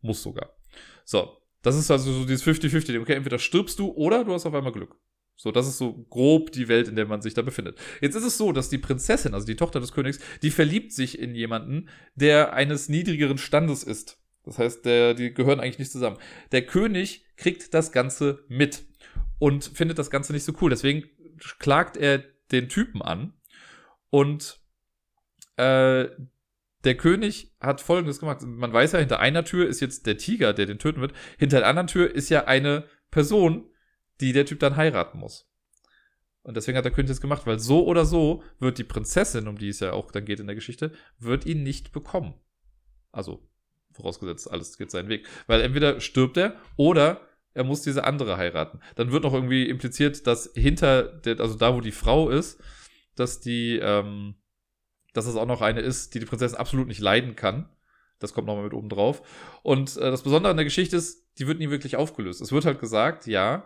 Muss 0.00 0.22
sogar. 0.22 0.56
So. 1.04 1.38
Das 1.62 1.76
ist 1.76 1.90
also 1.90 2.12
so 2.12 2.24
dieses 2.24 2.44
50-50. 2.44 3.00
Okay, 3.00 3.14
entweder 3.14 3.38
stirbst 3.38 3.78
du 3.78 3.92
oder 3.92 4.24
du 4.24 4.34
hast 4.34 4.46
auf 4.46 4.54
einmal 4.54 4.72
Glück. 4.72 4.96
So, 5.36 5.50
das 5.50 5.66
ist 5.66 5.78
so 5.78 6.04
grob 6.10 6.52
die 6.52 6.68
Welt, 6.68 6.88
in 6.88 6.96
der 6.96 7.06
man 7.06 7.22
sich 7.22 7.34
da 7.34 7.42
befindet. 7.42 7.78
Jetzt 8.00 8.14
ist 8.14 8.24
es 8.24 8.36
so, 8.36 8.52
dass 8.52 8.68
die 8.68 8.78
Prinzessin, 8.78 9.34
also 9.34 9.46
die 9.46 9.56
Tochter 9.56 9.80
des 9.80 9.92
Königs, 9.92 10.18
die 10.42 10.50
verliebt 10.50 10.92
sich 10.92 11.18
in 11.18 11.34
jemanden, 11.34 11.88
der 12.14 12.52
eines 12.52 12.88
niedrigeren 12.88 13.38
Standes 13.38 13.82
ist. 13.82 14.18
Das 14.44 14.58
heißt, 14.58 14.84
der, 14.84 15.14
die 15.14 15.32
gehören 15.32 15.60
eigentlich 15.60 15.78
nicht 15.78 15.92
zusammen. 15.92 16.18
Der 16.50 16.66
König 16.66 17.24
kriegt 17.36 17.74
das 17.74 17.92
Ganze 17.92 18.44
mit 18.48 18.84
und 19.38 19.64
findet 19.64 19.98
das 19.98 20.10
Ganze 20.10 20.32
nicht 20.32 20.44
so 20.44 20.52
cool. 20.60 20.70
Deswegen 20.70 21.04
klagt 21.58 21.96
er 21.96 22.22
den 22.50 22.68
Typen 22.68 23.02
an 23.02 23.34
und 24.10 24.60
äh, 25.56 26.08
der 26.84 26.96
König 26.96 27.54
hat 27.60 27.80
folgendes 27.80 28.18
gemacht. 28.18 28.42
Man 28.42 28.72
weiß 28.72 28.92
ja, 28.92 28.98
hinter 28.98 29.20
einer 29.20 29.44
Tür 29.44 29.68
ist 29.68 29.80
jetzt 29.80 30.06
der 30.06 30.18
Tiger, 30.18 30.52
der 30.52 30.66
den 30.66 30.78
töten 30.78 31.00
wird. 31.00 31.12
Hinter 31.38 31.60
der 31.60 31.68
anderen 31.68 31.86
Tür 31.86 32.12
ist 32.12 32.28
ja 32.28 32.44
eine 32.44 32.84
Person, 33.10 33.70
die 34.20 34.32
der 34.32 34.46
Typ 34.46 34.60
dann 34.60 34.76
heiraten 34.76 35.18
muss. 35.18 35.48
Und 36.42 36.56
deswegen 36.56 36.76
hat 36.76 36.84
der 36.84 36.92
König 36.92 37.08
das 37.08 37.20
gemacht, 37.20 37.46
weil 37.46 37.60
so 37.60 37.86
oder 37.86 38.04
so 38.04 38.42
wird 38.58 38.78
die 38.78 38.84
Prinzessin, 38.84 39.46
um 39.46 39.58
die 39.58 39.68
es 39.68 39.80
ja 39.80 39.92
auch 39.92 40.10
dann 40.10 40.24
geht 40.24 40.40
in 40.40 40.46
der 40.46 40.56
Geschichte, 40.56 40.92
wird 41.18 41.46
ihn 41.46 41.62
nicht 41.62 41.92
bekommen. 41.92 42.34
Also, 43.12 43.48
vorausgesetzt, 43.92 44.50
alles 44.50 44.76
geht 44.76 44.90
seinen 44.90 45.08
Weg. 45.08 45.26
Weil 45.46 45.60
entweder 45.60 46.00
stirbt 46.00 46.36
er 46.36 46.56
oder 46.76 47.20
er 47.54 47.64
muss 47.64 47.82
diese 47.82 48.04
andere 48.04 48.38
heiraten. 48.38 48.80
Dann 48.96 49.12
wird 49.12 49.22
noch 49.22 49.34
irgendwie 49.34 49.68
impliziert, 49.68 50.26
dass 50.26 50.50
hinter 50.54 51.02
der, 51.02 51.38
also 51.38 51.54
da, 51.56 51.74
wo 51.74 51.80
die 51.80 51.92
Frau 51.92 52.28
ist, 52.30 52.60
dass 53.14 53.40
die, 53.40 53.78
ähm, 53.80 54.34
dass 55.12 55.26
es 55.26 55.36
auch 55.36 55.46
noch 55.46 55.60
eine 55.60 55.80
ist, 55.80 56.14
die 56.14 56.20
die 56.20 56.26
Prinzessin 56.26 56.58
absolut 56.58 56.88
nicht 56.88 57.00
leiden 57.00 57.36
kann. 57.36 57.68
Das 58.18 58.32
kommt 58.32 58.46
nochmal 58.46 58.64
mit 58.64 58.74
oben 58.74 58.88
drauf. 58.88 59.22
Und 59.62 59.96
äh, 59.96 60.10
das 60.10 60.22
Besondere 60.22 60.50
an 60.50 60.56
der 60.56 60.64
Geschichte 60.64 60.96
ist, 60.96 61.26
die 61.38 61.46
wird 61.46 61.58
nie 61.58 61.70
wirklich 61.70 61.96
aufgelöst. 61.96 62.40
Es 62.40 62.52
wird 62.52 62.64
halt 62.64 62.80
gesagt, 62.80 63.26
ja, 63.26 63.64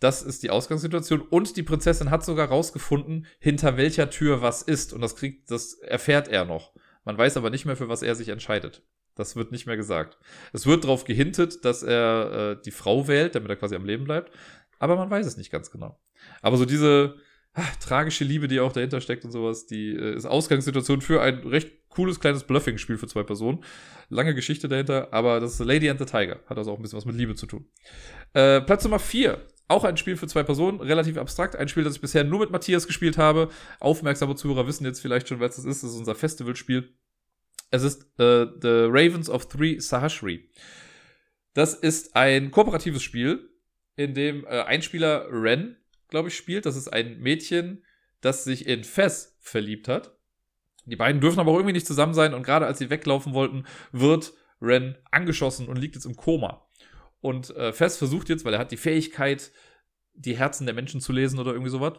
das 0.00 0.22
ist 0.22 0.42
die 0.42 0.50
Ausgangssituation 0.50 1.20
und 1.20 1.56
die 1.56 1.62
Prinzessin 1.62 2.10
hat 2.10 2.24
sogar 2.24 2.48
rausgefunden, 2.48 3.26
hinter 3.40 3.76
welcher 3.76 4.10
Tür 4.10 4.42
was 4.42 4.62
ist 4.62 4.92
und 4.92 5.00
das 5.00 5.16
kriegt, 5.16 5.50
das 5.50 5.74
erfährt 5.74 6.28
er 6.28 6.44
noch. 6.44 6.72
Man 7.04 7.18
weiß 7.18 7.36
aber 7.36 7.50
nicht 7.50 7.64
mehr, 7.64 7.76
für 7.76 7.88
was 7.88 8.02
er 8.02 8.14
sich 8.14 8.28
entscheidet. 8.28 8.82
Das 9.16 9.34
wird 9.34 9.50
nicht 9.50 9.66
mehr 9.66 9.76
gesagt. 9.76 10.18
Es 10.52 10.66
wird 10.66 10.84
darauf 10.84 11.04
gehintet, 11.04 11.64
dass 11.64 11.82
er 11.82 12.52
äh, 12.58 12.62
die 12.62 12.70
Frau 12.70 13.08
wählt, 13.08 13.34
damit 13.34 13.50
er 13.50 13.56
quasi 13.56 13.74
am 13.74 13.84
Leben 13.84 14.04
bleibt, 14.04 14.32
aber 14.78 14.94
man 14.94 15.10
weiß 15.10 15.26
es 15.26 15.36
nicht 15.36 15.50
ganz 15.50 15.70
genau. 15.70 15.98
Aber 16.42 16.56
so 16.56 16.64
diese, 16.64 17.16
tragische 17.80 18.24
Liebe, 18.24 18.48
die 18.48 18.60
auch 18.60 18.72
dahinter 18.72 19.00
steckt 19.00 19.24
und 19.24 19.30
sowas, 19.30 19.66
die 19.66 19.90
äh, 19.90 20.14
ist 20.14 20.26
Ausgangssituation 20.26 21.00
für 21.00 21.22
ein 21.22 21.38
recht 21.38 21.88
cooles 21.88 22.20
kleines 22.20 22.44
Bluffing-Spiel 22.44 22.98
für 22.98 23.08
zwei 23.08 23.22
Personen. 23.22 23.64
Lange 24.08 24.34
Geschichte 24.34 24.68
dahinter, 24.68 25.12
aber 25.12 25.40
das 25.40 25.54
ist 25.54 25.66
Lady 25.66 25.88
and 25.90 25.98
the 25.98 26.04
Tiger. 26.04 26.40
Hat 26.46 26.58
also 26.58 26.72
auch 26.72 26.76
ein 26.76 26.82
bisschen 26.82 26.98
was 26.98 27.04
mit 27.04 27.16
Liebe 27.16 27.34
zu 27.34 27.46
tun. 27.46 27.66
Äh, 28.34 28.60
Platz 28.60 28.84
Nummer 28.84 28.98
4. 28.98 29.40
Auch 29.70 29.84
ein 29.84 29.98
Spiel 29.98 30.16
für 30.16 30.26
zwei 30.26 30.42
Personen, 30.42 30.80
relativ 30.80 31.18
abstrakt. 31.18 31.54
Ein 31.54 31.68
Spiel, 31.68 31.84
das 31.84 31.96
ich 31.96 32.00
bisher 32.00 32.24
nur 32.24 32.40
mit 32.40 32.50
Matthias 32.50 32.86
gespielt 32.86 33.18
habe. 33.18 33.50
Aufmerksame 33.80 34.34
Zuhörer 34.34 34.66
wissen 34.66 34.84
jetzt 34.86 35.00
vielleicht 35.00 35.28
schon, 35.28 35.40
was 35.40 35.56
das 35.56 35.66
ist. 35.66 35.82
Das 35.82 35.90
ist 35.90 35.98
unser 35.98 36.14
Festivalspiel. 36.14 36.94
Es 37.70 37.82
ist 37.82 38.02
äh, 38.18 38.46
The 38.62 38.86
Ravens 38.88 39.28
of 39.28 39.46
Three 39.46 39.78
Sahashri. 39.78 40.48
Das 41.52 41.74
ist 41.74 42.16
ein 42.16 42.50
kooperatives 42.50 43.02
Spiel, 43.02 43.50
in 43.96 44.14
dem 44.14 44.44
äh, 44.44 44.62
ein 44.62 44.80
Spieler 44.80 45.26
Ren 45.30 45.76
glaube 46.08 46.28
ich, 46.28 46.36
spielt. 46.36 46.66
Das 46.66 46.76
ist 46.76 46.88
ein 46.88 47.18
Mädchen, 47.20 47.84
das 48.20 48.44
sich 48.44 48.66
in 48.66 48.84
Fess 48.84 49.36
verliebt 49.40 49.88
hat. 49.88 50.16
Die 50.86 50.96
beiden 50.96 51.20
dürfen 51.20 51.38
aber 51.38 51.52
auch 51.52 51.56
irgendwie 51.56 51.74
nicht 51.74 51.86
zusammen 51.86 52.14
sein 52.14 52.34
und 52.34 52.42
gerade 52.42 52.66
als 52.66 52.78
sie 52.78 52.90
weglaufen 52.90 53.34
wollten, 53.34 53.64
wird 53.92 54.32
Ren 54.60 54.96
angeschossen 55.10 55.68
und 55.68 55.76
liegt 55.76 55.94
jetzt 55.94 56.06
im 56.06 56.16
Koma. 56.16 56.66
Und 57.20 57.54
äh, 57.56 57.72
Fess 57.72 57.98
versucht 57.98 58.28
jetzt, 58.28 58.44
weil 58.44 58.54
er 58.54 58.60
hat 58.60 58.72
die 58.72 58.76
Fähigkeit, 58.76 59.52
die 60.14 60.36
Herzen 60.36 60.66
der 60.66 60.74
Menschen 60.74 61.00
zu 61.00 61.12
lesen 61.12 61.38
oder 61.38 61.52
irgendwie 61.52 61.70
sowas. 61.70 61.94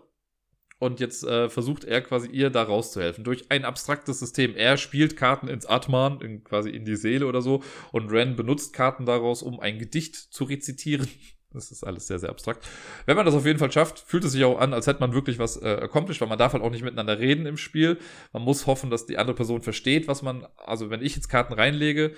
Und 0.80 1.02
jetzt 1.02 1.26
äh, 1.26 1.50
versucht 1.50 1.84
er 1.84 2.02
quasi 2.02 2.30
ihr 2.30 2.50
da 2.50 2.64
rauszuhelfen 2.64 3.26
durch 3.26 3.52
ein 3.52 3.66
abstraktes 3.66 4.20
System. 4.20 4.56
Er 4.56 4.78
spielt 4.78 5.18
Karten 5.18 5.50
ins 5.50 5.66
Atman, 5.66 6.22
in, 6.22 6.44
quasi 6.46 6.70
in 6.70 6.86
die 6.86 6.96
Seele 6.96 7.28
oder 7.28 7.42
so. 7.42 7.62
Und 7.92 8.10
Ren 8.10 8.38
benutzt 8.38 8.72
Karten 8.74 9.06
daraus, 9.06 9.44
um 9.44 9.60
ein 9.60 9.78
Gedicht 9.78 10.16
zu 10.16 10.46
rezitieren. 10.46 11.08
Das 11.52 11.72
ist 11.72 11.84
alles 11.84 12.06
sehr, 12.06 12.20
sehr 12.20 12.30
abstrakt. 12.30 12.68
Wenn 13.08 13.16
man 13.16 13.26
das 13.26 13.34
auf 13.34 13.46
jeden 13.46 13.58
Fall 13.58 13.72
schafft, 13.72 14.00
fühlt 14.00 14.24
es 14.24 14.34
sich 14.34 14.44
auch 14.44 14.60
an, 14.60 14.74
als 14.74 14.86
hätte 14.86 15.00
man 15.00 15.14
wirklich 15.14 15.40
was 15.40 15.58
äh, 15.58 15.80
accomplished, 15.82 16.22
weil 16.22 16.28
man 16.28 16.38
darf 16.38 16.54
halt 16.54 16.64
auch 16.64 16.70
nicht 16.70 16.84
miteinander 16.84 17.18
reden 17.18 17.48
im 17.48 17.58
Spiel. 17.58 17.98
Man 18.34 18.44
muss 18.44 18.68
hoffen, 18.68 18.92
dass 18.92 19.08
die 19.08 19.18
andere 19.18 19.36
Person 19.36 19.64
versteht, 19.64 20.08
was 20.08 20.22
man, 20.22 20.48
also 20.58 20.92
wenn 20.92 21.02
ich 21.02 21.16
jetzt 21.16 21.28
Karten 21.28 21.54
reinlege 21.54 22.14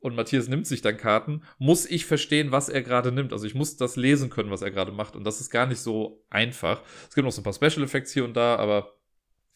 und 0.00 0.16
Matthias 0.16 0.48
nimmt 0.48 0.66
sich 0.66 0.82
dann 0.82 0.98
Karten, 0.98 1.44
muss 1.58 1.86
ich 1.86 2.04
verstehen, 2.04 2.52
was 2.52 2.68
er 2.68 2.82
gerade 2.82 3.10
nimmt. 3.10 3.32
Also 3.32 3.46
ich 3.46 3.54
muss 3.54 3.76
das 3.76 3.96
lesen 3.96 4.28
können, 4.28 4.50
was 4.50 4.60
er 4.60 4.70
gerade 4.70 4.92
macht. 4.92 5.16
Und 5.16 5.24
das 5.24 5.40
ist 5.40 5.50
gar 5.50 5.66
nicht 5.66 5.80
so 5.80 6.22
einfach. 6.28 6.82
Es 7.08 7.14
gibt 7.14 7.24
noch 7.24 7.32
so 7.32 7.40
ein 7.40 7.44
paar 7.44 7.54
Special 7.54 7.84
Effects 7.84 8.12
hier 8.12 8.24
und 8.24 8.34
da, 8.34 8.56
aber 8.56 8.96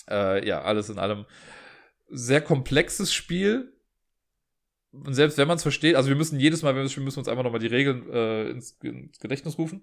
äh, 0.09 0.47
ja, 0.47 0.63
alles 0.63 0.89
in 0.89 0.99
allem 0.99 1.27
sehr 2.09 2.41
komplexes 2.41 3.13
Spiel, 3.13 3.76
und 4.93 5.15
selbst 5.15 5.39
wenn 5.39 5.49
man 5.49 5.57
es 5.57 5.63
versteht, 5.63 5.97
also 5.97 6.09
wir 6.09 6.17
müssen 6.17 6.41
jedes 6.41 6.63
Mal, 6.63 6.75
wenn 6.75 6.83
wir 6.83 6.89
spielen, 6.89 7.05
müssen 7.05 7.17
wir 7.17 7.21
uns 7.21 7.29
einfach 7.29 7.45
nochmal 7.45 7.61
die 7.61 7.67
Regeln 7.67 8.11
äh, 8.11 8.51
ins, 8.51 8.79
ins, 8.83 9.19
Gedächtnis 9.19 9.59
rufen. 9.59 9.83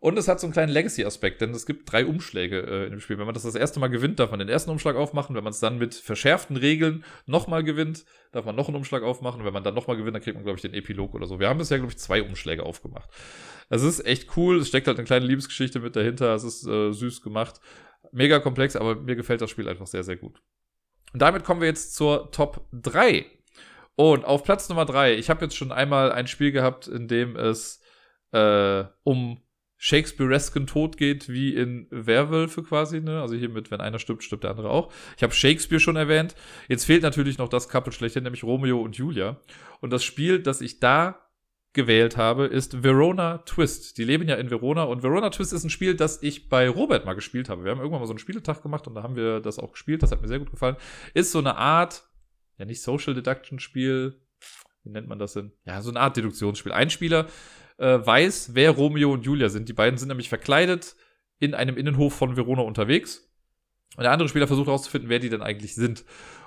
Und 0.00 0.18
es 0.18 0.26
hat 0.26 0.40
so 0.40 0.48
einen 0.48 0.52
kleinen 0.52 0.72
Legacy-Aspekt, 0.72 1.40
denn 1.40 1.52
es 1.52 1.64
gibt 1.64 1.90
drei 1.92 2.04
Umschläge 2.04 2.58
äh, 2.58 2.84
in 2.86 2.90
dem 2.90 2.98
Spiel. 2.98 3.18
Wenn 3.18 3.26
man 3.26 3.34
das 3.34 3.44
das 3.44 3.54
erste 3.54 3.78
Mal 3.78 3.86
gewinnt, 3.86 4.18
darf 4.18 4.32
man 4.32 4.40
den 4.40 4.48
ersten 4.48 4.70
Umschlag 4.70 4.96
aufmachen. 4.96 5.36
Wenn 5.36 5.44
man 5.44 5.52
es 5.52 5.60
dann 5.60 5.78
mit 5.78 5.94
verschärften 5.94 6.56
Regeln 6.56 7.04
nochmal 7.26 7.62
gewinnt, 7.62 8.04
darf 8.32 8.44
man 8.44 8.56
noch 8.56 8.66
einen 8.66 8.76
Umschlag 8.76 9.04
aufmachen. 9.04 9.40
Und 9.40 9.46
wenn 9.46 9.52
man 9.52 9.62
dann 9.62 9.74
nochmal 9.74 9.96
gewinnt, 9.96 10.16
dann 10.16 10.22
kriegt 10.22 10.34
man, 10.34 10.42
glaube 10.42 10.56
ich, 10.56 10.62
den 10.62 10.74
Epilog 10.74 11.14
oder 11.14 11.28
so. 11.28 11.38
Wir 11.38 11.48
haben 11.48 11.58
bisher, 11.58 11.78
glaube 11.78 11.92
ich, 11.92 11.98
zwei 11.98 12.20
Umschläge 12.20 12.64
aufgemacht. 12.64 13.08
Es 13.68 13.82
ist 13.82 14.04
echt 14.04 14.36
cool. 14.36 14.58
Es 14.58 14.66
steckt 14.66 14.88
halt 14.88 14.98
eine 14.98 15.06
kleine 15.06 15.24
Liebesgeschichte 15.24 15.78
mit 15.78 15.94
dahinter. 15.94 16.34
Es 16.34 16.42
ist 16.42 16.66
äh, 16.66 16.90
süß 16.90 17.22
gemacht. 17.22 17.60
Mega 18.10 18.40
komplex, 18.40 18.74
aber 18.74 18.96
mir 18.96 19.14
gefällt 19.14 19.40
das 19.40 19.50
Spiel 19.50 19.68
einfach 19.68 19.86
sehr, 19.86 20.02
sehr 20.02 20.16
gut. 20.16 20.42
Und 21.12 21.22
damit 21.22 21.44
kommen 21.44 21.60
wir 21.60 21.68
jetzt 21.68 21.94
zur 21.94 22.32
Top 22.32 22.66
3. 22.72 23.24
Und 24.02 24.24
auf 24.24 24.42
Platz 24.42 24.68
Nummer 24.68 24.84
3, 24.84 25.14
ich 25.14 25.30
habe 25.30 25.44
jetzt 25.44 25.56
schon 25.56 25.70
einmal 25.70 26.10
ein 26.10 26.26
Spiel 26.26 26.50
gehabt, 26.50 26.88
in 26.88 27.06
dem 27.06 27.36
es 27.36 27.80
äh, 28.32 28.82
um 29.04 29.40
Shakespearesken 29.76 30.66
Tod 30.66 30.96
geht, 30.96 31.28
wie 31.28 31.54
in 31.54 31.86
Werwölfe 31.92 32.64
quasi, 32.64 33.00
ne? 33.00 33.20
Also 33.20 33.36
hier 33.36 33.48
mit, 33.48 33.70
wenn 33.70 33.80
einer 33.80 34.00
stirbt, 34.00 34.24
stirbt 34.24 34.42
der 34.42 34.50
andere 34.50 34.70
auch. 34.70 34.92
Ich 35.16 35.22
habe 35.22 35.32
Shakespeare 35.32 35.78
schon 35.78 35.94
erwähnt. 35.94 36.34
Jetzt 36.66 36.84
fehlt 36.84 37.04
natürlich 37.04 37.38
noch 37.38 37.48
das 37.48 37.68
Couple 37.68 37.92
schlechthin, 37.92 38.24
nämlich 38.24 38.42
Romeo 38.42 38.80
und 38.80 38.96
Julia. 38.96 39.40
Und 39.80 39.92
das 39.92 40.02
Spiel, 40.02 40.40
das 40.40 40.62
ich 40.62 40.80
da 40.80 41.20
gewählt 41.72 42.16
habe, 42.16 42.46
ist 42.46 42.82
Verona 42.82 43.38
Twist. 43.38 43.98
Die 43.98 44.04
leben 44.04 44.28
ja 44.28 44.34
in 44.34 44.50
Verona 44.50 44.82
und 44.82 45.04
Verona 45.04 45.30
Twist 45.30 45.52
ist 45.52 45.62
ein 45.62 45.70
Spiel, 45.70 45.94
das 45.94 46.24
ich 46.24 46.48
bei 46.48 46.68
Robert 46.68 47.04
mal 47.04 47.14
gespielt 47.14 47.48
habe. 47.48 47.62
Wir 47.62 47.70
haben 47.70 47.78
irgendwann 47.78 48.00
mal 48.00 48.06
so 48.08 48.14
einen 48.14 48.18
Spieletag 48.18 48.64
gemacht 48.64 48.88
und 48.88 48.96
da 48.96 49.04
haben 49.04 49.14
wir 49.14 49.38
das 49.38 49.60
auch 49.60 49.70
gespielt. 49.70 50.02
Das 50.02 50.10
hat 50.10 50.20
mir 50.20 50.26
sehr 50.26 50.40
gut 50.40 50.50
gefallen. 50.50 50.74
Ist 51.14 51.30
so 51.30 51.38
eine 51.38 51.56
Art, 51.56 52.02
ja 52.62 52.66
nicht 52.66 52.82
Social 52.82 53.14
Deduction 53.14 53.58
Spiel. 53.58 54.20
Wie 54.84 54.90
nennt 54.90 55.08
man 55.08 55.18
das 55.18 55.34
denn? 55.34 55.52
Ja, 55.64 55.82
so 55.82 55.90
eine 55.90 56.00
Art 56.00 56.16
Deduktionsspiel. 56.16 56.72
Ein 56.72 56.90
Spieler 56.90 57.26
äh, 57.78 57.98
weiß, 58.04 58.54
wer 58.54 58.70
Romeo 58.70 59.12
und 59.12 59.26
Julia 59.26 59.48
sind. 59.48 59.68
Die 59.68 59.72
beiden 59.72 59.98
sind 59.98 60.08
nämlich 60.08 60.28
verkleidet 60.28 60.96
in 61.38 61.54
einem 61.54 61.76
Innenhof 61.76 62.14
von 62.14 62.36
Verona 62.36 62.62
unterwegs. 62.62 63.28
Und 63.96 64.04
der 64.04 64.12
andere 64.12 64.28
Spieler 64.28 64.46
versucht 64.46 64.68
herauszufinden, 64.68 65.10
wer 65.10 65.18
die 65.18 65.28
denn 65.28 65.42
eigentlich 65.42 65.74
sind. 65.74 66.04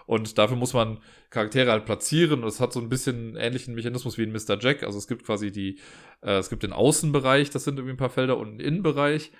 Und 0.07 0.37
dafür 0.37 0.57
muss 0.57 0.73
man 0.73 0.99
Charaktere 1.29 1.71
halt 1.71 1.85
platzieren. 1.85 2.43
Und 2.43 2.47
es 2.47 2.59
hat 2.59 2.73
so 2.73 2.79
ein 2.79 2.89
bisschen 2.89 3.35
ähnlichen 3.35 3.75
Mechanismus 3.75 4.17
wie 4.17 4.23
in 4.23 4.31
Mr. 4.31 4.57
Jack. 4.59 4.83
Also 4.83 4.97
es 4.97 5.07
gibt 5.07 5.25
quasi 5.25 5.51
die, 5.51 5.79
äh, 6.21 6.37
es 6.37 6.49
gibt 6.49 6.63
den 6.63 6.73
Außenbereich, 6.73 7.49
das 7.49 7.65
sind 7.65 7.77
irgendwie 7.77 7.93
ein 7.93 7.97
paar 7.97 8.09
Felder, 8.09 8.37
und 8.37 8.49
einen 8.49 8.59
Innenbereich. 8.59 9.31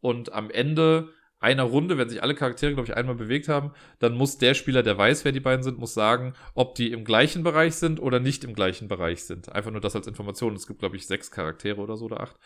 Und 0.00 0.32
am 0.32 0.50
Ende 0.50 1.10
einer 1.44 1.62
Runde, 1.62 1.98
wenn 1.98 2.08
sich 2.08 2.22
alle 2.22 2.34
Charaktere, 2.34 2.72
glaube 2.72 2.88
ich, 2.88 2.96
einmal 2.96 3.14
bewegt 3.14 3.48
haben, 3.48 3.72
dann 3.98 4.14
muss 4.14 4.38
der 4.38 4.54
Spieler, 4.54 4.82
der 4.82 4.98
weiß, 4.98 5.24
wer 5.24 5.32
die 5.32 5.40
beiden 5.40 5.62
sind, 5.62 5.78
muss 5.78 5.94
sagen, 5.94 6.32
ob 6.54 6.74
die 6.74 6.90
im 6.90 7.04
gleichen 7.04 7.44
Bereich 7.44 7.76
sind 7.76 8.00
oder 8.00 8.18
nicht 8.18 8.44
im 8.44 8.54
gleichen 8.54 8.88
Bereich 8.88 9.24
sind. 9.24 9.52
Einfach 9.52 9.70
nur 9.70 9.82
das 9.82 9.94
als 9.94 10.06
Information. 10.06 10.54
Es 10.54 10.66
gibt, 10.66 10.80
glaube 10.80 10.96
ich, 10.96 11.06
sechs 11.06 11.30
Charaktere 11.30 11.80
oder 11.80 11.96
so 11.96 12.06
oder 12.06 12.20
acht. 12.20 12.36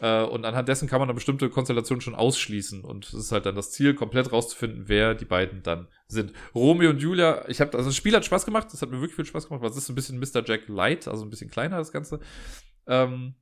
Äh, 0.00 0.22
und 0.22 0.44
anhand 0.44 0.68
dessen 0.68 0.88
kann 0.88 1.00
man 1.00 1.08
eine 1.08 1.14
bestimmte 1.14 1.50
Konstellation 1.50 2.00
schon 2.00 2.14
ausschließen. 2.14 2.84
Und 2.84 3.06
es 3.06 3.14
ist 3.14 3.32
halt 3.32 3.46
dann 3.46 3.56
das 3.56 3.72
Ziel, 3.72 3.94
komplett 3.94 4.32
rauszufinden, 4.32 4.84
wer 4.86 5.14
die 5.14 5.24
beiden 5.24 5.62
dann 5.62 5.88
sind. 6.06 6.32
Romeo 6.54 6.90
und 6.90 7.02
Julia, 7.02 7.48
ich 7.48 7.60
habe, 7.60 7.76
also 7.76 7.90
das 7.90 7.96
Spiel 7.96 8.14
hat 8.14 8.24
Spaß 8.24 8.44
gemacht, 8.46 8.68
das 8.72 8.80
hat 8.80 8.90
mir 8.90 9.00
wirklich 9.00 9.16
viel 9.16 9.26
Spaß 9.26 9.48
gemacht, 9.48 9.62
weil 9.62 9.70
es 9.70 9.76
ist 9.76 9.88
ein 9.88 9.94
bisschen 9.94 10.18
Mr. 10.20 10.42
Jack 10.44 10.68
Light, 10.68 11.06
also 11.08 11.24
ein 11.24 11.30
bisschen 11.30 11.50
kleiner 11.50 11.78
das 11.78 11.92
Ganze. 11.92 12.20
Ähm, 12.86 13.34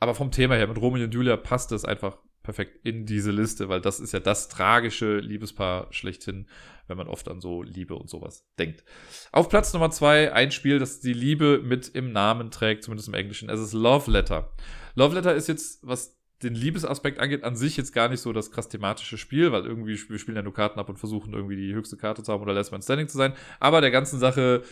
aber 0.00 0.14
vom 0.14 0.32
Thema 0.32 0.56
her, 0.56 0.66
mit 0.66 0.78
Romeo 0.78 1.04
und 1.04 1.14
Julia 1.14 1.36
passt 1.36 1.70
es 1.70 1.84
einfach 1.84 2.18
perfekt 2.42 2.80
in 2.84 3.06
diese 3.06 3.30
Liste, 3.30 3.68
weil 3.68 3.80
das 3.80 4.00
ist 4.00 4.12
ja 4.12 4.20
das 4.20 4.48
tragische 4.48 5.18
Liebespaar 5.18 5.92
schlechthin, 5.92 6.46
wenn 6.88 6.96
man 6.96 7.08
oft 7.08 7.28
an 7.28 7.40
so 7.40 7.62
Liebe 7.62 7.94
und 7.94 8.10
sowas 8.10 8.46
denkt. 8.58 8.84
Auf 9.30 9.48
Platz 9.48 9.72
Nummer 9.72 9.90
zwei 9.90 10.32
ein 10.32 10.50
Spiel, 10.50 10.78
das 10.78 11.00
die 11.00 11.12
Liebe 11.12 11.60
mit 11.62 11.88
im 11.88 12.12
Namen 12.12 12.50
trägt, 12.50 12.84
zumindest 12.84 13.08
im 13.08 13.14
Englischen. 13.14 13.48
Es 13.48 13.60
ist 13.60 13.72
Love 13.72 14.10
Letter. 14.10 14.52
Love 14.94 15.14
Letter 15.14 15.34
ist 15.34 15.48
jetzt, 15.48 15.86
was 15.86 16.18
den 16.42 16.54
Liebesaspekt 16.54 17.20
angeht, 17.20 17.44
an 17.44 17.56
sich 17.56 17.76
jetzt 17.76 17.92
gar 17.92 18.08
nicht 18.08 18.20
so 18.20 18.32
das 18.32 18.50
krass 18.50 18.68
thematische 18.68 19.16
Spiel, 19.16 19.52
weil 19.52 19.64
irgendwie 19.64 19.98
wir 20.08 20.18
spielen 20.18 20.36
ja 20.36 20.42
nur 20.42 20.54
Karten 20.54 20.80
ab 20.80 20.88
und 20.88 20.98
versuchen 20.98 21.32
irgendwie 21.32 21.56
die 21.56 21.72
höchste 21.72 21.96
Karte 21.96 22.22
zu 22.22 22.32
haben 22.32 22.42
oder 22.42 22.52
Last 22.52 22.72
Man 22.72 22.82
Standing 22.82 23.08
zu 23.08 23.16
sein. 23.16 23.34
Aber 23.60 23.80
der 23.80 23.90
ganzen 23.90 24.18
Sache 24.18 24.62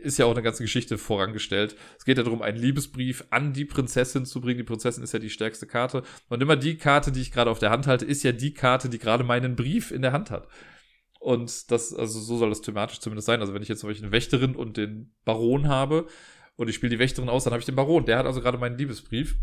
ist 0.00 0.18
ja 0.18 0.26
auch 0.26 0.32
eine 0.32 0.42
ganze 0.42 0.62
Geschichte 0.62 0.98
vorangestellt. 0.98 1.76
Es 1.98 2.04
geht 2.04 2.18
ja 2.18 2.24
darum, 2.24 2.42
einen 2.42 2.58
Liebesbrief 2.58 3.24
an 3.30 3.52
die 3.52 3.64
Prinzessin 3.64 4.26
zu 4.26 4.40
bringen. 4.40 4.58
Die 4.58 4.64
Prinzessin 4.64 5.04
ist 5.04 5.12
ja 5.12 5.18
die 5.18 5.30
stärkste 5.30 5.66
Karte. 5.66 6.02
Und 6.28 6.42
immer 6.42 6.56
die 6.56 6.76
Karte, 6.76 7.12
die 7.12 7.20
ich 7.20 7.32
gerade 7.32 7.50
auf 7.50 7.58
der 7.58 7.70
Hand 7.70 7.86
halte, 7.86 8.04
ist 8.04 8.22
ja 8.22 8.32
die 8.32 8.54
Karte, 8.54 8.88
die 8.88 8.98
gerade 8.98 9.24
meinen 9.24 9.56
Brief 9.56 9.90
in 9.90 10.02
der 10.02 10.12
Hand 10.12 10.30
hat. 10.30 10.48
Und 11.20 11.70
das, 11.70 11.94
also 11.94 12.18
so 12.18 12.38
soll 12.38 12.48
das 12.48 12.62
thematisch 12.62 13.00
zumindest 13.00 13.26
sein. 13.26 13.40
Also 13.40 13.52
wenn 13.52 13.62
ich 13.62 13.68
jetzt 13.68 13.80
zum 13.80 13.90
Beispiel 13.90 14.06
eine 14.06 14.12
Wächterin 14.12 14.56
und 14.56 14.76
den 14.76 15.12
Baron 15.24 15.68
habe 15.68 16.06
und 16.56 16.68
ich 16.68 16.74
spiele 16.74 16.90
die 16.90 16.98
Wächterin 16.98 17.28
aus, 17.28 17.44
dann 17.44 17.52
habe 17.52 17.60
ich 17.60 17.66
den 17.66 17.76
Baron. 17.76 18.06
Der 18.06 18.18
hat 18.18 18.26
also 18.26 18.40
gerade 18.40 18.58
meinen 18.58 18.78
Liebesbrief. 18.78 19.36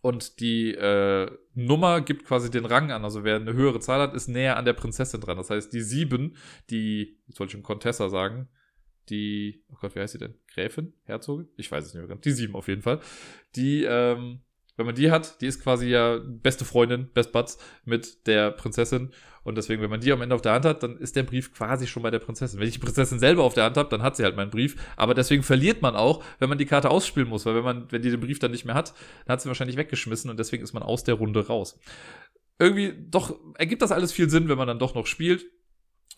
Und 0.00 0.38
die 0.40 0.74
äh, 0.74 1.30
Nummer 1.54 2.00
gibt 2.02 2.24
quasi 2.24 2.50
den 2.50 2.66
Rang 2.66 2.92
an. 2.92 3.04
Also 3.04 3.24
wer 3.24 3.36
eine 3.36 3.52
höhere 3.54 3.80
Zahl 3.80 4.00
hat, 4.00 4.14
ist 4.14 4.28
näher 4.28 4.56
an 4.56 4.64
der 4.64 4.74
Prinzessin 4.74 5.20
dran. 5.20 5.38
Das 5.38 5.50
heißt, 5.50 5.72
die 5.72 5.80
sieben, 5.80 6.36
die, 6.70 7.18
jetzt 7.26 7.40
wollte 7.40 7.50
ich 7.50 7.52
schon 7.52 7.62
Contessa 7.62 8.08
sagen, 8.08 8.48
die, 9.10 9.62
oh 9.72 9.76
Gott, 9.80 9.94
wie 9.94 10.00
heißt 10.00 10.12
sie 10.12 10.18
denn? 10.18 10.34
Gräfin? 10.52 10.92
Herzogin? 11.04 11.48
Ich 11.56 11.70
weiß 11.70 11.84
es 11.84 11.94
nicht 11.94 12.00
mehr 12.00 12.08
ganz. 12.08 12.22
Die 12.22 12.32
sieben 12.32 12.54
auf 12.54 12.68
jeden 12.68 12.82
Fall. 12.82 13.00
Die, 13.56 13.84
ähm, 13.84 14.40
wenn 14.78 14.86
man 14.86 14.94
die 14.94 15.10
hat, 15.10 15.40
die 15.40 15.46
ist 15.46 15.60
quasi 15.60 15.88
ja 15.88 16.18
beste 16.24 16.64
Freundin, 16.64 17.08
Best 17.12 17.32
Buds 17.32 17.58
mit 17.84 18.26
der 18.28 18.52
Prinzessin. 18.52 19.10
Und 19.42 19.58
deswegen, 19.58 19.82
wenn 19.82 19.90
man 19.90 20.00
die 20.00 20.12
am 20.12 20.22
Ende 20.22 20.36
auf 20.36 20.40
der 20.40 20.52
Hand 20.52 20.64
hat, 20.64 20.84
dann 20.84 20.96
ist 20.98 21.16
der 21.16 21.24
Brief 21.24 21.52
quasi 21.52 21.88
schon 21.88 22.02
bei 22.04 22.12
der 22.12 22.20
Prinzessin. 22.20 22.60
Wenn 22.60 22.68
ich 22.68 22.74
die 22.74 22.80
Prinzessin 22.80 23.18
selber 23.18 23.42
auf 23.42 23.54
der 23.54 23.64
Hand 23.64 23.76
habe, 23.76 23.88
dann 23.88 24.02
hat 24.02 24.16
sie 24.16 24.22
halt 24.22 24.36
meinen 24.36 24.50
Brief. 24.50 24.76
Aber 24.96 25.14
deswegen 25.14 25.42
verliert 25.42 25.82
man 25.82 25.96
auch, 25.96 26.22
wenn 26.38 26.48
man 26.48 26.58
die 26.58 26.66
Karte 26.66 26.90
ausspielen 26.90 27.28
muss. 27.28 27.44
Weil 27.44 27.56
wenn 27.56 27.64
man, 27.64 27.90
wenn 27.90 28.02
die 28.02 28.10
den 28.10 28.20
Brief 28.20 28.38
dann 28.38 28.52
nicht 28.52 28.66
mehr 28.66 28.76
hat, 28.76 28.94
dann 29.26 29.32
hat 29.32 29.42
sie 29.42 29.48
wahrscheinlich 29.48 29.76
weggeschmissen 29.76 30.30
und 30.30 30.38
deswegen 30.38 30.62
ist 30.62 30.74
man 30.74 30.84
aus 30.84 31.02
der 31.02 31.14
Runde 31.14 31.44
raus. 31.46 31.76
Irgendwie 32.60 32.94
doch 33.08 33.36
ergibt 33.54 33.82
das 33.82 33.90
alles 33.90 34.12
viel 34.12 34.30
Sinn, 34.30 34.48
wenn 34.48 34.58
man 34.58 34.68
dann 34.68 34.78
doch 34.78 34.94
noch 34.94 35.06
spielt. 35.06 35.44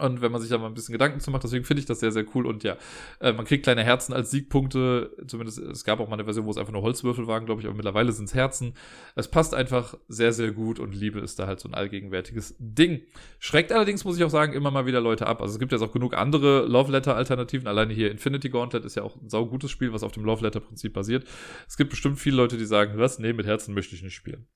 Und 0.01 0.20
wenn 0.20 0.32
man 0.32 0.40
sich 0.40 0.51
da 0.51 0.59
mal 0.59 0.66
ein 0.66 0.74
bisschen 0.74 0.93
Gedanken 0.93 1.20
zu 1.20 1.31
macht, 1.31 1.44
deswegen 1.44 1.64
finde 1.64 1.81
ich 1.81 1.86
das 1.86 2.01
sehr, 2.01 2.12
sehr 2.12 2.24
cool. 2.35 2.47
Und 2.47 2.62
ja, 2.62 2.77
äh, 3.20 3.32
man 3.32 3.44
kriegt 3.44 3.62
kleine 3.64 3.85
Herzen 3.85 4.12
als 4.12 4.31
Siegpunkte. 4.31 5.16
Zumindest, 5.27 5.59
es 5.59 5.85
gab 5.85 6.01
auch 6.01 6.09
mal 6.09 6.14
eine 6.14 6.24
Version, 6.24 6.47
wo 6.47 6.51
es 6.51 6.56
einfach 6.56 6.72
nur 6.72 6.82
Holzwürfel 6.82 7.27
waren, 7.27 7.47
glaube 7.47 7.60
ich, 7.60 7.66
aber 7.66 7.77
mittlerweile 7.77 8.12
sind 8.12 8.27
es 8.27 8.35
Herzen. 8.35 8.74
Es 9.14 9.28
passt 9.28 9.55
einfach 9.55 9.97
sehr, 10.09 10.32
sehr 10.32 10.52
gut 10.52 10.78
und 10.78 10.94
Liebe 10.94 11.20
ist 11.20 11.39
da 11.39 11.47
halt 11.47 11.60
so 11.60 11.68
ein 11.68 11.74
allgegenwärtiges 11.74 12.56
Ding. 12.59 13.02
Schreckt 13.39 13.72
allerdings, 13.72 14.05
muss 14.05 14.16
ich 14.16 14.24
auch 14.24 14.31
sagen, 14.31 14.52
immer 14.52 14.70
mal 14.70 14.86
wieder 14.86 15.01
Leute 15.01 15.27
ab. 15.27 15.40
Also 15.40 15.55
es 15.55 15.59
gibt 15.59 15.72
jetzt 15.72 15.82
auch 15.82 15.93
genug 15.93 16.16
andere 16.16 16.66
Love 16.66 16.93
Letter-Alternativen. 16.93 17.66
Alleine 17.68 17.93
hier 17.93 18.10
Infinity 18.10 18.48
Gauntlet 18.48 18.85
ist 18.85 18.97
ja 18.97 19.02
auch 19.02 19.16
ein 19.16 19.28
saugutes 19.28 19.70
Spiel, 19.70 19.93
was 19.93 20.02
auf 20.02 20.12
dem 20.12 20.24
Love 20.24 20.44
Letter-Prinzip 20.44 20.93
basiert. 20.93 21.24
Es 21.68 21.77
gibt 21.77 21.90
bestimmt 21.90 22.18
viele 22.18 22.36
Leute, 22.36 22.56
die 22.56 22.66
sagen, 22.66 22.94
was? 22.97 23.18
Nee, 23.18 23.32
mit 23.32 23.47
Herzen 23.47 23.74
möchte 23.74 23.94
ich 23.94 24.02
nicht 24.02 24.14
spielen. 24.14 24.47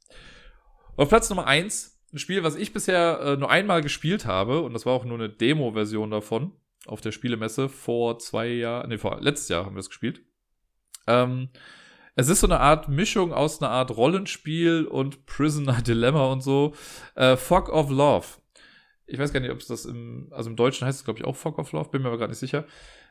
Auf 0.97 1.09
Platz 1.09 1.29
Nummer 1.29 1.47
eins 1.47 1.94
ein 2.15 2.19
Spiel, 2.19 2.45
was 2.45 2.55
ich 2.55 2.73
bisher 2.73 3.21
äh, 3.21 3.37
nur 3.37 3.51
einmal 3.51 3.83
gespielt 3.83 4.25
habe, 4.25 4.63
und 4.63 4.73
das 4.73 4.87
war 4.87 4.93
auch 4.93 5.05
nur 5.05 5.19
eine 5.19 5.29
Demo-Version 5.29 6.11
davon, 6.11 6.53
auf 6.87 7.01
der 7.01 7.13
Spielemesse 7.13 7.69
vor 7.69 8.19
zwei 8.19 8.47
Jahren, 8.47 8.89
nee, 8.89 8.99
vor 8.99 9.21
letztes 9.21 9.49
Jahr 9.49 9.67
haben 9.67 9.75
wir 9.75 9.81
es 9.81 9.89
gespielt. 9.89 10.23
Ähm, 11.07 11.49
es 12.15 12.29
ist 12.29 12.41
so 12.41 12.47
eine 12.47 12.61
Art 12.61 12.89
Mischung 12.89 13.33
aus 13.33 13.61
einer 13.61 13.73
Art 13.73 13.97
Rollenspiel 13.97 14.85
und 14.85 15.27
Prisoner 15.27 15.83
Dilemma 15.87 16.31
und 16.31 16.43
so. 16.43 16.75
Äh, 17.17 17.37
Fog 17.37 17.69
of 17.69 17.91
Love. 17.91 18.27
Ich 19.07 19.19
weiß 19.19 19.33
gar 19.33 19.41
nicht, 19.41 19.51
ob 19.51 19.59
es 19.59 19.67
das 19.67 19.85
im, 19.85 20.29
also 20.31 20.49
im 20.49 20.57
Deutschen 20.57 20.87
heißt 20.87 21.01
es, 21.01 21.05
glaube 21.05 21.19
ich, 21.19 21.25
auch 21.25 21.37
Fog 21.37 21.59
of 21.59 21.73
Love, 21.73 21.91
bin 21.91 22.03
mir 22.03 22.09
aber 22.09 22.19
gar 22.19 22.29
nicht 22.29 22.39
sicher. 22.39 22.65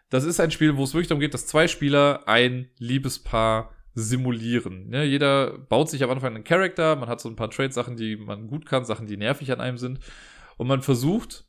Das 0.10 0.24
ist 0.24 0.40
ein 0.40 0.52
Spiel, 0.52 0.78
wo 0.78 0.84
es 0.84 0.94
wirklich 0.94 1.08
darum 1.08 1.20
geht, 1.20 1.34
dass 1.34 1.46
zwei 1.46 1.68
Spieler 1.68 2.28
ein 2.28 2.70
Liebespaar 2.78 3.76
simulieren. 3.96 4.90
Ne? 4.90 5.04
Jeder 5.04 5.58
baut 5.58 5.90
sich 5.90 6.04
am 6.04 6.10
Anfang 6.10 6.36
einen 6.36 6.44
Charakter, 6.44 6.96
man 6.96 7.10
hat 7.10 7.22
so 7.22 7.30
ein 7.30 7.36
paar 7.36 7.50
Trade-Sachen, 7.50 7.96
die 7.96 8.16
man 8.16 8.48
gut 8.48 8.66
kann, 8.66 8.86
Sachen, 8.86 9.08
die 9.08 9.18
nervig 9.18 9.52
an 9.52 9.62
einem 9.62 9.78
sind. 9.78 10.00
Und 10.58 10.68
man 10.68 10.82
versucht, 10.82 11.46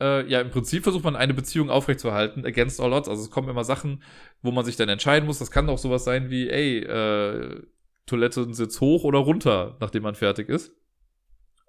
äh, 0.00 0.26
ja, 0.28 0.40
im 0.40 0.50
Prinzip 0.50 0.82
versucht 0.82 1.04
man 1.04 1.16
eine 1.16 1.34
Beziehung 1.34 1.70
aufrechtzuerhalten, 1.70 2.44
against 2.44 2.80
all 2.80 2.92
odds. 2.92 3.08
Also 3.08 3.22
es 3.22 3.30
kommen 3.30 3.48
immer 3.48 3.64
Sachen, 3.64 4.02
wo 4.42 4.50
man 4.50 4.64
sich 4.64 4.76
dann 4.76 4.88
entscheiden 4.88 5.26
muss. 5.26 5.38
Das 5.38 5.50
kann 5.50 5.68
auch 5.68 5.78
sowas 5.78 6.04
sein 6.04 6.30
wie, 6.30 6.48
ey, 6.48 6.78
äh, 6.78 7.62
Toilettensitz 8.06 8.80
hoch 8.80 9.04
oder 9.04 9.18
runter, 9.18 9.76
nachdem 9.80 10.04
man 10.04 10.14
fertig 10.14 10.48
ist. 10.48 10.72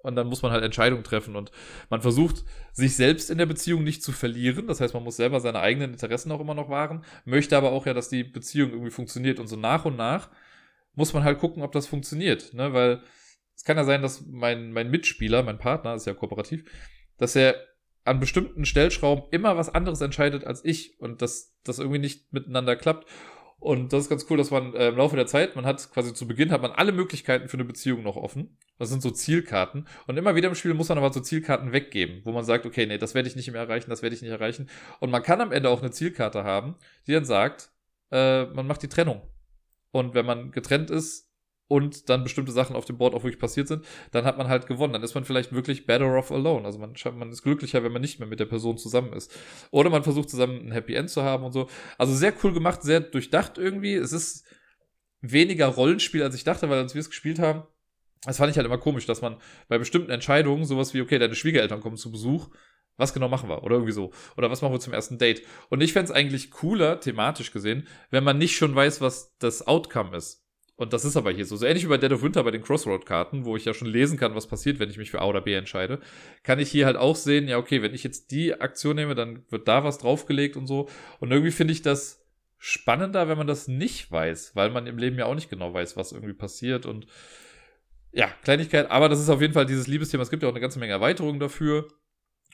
Und 0.00 0.14
dann 0.14 0.28
muss 0.28 0.42
man 0.42 0.52
halt 0.52 0.62
Entscheidungen 0.62 1.02
treffen 1.02 1.34
und 1.34 1.50
man 1.90 2.00
versucht, 2.00 2.44
sich 2.72 2.94
selbst 2.94 3.30
in 3.30 3.38
der 3.38 3.46
Beziehung 3.46 3.82
nicht 3.82 4.02
zu 4.02 4.12
verlieren. 4.12 4.68
Das 4.68 4.80
heißt, 4.80 4.94
man 4.94 5.02
muss 5.02 5.16
selber 5.16 5.40
seine 5.40 5.58
eigenen 5.58 5.92
Interessen 5.92 6.30
auch 6.30 6.40
immer 6.40 6.54
noch 6.54 6.68
wahren, 6.68 7.04
möchte 7.24 7.56
aber 7.56 7.72
auch 7.72 7.84
ja, 7.84 7.94
dass 7.94 8.08
die 8.08 8.22
Beziehung 8.22 8.70
irgendwie 8.70 8.92
funktioniert. 8.92 9.40
Und 9.40 9.48
so 9.48 9.56
nach 9.56 9.84
und 9.84 9.96
nach 9.96 10.30
muss 10.94 11.12
man 11.12 11.24
halt 11.24 11.38
gucken, 11.38 11.62
ob 11.62 11.72
das 11.72 11.88
funktioniert. 11.88 12.54
Ne? 12.54 12.72
Weil 12.72 13.02
es 13.56 13.64
kann 13.64 13.76
ja 13.76 13.84
sein, 13.84 14.02
dass 14.02 14.24
mein, 14.24 14.72
mein 14.72 14.90
Mitspieler, 14.90 15.42
mein 15.42 15.58
Partner, 15.58 15.94
ist 15.94 16.06
ja 16.06 16.14
kooperativ, 16.14 16.64
dass 17.16 17.34
er 17.34 17.56
an 18.04 18.20
bestimmten 18.20 18.64
Stellschrauben 18.64 19.24
immer 19.32 19.56
was 19.56 19.68
anderes 19.68 20.00
entscheidet 20.00 20.44
als 20.44 20.64
ich 20.64 20.98
und 21.00 21.22
dass 21.22 21.56
das 21.64 21.78
irgendwie 21.78 21.98
nicht 21.98 22.32
miteinander 22.32 22.76
klappt. 22.76 23.08
Und 23.60 23.92
das 23.92 24.04
ist 24.04 24.08
ganz 24.08 24.24
cool, 24.30 24.36
dass 24.36 24.52
man 24.52 24.72
äh, 24.74 24.88
im 24.88 24.96
Laufe 24.96 25.16
der 25.16 25.26
Zeit, 25.26 25.56
man 25.56 25.66
hat 25.66 25.90
quasi 25.92 26.14
zu 26.14 26.28
Beginn 26.28 26.52
hat 26.52 26.62
man 26.62 26.70
alle 26.70 26.92
Möglichkeiten 26.92 27.48
für 27.48 27.56
eine 27.56 27.64
Beziehung 27.64 28.04
noch 28.04 28.16
offen. 28.16 28.56
Das 28.78 28.88
sind 28.88 29.02
so 29.02 29.10
Zielkarten. 29.10 29.88
Und 30.06 30.16
immer 30.16 30.36
wieder 30.36 30.48
im 30.48 30.54
Spiel 30.54 30.74
muss 30.74 30.88
man 30.88 30.98
aber 30.98 31.12
so 31.12 31.20
Zielkarten 31.20 31.72
weggeben, 31.72 32.20
wo 32.24 32.30
man 32.30 32.44
sagt, 32.44 32.66
okay, 32.66 32.86
nee, 32.86 32.98
das 32.98 33.14
werde 33.14 33.28
ich 33.28 33.34
nicht 33.34 33.50
mehr 33.50 33.60
erreichen, 33.60 33.90
das 33.90 34.02
werde 34.02 34.14
ich 34.14 34.22
nicht 34.22 34.30
erreichen. 34.30 34.68
Und 35.00 35.10
man 35.10 35.22
kann 35.22 35.40
am 35.40 35.50
Ende 35.50 35.70
auch 35.70 35.82
eine 35.82 35.90
Zielkarte 35.90 36.44
haben, 36.44 36.76
die 37.08 37.12
dann 37.12 37.24
sagt, 37.24 37.70
äh, 38.12 38.44
man 38.44 38.66
macht 38.66 38.82
die 38.82 38.88
Trennung. 38.88 39.22
Und 39.90 40.14
wenn 40.14 40.26
man 40.26 40.52
getrennt 40.52 40.90
ist, 40.90 41.27
und 41.68 42.08
dann 42.08 42.24
bestimmte 42.24 42.50
Sachen 42.50 42.74
auf 42.74 42.86
dem 42.86 42.96
Board 42.96 43.14
auch 43.14 43.22
wirklich 43.22 43.38
passiert 43.38 43.68
sind, 43.68 43.84
dann 44.10 44.24
hat 44.24 44.38
man 44.38 44.48
halt 44.48 44.66
gewonnen. 44.66 44.94
Dann 44.94 45.02
ist 45.02 45.14
man 45.14 45.24
vielleicht 45.24 45.52
wirklich 45.52 45.86
better 45.86 46.16
off 46.16 46.32
alone. 46.32 46.64
Also 46.64 46.78
man, 46.78 46.94
man 47.16 47.30
ist 47.30 47.42
glücklicher, 47.42 47.84
wenn 47.84 47.92
man 47.92 48.00
nicht 48.02 48.18
mehr 48.18 48.28
mit 48.28 48.40
der 48.40 48.46
Person 48.46 48.78
zusammen 48.78 49.12
ist. 49.12 49.30
Oder 49.70 49.90
man 49.90 50.02
versucht 50.02 50.30
zusammen 50.30 50.66
ein 50.66 50.72
Happy 50.72 50.94
End 50.94 51.10
zu 51.10 51.22
haben 51.22 51.44
und 51.44 51.52
so. 51.52 51.68
Also 51.98 52.14
sehr 52.14 52.32
cool 52.42 52.54
gemacht, 52.54 52.82
sehr 52.82 53.00
durchdacht 53.00 53.58
irgendwie. 53.58 53.94
Es 53.94 54.12
ist 54.12 54.46
weniger 55.20 55.66
Rollenspiel, 55.66 56.22
als 56.22 56.34
ich 56.34 56.44
dachte, 56.44 56.70
weil 56.70 56.78
als 56.78 56.94
wir 56.94 57.00
es 57.00 57.10
gespielt 57.10 57.38
haben, 57.38 57.64
das 58.24 58.38
fand 58.38 58.50
ich 58.50 58.56
halt 58.56 58.66
immer 58.66 58.78
komisch, 58.78 59.06
dass 59.06 59.20
man 59.20 59.36
bei 59.68 59.78
bestimmten 59.78 60.10
Entscheidungen 60.10 60.64
sowas 60.64 60.94
wie, 60.94 61.02
okay, 61.02 61.18
deine 61.18 61.34
Schwiegereltern 61.34 61.80
kommen 61.80 61.96
zu 61.96 62.10
Besuch, 62.10 62.48
was 62.96 63.14
genau 63.14 63.28
machen 63.28 63.48
wir? 63.48 63.62
Oder 63.62 63.76
irgendwie 63.76 63.92
so. 63.92 64.10
Oder 64.36 64.50
was 64.50 64.60
machen 64.60 64.72
wir 64.72 64.80
zum 64.80 64.92
ersten 64.92 65.18
Date? 65.18 65.42
Und 65.68 65.82
ich 65.82 65.92
fände 65.92 66.10
es 66.10 66.16
eigentlich 66.16 66.50
cooler, 66.50 66.98
thematisch 66.98 67.52
gesehen, 67.52 67.86
wenn 68.10 68.24
man 68.24 68.38
nicht 68.38 68.56
schon 68.56 68.74
weiß, 68.74 69.00
was 69.00 69.36
das 69.38 69.66
Outcome 69.66 70.16
ist. 70.16 70.47
Und 70.78 70.92
das 70.92 71.04
ist 71.04 71.16
aber 71.16 71.32
hier 71.32 71.44
so. 71.44 71.56
So 71.56 71.66
ähnlich 71.66 71.84
wie 71.84 71.88
bei 71.88 71.98
Dead 71.98 72.12
of 72.12 72.22
Winter 72.22 72.44
bei 72.44 72.52
den 72.52 72.62
Crossroad-Karten, 72.62 73.44
wo 73.44 73.56
ich 73.56 73.64
ja 73.64 73.74
schon 73.74 73.88
lesen 73.88 74.16
kann, 74.16 74.36
was 74.36 74.46
passiert, 74.46 74.78
wenn 74.78 74.88
ich 74.88 74.96
mich 74.96 75.10
für 75.10 75.20
A 75.20 75.26
oder 75.26 75.40
B 75.40 75.52
entscheide, 75.54 75.98
kann 76.44 76.60
ich 76.60 76.70
hier 76.70 76.86
halt 76.86 76.96
auch 76.96 77.16
sehen, 77.16 77.48
ja, 77.48 77.58
okay, 77.58 77.82
wenn 77.82 77.94
ich 77.94 78.04
jetzt 78.04 78.30
die 78.30 78.54
Aktion 78.60 78.94
nehme, 78.94 79.16
dann 79.16 79.42
wird 79.50 79.66
da 79.66 79.82
was 79.82 79.98
draufgelegt 79.98 80.56
und 80.56 80.68
so. 80.68 80.88
Und 81.18 81.32
irgendwie 81.32 81.50
finde 81.50 81.72
ich 81.72 81.82
das 81.82 82.24
spannender, 82.58 83.28
wenn 83.28 83.36
man 83.36 83.48
das 83.48 83.66
nicht 83.66 84.12
weiß, 84.12 84.54
weil 84.54 84.70
man 84.70 84.86
im 84.86 84.98
Leben 84.98 85.18
ja 85.18 85.26
auch 85.26 85.34
nicht 85.34 85.50
genau 85.50 85.74
weiß, 85.74 85.96
was 85.96 86.12
irgendwie 86.12 86.32
passiert. 86.32 86.86
Und 86.86 87.08
ja, 88.12 88.28
Kleinigkeit, 88.44 88.88
aber 88.88 89.08
das 89.08 89.18
ist 89.18 89.30
auf 89.30 89.40
jeden 89.40 89.54
Fall 89.54 89.66
dieses 89.66 89.88
Liebesthema. 89.88 90.22
Es 90.22 90.30
gibt 90.30 90.44
ja 90.44 90.48
auch 90.48 90.52
eine 90.52 90.60
ganze 90.60 90.78
Menge 90.78 90.92
Erweiterungen 90.92 91.40
dafür. 91.40 91.88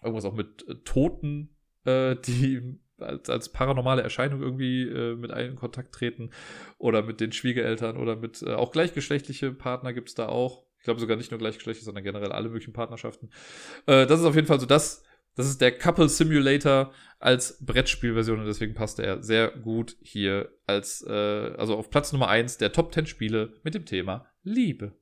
Irgendwas 0.02 0.24
auch 0.24 0.34
mit 0.34 0.66
äh, 0.66 0.76
Toten, 0.76 1.54
äh, 1.84 2.16
die 2.26 2.78
als, 2.98 3.28
als 3.28 3.48
paranormale 3.50 4.02
Erscheinung 4.02 4.42
irgendwie 4.42 4.82
äh, 4.82 5.16
mit 5.16 5.30
einem 5.30 5.50
in 5.50 5.56
Kontakt 5.56 5.92
treten 5.92 6.30
oder 6.78 7.02
mit 7.02 7.20
den 7.20 7.32
Schwiegereltern 7.32 7.96
oder 7.96 8.16
mit 8.16 8.42
äh, 8.42 8.54
auch 8.54 8.72
gleichgeschlechtliche 8.72 9.52
Partner 9.52 9.92
gibt 9.92 10.08
es 10.08 10.14
da 10.14 10.28
auch. 10.28 10.64
Ich 10.78 10.84
glaube 10.84 11.00
sogar 11.00 11.16
nicht 11.16 11.30
nur 11.30 11.38
gleichgeschlechtliche, 11.38 11.84
sondern 11.84 12.04
generell 12.04 12.32
alle 12.32 12.48
möglichen 12.48 12.72
Partnerschaften. 12.72 13.30
Äh, 13.86 14.06
das 14.06 14.20
ist 14.20 14.26
auf 14.26 14.34
jeden 14.34 14.46
Fall 14.46 14.60
so 14.60 14.66
das, 14.66 15.02
das 15.34 15.48
ist 15.48 15.60
der 15.60 15.76
Couple 15.76 16.08
Simulator 16.08 16.92
als 17.18 17.64
Brettspielversion 17.64 18.40
und 18.40 18.46
deswegen 18.46 18.74
passte 18.74 19.02
er 19.02 19.22
sehr 19.22 19.50
gut 19.50 19.96
hier 20.00 20.50
als, 20.66 21.04
äh, 21.06 21.12
also 21.12 21.76
auf 21.76 21.90
Platz 21.90 22.12
Nummer 22.12 22.28
eins 22.28 22.58
der 22.58 22.72
Top 22.72 22.92
10 22.92 23.06
Spiele 23.06 23.54
mit 23.62 23.74
dem 23.74 23.86
Thema 23.86 24.26
Liebe. 24.42 24.92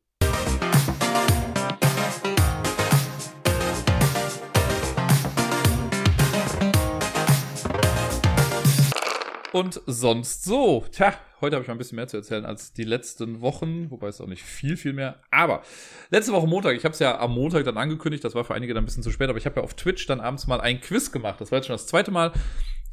Und 9.62 9.80
sonst 9.86 10.42
so. 10.42 10.84
Tja, 10.90 11.14
heute 11.40 11.54
habe 11.54 11.62
ich 11.62 11.68
mal 11.68 11.76
ein 11.76 11.78
bisschen 11.78 11.94
mehr 11.94 12.08
zu 12.08 12.16
erzählen 12.16 12.44
als 12.44 12.72
die 12.72 12.82
letzten 12.82 13.40
Wochen, 13.42 13.92
wobei 13.92 14.08
es 14.08 14.20
auch 14.20 14.26
nicht 14.26 14.42
viel, 14.42 14.76
viel 14.76 14.92
mehr. 14.92 15.20
Aber 15.30 15.62
letzte 16.10 16.32
Woche 16.32 16.48
Montag, 16.48 16.74
ich 16.74 16.84
habe 16.84 16.94
es 16.94 16.98
ja 16.98 17.20
am 17.20 17.32
Montag 17.32 17.62
dann 17.62 17.76
angekündigt, 17.76 18.24
das 18.24 18.34
war 18.34 18.42
für 18.42 18.54
einige 18.54 18.74
dann 18.74 18.82
ein 18.82 18.86
bisschen 18.86 19.04
zu 19.04 19.12
spät, 19.12 19.28
aber 19.28 19.38
ich 19.38 19.46
habe 19.46 19.60
ja 19.60 19.62
auf 19.62 19.74
Twitch 19.74 20.04
dann 20.06 20.20
abends 20.20 20.48
mal 20.48 20.60
ein 20.60 20.80
Quiz 20.80 21.12
gemacht. 21.12 21.40
Das 21.40 21.52
war 21.52 21.58
jetzt 21.58 21.66
schon 21.66 21.74
das 21.74 21.86
zweite 21.86 22.10
Mal. 22.10 22.32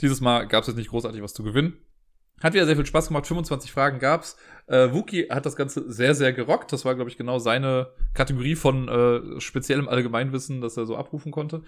Dieses 0.01 0.21
Mal 0.21 0.47
gab 0.47 0.61
es 0.61 0.67
jetzt 0.67 0.77
nicht 0.77 0.91
großartig 0.91 1.23
was 1.23 1.33
zu 1.33 1.41
gewinnen. 1.41 1.73
Hat 2.43 2.53
wieder 2.53 2.67
sehr 2.67 2.75
viel 2.75 2.85
Spaß 2.85 3.07
gemacht. 3.07 3.25
25 3.25 3.71
Fragen 3.71 3.97
gab's. 3.97 4.37
Äh, 4.67 4.93
Wookie 4.93 5.27
hat 5.29 5.47
das 5.47 5.55
Ganze 5.55 5.91
sehr, 5.91 6.13
sehr 6.13 6.33
gerockt. 6.33 6.71
Das 6.71 6.85
war, 6.85 6.93
glaube 6.93 7.09
ich, 7.09 7.17
genau 7.17 7.39
seine 7.39 7.87
Kategorie 8.13 8.55
von 8.55 8.87
äh, 8.87 9.41
speziellem 9.41 9.89
Allgemeinwissen, 9.89 10.61
das 10.61 10.77
er 10.77 10.85
so 10.85 10.95
abrufen 10.95 11.31
konnte. 11.31 11.63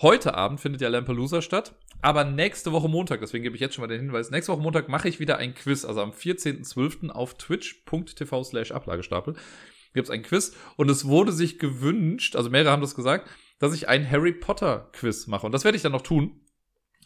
Heute 0.00 0.34
Abend 0.34 0.60
findet 0.60 0.80
ja 0.80 0.88
Lampalooza 0.88 1.42
statt, 1.42 1.74
aber 2.00 2.24
nächste 2.24 2.72
Woche 2.72 2.88
Montag, 2.88 3.20
deswegen 3.20 3.44
gebe 3.44 3.54
ich 3.54 3.60
jetzt 3.60 3.74
schon 3.74 3.82
mal 3.82 3.88
den 3.88 4.00
Hinweis, 4.00 4.30
nächste 4.30 4.52
Woche 4.52 4.62
Montag 4.62 4.88
mache 4.88 5.08
ich 5.08 5.20
wieder 5.20 5.36
ein 5.38 5.54
Quiz, 5.54 5.84
also 5.84 6.00
am 6.00 6.10
14.12. 6.10 7.10
auf 7.10 7.34
twitch.tv 7.34 8.42
slash 8.44 8.72
Ablagestapel 8.72 9.34
gibt 9.94 10.06
es 10.06 10.10
ein 10.10 10.22
Quiz 10.22 10.56
und 10.76 10.90
es 10.90 11.06
wurde 11.06 11.32
sich 11.32 11.58
gewünscht, 11.58 12.36
also 12.36 12.50
mehrere 12.50 12.70
haben 12.70 12.82
das 12.82 12.94
gesagt, 12.94 13.28
dass 13.58 13.74
ich 13.74 13.88
ein 13.88 14.08
Harry 14.10 14.32
Potter 14.32 14.88
Quiz 14.92 15.26
mache 15.26 15.46
und 15.46 15.52
das 15.52 15.64
werde 15.64 15.76
ich 15.76 15.82
dann 15.82 15.92
noch 15.92 16.02
tun. 16.02 16.40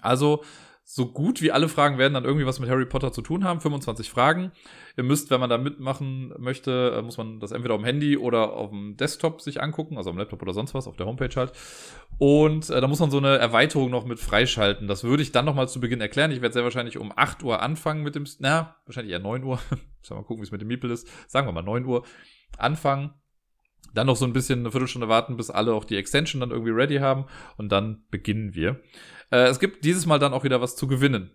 Also 0.01 0.45
so 0.89 1.07
gut 1.07 1.43
wie 1.43 1.51
alle 1.51 1.69
Fragen 1.69 1.99
werden 1.99 2.15
dann 2.15 2.25
irgendwie 2.25 2.47
was 2.47 2.61
mit 2.61 2.71
Harry 2.71 2.87
Potter 2.87 3.11
zu 3.11 3.21
tun 3.21 3.43
haben. 3.43 3.61
25 3.61 4.09
Fragen. 4.09 4.53
Ihr 4.97 5.03
müsst, 5.03 5.31
wenn 5.31 5.41
man 5.41 5.51
da 5.51 5.59
mitmachen 5.59 6.33
möchte, 6.39 6.95
äh, 6.97 7.03
muss 7.03 7.19
man 7.19 7.41
das 7.41 7.51
entweder 7.51 7.77
dem 7.77 7.85
Handy 7.85 8.17
oder 8.17 8.53
auf 8.53 8.71
dem 8.71 8.97
Desktop 8.97 9.41
sich 9.41 9.61
angucken, 9.61 9.97
also 9.97 10.11
am 10.11 10.17
Laptop 10.17 10.41
oder 10.43 10.55
sonst 10.55 10.75
was, 10.75 10.87
auf 10.87 10.97
der 10.97 11.07
Homepage 11.07 11.35
halt. 11.35 11.53
Und 12.19 12.71
äh, 12.71 12.81
da 12.81 12.87
muss 12.87 13.01
man 13.01 13.11
so 13.11 13.19
eine 13.19 13.37
Erweiterung 13.37 13.91
noch 13.91 14.07
mit 14.07 14.21
freischalten. 14.21 14.87
Das 14.87 15.03
würde 15.03 15.25
ich 15.25 15.33
dann 15.33 15.45
nochmal 15.45 15.69
zu 15.69 15.81
Beginn 15.81 16.01
erklären. 16.01 16.31
Ich 16.31 16.41
werde 16.41 16.53
sehr 16.53 16.63
wahrscheinlich 16.63 16.99
um 16.99 17.13
8 17.15 17.43
Uhr 17.43 17.61
anfangen 17.63 18.05
mit 18.05 18.15
dem, 18.15 18.25
na, 18.39 18.77
wahrscheinlich 18.87 19.13
eher 19.13 19.19
9 19.19 19.43
Uhr. 19.43 19.59
Wir 20.09 20.17
mal 20.17 20.23
gucken, 20.23 20.41
wie 20.41 20.47
es 20.47 20.53
mit 20.53 20.61
dem 20.61 20.69
Miepel 20.69 20.93
ist. 20.93 21.09
Sagen 21.27 21.49
wir 21.49 21.53
mal 21.53 21.63
9 21.63 21.85
Uhr. 21.85 22.05
Anfangen. 22.59 23.13
Dann 23.97 24.07
noch 24.07 24.17
so 24.17 24.27
ein 24.27 24.35
bisschen 24.35 24.61
eine 24.61 24.71
Viertelstunde 24.71 25.09
warten, 25.09 25.39
bis 25.39 25.49
alle 25.49 25.73
auch 25.73 25.85
die 25.85 25.97
Extension 25.97 26.41
dann 26.41 26.51
irgendwie 26.51 26.71
ready 26.71 26.97
haben. 26.97 27.25
Und 27.57 27.73
dann 27.73 28.05
beginnen 28.11 28.55
wir. 28.55 28.81
Äh, 29.31 29.49
es 29.49 29.59
gibt 29.59 29.85
dieses 29.87 30.05
Mal 30.05 30.19
dann 30.19 30.35
auch 30.35 30.45
wieder 30.45 30.61
was 30.61 30.77
zu 30.77 30.87
gewinnen. 30.87 31.31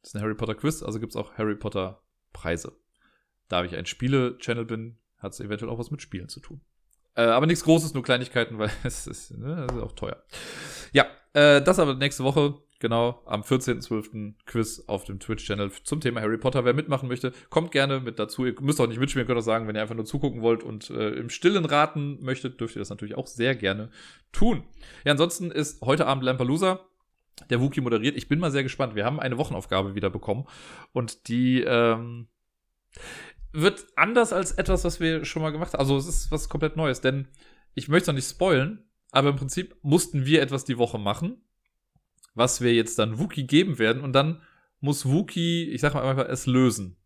Das 0.00 0.10
ist 0.10 0.14
ein 0.14 0.22
Harry 0.22 0.36
Potter 0.36 0.54
Quiz, 0.54 0.84
also 0.84 1.00
gibt 1.00 1.10
es 1.12 1.16
auch 1.16 1.34
Harry 1.34 1.56
Potter 1.56 2.00
Preise. 2.32 2.76
Da 3.48 3.64
ich 3.64 3.74
ein 3.74 3.86
Spiele-Channel 3.86 4.64
bin, 4.64 4.98
hat 5.18 5.32
es 5.32 5.40
eventuell 5.40 5.68
auch 5.68 5.80
was 5.80 5.90
mit 5.90 6.00
Spielen 6.00 6.28
zu 6.28 6.38
tun. 6.38 6.60
Äh, 7.16 7.22
aber 7.22 7.46
nichts 7.46 7.64
Großes, 7.64 7.92
nur 7.92 8.04
Kleinigkeiten, 8.04 8.56
weil 8.58 8.70
es 8.84 9.08
ist, 9.08 9.36
ne, 9.36 9.66
ist 9.68 9.82
auch 9.82 9.92
teuer. 9.92 10.22
Ja, 10.92 11.06
äh, 11.32 11.60
das 11.60 11.80
aber 11.80 11.94
nächste 11.94 12.22
Woche, 12.22 12.54
genau, 12.78 13.22
am 13.26 13.42
14.12. 13.42 14.34
Quiz 14.46 14.84
auf 14.86 15.04
dem 15.04 15.18
Twitch-Channel 15.18 15.70
zum 15.82 16.00
Thema 16.00 16.20
Harry 16.20 16.38
Potter. 16.38 16.64
Wer 16.64 16.74
mitmachen 16.74 17.08
möchte, 17.08 17.32
kommt 17.50 17.72
gerne 17.72 18.00
mit 18.00 18.18
dazu. 18.18 18.44
Ihr 18.46 18.54
müsst 18.60 18.80
auch 18.80 18.86
nicht 18.86 19.00
mitspielen, 19.00 19.26
könnt 19.26 19.38
auch 19.38 19.42
sagen, 19.42 19.66
wenn 19.68 19.76
ihr 19.76 19.82
einfach 19.82 19.94
nur 19.94 20.04
zugucken 20.04 20.42
wollt 20.42 20.62
und 20.62 20.90
äh, 20.90 21.10
im 21.10 21.30
Stillen 21.30 21.64
raten 21.64 22.18
möchtet, 22.22 22.60
dürft 22.60 22.76
ihr 22.76 22.80
das 22.80 22.90
natürlich 22.90 23.16
auch 23.16 23.26
sehr 23.26 23.54
gerne 23.54 23.90
tun. 24.32 24.64
Ja, 25.04 25.12
ansonsten 25.12 25.50
ist 25.50 25.80
heute 25.82 26.06
Abend 26.06 26.24
Lampalooza 26.24 26.80
der 27.50 27.60
Wookie 27.60 27.80
moderiert. 27.80 28.16
Ich 28.16 28.28
bin 28.28 28.38
mal 28.38 28.50
sehr 28.50 28.62
gespannt. 28.62 28.94
Wir 28.94 29.04
haben 29.04 29.20
eine 29.20 29.38
Wochenaufgabe 29.38 29.94
wieder 29.94 30.10
bekommen 30.10 30.46
und 30.92 31.28
die 31.28 31.62
ähm, 31.62 32.28
wird 33.52 33.86
anders 33.96 34.32
als 34.32 34.52
etwas, 34.52 34.84
was 34.84 35.00
wir 35.00 35.24
schon 35.24 35.42
mal 35.42 35.50
gemacht 35.50 35.72
haben. 35.72 35.80
Also 35.80 35.96
es 35.96 36.06
ist 36.06 36.30
was 36.30 36.48
komplett 36.48 36.76
Neues, 36.76 37.00
denn 37.00 37.28
ich 37.74 37.88
möchte 37.88 38.04
es 38.04 38.06
noch 38.08 38.14
nicht 38.14 38.28
spoilen, 38.28 38.84
aber 39.12 39.30
im 39.30 39.36
Prinzip 39.36 39.76
mussten 39.82 40.26
wir 40.26 40.42
etwas 40.42 40.64
die 40.64 40.78
Woche 40.78 40.98
machen, 40.98 41.40
was 42.36 42.60
wir 42.60 42.72
jetzt 42.74 42.98
dann 43.00 43.18
Wookie 43.18 43.46
geben 43.46 43.80
werden 43.80 44.02
und 44.02 44.12
dann 44.12 44.42
muss 44.78 45.06
Wookie, 45.06 45.70
ich 45.70 45.80
sag 45.80 45.94
mal 45.94 46.08
einfach, 46.08 46.28
es 46.28 46.46
lösen. 46.46 46.96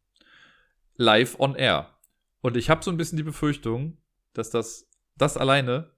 Live 0.96 1.38
on 1.38 1.54
air. 1.54 1.96
Und 2.42 2.56
ich 2.56 2.68
habe 2.68 2.84
so 2.84 2.90
ein 2.90 2.96
bisschen 2.96 3.16
die 3.16 3.22
Befürchtung, 3.22 3.96
dass 4.34 4.50
das, 4.50 4.90
das 5.16 5.36
alleine 5.36 5.90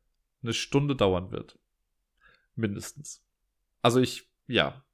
eine 0.43 0.53
Stunde 0.53 0.95
dauern 0.95 1.33
wird. 1.33 1.59
Mindestens. 2.55 3.25
Also 3.81 4.01
ich, 4.01 4.31
ja. 4.47 4.85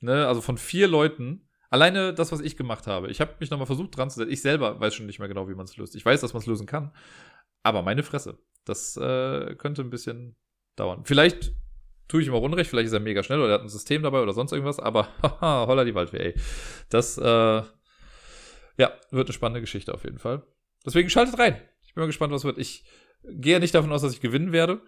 Ne, 0.00 0.26
also 0.26 0.40
von 0.40 0.58
vier 0.58 0.86
Leuten, 0.86 1.48
alleine 1.70 2.12
das, 2.12 2.32
was 2.32 2.40
ich 2.40 2.56
gemacht 2.56 2.86
habe. 2.86 3.10
Ich 3.10 3.20
habe 3.20 3.36
mich 3.40 3.50
nochmal 3.50 3.66
versucht 3.66 3.96
dran 3.96 4.10
zu 4.10 4.18
setzen. 4.18 4.32
Ich 4.32 4.42
selber 4.42 4.78
weiß 4.78 4.94
schon 4.94 5.06
nicht 5.06 5.18
mehr 5.18 5.28
genau, 5.28 5.48
wie 5.48 5.54
man 5.54 5.64
es 5.64 5.76
löst. 5.76 5.96
Ich 5.96 6.04
weiß, 6.04 6.20
dass 6.20 6.34
man 6.34 6.40
es 6.40 6.46
lösen 6.46 6.66
kann. 6.66 6.92
Aber 7.62 7.82
meine 7.82 8.02
Fresse. 8.02 8.38
Das 8.64 8.96
äh, 8.98 9.54
könnte 9.56 9.82
ein 9.82 9.90
bisschen 9.90 10.36
dauern. 10.76 11.04
Vielleicht 11.04 11.54
tue 12.10 12.22
ich 12.22 12.28
ihm 12.28 12.34
auch 12.34 12.42
Unrecht, 12.42 12.68
vielleicht 12.68 12.88
ist 12.88 12.92
er 12.92 13.00
mega 13.00 13.22
schnell 13.22 13.38
oder 13.38 13.50
er 13.50 13.54
hat 13.54 13.62
ein 13.62 13.68
System 13.68 14.02
dabei 14.02 14.20
oder 14.20 14.32
sonst 14.32 14.52
irgendwas, 14.52 14.80
aber 14.80 15.08
haha, 15.22 15.66
holla 15.66 15.84
die 15.84 15.94
Waldfee, 15.94 16.18
ey. 16.18 16.34
Das, 16.88 17.16
äh, 17.16 17.22
ja, 18.80 18.92
wird 19.10 19.28
eine 19.28 19.32
spannende 19.32 19.60
Geschichte 19.60 19.94
auf 19.94 20.04
jeden 20.04 20.18
Fall. 20.18 20.42
Deswegen 20.84 21.08
schaltet 21.08 21.38
rein. 21.38 21.60
Ich 21.82 21.94
bin 21.94 22.02
mal 22.02 22.06
gespannt, 22.06 22.32
was 22.32 22.44
wird. 22.44 22.58
Ich 22.58 22.84
gehe 23.24 23.60
nicht 23.60 23.74
davon 23.74 23.92
aus, 23.92 24.02
dass 24.02 24.12
ich 24.12 24.20
gewinnen 24.20 24.52
werde. 24.52 24.80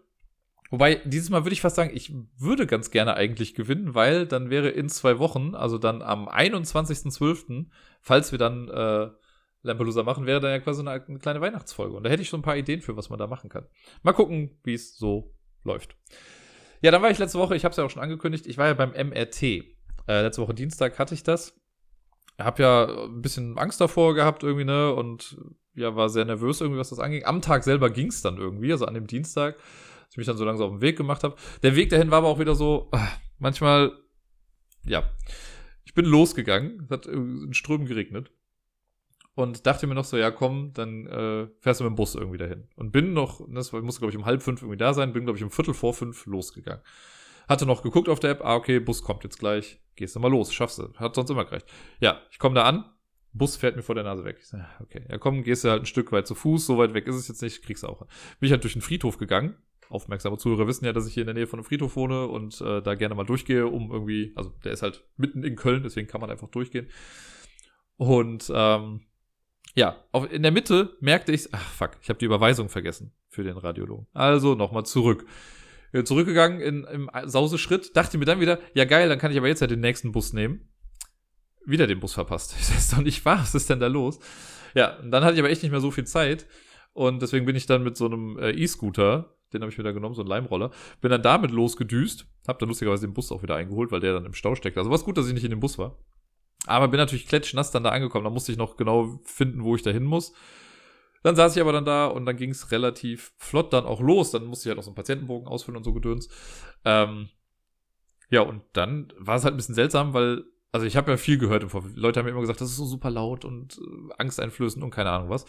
Wobei, 0.70 0.96
dieses 1.04 1.28
Mal 1.28 1.44
würde 1.44 1.52
ich 1.52 1.60
fast 1.60 1.76
sagen, 1.76 1.90
ich 1.94 2.14
würde 2.38 2.66
ganz 2.66 2.90
gerne 2.90 3.14
eigentlich 3.14 3.54
gewinnen, 3.54 3.94
weil 3.94 4.26
dann 4.26 4.48
wäre 4.48 4.70
in 4.70 4.88
zwei 4.88 5.18
Wochen, 5.18 5.54
also 5.54 5.76
dann 5.76 6.00
am 6.00 6.28
21.12., 6.28 7.66
falls 8.00 8.32
wir 8.32 8.38
dann 8.38 8.68
äh, 8.68 9.10
Lampelusa 9.60 10.02
machen, 10.02 10.24
wäre 10.24 10.40
dann 10.40 10.50
ja 10.50 10.58
quasi 10.60 10.80
eine, 10.80 10.92
eine, 10.92 11.18
kleine 11.18 11.42
Weihnachtsfolge. 11.42 11.94
Und 11.94 12.04
da 12.04 12.10
hätte 12.10 12.22
ich 12.22 12.30
so 12.30 12.38
ein 12.38 12.42
paar 12.42 12.56
Ideen 12.56 12.80
für, 12.80 12.96
was 12.96 13.10
man 13.10 13.18
da 13.18 13.26
machen 13.26 13.50
kann. 13.50 13.66
Mal 14.02 14.12
gucken, 14.12 14.58
wie 14.64 14.72
es 14.74 14.96
so 14.96 15.34
läuft. 15.62 15.94
Ja, 16.82 16.90
dann 16.90 17.00
war 17.00 17.10
ich 17.10 17.18
letzte 17.18 17.38
Woche, 17.38 17.56
ich 17.56 17.64
habe 17.64 17.70
es 17.70 17.76
ja 17.78 17.84
auch 17.84 17.90
schon 17.90 18.02
angekündigt, 18.02 18.46
ich 18.46 18.58
war 18.58 18.66
ja 18.66 18.74
beim 18.74 18.90
MRT. 18.90 19.42
Äh, 19.42 19.64
letzte 20.08 20.42
Woche 20.42 20.54
Dienstag 20.54 20.98
hatte 20.98 21.14
ich 21.14 21.22
das. 21.22 21.58
Hab 22.38 22.58
ja 22.58 23.04
ein 23.04 23.22
bisschen 23.22 23.56
Angst 23.56 23.80
davor 23.80 24.14
gehabt 24.14 24.42
irgendwie, 24.42 24.64
ne? 24.64 24.92
Und 24.92 25.36
ja, 25.74 25.96
war 25.96 26.08
sehr 26.08 26.24
nervös 26.24 26.60
irgendwie, 26.60 26.80
was 26.80 26.90
das 26.90 26.98
anging. 26.98 27.24
Am 27.24 27.40
Tag 27.40 27.64
selber 27.64 27.88
ging 27.88 28.08
es 28.08 28.20
dann 28.20 28.36
irgendwie, 28.36 28.72
also 28.72 28.84
an 28.84 28.94
dem 28.94 29.06
Dienstag 29.06 29.56
ich 30.12 30.18
mich 30.18 30.26
dann 30.26 30.36
so 30.36 30.44
langsam 30.44 30.66
auf 30.66 30.72
den 30.74 30.82
Weg 30.82 30.96
gemacht 30.96 31.24
habe. 31.24 31.36
Der 31.62 31.74
Weg 31.74 31.88
dahin 31.88 32.10
war 32.10 32.18
aber 32.18 32.28
auch 32.28 32.38
wieder 32.38 32.54
so, 32.54 32.88
ah, 32.92 33.08
manchmal, 33.38 33.92
ja, 34.84 35.10
ich 35.84 35.94
bin 35.94 36.04
losgegangen, 36.04 36.82
es 36.84 36.90
hat 36.90 37.06
in 37.06 37.54
Strömen 37.54 37.86
geregnet 37.86 38.30
und 39.34 39.66
dachte 39.66 39.86
mir 39.86 39.94
noch 39.94 40.04
so, 40.04 40.16
ja 40.16 40.30
komm, 40.30 40.72
dann 40.74 41.06
äh, 41.06 41.46
fährst 41.60 41.80
du 41.80 41.84
mit 41.84 41.92
dem 41.92 41.96
Bus 41.96 42.14
irgendwie 42.14 42.38
dahin. 42.38 42.68
Und 42.76 42.92
bin 42.92 43.12
noch, 43.12 43.40
das 43.48 43.72
musste 43.72 44.00
glaube 44.00 44.10
ich 44.10 44.16
um 44.16 44.26
halb 44.26 44.42
fünf 44.42 44.62
irgendwie 44.62 44.76
da 44.76 44.92
sein, 44.92 45.12
bin 45.12 45.24
glaube 45.24 45.38
ich 45.38 45.44
um 45.44 45.50
Viertel 45.50 45.74
vor 45.74 45.94
fünf 45.94 46.26
losgegangen. 46.26 46.82
Hatte 47.48 47.66
noch 47.66 47.82
geguckt 47.82 48.08
auf 48.08 48.20
der 48.20 48.30
App, 48.30 48.44
ah 48.44 48.54
okay, 48.54 48.78
Bus 48.78 49.02
kommt 49.02 49.24
jetzt 49.24 49.38
gleich, 49.38 49.80
gehst 49.96 50.14
du 50.14 50.20
mal 50.20 50.30
los, 50.30 50.52
schaffst 50.52 50.78
du. 50.78 50.92
Hat 50.94 51.14
sonst 51.14 51.30
immer 51.30 51.44
gereicht. 51.44 51.66
Ja, 52.00 52.20
ich 52.30 52.38
komme 52.38 52.54
da 52.54 52.64
an, 52.64 52.84
Bus 53.32 53.56
fährt 53.56 53.76
mir 53.76 53.82
vor 53.82 53.94
der 53.94 54.04
Nase 54.04 54.24
weg. 54.24 54.36
Ich 54.40 54.48
sag, 54.48 54.80
okay, 54.80 55.04
ja 55.08 55.18
komm, 55.18 55.42
gehst 55.42 55.64
du 55.64 55.70
halt 55.70 55.82
ein 55.82 55.86
Stück 55.86 56.12
weit 56.12 56.26
zu 56.26 56.34
Fuß, 56.34 56.66
so 56.66 56.78
weit 56.78 56.94
weg 56.94 57.06
ist 57.06 57.16
es 57.16 57.28
jetzt 57.28 57.42
nicht, 57.42 57.62
kriegst 57.62 57.82
du 57.82 57.88
auch. 57.88 58.00
Bin 58.00 58.46
ich 58.46 58.52
halt 58.52 58.62
durch 58.62 58.74
den 58.74 58.82
Friedhof 58.82 59.18
gegangen. 59.18 59.56
Aufmerksame 59.88 60.38
Zuhörer 60.38 60.66
wissen 60.66 60.86
ja, 60.86 60.92
dass 60.92 61.06
ich 61.06 61.14
hier 61.14 61.22
in 61.22 61.26
der 61.26 61.34
Nähe 61.34 61.46
von 61.46 61.58
einem 61.58 61.64
Friedhof 61.64 61.96
wohne 61.96 62.26
und 62.26 62.60
äh, 62.62 62.80
da 62.80 62.94
gerne 62.94 63.14
mal 63.14 63.24
durchgehe, 63.24 63.66
um 63.66 63.90
irgendwie, 63.90 64.32
also 64.36 64.50
der 64.64 64.72
ist 64.72 64.82
halt 64.82 65.04
mitten 65.16 65.42
in 65.42 65.56
Köln, 65.56 65.82
deswegen 65.82 66.06
kann 66.08 66.20
man 66.20 66.30
einfach 66.30 66.48
durchgehen. 66.48 66.88
Und 67.96 68.50
ähm, 68.54 69.02
ja, 69.74 69.96
auf, 70.12 70.30
in 70.30 70.42
der 70.42 70.52
Mitte 70.52 70.96
merkte 71.00 71.32
ich, 71.32 71.52
ach 71.52 71.72
fuck, 71.72 71.92
ich 72.02 72.08
habe 72.08 72.18
die 72.18 72.26
Überweisung 72.26 72.68
vergessen 72.68 73.12
für 73.28 73.42
den 73.42 73.56
Radiologen. 73.56 74.06
Also 74.12 74.54
nochmal 74.54 74.84
zurück. 74.84 75.26
Zurückgegangen 76.04 76.60
in, 76.60 76.84
im 76.84 77.10
Sauseschritt, 77.24 77.94
dachte 77.94 78.16
mir 78.16 78.24
dann 78.24 78.40
wieder, 78.40 78.58
ja 78.72 78.86
geil, 78.86 79.10
dann 79.10 79.18
kann 79.18 79.30
ich 79.30 79.36
aber 79.36 79.48
jetzt 79.48 79.60
ja 79.60 79.66
den 79.66 79.80
nächsten 79.80 80.12
Bus 80.12 80.32
nehmen 80.32 80.72
wieder 81.64 81.86
den 81.86 82.00
Bus 82.00 82.14
verpasst. 82.14 82.54
Ich 82.60 82.70
weiß 82.70 82.90
doch 82.90 83.02
nicht 83.02 83.24
wahr, 83.24 83.40
was 83.40 83.54
ist 83.54 83.70
denn 83.70 83.80
da 83.80 83.86
los? 83.86 84.18
Ja, 84.74 84.98
und 84.98 85.10
dann 85.10 85.24
hatte 85.24 85.34
ich 85.34 85.40
aber 85.40 85.50
echt 85.50 85.62
nicht 85.62 85.72
mehr 85.72 85.80
so 85.80 85.90
viel 85.90 86.04
Zeit. 86.04 86.46
Und 86.92 87.22
deswegen 87.22 87.46
bin 87.46 87.56
ich 87.56 87.66
dann 87.66 87.82
mit 87.82 87.96
so 87.96 88.06
einem 88.06 88.38
äh, 88.38 88.50
E-Scooter, 88.50 89.34
den 89.52 89.62
habe 89.62 89.70
ich 89.70 89.78
mir 89.78 89.84
da 89.84 89.92
genommen, 89.92 90.14
so 90.14 90.22
einen 90.22 90.28
Leimroller, 90.28 90.70
bin 91.00 91.10
dann 91.10 91.22
damit 91.22 91.50
losgedüst, 91.50 92.26
hab 92.46 92.58
dann 92.58 92.68
lustigerweise 92.68 93.06
den 93.06 93.14
Bus 93.14 93.32
auch 93.32 93.42
wieder 93.42 93.56
eingeholt, 93.56 93.92
weil 93.92 94.00
der 94.00 94.14
dann 94.14 94.26
im 94.26 94.34
Stau 94.34 94.54
steckte. 94.54 94.80
Also 94.80 94.90
war 94.90 94.96
es 94.96 95.04
gut, 95.04 95.16
dass 95.16 95.26
ich 95.26 95.34
nicht 95.34 95.44
in 95.44 95.50
dem 95.50 95.60
Bus 95.60 95.78
war. 95.78 95.98
Aber 96.66 96.88
bin 96.88 96.98
natürlich 96.98 97.26
klatschnass 97.26 97.70
dann 97.70 97.84
da 97.84 97.90
angekommen. 97.90 98.24
Da 98.24 98.30
musste 98.30 98.52
ich 98.52 98.58
noch 98.58 98.76
genau 98.76 99.20
finden, 99.24 99.64
wo 99.64 99.74
ich 99.74 99.82
da 99.82 99.90
hin 99.90 100.04
muss. 100.04 100.32
Dann 101.22 101.36
saß 101.36 101.54
ich 101.56 101.62
aber 101.62 101.72
dann 101.72 101.84
da 101.84 102.06
und 102.06 102.26
dann 102.26 102.36
ging 102.36 102.50
es 102.50 102.70
relativ 102.70 103.32
flott 103.38 103.72
dann 103.72 103.84
auch 103.84 104.00
los. 104.00 104.30
Dann 104.30 104.46
musste 104.46 104.68
ich 104.68 104.70
halt 104.70 104.78
auch 104.78 104.84
so 104.84 104.90
einen 104.90 104.96
Patientenbogen 104.96 105.48
ausfüllen 105.48 105.76
und 105.76 105.84
so 105.84 105.92
Gedöns. 105.92 106.28
Ähm, 106.84 107.28
ja, 108.30 108.40
und 108.40 108.62
dann 108.72 109.12
war 109.18 109.36
es 109.36 109.44
halt 109.44 109.54
ein 109.54 109.56
bisschen 109.56 109.74
seltsam, 109.74 110.14
weil 110.14 110.44
also 110.72 110.86
ich 110.86 110.96
habe 110.96 111.10
ja 111.10 111.16
viel 111.18 111.36
gehört 111.36 111.62
im 111.62 111.68
Vorfeld. 111.68 111.96
Leute 111.96 112.18
haben 112.18 112.24
mir 112.24 112.32
immer 112.32 112.40
gesagt, 112.40 112.62
das 112.62 112.70
ist 112.70 112.76
so 112.76 112.86
super 112.86 113.10
laut 113.10 113.44
und 113.44 113.78
äh, 113.78 114.14
angsteinflößend 114.16 114.82
und 114.82 114.90
keine 114.90 115.10
Ahnung 115.10 115.28
was. 115.28 115.44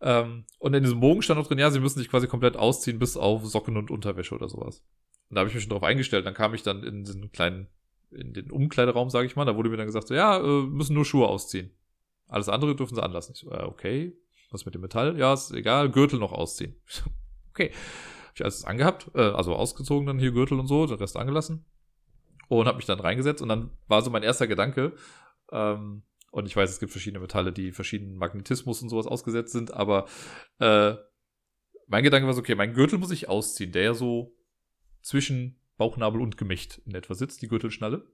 Ähm, 0.00 0.44
und 0.58 0.74
in 0.74 0.84
diesem 0.84 1.00
Bogen 1.00 1.22
stand 1.22 1.40
auch 1.40 1.48
drin, 1.48 1.58
ja, 1.58 1.70
sie 1.70 1.80
müssen 1.80 1.98
sich 1.98 2.08
quasi 2.08 2.28
komplett 2.28 2.56
ausziehen, 2.56 3.00
bis 3.00 3.16
auf 3.16 3.44
Socken 3.44 3.76
und 3.76 3.90
Unterwäsche 3.90 4.34
oder 4.34 4.48
sowas. 4.48 4.84
Und 5.28 5.34
da 5.34 5.40
habe 5.40 5.48
ich 5.48 5.54
mich 5.54 5.64
schon 5.64 5.70
drauf 5.70 5.82
eingestellt. 5.82 6.26
Dann 6.26 6.34
kam 6.34 6.54
ich 6.54 6.62
dann 6.62 6.84
in 6.84 7.04
den 7.04 7.32
kleinen, 7.32 7.66
in 8.10 8.32
den 8.32 8.50
Umkleideraum, 8.50 9.10
sage 9.10 9.26
ich 9.26 9.36
mal. 9.36 9.44
Da 9.44 9.56
wurde 9.56 9.70
mir 9.70 9.76
dann 9.76 9.86
gesagt, 9.86 10.08
so, 10.08 10.14
ja, 10.14 10.38
äh, 10.38 10.62
müssen 10.62 10.94
nur 10.94 11.04
Schuhe 11.04 11.26
ausziehen. 11.26 11.70
Alles 12.28 12.48
andere 12.48 12.74
dürfen 12.74 12.94
sie 12.94 13.02
anlassen. 13.02 13.32
Ich 13.34 13.40
so, 13.40 13.50
äh, 13.50 13.62
okay, 13.62 14.16
was 14.50 14.64
mit 14.64 14.74
dem 14.74 14.82
Metall? 14.82 15.18
Ja, 15.18 15.34
ist 15.34 15.52
egal, 15.52 15.90
Gürtel 15.90 16.18
noch 16.18 16.32
ausziehen. 16.32 16.76
okay. 17.50 17.70
Hab 18.26 18.34
ich 18.34 18.44
alles 18.44 18.64
angehabt, 18.64 19.10
äh, 19.14 19.20
also 19.20 19.54
ausgezogen 19.54 20.06
dann 20.06 20.18
hier 20.18 20.32
Gürtel 20.32 20.58
und 20.58 20.66
so, 20.66 20.86
den 20.86 20.98
Rest 20.98 21.16
angelassen 21.16 21.64
und 22.48 22.66
habe 22.66 22.76
mich 22.76 22.86
dann 22.86 23.00
reingesetzt 23.00 23.42
und 23.42 23.48
dann 23.48 23.70
war 23.88 24.02
so 24.02 24.10
mein 24.10 24.22
erster 24.22 24.46
Gedanke, 24.46 24.92
ähm, 25.50 26.02
und 26.30 26.46
ich 26.46 26.54
weiß, 26.54 26.68
es 26.68 26.80
gibt 26.80 26.92
verschiedene 26.92 27.20
Metalle, 27.20 27.52
die 27.52 27.72
verschiedenen 27.72 28.18
Magnetismus 28.18 28.82
und 28.82 28.90
sowas 28.90 29.06
ausgesetzt 29.06 29.52
sind, 29.52 29.72
aber 29.72 30.06
äh, 30.58 30.94
mein 31.86 32.02
Gedanke 32.02 32.26
war 32.26 32.34
so, 32.34 32.40
okay, 32.40 32.54
mein 32.54 32.74
Gürtel 32.74 32.98
muss 32.98 33.10
ich 33.10 33.28
ausziehen, 33.28 33.72
der 33.72 33.82
ja 33.82 33.94
so 33.94 34.36
zwischen 35.00 35.58
Bauchnabel 35.76 36.20
und 36.20 36.36
Gemächt 36.36 36.80
in 36.86 36.94
etwa 36.94 37.14
sitzt, 37.14 37.42
die 37.42 37.48
Gürtelschnalle. 37.48 38.06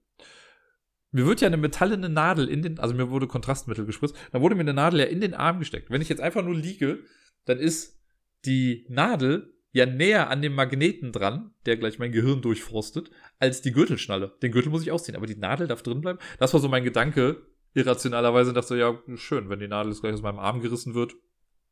Mir 1.11 1.27
wird 1.27 1.43
ja 1.43 1.47
eine 1.47 1.59
metallene 1.59 2.09
Nadel 2.09 2.49
in 2.49 2.63
den, 2.63 2.79
also 2.79 2.95
mir 2.95 3.11
wurde 3.11 3.27
Kontrastmittel 3.27 3.85
gespritzt, 3.85 4.17
dann 4.33 4.41
wurde 4.41 4.55
mir 4.55 4.63
eine 4.63 4.75
Nadel 4.75 5.01
ja 5.01 5.07
in 5.07 5.21
den 5.21 5.35
Arm 5.35 5.59
gesteckt. 5.59 5.91
Wenn 5.91 6.01
ich 6.01 6.09
jetzt 6.09 6.23
einfach 6.23 6.43
nur 6.43 6.55
liege, 6.55 7.01
dann 7.45 7.59
ist 7.59 8.01
die 8.47 8.87
Nadel 8.89 9.53
ja 9.73 9.87
näher 9.87 10.31
an 10.31 10.43
dem 10.43 10.55
Magneten 10.55 11.13
dran, 11.13 11.55
der 11.67 11.77
gleich 11.77 11.99
mein 11.99 12.13
Gehirn 12.13 12.43
durchforstet, 12.43 13.11
als 13.39 13.63
die 13.63 13.73
Gürtelschnalle. 13.73 14.37
Den 14.43 14.53
Gürtel 14.53 14.71
muss 14.71 14.83
ich 14.83 14.93
ausziehen, 14.93 15.17
aber 15.17 15.27
die 15.27 15.37
Nadel 15.37 15.67
darf 15.67 15.83
drin 15.83 16.01
bleiben. 16.01 16.19
Das 16.39 16.53
war 16.53 16.61
so 16.61 16.69
mein 16.69 16.85
Gedanke, 16.85 17.47
irrationalerweise. 17.75 18.53
Dachte 18.53 18.69
so, 18.69 18.75
ja, 18.75 18.99
schön, 19.17 19.49
wenn 19.49 19.61
die 19.61 19.69
Nadel 19.69 19.93
jetzt 19.93 20.03
gleich 20.03 20.15
aus 20.15 20.23
meinem 20.23 20.39
Arm 20.39 20.61
gerissen 20.61 20.95
wird. 20.95 21.15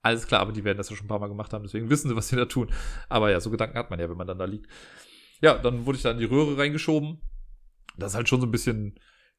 Alles 0.03 0.27
klar, 0.27 0.41
aber 0.41 0.53
die 0.53 0.65
werden 0.65 0.79
das 0.79 0.89
ja 0.89 0.97
schon 0.97 1.07
ein 1.07 1.09
paar 1.09 1.19
Mal 1.19 1.29
gemacht 1.29 1.53
haben, 1.53 1.63
deswegen 1.63 1.91
wissen 1.91 2.09
sie, 2.09 2.17
was 2.17 2.29
sie 2.29 2.37
da 2.37 2.47
tun. 2.47 2.73
Aber 3.11 3.31
ja, 3.31 3.39
so 3.39 3.51
Gedanken 3.51 3.77
hat 3.77 3.91
man 3.91 4.01
ja, 4.01 4.09
wenn 4.09 4.17
man 4.17 4.27
dann 4.27 4.39
da 4.39 4.47
liegt. 4.47 4.67
Ja, 5.41 5.59
dann 5.59 5.87
wurde 5.87 5.97
ich 5.97 6.03
da 6.03 6.11
in 6.11 6.19
die 6.19 6.25
Röhre 6.25 6.59
reingeschoben. 6.59 7.21
Das 7.97 8.13
ist 8.13 8.17
halt 8.17 8.29
schon 8.29 8.41
so 8.41 8.47
ein 8.47 8.51
bisschen 8.51 8.99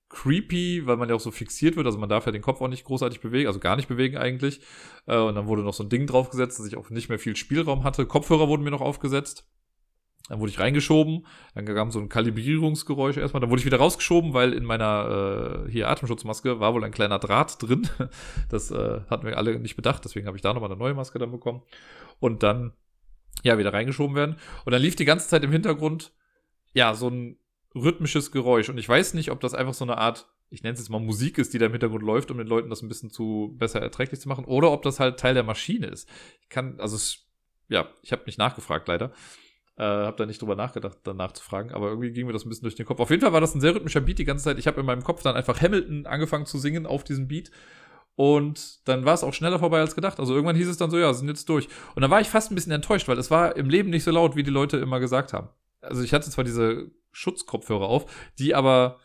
creepy, 0.09 0.85
weil 0.85 0.97
man 0.97 1.09
ja 1.09 1.15
auch 1.15 1.21
so 1.21 1.31
fixiert 1.31 1.75
wird. 1.75 1.85
Also 1.85 1.97
man 1.97 2.09
darf 2.09 2.25
ja 2.25 2.31
den 2.31 2.41
Kopf 2.41 2.61
auch 2.61 2.67
nicht 2.67 2.83
großartig 2.83 3.21
bewegen, 3.21 3.47
also 3.47 3.59
gar 3.59 3.75
nicht 3.75 3.87
bewegen 3.87 4.17
eigentlich. 4.17 4.61
Äh, 5.07 5.17
und 5.17 5.35
dann 5.35 5.47
wurde 5.47 5.63
noch 5.63 5.73
so 5.73 5.83
ein 5.83 5.89
Ding 5.89 6.05
draufgesetzt, 6.05 6.59
dass 6.59 6.67
ich 6.67 6.77
auch 6.77 6.89
nicht 6.89 7.09
mehr 7.09 7.19
viel 7.19 7.35
Spielraum 7.35 7.83
hatte. 7.83 8.05
Kopfhörer 8.05 8.47
wurden 8.47 8.63
mir 8.63 8.71
noch 8.71 8.81
aufgesetzt. 8.81 9.47
Dann 10.29 10.39
wurde 10.39 10.51
ich 10.51 10.59
reingeschoben, 10.59 11.25
dann 11.55 11.65
kam 11.65 11.91
so 11.91 11.99
ein 11.99 12.07
Kalibrierungsgeräusch 12.07 13.17
erstmal, 13.17 13.41
dann 13.41 13.49
wurde 13.49 13.59
ich 13.59 13.65
wieder 13.65 13.79
rausgeschoben, 13.79 14.33
weil 14.33 14.53
in 14.53 14.63
meiner 14.63 15.65
äh, 15.67 15.71
hier 15.71 15.89
Atemschutzmaske 15.89 16.59
war 16.59 16.73
wohl 16.73 16.85
ein 16.85 16.91
kleiner 16.91 17.19
Draht 17.19 17.61
drin. 17.61 17.89
Das 18.49 18.71
äh, 18.71 19.01
hatten 19.09 19.25
wir 19.25 19.37
alle 19.37 19.59
nicht 19.59 19.75
bedacht, 19.75 20.05
deswegen 20.05 20.27
habe 20.27 20.37
ich 20.37 20.41
da 20.41 20.53
nochmal 20.53 20.69
eine 20.69 20.79
neue 20.79 20.93
Maske 20.93 21.19
dann 21.19 21.31
bekommen. 21.31 21.63
Und 22.19 22.43
dann, 22.43 22.71
ja, 23.43 23.57
wieder 23.57 23.73
reingeschoben 23.73 24.15
werden. 24.15 24.37
Und 24.65 24.71
dann 24.71 24.81
lief 24.81 24.95
die 24.95 25.05
ganze 25.05 25.27
Zeit 25.27 25.43
im 25.43 25.51
Hintergrund, 25.51 26.13
ja, 26.73 26.93
so 26.93 27.09
ein 27.09 27.37
rhythmisches 27.75 28.31
Geräusch. 28.31 28.69
Und 28.69 28.77
ich 28.77 28.87
weiß 28.87 29.13
nicht, 29.13 29.31
ob 29.31 29.39
das 29.39 29.53
einfach 29.53 29.73
so 29.73 29.85
eine 29.85 29.97
Art, 29.97 30.27
ich 30.49 30.63
nenne 30.63 30.73
es 30.73 30.79
jetzt 30.79 30.89
mal 30.89 30.99
Musik 30.99 31.37
ist, 31.37 31.53
die 31.53 31.57
da 31.57 31.65
im 31.67 31.71
Hintergrund 31.71 32.03
läuft, 32.03 32.31
um 32.31 32.37
den 32.37 32.47
Leuten 32.47 32.69
das 32.69 32.81
ein 32.81 32.89
bisschen 32.89 33.09
zu 33.09 33.55
besser 33.57 33.81
erträglich 33.81 34.19
zu 34.19 34.29
machen, 34.29 34.45
oder 34.45 34.71
ob 34.71 34.83
das 34.83 34.99
halt 34.99 35.19
Teil 35.19 35.33
der 35.33 35.43
Maschine 35.43 35.87
ist. 35.87 36.09
Ich 36.41 36.49
kann, 36.49 36.79
also 36.79 36.95
es, 36.95 37.25
ja, 37.69 37.87
ich 38.01 38.11
habe 38.11 38.23
nicht 38.25 38.37
nachgefragt 38.37 38.87
leider. 38.87 39.11
Äh, 39.77 39.83
habe 39.83 40.17
da 40.17 40.25
nicht 40.25 40.41
drüber 40.41 40.55
nachgedacht, 40.55 40.97
danach 41.03 41.31
zu 41.31 41.43
fragen, 41.43 41.71
aber 41.71 41.87
irgendwie 41.87 42.11
ging 42.11 42.27
mir 42.27 42.33
das 42.33 42.45
ein 42.45 42.49
bisschen 42.49 42.65
durch 42.65 42.75
den 42.75 42.85
Kopf. 42.85 42.99
Auf 42.99 43.09
jeden 43.09 43.21
Fall 43.21 43.33
war 43.33 43.41
das 43.41 43.55
ein 43.55 43.61
sehr 43.61 43.73
rhythmischer 43.73 44.01
Beat 44.01 44.19
die 44.19 44.25
ganze 44.25 44.43
Zeit. 44.43 44.59
Ich 44.59 44.67
habe 44.67 44.81
in 44.81 44.85
meinem 44.85 45.03
Kopf 45.03 45.23
dann 45.23 45.35
einfach 45.35 45.61
Hamilton 45.61 46.05
angefangen 46.05 46.45
zu 46.45 46.59
singen 46.59 46.85
auf 46.85 47.03
diesem 47.03 47.27
Beat. 47.27 47.51
Und 48.15 48.87
dann 48.87 49.05
war 49.05 49.13
es 49.13 49.23
auch 49.23 49.33
schneller 49.33 49.59
vorbei 49.59 49.79
als 49.79 49.95
gedacht. 49.95 50.19
Also 50.19 50.33
irgendwann 50.33 50.55
hieß 50.55 50.67
es 50.67 50.77
dann 50.77 50.91
so, 50.91 50.97
ja, 50.97 51.13
sind 51.13 51.27
jetzt 51.27 51.47
durch. 51.49 51.67
Und 51.95 52.01
dann 52.01 52.11
war 52.11 52.21
ich 52.21 52.29
fast 52.29 52.51
ein 52.51 52.55
bisschen 52.55 52.71
enttäuscht, 52.71 53.07
weil 53.07 53.17
es 53.17 53.31
war 53.31 53.55
im 53.55 53.69
Leben 53.69 53.89
nicht 53.89 54.03
so 54.03 54.11
laut, 54.11 54.35
wie 54.35 54.43
die 54.43 54.51
Leute 54.51 54.77
immer 54.77 54.99
gesagt 54.99 55.33
haben. 55.33 55.49
Also 55.81 56.03
ich 56.03 56.13
hatte 56.13 56.29
zwar 56.29 56.43
diese 56.43 56.91
Schutzkopfhörer 57.11 57.87
auf, 57.87 58.05
die 58.37 58.53
aber 58.53 58.99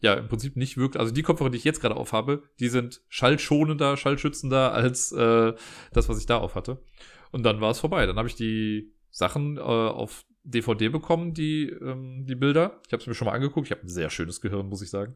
ja 0.00 0.14
im 0.14 0.28
Prinzip 0.28 0.56
nicht 0.56 0.76
wirkt. 0.76 0.96
Also 0.96 1.12
die 1.12 1.22
Kopfhörer, 1.22 1.50
die 1.50 1.58
ich 1.58 1.64
jetzt 1.64 1.80
gerade 1.80 1.96
aufhabe, 1.96 2.42
die 2.60 2.68
sind 2.68 3.02
schallschonender, 3.08 3.96
schallschützender 3.96 4.72
als 4.72 5.12
äh, 5.12 5.52
das, 5.92 6.08
was 6.08 6.18
ich 6.18 6.26
da 6.26 6.38
auf 6.38 6.54
hatte. 6.54 6.82
Und 7.30 7.44
dann 7.44 7.60
war 7.60 7.70
es 7.70 7.80
vorbei. 7.80 8.06
Dann 8.06 8.16
habe 8.16 8.28
ich 8.28 8.34
die 8.34 8.92
Sachen 9.10 9.56
äh, 9.56 9.60
auf 9.60 10.24
DVD 10.44 10.88
bekommen, 10.88 11.34
die, 11.34 11.68
ähm, 11.68 12.24
die 12.26 12.34
Bilder. 12.36 12.80
Ich 12.86 12.92
habe 12.92 13.00
es 13.00 13.06
mir 13.06 13.14
schon 13.14 13.26
mal 13.26 13.34
angeguckt. 13.34 13.66
Ich 13.66 13.72
habe 13.72 13.82
ein 13.82 13.88
sehr 13.88 14.10
schönes 14.10 14.40
Gehirn, 14.40 14.68
muss 14.68 14.82
ich 14.82 14.90
sagen. 14.90 15.14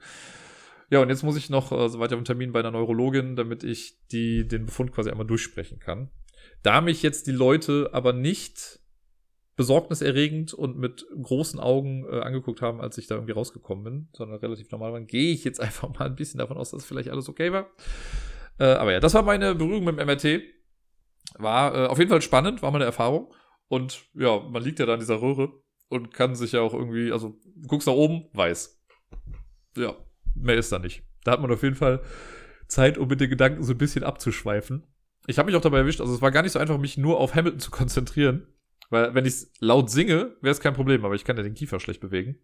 Ja, 0.90 1.00
und 1.00 1.08
jetzt 1.08 1.22
muss 1.22 1.36
ich 1.36 1.48
noch 1.50 1.70
äh, 1.70 1.88
so 1.88 2.00
weiter 2.00 2.16
einen 2.16 2.24
Termin 2.24 2.52
bei 2.52 2.58
einer 2.60 2.72
Neurologin, 2.72 3.36
damit 3.36 3.62
ich 3.62 4.06
die, 4.08 4.46
den 4.46 4.66
Befund 4.66 4.92
quasi 4.92 5.08
einmal 5.08 5.26
durchsprechen 5.26 5.78
kann. 5.78 6.10
Da 6.62 6.80
mich 6.80 7.02
jetzt 7.02 7.28
die 7.28 7.32
Leute 7.32 7.90
aber 7.92 8.12
nicht 8.12 8.80
besorgniserregend 9.54 10.52
und 10.52 10.78
mit 10.78 11.06
großen 11.22 11.60
Augen 11.60 12.04
äh, 12.10 12.20
angeguckt 12.20 12.60
haben, 12.60 12.80
als 12.80 12.98
ich 12.98 13.06
da 13.06 13.14
irgendwie 13.14 13.32
rausgekommen 13.32 13.84
bin, 13.84 14.08
sondern 14.12 14.38
relativ 14.40 14.70
normal 14.70 14.92
waren, 14.92 15.06
gehe 15.06 15.32
ich 15.32 15.44
jetzt 15.44 15.60
einfach 15.60 15.88
mal 15.94 16.06
ein 16.06 16.16
bisschen 16.16 16.38
davon 16.38 16.56
aus, 16.56 16.72
dass 16.72 16.84
vielleicht 16.84 17.08
alles 17.08 17.28
okay 17.28 17.52
war. 17.52 17.70
Äh, 18.58 18.64
aber 18.64 18.92
ja, 18.92 19.00
das 19.00 19.14
war 19.14 19.22
meine 19.22 19.54
Berührung 19.54 19.84
mit 19.84 19.98
dem 19.98 20.06
MRT. 20.06 20.42
War 21.38 21.74
äh, 21.74 21.86
auf 21.86 21.98
jeden 21.98 22.10
Fall 22.10 22.22
spannend, 22.22 22.62
war 22.62 22.72
meine 22.72 22.84
Erfahrung. 22.84 23.32
Und 23.68 24.06
ja, 24.14 24.40
man 24.40 24.62
liegt 24.62 24.80
ja 24.80 24.86
da 24.86 24.94
in 24.94 25.00
dieser 25.00 25.22
Röhre 25.22 25.52
und 25.88 26.12
kann 26.12 26.34
sich 26.34 26.52
ja 26.52 26.60
auch 26.62 26.74
irgendwie, 26.74 27.12
also 27.12 27.38
guckst 27.68 27.86
da 27.86 27.92
oben, 27.92 28.28
weiß. 28.32 28.82
Ja, 29.76 29.94
mehr 30.34 30.56
ist 30.56 30.72
da 30.72 30.78
nicht. 30.78 31.02
Da 31.24 31.32
hat 31.32 31.40
man 31.40 31.50
auf 31.50 31.62
jeden 31.62 31.76
Fall 31.76 32.02
Zeit, 32.68 32.98
um 32.98 33.08
mit 33.08 33.20
den 33.20 33.30
Gedanken 33.30 33.62
so 33.62 33.72
ein 33.72 33.78
bisschen 33.78 34.04
abzuschweifen. 34.04 34.86
Ich 35.26 35.38
habe 35.38 35.46
mich 35.46 35.56
auch 35.56 35.60
dabei 35.60 35.78
erwischt, 35.78 36.00
also 36.00 36.14
es 36.14 36.22
war 36.22 36.30
gar 36.30 36.42
nicht 36.42 36.52
so 36.52 36.58
einfach, 36.58 36.78
mich 36.78 36.96
nur 36.96 37.18
auf 37.18 37.34
Hamilton 37.34 37.60
zu 37.60 37.70
konzentrieren, 37.70 38.46
weil 38.88 39.14
wenn 39.14 39.26
ich 39.26 39.34
es 39.34 39.52
laut 39.60 39.90
singe, 39.90 40.36
wäre 40.40 40.52
es 40.52 40.60
kein 40.60 40.74
Problem, 40.74 41.04
aber 41.04 41.14
ich 41.14 41.24
kann 41.24 41.36
ja 41.36 41.42
den 41.42 41.54
Kiefer 41.54 41.78
schlecht 41.78 42.00
bewegen. 42.00 42.38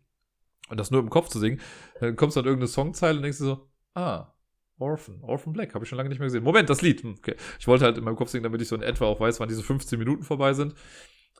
Und 0.69 0.79
das 0.79 0.91
nur 0.91 1.01
im 1.01 1.11
Kopf 1.11 1.29
zu 1.29 1.39
singen, 1.39 1.61
dann 2.01 2.17
kommst 2.17 2.37
du 2.37 2.41
an 2.41 2.47
irgendeine 2.47 2.69
Songzeile 2.69 3.17
und 3.17 3.23
denkst 3.23 3.39
du 3.39 3.45
so, 3.45 3.71
ah, 3.95 4.33
Orphan, 4.79 5.21
Orphan 5.23 5.53
Black, 5.53 5.75
habe 5.75 5.85
ich 5.85 5.89
schon 5.89 5.97
lange 5.97 6.11
nicht 6.11 6.19
mehr 6.19 6.27
gesehen. 6.27 6.45
Moment, 6.45 6.69
das 6.69 6.83
Lied. 6.83 7.03
Hm, 7.03 7.15
okay. 7.19 7.35
Ich 7.59 7.67
wollte 7.67 7.85
halt 7.85 7.97
in 7.97 8.05
meinem 8.05 8.17
Kopf 8.17 8.31
singen, 8.31 8.45
damit 8.45 8.61
ich 8.61 8.69
so 8.69 8.77
in 8.77 8.83
etwa 8.83 9.07
auch 9.07 9.21
weiß, 9.21 9.41
wann 9.41 9.49
diese 9.49 9.63
15 9.63 9.99
Minuten 9.99 10.23
vorbei 10.23 10.53
sind. 10.53 10.75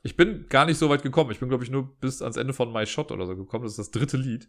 Ich 0.03 0.15
bin 0.15 0.45
gar 0.47 0.65
nicht 0.65 0.77
so 0.77 0.89
weit 0.89 1.03
gekommen. 1.03 1.31
Ich 1.31 1.39
bin, 1.39 1.49
glaube 1.49 1.63
ich, 1.63 1.71
nur 1.71 1.97
bis 1.99 2.21
ans 2.21 2.37
Ende 2.37 2.53
von 2.53 2.71
My 2.71 2.85
Shot 2.85 3.11
oder 3.11 3.25
so 3.25 3.35
gekommen. 3.35 3.63
Das 3.63 3.73
ist 3.73 3.79
das 3.79 3.91
dritte 3.91 4.17
Lied. 4.17 4.47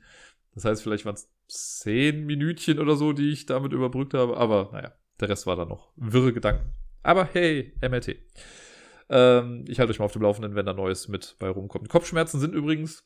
Das 0.54 0.64
heißt, 0.64 0.82
vielleicht 0.82 1.04
waren 1.04 1.14
es 1.14 1.30
10 1.48 2.26
Minütchen 2.26 2.78
oder 2.78 2.96
so, 2.96 3.12
die 3.12 3.30
ich 3.30 3.46
damit 3.46 3.72
überbrückt 3.72 4.14
habe. 4.14 4.36
Aber 4.36 4.70
naja, 4.72 4.92
der 5.20 5.28
Rest 5.28 5.46
war 5.46 5.56
dann 5.56 5.68
noch 5.68 5.90
wirre 5.96 6.32
Gedanken. 6.32 6.72
Aber 7.02 7.24
hey, 7.24 7.74
MRT. 7.80 8.16
Ähm, 9.08 9.64
ich 9.68 9.78
halte 9.78 9.90
euch 9.90 9.98
mal 9.98 10.04
auf 10.04 10.12
dem 10.12 10.22
Laufenden, 10.22 10.54
wenn 10.54 10.66
da 10.66 10.74
Neues 10.74 11.08
mit 11.08 11.36
bei 11.38 11.48
rumkommt. 11.48 11.88
Kopfschmerzen 11.88 12.40
sind 12.40 12.54
übrigens, 12.54 13.04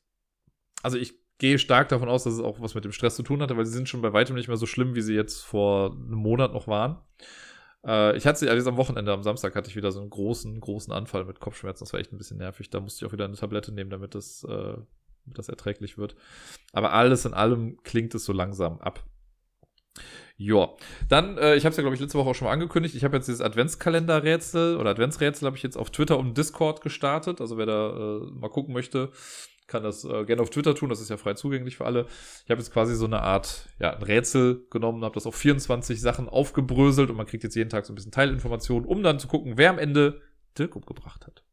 also 0.82 0.98
ich 0.98 1.14
gehe 1.38 1.58
stark 1.58 1.88
davon 1.88 2.08
aus, 2.08 2.24
dass 2.24 2.34
es 2.34 2.40
auch 2.40 2.60
was 2.60 2.74
mit 2.74 2.84
dem 2.84 2.92
Stress 2.92 3.16
zu 3.16 3.22
tun 3.22 3.42
hatte, 3.42 3.56
weil 3.56 3.66
sie 3.66 3.72
sind 3.72 3.88
schon 3.88 4.02
bei 4.02 4.12
weitem 4.12 4.36
nicht 4.36 4.48
mehr 4.48 4.56
so 4.56 4.66
schlimm, 4.66 4.94
wie 4.94 5.02
sie 5.02 5.14
jetzt 5.14 5.42
vor 5.42 5.92
einem 5.92 6.18
Monat 6.18 6.52
noch 6.52 6.66
waren. 6.66 7.00
Äh, 7.86 8.16
ich 8.16 8.26
hatte 8.26 8.46
allerdings 8.46 8.66
am 8.66 8.76
Wochenende, 8.76 9.12
am 9.12 9.22
Samstag 9.22 9.54
hatte 9.54 9.70
ich 9.70 9.76
wieder 9.76 9.92
so 9.92 10.00
einen 10.00 10.10
großen, 10.10 10.60
großen 10.60 10.92
Anfall 10.92 11.24
mit 11.24 11.40
Kopfschmerzen. 11.40 11.84
Das 11.84 11.92
war 11.92 12.00
echt 12.00 12.12
ein 12.12 12.18
bisschen 12.18 12.38
nervig. 12.38 12.70
Da 12.70 12.80
musste 12.80 13.04
ich 13.04 13.08
auch 13.08 13.12
wieder 13.12 13.24
eine 13.24 13.36
Tablette 13.36 13.72
nehmen, 13.72 13.90
damit 13.90 14.14
das, 14.14 14.44
äh, 14.44 14.76
das 15.26 15.48
erträglich 15.48 15.98
wird. 15.98 16.14
Aber 16.72 16.92
alles 16.92 17.24
in 17.24 17.34
allem 17.34 17.82
klingt 17.82 18.14
es 18.14 18.24
so 18.24 18.32
langsam 18.32 18.80
ab. 18.80 19.04
Ja, 20.36 20.70
dann, 21.08 21.38
äh, 21.38 21.54
ich 21.56 21.64
habe 21.64 21.70
es 21.70 21.76
ja, 21.76 21.82
glaube 21.82 21.94
ich, 21.94 22.00
letzte 22.00 22.18
Woche 22.18 22.30
auch 22.30 22.34
schon 22.34 22.46
mal 22.46 22.52
angekündigt. 22.52 22.94
Ich 22.94 23.04
habe 23.04 23.16
jetzt 23.16 23.28
dieses 23.28 23.42
Adventskalender-Rätsel 23.42 24.76
oder 24.76 24.90
Adventsrätsel 24.90 25.46
habe 25.46 25.56
ich 25.56 25.62
jetzt 25.62 25.76
auf 25.76 25.90
Twitter 25.90 26.18
und 26.18 26.36
Discord 26.36 26.80
gestartet. 26.80 27.40
Also 27.40 27.58
wer 27.58 27.66
da 27.66 27.90
äh, 27.90 28.30
mal 28.32 28.48
gucken 28.48 28.74
möchte, 28.74 29.10
kann 29.66 29.82
das 29.82 30.04
äh, 30.04 30.24
gerne 30.24 30.42
auf 30.42 30.50
Twitter 30.50 30.74
tun. 30.74 30.88
Das 30.88 31.00
ist 31.00 31.08
ja 31.08 31.16
frei 31.16 31.34
zugänglich 31.34 31.76
für 31.76 31.84
alle. 31.84 32.06
Ich 32.44 32.50
habe 32.50 32.60
jetzt 32.60 32.72
quasi 32.72 32.94
so 32.94 33.06
eine 33.06 33.22
Art, 33.22 33.68
ja, 33.78 33.94
ein 33.94 34.02
Rätsel 34.02 34.66
genommen, 34.70 35.04
habe 35.04 35.14
das 35.14 35.26
auf 35.26 35.34
24 35.34 36.00
Sachen 36.00 36.28
aufgebröselt 36.28 37.10
und 37.10 37.16
man 37.16 37.26
kriegt 37.26 37.44
jetzt 37.44 37.54
jeden 37.54 37.70
Tag 37.70 37.86
so 37.86 37.92
ein 37.92 37.96
bisschen 37.96 38.12
Teilinformationen, 38.12 38.86
um 38.86 39.02
dann 39.02 39.18
zu 39.18 39.28
gucken, 39.28 39.54
wer 39.56 39.70
am 39.70 39.78
Ende 39.78 40.20
Dirk 40.58 40.76
umgebracht 40.76 41.26
hat. 41.26 41.44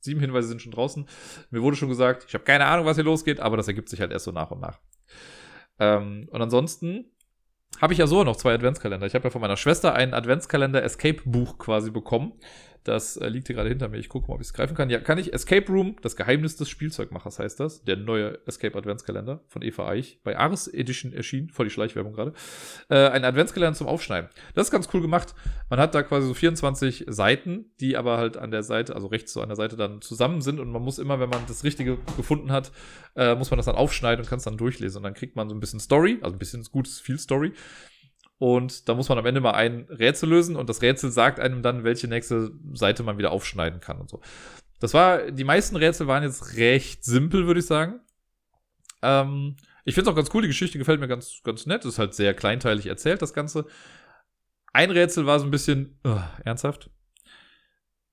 Sieben 0.00 0.20
Hinweise 0.20 0.48
sind 0.48 0.62
schon 0.62 0.72
draußen. 0.72 1.06
Mir 1.50 1.62
wurde 1.62 1.76
schon 1.76 1.88
gesagt, 1.88 2.24
ich 2.28 2.34
habe 2.34 2.44
keine 2.44 2.66
Ahnung, 2.66 2.86
was 2.86 2.96
hier 2.96 3.04
losgeht, 3.04 3.40
aber 3.40 3.56
das 3.56 3.68
ergibt 3.68 3.88
sich 3.88 4.00
halt 4.00 4.12
erst 4.12 4.24
so 4.24 4.32
nach 4.32 4.50
und 4.50 4.60
nach. 4.60 4.78
Ähm, 5.78 6.28
und 6.30 6.40
ansonsten 6.40 7.10
habe 7.80 7.92
ich 7.92 7.98
ja 7.98 8.06
so 8.06 8.24
noch 8.24 8.36
zwei 8.36 8.54
Adventskalender. 8.54 9.06
Ich 9.06 9.14
habe 9.14 9.24
ja 9.24 9.30
von 9.30 9.40
meiner 9.40 9.56
Schwester 9.56 9.94
ein 9.94 10.14
Adventskalender 10.14 10.82
Escape 10.82 11.20
Buch 11.24 11.58
quasi 11.58 11.90
bekommen. 11.90 12.34
Das 12.86 13.16
äh, 13.16 13.28
liegt 13.28 13.48
hier 13.48 13.56
gerade 13.56 13.68
hinter 13.68 13.88
mir. 13.88 13.98
Ich 13.98 14.08
gucke 14.08 14.28
mal, 14.28 14.34
ob 14.34 14.40
ich 14.40 14.46
es 14.46 14.52
greifen 14.52 14.76
kann. 14.76 14.90
Ja, 14.90 15.00
kann 15.00 15.18
ich. 15.18 15.32
Escape 15.32 15.66
Room, 15.72 15.96
das 16.02 16.14
Geheimnis 16.14 16.56
des 16.56 16.68
Spielzeugmachers 16.68 17.40
heißt 17.40 17.58
das. 17.58 17.82
Der 17.82 17.96
neue 17.96 18.38
Escape 18.46 18.78
Adventskalender 18.78 19.40
von 19.48 19.62
Eva 19.62 19.88
Eich. 19.88 20.20
Bei 20.22 20.38
Ars 20.38 20.68
Edition 20.68 21.12
erschienen. 21.12 21.50
Voll 21.50 21.66
die 21.66 21.72
Schleichwerbung 21.72 22.12
gerade. 22.12 22.32
Äh, 22.88 23.08
ein 23.08 23.24
Adventskalender 23.24 23.76
zum 23.76 23.88
Aufschneiden. 23.88 24.30
Das 24.54 24.68
ist 24.68 24.70
ganz 24.70 24.88
cool 24.94 25.00
gemacht. 25.00 25.34
Man 25.68 25.80
hat 25.80 25.96
da 25.96 26.04
quasi 26.04 26.28
so 26.28 26.34
24 26.34 27.06
Seiten, 27.08 27.72
die 27.80 27.96
aber 27.96 28.18
halt 28.18 28.36
an 28.36 28.52
der 28.52 28.62
Seite, 28.62 28.94
also 28.94 29.08
rechts 29.08 29.32
so 29.32 29.42
an 29.42 29.48
der 29.48 29.56
Seite 29.56 29.76
dann 29.76 30.00
zusammen 30.00 30.40
sind. 30.40 30.60
Und 30.60 30.70
man 30.70 30.82
muss 30.82 31.00
immer, 31.00 31.18
wenn 31.18 31.28
man 31.28 31.40
das 31.48 31.64
Richtige 31.64 31.98
gefunden 32.16 32.52
hat, 32.52 32.70
äh, 33.16 33.34
muss 33.34 33.50
man 33.50 33.56
das 33.56 33.66
dann 33.66 33.74
aufschneiden 33.74 34.24
und 34.24 34.28
kann 34.28 34.38
es 34.38 34.44
dann 34.44 34.58
durchlesen. 34.58 34.98
Und 34.98 35.02
dann 35.02 35.14
kriegt 35.14 35.34
man 35.34 35.48
so 35.48 35.56
ein 35.56 35.60
bisschen 35.60 35.80
Story, 35.80 36.18
also 36.22 36.36
ein 36.36 36.38
bisschen 36.38 36.62
gutes, 36.70 37.00
viel 37.00 37.18
Story. 37.18 37.52
Und 38.38 38.88
da 38.88 38.94
muss 38.94 39.08
man 39.08 39.18
am 39.18 39.26
Ende 39.26 39.40
mal 39.40 39.52
ein 39.52 39.86
Rätsel 39.88 40.28
lösen 40.28 40.56
und 40.56 40.68
das 40.68 40.82
Rätsel 40.82 41.10
sagt 41.10 41.40
einem 41.40 41.62
dann, 41.62 41.84
welche 41.84 42.06
nächste 42.06 42.52
Seite 42.74 43.02
man 43.02 43.16
wieder 43.16 43.30
aufschneiden 43.30 43.80
kann 43.80 43.98
und 43.98 44.10
so. 44.10 44.20
Das 44.78 44.92
war, 44.92 45.30
die 45.30 45.44
meisten 45.44 45.76
Rätsel 45.76 46.06
waren 46.06 46.22
jetzt 46.22 46.56
recht 46.56 47.02
simpel, 47.04 47.46
würde 47.46 47.60
ich 47.60 47.66
sagen. 47.66 48.00
Ähm, 49.02 49.56
ich 49.84 49.94
finde 49.94 50.10
es 50.10 50.12
auch 50.12 50.16
ganz 50.16 50.28
cool, 50.34 50.42
die 50.42 50.48
Geschichte 50.48 50.78
gefällt 50.78 51.00
mir 51.00 51.08
ganz, 51.08 51.40
ganz 51.44 51.64
nett. 51.64 51.84
Ist 51.84 51.98
halt 51.98 52.12
sehr 52.14 52.34
kleinteilig 52.34 52.86
erzählt, 52.86 53.22
das 53.22 53.32
Ganze. 53.32 53.66
Ein 54.72 54.90
Rätsel 54.90 55.24
war 55.24 55.38
so 55.38 55.46
ein 55.46 55.50
bisschen 55.50 55.98
uh, 56.06 56.18
ernsthaft. 56.44 56.90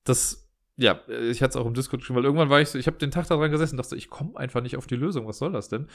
Das, 0.04 0.48
ja, 0.76 1.00
ich 1.08 1.42
hatte 1.42 1.50
es 1.50 1.56
auch 1.56 1.66
im 1.66 1.74
Discord 1.74 2.00
geschrieben, 2.00 2.16
weil 2.16 2.24
irgendwann 2.24 2.48
war 2.48 2.60
ich 2.60 2.70
so, 2.70 2.78
ich 2.78 2.86
habe 2.86 2.96
den 2.96 3.10
Tag 3.10 3.26
daran 3.26 3.50
gesessen 3.50 3.74
und 3.74 3.84
dachte, 3.84 3.96
ich 3.96 4.08
komme 4.08 4.38
einfach 4.38 4.62
nicht 4.62 4.76
auf 4.78 4.86
die 4.86 4.96
Lösung. 4.96 5.26
Was 5.26 5.38
soll 5.38 5.52
das 5.52 5.68
denn? 5.68 5.88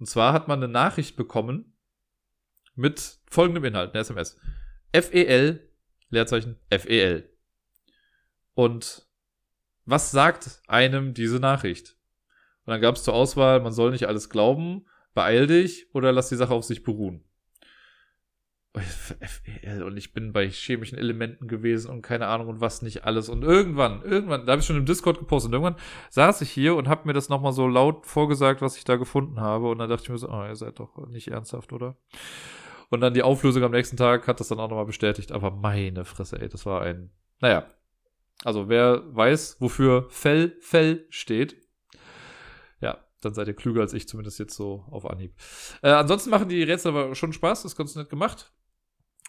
Und 0.00 0.06
zwar 0.06 0.32
hat 0.32 0.48
man 0.48 0.60
eine 0.60 0.72
Nachricht 0.72 1.14
bekommen, 1.14 1.71
mit 2.74 3.18
folgendem 3.28 3.64
Inhalt, 3.64 3.92
eine 3.92 4.00
SMS. 4.00 4.36
FEL, 4.92 5.68
Leerzeichen, 6.10 6.58
FEL. 6.70 7.28
Und 8.54 9.06
was 9.84 10.10
sagt 10.10 10.62
einem 10.68 11.14
diese 11.14 11.40
Nachricht? 11.40 11.96
Und 12.64 12.72
dann 12.72 12.80
gab 12.80 12.96
es 12.96 13.02
zur 13.02 13.14
Auswahl, 13.14 13.60
man 13.60 13.72
soll 13.72 13.90
nicht 13.90 14.06
alles 14.06 14.30
glauben, 14.30 14.86
beeil 15.14 15.46
dich 15.46 15.92
oder 15.94 16.12
lass 16.12 16.28
die 16.28 16.36
Sache 16.36 16.54
auf 16.54 16.64
sich 16.64 16.82
beruhen. 16.82 17.24
FEL 18.80 19.82
und 19.82 19.98
ich 19.98 20.14
bin 20.14 20.32
bei 20.32 20.48
chemischen 20.48 20.96
Elementen 20.96 21.46
gewesen 21.46 21.90
und 21.90 22.00
keine 22.00 22.26
Ahnung 22.28 22.48
und 22.48 22.60
was 22.62 22.80
nicht 22.80 23.04
alles. 23.04 23.28
Und 23.28 23.42
irgendwann, 23.42 24.02
irgendwann, 24.02 24.46
da 24.46 24.52
habe 24.52 24.60
ich 24.60 24.66
schon 24.66 24.76
im 24.76 24.86
Discord 24.86 25.18
gepostet 25.18 25.50
und 25.50 25.54
irgendwann 25.54 25.80
saß 26.08 26.40
ich 26.40 26.50
hier 26.50 26.74
und 26.74 26.88
habe 26.88 27.06
mir 27.06 27.12
das 27.12 27.28
nochmal 27.28 27.52
so 27.52 27.66
laut 27.66 28.06
vorgesagt, 28.06 28.62
was 28.62 28.78
ich 28.78 28.84
da 28.84 28.96
gefunden 28.96 29.40
habe. 29.40 29.68
Und 29.68 29.78
dann 29.78 29.90
dachte 29.90 30.04
ich 30.04 30.08
mir 30.08 30.16
so, 30.16 30.30
oh, 30.30 30.44
ihr 30.44 30.56
seid 30.56 30.78
doch 30.78 31.06
nicht 31.08 31.28
ernsthaft, 31.28 31.72
oder? 31.74 31.96
Und 32.88 33.00
dann 33.00 33.12
die 33.12 33.22
Auflösung 33.22 33.62
am 33.62 33.72
nächsten 33.72 33.96
Tag 33.96 34.26
hat 34.26 34.40
das 34.40 34.48
dann 34.48 34.60
auch 34.60 34.68
nochmal 34.68 34.86
bestätigt. 34.86 35.32
Aber 35.32 35.50
meine 35.50 36.06
Fresse, 36.06 36.40
ey, 36.40 36.48
das 36.48 36.64
war 36.64 36.82
ein. 36.82 37.10
Naja. 37.40 37.66
Also 38.44 38.68
wer 38.68 39.02
weiß, 39.14 39.58
wofür 39.60 40.06
Fell, 40.08 40.56
Fell 40.60 41.06
steht, 41.10 41.56
ja, 42.80 42.98
dann 43.20 43.34
seid 43.34 43.46
ihr 43.48 43.54
klüger 43.54 43.82
als 43.82 43.92
ich, 43.92 44.08
zumindest 44.08 44.38
jetzt 44.38 44.56
so 44.56 44.84
auf 44.90 45.08
Anhieb. 45.08 45.34
Äh, 45.82 45.90
ansonsten 45.90 46.30
machen 46.30 46.48
die 46.48 46.62
Rätsel 46.62 46.90
aber 46.90 47.14
schon 47.14 47.32
Spaß, 47.32 47.62
das 47.62 47.72
ist 47.72 47.78
ganz 47.78 47.94
nett 47.94 48.10
gemacht. 48.10 48.52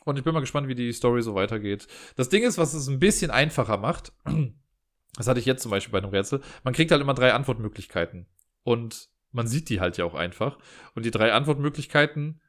Und 0.06 0.18
ich 0.18 0.24
bin 0.24 0.34
mal 0.34 0.40
gespannt, 0.40 0.68
wie 0.68 0.76
die 0.76 0.92
Story 0.92 1.22
so 1.22 1.36
weitergeht. 1.36 1.88
Das 2.16 2.30
Ding 2.30 2.44
ist, 2.44 2.58
was 2.58 2.74
es 2.74 2.88
ein 2.88 3.00
bisschen 3.00 3.32
einfacher 3.32 3.78
macht, 3.78 4.14
das 5.16 5.28
hatte 5.28 5.40
ich 5.40 5.46
jetzt 5.46 5.62
zum 5.62 5.72
Beispiel 5.72 5.92
bei 5.92 6.00
einem 6.00 6.10
Rätsel, 6.10 6.42
man 6.64 6.74
kriegt 6.74 6.92
halt 6.92 7.02
immer 7.02 7.14
drei 7.14 7.34
Antwortmöglichkeiten. 7.34 8.28
Und 8.64 9.10
man 9.32 9.48
sieht 9.48 9.70
die 9.70 9.80
halt 9.80 9.98
ja 9.98 10.06
auch 10.06 10.16
einfach. 10.16 10.58
Und 10.96 11.06
die 11.06 11.12
drei 11.12 11.34
Antwortmöglichkeiten 11.34 12.42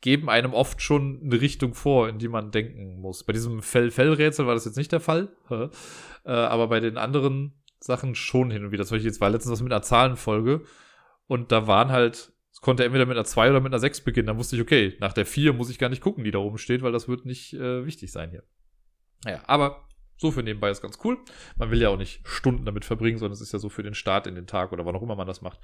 geben 0.00 0.30
einem 0.30 0.54
oft 0.54 0.80
schon 0.80 1.20
eine 1.22 1.40
Richtung 1.40 1.74
vor, 1.74 2.08
in 2.08 2.18
die 2.18 2.28
man 2.28 2.50
denken 2.50 3.00
muss. 3.00 3.24
Bei 3.24 3.32
diesem 3.32 3.62
Fell-Fell-Rätsel 3.62 4.46
war 4.46 4.54
das 4.54 4.64
jetzt 4.64 4.76
nicht 4.76 4.92
der 4.92 5.00
Fall, 5.00 5.32
äh, 6.24 6.30
aber 6.30 6.68
bei 6.68 6.80
den 6.80 6.98
anderen 6.98 7.54
Sachen 7.80 8.14
schon 8.14 8.50
hin 8.50 8.64
und 8.64 8.72
wieder. 8.72 8.84
Zum 8.84 8.96
Beispiel 8.96 9.10
jetzt 9.10 9.20
war 9.20 9.30
letztens 9.30 9.52
was 9.52 9.62
mit 9.62 9.72
einer 9.72 9.82
Zahlenfolge 9.82 10.62
und 11.26 11.52
da 11.52 11.66
waren 11.66 11.90
halt, 11.90 12.32
es 12.58 12.62
konnte 12.62 12.84
entweder 12.84 13.06
mit 13.06 13.16
einer 13.16 13.24
2 13.24 13.50
oder 13.50 13.60
mit 13.60 13.72
einer 13.72 13.78
6 13.78 14.00
beginnen. 14.00 14.26
Da 14.26 14.36
wusste 14.36 14.56
ich, 14.56 14.62
okay, 14.62 14.96
nach 14.98 15.12
der 15.12 15.26
4 15.26 15.52
muss 15.52 15.70
ich 15.70 15.78
gar 15.78 15.88
nicht 15.90 16.02
gucken, 16.02 16.24
die 16.24 16.32
da 16.32 16.38
oben 16.38 16.58
steht, 16.58 16.82
weil 16.82 16.90
das 16.90 17.06
wird 17.06 17.24
nicht 17.24 17.54
äh, 17.54 17.86
wichtig 17.86 18.10
sein 18.10 18.30
hier. 18.30 18.42
Naja, 19.24 19.42
aber 19.46 19.86
so 20.16 20.32
für 20.32 20.42
nebenbei 20.42 20.68
ist 20.68 20.82
ganz 20.82 20.98
cool. 21.04 21.18
Man 21.56 21.70
will 21.70 21.80
ja 21.80 21.88
auch 21.88 21.96
nicht 21.96 22.26
Stunden 22.26 22.64
damit 22.64 22.84
verbringen, 22.84 23.16
sondern 23.16 23.34
es 23.34 23.40
ist 23.40 23.52
ja 23.52 23.60
so 23.60 23.68
für 23.68 23.84
den 23.84 23.94
Start 23.94 24.26
in 24.26 24.34
den 24.34 24.48
Tag 24.48 24.72
oder 24.72 24.84
wann 24.84 24.96
auch 24.96 25.02
immer 25.02 25.14
man 25.14 25.28
das 25.28 25.40
macht, 25.40 25.60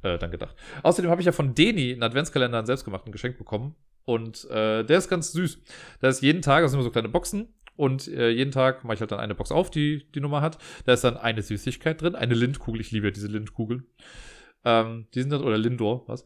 äh, 0.00 0.16
dann 0.16 0.30
gedacht. 0.30 0.56
Außerdem 0.84 1.10
habe 1.10 1.20
ich 1.20 1.26
ja 1.26 1.32
von 1.32 1.54
Deni 1.54 1.92
einen 1.92 2.02
Adventskalender, 2.02 2.56
einen 2.56 2.66
selbstgemachten 2.66 3.12
Geschenk 3.12 3.36
bekommen. 3.36 3.74
Und 4.06 4.48
äh, 4.48 4.84
der 4.84 4.96
ist 4.96 5.10
ganz 5.10 5.32
süß. 5.32 5.60
Da 6.00 6.08
ist 6.08 6.22
jeden 6.22 6.40
Tag, 6.40 6.62
das 6.62 6.70
sind 6.70 6.78
immer 6.78 6.84
so 6.84 6.90
kleine 6.90 7.10
Boxen. 7.10 7.52
Und 7.76 8.08
äh, 8.08 8.30
jeden 8.30 8.52
Tag 8.52 8.84
mache 8.84 8.94
ich 8.94 9.00
halt 9.00 9.12
dann 9.12 9.20
eine 9.20 9.34
Box 9.34 9.52
auf, 9.52 9.70
die 9.70 10.10
die 10.12 10.20
Nummer 10.20 10.40
hat. 10.40 10.56
Da 10.86 10.94
ist 10.94 11.04
dann 11.04 11.18
eine 11.18 11.42
Süßigkeit 11.42 12.00
drin, 12.00 12.14
eine 12.14 12.32
Lindkugel. 12.32 12.80
Ich 12.80 12.90
liebe 12.90 13.08
ja 13.08 13.10
diese 13.10 13.28
Lindkugeln. 13.28 13.86
Ähm, 14.68 15.06
die 15.14 15.22
sind 15.22 15.30
dann, 15.30 15.42
oder 15.42 15.56
Lindor, 15.56 16.06
was? 16.06 16.24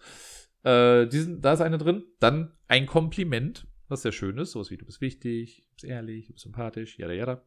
Äh, 0.64 1.06
die 1.06 1.20
sind, 1.20 1.44
da 1.44 1.52
ist 1.52 1.60
eine 1.60 1.78
drin. 1.78 2.04
Dann 2.18 2.52
ein 2.66 2.86
Kompliment 2.86 3.66
was 3.92 4.02
sehr 4.02 4.10
schön 4.10 4.38
ist, 4.38 4.52
sowas 4.52 4.70
wie 4.70 4.76
du 4.76 4.84
bist 4.84 5.00
wichtig, 5.00 5.62
du 5.68 5.74
bist 5.74 5.84
ehrlich, 5.84 6.26
du 6.26 6.32
bist 6.32 6.42
sympathisch, 6.42 6.98
jada 6.98 7.12
jada. 7.12 7.44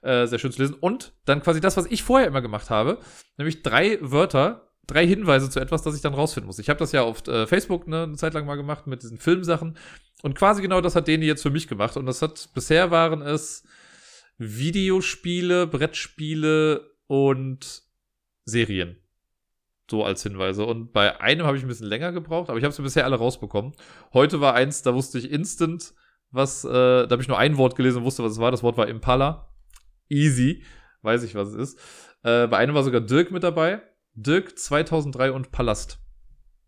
Äh, 0.00 0.26
sehr 0.26 0.38
schön 0.38 0.52
zu 0.52 0.62
lesen. 0.62 0.76
Und 0.80 1.12
dann 1.26 1.42
quasi 1.42 1.60
das, 1.60 1.76
was 1.76 1.86
ich 1.86 2.02
vorher 2.02 2.28
immer 2.28 2.40
gemacht 2.40 2.70
habe, 2.70 2.98
nämlich 3.36 3.62
drei 3.62 3.98
Wörter, 4.00 4.70
drei 4.86 5.06
Hinweise 5.06 5.50
zu 5.50 5.60
etwas, 5.60 5.82
das 5.82 5.94
ich 5.94 6.00
dann 6.00 6.14
rausfinden 6.14 6.46
muss. 6.46 6.58
Ich 6.58 6.70
habe 6.70 6.78
das 6.78 6.92
ja 6.92 7.02
auf 7.02 7.26
äh, 7.26 7.46
Facebook 7.46 7.86
ne, 7.86 8.04
eine 8.04 8.16
Zeit 8.16 8.32
lang 8.32 8.46
mal 8.46 8.56
gemacht 8.56 8.86
mit 8.86 9.02
diesen 9.02 9.18
Filmsachen. 9.18 9.76
Und 10.22 10.34
quasi 10.34 10.62
genau 10.62 10.80
das 10.80 10.96
hat 10.96 11.08
Deni 11.08 11.26
jetzt 11.26 11.42
für 11.42 11.50
mich 11.50 11.68
gemacht. 11.68 11.96
Und 11.96 12.06
das 12.06 12.22
hat, 12.22 12.48
bisher 12.54 12.90
waren 12.90 13.20
es 13.20 13.64
Videospiele, 14.38 15.66
Brettspiele 15.66 16.92
und 17.06 17.82
Serien 18.44 18.96
so 19.90 20.04
als 20.04 20.22
Hinweise. 20.22 20.64
Und 20.64 20.92
bei 20.92 21.20
einem 21.20 21.46
habe 21.46 21.56
ich 21.56 21.62
ein 21.62 21.68
bisschen 21.68 21.86
länger 21.86 22.12
gebraucht, 22.12 22.50
aber 22.50 22.58
ich 22.58 22.64
habe 22.64 22.74
sie 22.74 22.82
bisher 22.82 23.04
alle 23.04 23.16
rausbekommen. 23.16 23.72
Heute 24.12 24.40
war 24.40 24.54
eins, 24.54 24.82
da 24.82 24.94
wusste 24.94 25.18
ich 25.18 25.30
instant, 25.30 25.94
was, 26.30 26.64
äh, 26.64 26.68
da 26.70 27.08
habe 27.10 27.22
ich 27.22 27.28
nur 27.28 27.38
ein 27.38 27.56
Wort 27.56 27.76
gelesen 27.76 27.98
und 27.98 28.04
wusste, 28.04 28.22
was 28.22 28.32
es 28.32 28.38
war. 28.38 28.50
Das 28.50 28.62
Wort 28.62 28.76
war 28.76 28.88
Impala. 28.88 29.52
Easy. 30.08 30.62
Weiß 31.02 31.22
ich, 31.22 31.34
was 31.34 31.48
es 31.48 31.54
ist. 31.54 31.78
Äh, 32.22 32.46
bei 32.48 32.58
einem 32.58 32.74
war 32.74 32.82
sogar 32.82 33.00
Dirk 33.00 33.30
mit 33.30 33.42
dabei. 33.42 33.82
Dirk 34.14 34.58
2003 34.58 35.32
und 35.32 35.52
Palast. 35.52 36.00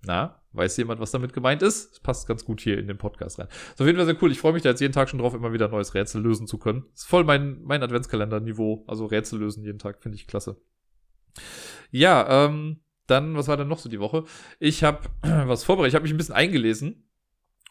Na, 0.02 0.42
weiß 0.52 0.78
jemand, 0.78 1.00
was 1.00 1.10
damit 1.10 1.32
gemeint 1.32 1.62
ist? 1.62 1.92
Das 1.92 2.00
passt 2.00 2.26
ganz 2.26 2.44
gut 2.44 2.60
hier 2.60 2.78
in 2.78 2.86
den 2.86 2.96
Podcast 2.96 3.38
rein. 3.38 3.48
Ist 3.48 3.80
auf 3.80 3.86
jeden 3.86 3.98
Fall 3.98 4.06
sehr 4.06 4.22
cool. 4.22 4.32
Ich 4.32 4.40
freue 4.40 4.52
mich 4.52 4.62
da 4.62 4.70
jetzt 4.70 4.80
jeden 4.80 4.94
Tag 4.94 5.10
schon 5.10 5.18
drauf, 5.18 5.34
immer 5.34 5.52
wieder 5.52 5.66
ein 5.66 5.70
neues 5.70 5.94
Rätsel 5.94 6.22
lösen 6.22 6.46
zu 6.46 6.58
können. 6.58 6.86
Ist 6.94 7.06
voll 7.06 7.24
mein, 7.24 7.60
mein 7.62 7.82
Adventskalender-Niveau. 7.82 8.84
Also 8.86 9.06
Rätsel 9.06 9.40
lösen 9.40 9.64
jeden 9.64 9.78
Tag, 9.78 10.02
finde 10.02 10.16
ich 10.16 10.26
klasse. 10.26 10.56
Ja, 11.90 12.46
ähm, 12.46 12.80
dann, 13.10 13.36
was 13.36 13.48
war 13.48 13.56
denn 13.56 13.68
noch 13.68 13.78
so 13.78 13.88
die 13.88 14.00
Woche? 14.00 14.24
Ich 14.58 14.84
habe 14.84 15.08
was 15.22 15.64
vorbereitet. 15.64 15.92
Ich 15.92 15.94
habe 15.94 16.04
mich 16.04 16.12
ein 16.12 16.16
bisschen 16.16 16.34
eingelesen. 16.34 17.04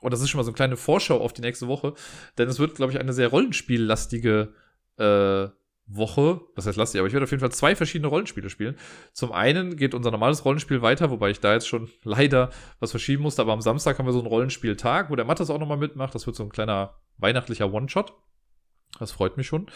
Und 0.02 0.14
das 0.14 0.22
ist 0.22 0.30
schon 0.30 0.40
mal 0.40 0.44
so 0.44 0.52
eine 0.52 0.56
kleine 0.56 0.78
Vorschau 0.78 1.20
auf 1.20 1.34
die 1.34 1.41
nächste 1.41 1.68
Woche. 1.68 1.94
Denn 2.38 2.48
es 2.48 2.60
wird, 2.60 2.76
glaube 2.76 2.91
ich, 2.91 2.99
eine 2.99 3.14
sehr 3.14 3.28
rollenspiellastige 3.28 4.53
äh, 4.98 5.48
Woche. 5.86 6.41
Was 6.56 6.68
heißt 6.68 6.78
lastig? 6.78 6.99
Aber 6.99 7.07
ich 7.07 7.14
werde 7.14 7.26
auf 7.26 7.32
jeden 7.32 7.41
Fall 7.41 7.52
zwei 7.52 7.76
verschiedene 7.76 8.07
Rollenspiele 8.07 8.49
spielen. 8.49 8.78
Zum 9.11 9.32
einen 9.32 9.76
geht 9.76 9.94
unser 9.94 10.11
normales 10.11 10.45
Rollenspiel 10.45 10.82
weiter, 10.82 11.10
wobei 11.10 11.32
ich 11.32 11.40
da 11.40 11.53
jetzt 11.53 11.68
schon 11.68 11.90
leider 12.03 12.52
was 12.80 12.91
verschieben 12.91 13.24
musste. 13.24 13.41
Aber 13.41 13.53
am 13.53 13.61
Samstag 13.61 13.99
haben 13.99 14.06
wir 14.06 14.14
so 14.14 14.20
einen 14.20 14.28
Rollenspieltag, 14.28 15.10
wo 15.10 15.16
der 15.16 15.26
Mattes 15.26 15.49
auch 15.49 15.60
nochmal 15.60 15.78
mitmacht. 15.78 16.16
Das 16.16 16.26
wird 16.26 16.36
so 16.36 16.44
ein 16.44 16.49
kleiner 16.49 16.95
weihnachtlicher 17.18 17.74
One-Shot. 17.74 18.14
Das 18.98 19.11
freut 19.11 19.38
mich 19.38 19.48
schon. 19.48 19.68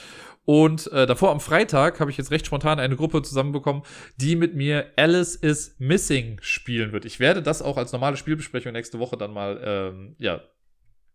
Und 0.46 0.92
äh, 0.92 1.06
davor 1.06 1.32
am 1.32 1.40
Freitag 1.40 2.00
habe 2.00 2.12
ich 2.12 2.18
jetzt 2.18 2.32
recht 2.32 2.46
spontan 2.46 2.80
eine 2.80 2.96
Gruppe 2.96 3.22
zusammenbekommen, 3.22 3.84
die 4.18 4.36
mit 4.36 4.56
mir 4.56 4.92
Alice 4.98 5.36
is 5.36 5.76
Missing 5.80 6.40
spielen 6.42 6.92
wird. 6.92 7.06
Ich 7.06 7.20
werde 7.20 7.42
das 7.42 7.62
auch 7.62 7.78
als 7.78 7.94
normale 7.94 8.18
Spielbesprechung 8.18 8.74
nächste 8.74 9.00
Woche 9.00 9.16
dann 9.16 9.32
mal, 9.32 9.62
ähm, 9.64 10.16
ja, 10.18 10.42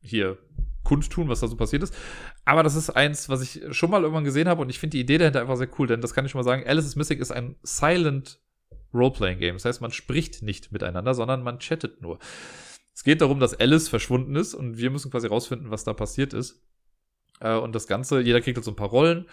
hier 0.00 0.38
kundtun, 0.84 1.28
was 1.28 1.40
da 1.40 1.48
so 1.48 1.56
passiert 1.56 1.82
ist. 1.82 1.94
Aber 2.44 2.62
das 2.62 2.74
ist 2.74 2.90
eins, 2.90 3.28
was 3.28 3.42
ich 3.42 3.62
schon 3.76 3.90
mal 3.90 4.02
irgendwann 4.02 4.24
gesehen 4.24 4.48
habe 4.48 4.62
und 4.62 4.70
ich 4.70 4.78
finde 4.78 4.96
die 4.96 5.00
Idee 5.00 5.18
dahinter 5.18 5.40
einfach 5.42 5.56
sehr 5.56 5.68
cool, 5.78 5.86
denn 5.86 6.00
das 6.00 6.14
kann 6.14 6.24
ich 6.24 6.30
schon 6.30 6.38
mal 6.38 6.44
sagen. 6.44 6.64
Alice 6.66 6.86
is 6.86 6.96
Missing 6.96 7.18
ist 7.18 7.32
ein 7.32 7.56
Silent 7.62 8.40
Roleplaying 8.94 9.38
Game. 9.38 9.56
Das 9.56 9.66
heißt, 9.66 9.80
man 9.80 9.90
spricht 9.90 10.42
nicht 10.42 10.72
miteinander, 10.72 11.12
sondern 11.14 11.42
man 11.42 11.58
chattet 11.58 12.00
nur. 12.00 12.18
Es 12.94 13.04
geht 13.04 13.20
darum, 13.20 13.38
dass 13.38 13.54
Alice 13.54 13.88
verschwunden 13.88 14.34
ist 14.34 14.54
und 14.54 14.78
wir 14.78 14.90
müssen 14.90 15.10
quasi 15.10 15.26
rausfinden, 15.26 15.70
was 15.70 15.84
da 15.84 15.92
passiert 15.92 16.32
ist. 16.32 16.64
Äh, 17.40 17.56
und 17.56 17.74
das 17.74 17.86
Ganze, 17.86 18.20
jeder 18.20 18.40
kriegt 18.40 18.56
jetzt 18.56 18.66
so 18.66 18.72
ein 18.72 18.76
paar 18.76 18.88
Rollen 18.88 19.26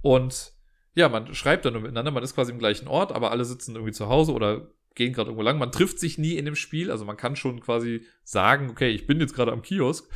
und 0.00 0.52
ja, 0.94 1.08
man 1.08 1.34
schreibt 1.34 1.64
dann 1.64 1.72
nur 1.72 1.82
miteinander, 1.82 2.10
man 2.10 2.22
ist 2.22 2.34
quasi 2.34 2.52
im 2.52 2.58
gleichen 2.58 2.86
Ort, 2.86 3.12
aber 3.12 3.30
alle 3.30 3.44
sitzen 3.44 3.74
irgendwie 3.74 3.92
zu 3.92 4.08
Hause 4.08 4.32
oder 4.32 4.68
gehen 4.94 5.12
gerade 5.12 5.28
irgendwo 5.28 5.42
lang. 5.42 5.58
Man 5.58 5.72
trifft 5.72 5.98
sich 5.98 6.18
nie 6.18 6.34
in 6.34 6.44
dem 6.44 6.54
Spiel, 6.54 6.90
also 6.90 7.04
man 7.04 7.16
kann 7.16 7.34
schon 7.36 7.60
quasi 7.60 8.04
sagen, 8.24 8.70
okay, 8.70 8.90
ich 8.90 9.06
bin 9.06 9.20
jetzt 9.20 9.34
gerade 9.34 9.52
am 9.52 9.62
Kiosk. 9.62 10.10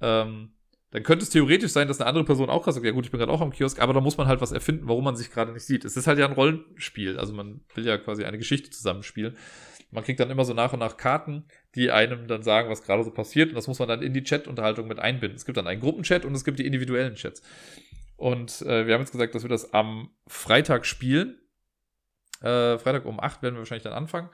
Ähm, 0.00 0.52
dann 0.90 1.02
könnte 1.02 1.22
es 1.22 1.30
theoretisch 1.30 1.72
sein, 1.72 1.88
dass 1.88 2.00
eine 2.00 2.08
andere 2.08 2.24
Person 2.24 2.48
auch 2.48 2.64
sagt, 2.66 2.84
ja 2.84 2.92
gut, 2.92 3.04
ich 3.04 3.10
bin 3.10 3.18
gerade 3.18 3.32
auch 3.32 3.40
am 3.40 3.52
Kiosk, 3.52 3.80
aber 3.80 3.92
da 3.92 4.00
muss 4.00 4.16
man 4.16 4.26
halt 4.26 4.40
was 4.40 4.52
erfinden, 4.52 4.88
warum 4.88 5.04
man 5.04 5.16
sich 5.16 5.30
gerade 5.30 5.52
nicht 5.52 5.64
sieht. 5.64 5.84
Es 5.84 5.96
ist 5.96 6.06
halt 6.06 6.18
ja 6.18 6.26
ein 6.26 6.32
Rollenspiel, 6.32 7.18
also 7.18 7.34
man 7.34 7.60
will 7.74 7.86
ja 7.86 7.98
quasi 7.98 8.24
eine 8.24 8.38
Geschichte 8.38 8.70
zusammenspielen. 8.70 9.36
Man 9.90 10.04
kriegt 10.04 10.20
dann 10.20 10.30
immer 10.30 10.44
so 10.44 10.54
nach 10.54 10.72
und 10.72 10.80
nach 10.80 10.96
Karten, 10.96 11.44
die 11.74 11.90
einem 11.90 12.28
dann 12.28 12.42
sagen, 12.42 12.68
was 12.68 12.82
gerade 12.82 13.04
so 13.04 13.10
passiert 13.10 13.50
und 13.50 13.54
das 13.54 13.68
muss 13.68 13.78
man 13.78 13.88
dann 13.88 14.02
in 14.02 14.12
die 14.12 14.22
Chat-Unterhaltung 14.22 14.86
mit 14.86 14.98
einbinden. 14.98 15.36
Es 15.36 15.46
gibt 15.46 15.56
dann 15.56 15.66
einen 15.66 15.80
Gruppenchat 15.80 16.24
und 16.24 16.34
es 16.34 16.44
gibt 16.44 16.58
die 16.58 16.66
individuellen 16.66 17.14
Chats. 17.14 17.42
Und 18.16 18.62
äh, 18.62 18.86
wir 18.86 18.94
haben 18.94 19.00
jetzt 19.00 19.12
gesagt, 19.12 19.34
dass 19.34 19.44
wir 19.44 19.48
das 19.48 19.72
am 19.72 20.10
Freitag 20.26 20.84
spielen. 20.86 21.38
Äh, 22.40 22.76
Freitag 22.78 23.06
um 23.06 23.20
8 23.20 23.42
werden 23.42 23.54
wir 23.54 23.60
wahrscheinlich 23.60 23.84
dann 23.84 23.92
anfangen. 23.92 24.28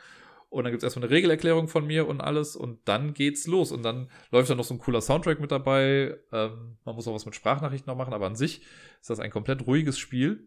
Und 0.48 0.64
dann 0.64 0.72
gibt 0.72 0.82
es 0.82 0.85
erstmal 0.85 1.06
eine 1.06 1.14
Regelerklärung 1.14 1.66
von 1.68 1.85
mir 1.85 2.06
und 2.06 2.20
alles 2.20 2.55
und 2.55 2.78
dann 2.89 3.12
geht's 3.12 3.47
los. 3.47 3.72
Und 3.72 3.82
dann 3.82 4.09
läuft 4.31 4.48
da 4.48 4.55
noch 4.55 4.64
so 4.64 4.72
ein 4.72 4.78
cooler 4.78 5.01
Soundtrack 5.01 5.40
mit 5.40 5.51
dabei. 5.51 6.16
Ähm, 6.32 6.78
man 6.85 6.94
muss 6.94 7.09
auch 7.09 7.14
was 7.14 7.26
mit 7.26 7.35
Sprachnachrichten 7.35 7.90
noch 7.90 7.98
machen, 7.98 8.14
aber 8.14 8.26
an 8.26 8.36
sich 8.36 8.62
ist 9.01 9.10
das 9.10 9.20
ein 9.20 9.31
komplett 9.31 9.66
ruhiges 9.66 9.98
Spiel. 9.98 10.47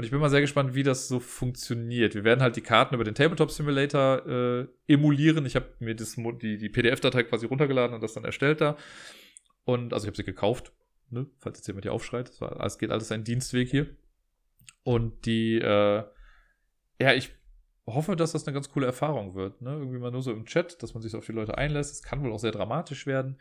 Und 0.00 0.04
ich 0.04 0.12
bin 0.12 0.20
mal 0.20 0.30
sehr 0.30 0.40
gespannt, 0.40 0.74
wie 0.74 0.82
das 0.82 1.08
so 1.08 1.20
funktioniert. 1.20 2.14
Wir 2.14 2.24
werden 2.24 2.40
halt 2.40 2.56
die 2.56 2.62
Karten 2.62 2.94
über 2.94 3.04
den 3.04 3.14
Tabletop 3.14 3.50
Simulator 3.50 4.26
äh, 4.26 4.66
emulieren. 4.86 5.44
Ich 5.44 5.56
habe 5.56 5.66
mir 5.78 5.94
das, 5.94 6.16
die, 6.16 6.56
die 6.56 6.70
PDF-Datei 6.70 7.24
quasi 7.24 7.44
runtergeladen 7.44 7.94
und 7.94 8.02
das 8.02 8.14
dann 8.14 8.24
erstellt 8.24 8.62
da. 8.62 8.78
Und 9.64 9.92
also 9.92 10.04
ich 10.04 10.08
habe 10.08 10.16
sie 10.16 10.24
gekauft, 10.24 10.72
ne? 11.10 11.26
falls 11.38 11.58
jetzt 11.58 11.66
jemand 11.66 11.84
hier 11.84 11.92
aufschreit. 11.92 12.32
Es 12.60 12.78
geht 12.78 12.90
alles 12.90 13.12
ein 13.12 13.24
Dienstweg 13.24 13.68
hier. 13.68 13.94
Und 14.84 15.26
die, 15.26 15.58
äh, 15.58 16.02
ja, 16.98 17.12
ich 17.12 17.34
hoffe, 17.86 18.16
dass 18.16 18.32
das 18.32 18.46
eine 18.46 18.54
ganz 18.54 18.70
coole 18.70 18.86
Erfahrung 18.86 19.34
wird. 19.34 19.60
Ne? 19.60 19.72
Irgendwie 19.72 19.98
mal 19.98 20.10
nur 20.10 20.22
so 20.22 20.32
im 20.32 20.46
Chat, 20.46 20.82
dass 20.82 20.94
man 20.94 21.02
sich 21.02 21.14
auf 21.14 21.26
die 21.26 21.32
Leute 21.32 21.58
einlässt. 21.58 21.92
Es 21.92 22.02
kann 22.02 22.22
wohl 22.22 22.32
auch 22.32 22.38
sehr 22.38 22.52
dramatisch 22.52 23.06
werden. 23.06 23.38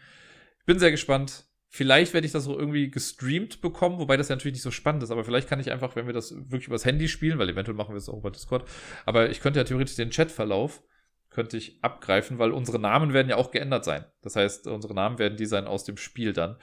Ich 0.59 0.65
bin 0.65 0.77
sehr 0.77 0.91
gespannt. 0.91 1.45
Vielleicht 1.71 2.13
werde 2.13 2.25
ich 2.25 2.33
das 2.33 2.47
auch 2.47 2.57
irgendwie 2.57 2.89
gestreamt 2.89 3.61
bekommen, 3.61 3.99
wobei 3.99 4.17
das 4.17 4.29
ja 4.29 4.35
natürlich 4.35 4.55
nicht 4.55 4.63
so 4.63 4.71
spannend 4.71 5.03
ist. 5.03 5.11
Aber 5.11 5.23
vielleicht 5.23 5.47
kann 5.47 5.59
ich 5.59 5.71
einfach, 5.71 5.95
wenn 5.95 6.07
wir 6.07 6.13
das 6.13 6.33
wirklich 6.35 6.67
übers 6.67 6.85
Handy 6.85 7.07
spielen, 7.07 7.37
weil 7.37 7.49
eventuell 7.49 7.77
machen 7.77 7.93
wir 7.93 7.97
es 7.97 8.09
auch 8.09 8.17
über 8.17 8.31
Discord, 8.31 8.67
aber 9.05 9.29
ich 9.29 9.39
könnte 9.39 9.59
ja 9.59 9.63
theoretisch 9.63 9.95
den 9.95 10.09
Chatverlauf 10.09 10.83
könnte 11.29 11.57
ich 11.57 11.77
abgreifen, 11.83 12.39
weil 12.39 12.51
unsere 12.51 12.79
Namen 12.79 13.13
werden 13.13 13.29
ja 13.29 13.35
auch 13.35 13.51
geändert 13.51 13.85
sein. 13.85 14.03
Das 14.23 14.35
heißt, 14.35 14.65
unsere 14.65 14.95
Namen 14.95 15.19
werden 15.19 15.37
die 15.37 15.45
sein 15.45 15.67
aus 15.67 15.83
dem 15.83 15.95
Spiel 15.95 16.33
dann. 16.33 16.57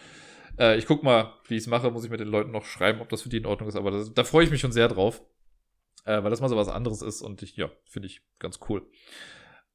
Äh, 0.58 0.76
ich 0.76 0.86
guck 0.86 1.04
mal, 1.04 1.34
wie 1.46 1.54
ich 1.54 1.62
es 1.62 1.66
mache, 1.68 1.92
muss 1.92 2.04
ich 2.04 2.10
mit 2.10 2.18
den 2.18 2.26
Leuten 2.26 2.50
noch 2.50 2.64
schreiben, 2.64 3.00
ob 3.00 3.08
das 3.08 3.22
für 3.22 3.28
die 3.28 3.36
in 3.36 3.46
Ordnung 3.46 3.68
ist. 3.68 3.76
Aber 3.76 3.92
das, 3.92 4.12
da 4.12 4.24
freue 4.24 4.44
ich 4.44 4.50
mich 4.50 4.60
schon 4.60 4.72
sehr 4.72 4.88
drauf 4.88 5.22
äh, 6.06 6.22
weil 6.22 6.30
das 6.30 6.40
mal 6.40 6.48
so 6.48 6.56
was 6.56 6.68
anderes 6.68 7.02
ist 7.02 7.20
und 7.20 7.42
ich, 7.42 7.56
ja, 7.56 7.68
finde 7.84 8.06
ich 8.06 8.22
ganz 8.38 8.60
cool. 8.68 8.88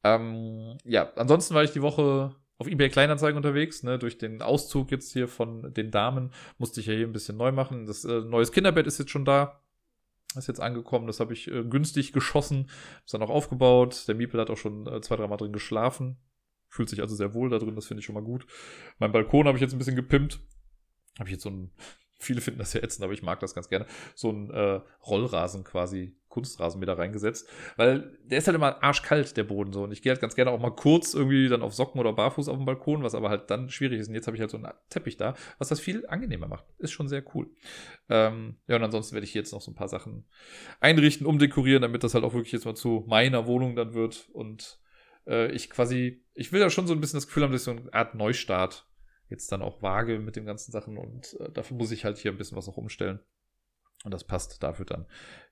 Ähm, 0.03 0.77
ja, 0.83 1.11
ansonsten 1.15 1.53
war 1.53 1.63
ich 1.63 1.71
die 1.71 1.83
Woche 1.83 2.35
auf 2.61 2.67
eBay 2.67 2.89
Kleinanzeigen 2.89 3.37
unterwegs, 3.37 3.81
ne, 3.81 3.97
durch 3.97 4.19
den 4.19 4.43
Auszug 4.43 4.91
jetzt 4.91 5.11
hier 5.13 5.27
von 5.27 5.73
den 5.73 5.89
Damen 5.89 6.31
musste 6.59 6.79
ich 6.79 6.85
ja 6.85 6.93
hier 6.93 7.07
ein 7.07 7.11
bisschen 7.11 7.35
neu 7.35 7.51
machen. 7.51 7.87
Das 7.87 8.05
äh, 8.05 8.21
neues 8.21 8.51
Kinderbett 8.51 8.85
ist 8.85 8.99
jetzt 8.99 9.09
schon 9.09 9.25
da. 9.25 9.63
Ist 10.35 10.47
jetzt 10.47 10.61
angekommen, 10.61 11.07
das 11.07 11.19
habe 11.19 11.33
ich 11.33 11.49
äh, 11.49 11.63
günstig 11.63 12.13
geschossen, 12.13 12.69
ist 13.03 13.15
dann 13.15 13.23
auch 13.23 13.31
aufgebaut. 13.31 14.07
Der 14.07 14.13
Miepel 14.13 14.39
hat 14.39 14.51
auch 14.51 14.57
schon 14.57 14.85
äh, 14.85 15.01
zwei, 15.01 15.15
dreimal 15.15 15.37
drin 15.37 15.51
geschlafen. 15.51 16.17
Fühlt 16.69 16.87
sich 16.87 17.01
also 17.01 17.15
sehr 17.15 17.33
wohl 17.33 17.49
da 17.49 17.57
drin, 17.57 17.75
das 17.75 17.87
finde 17.87 17.99
ich 17.99 18.05
schon 18.05 18.15
mal 18.15 18.23
gut. 18.23 18.45
Mein 18.99 19.11
Balkon 19.11 19.47
habe 19.47 19.57
ich 19.57 19.61
jetzt 19.61 19.73
ein 19.73 19.79
bisschen 19.79 19.95
gepimpt. 19.95 20.39
Habe 21.17 21.27
ich 21.29 21.33
jetzt 21.33 21.43
so 21.43 21.49
ein 21.49 21.71
viele 22.19 22.41
finden 22.41 22.59
das 22.59 22.73
ja 22.73 22.83
ätzend, 22.83 23.03
aber 23.03 23.13
ich 23.13 23.23
mag 23.23 23.39
das 23.39 23.55
ganz 23.55 23.69
gerne, 23.69 23.87
so 24.13 24.31
ein 24.31 24.51
äh, 24.51 24.81
Rollrasen 25.07 25.63
quasi, 25.63 26.15
Kunstrasen 26.31 26.79
mir 26.79 26.87
da 26.87 26.93
reingesetzt, 26.93 27.47
weil 27.77 28.17
der 28.23 28.39
ist 28.39 28.47
halt 28.47 28.55
immer 28.55 28.81
arschkalt, 28.81 29.37
der 29.37 29.43
Boden 29.43 29.71
so. 29.71 29.83
Und 29.83 29.91
ich 29.91 30.01
gehe 30.01 30.11
halt 30.11 30.21
ganz 30.21 30.33
gerne 30.33 30.49
auch 30.49 30.59
mal 30.59 30.71
kurz 30.71 31.13
irgendwie 31.13 31.47
dann 31.47 31.61
auf 31.61 31.75
Socken 31.75 31.99
oder 31.99 32.13
barfuß 32.13 32.47
auf 32.47 32.57
dem 32.57 32.65
Balkon, 32.65 33.03
was 33.03 33.13
aber 33.13 33.29
halt 33.29 33.51
dann 33.51 33.69
schwierig 33.69 33.99
ist. 33.99 34.07
Und 34.07 34.15
jetzt 34.15 34.25
habe 34.25 34.35
ich 34.35 34.41
halt 34.41 34.49
so 34.49 34.57
einen 34.57 34.71
Teppich 34.89 35.17
da, 35.17 35.35
was 35.59 35.67
das 35.67 35.79
viel 35.79 36.07
angenehmer 36.07 36.47
macht. 36.47 36.65
Ist 36.79 36.91
schon 36.91 37.07
sehr 37.07 37.23
cool. 37.35 37.51
Ähm, 38.09 38.55
ja, 38.67 38.77
und 38.77 38.83
ansonsten 38.83 39.13
werde 39.13 39.25
ich 39.25 39.33
jetzt 39.33 39.51
noch 39.51 39.61
so 39.61 39.71
ein 39.71 39.75
paar 39.75 39.89
Sachen 39.89 40.25
einrichten, 40.79 41.27
umdekorieren, 41.27 41.81
damit 41.81 42.03
das 42.03 42.13
halt 42.15 42.23
auch 42.23 42.33
wirklich 42.33 42.53
jetzt 42.53 42.65
mal 42.65 42.75
zu 42.75 43.05
meiner 43.07 43.45
Wohnung 43.45 43.75
dann 43.75 43.93
wird. 43.93 44.29
Und 44.33 44.79
äh, 45.27 45.51
ich 45.51 45.69
quasi, 45.69 46.23
ich 46.33 46.51
will 46.51 46.61
ja 46.61 46.69
schon 46.69 46.87
so 46.87 46.93
ein 46.93 47.01
bisschen 47.01 47.17
das 47.17 47.27
Gefühl 47.27 47.43
haben, 47.43 47.51
dass 47.51 47.61
ich 47.61 47.65
so 47.65 47.71
eine 47.71 47.93
Art 47.93 48.15
Neustart 48.15 48.87
jetzt 49.29 49.51
dann 49.51 49.61
auch 49.61 49.81
wage 49.81 50.19
mit 50.19 50.35
den 50.35 50.45
ganzen 50.45 50.71
Sachen 50.71 50.97
und 50.97 51.37
äh, 51.39 51.51
dafür 51.51 51.77
muss 51.77 51.91
ich 51.91 52.05
halt 52.05 52.17
hier 52.17 52.31
ein 52.31 52.37
bisschen 52.37 52.57
was 52.57 52.67
auch 52.67 52.77
umstellen. 52.77 53.19
Und 54.03 54.13
das 54.13 54.23
passt 54.23 54.63
dafür 54.63 54.85
dann 54.85 55.05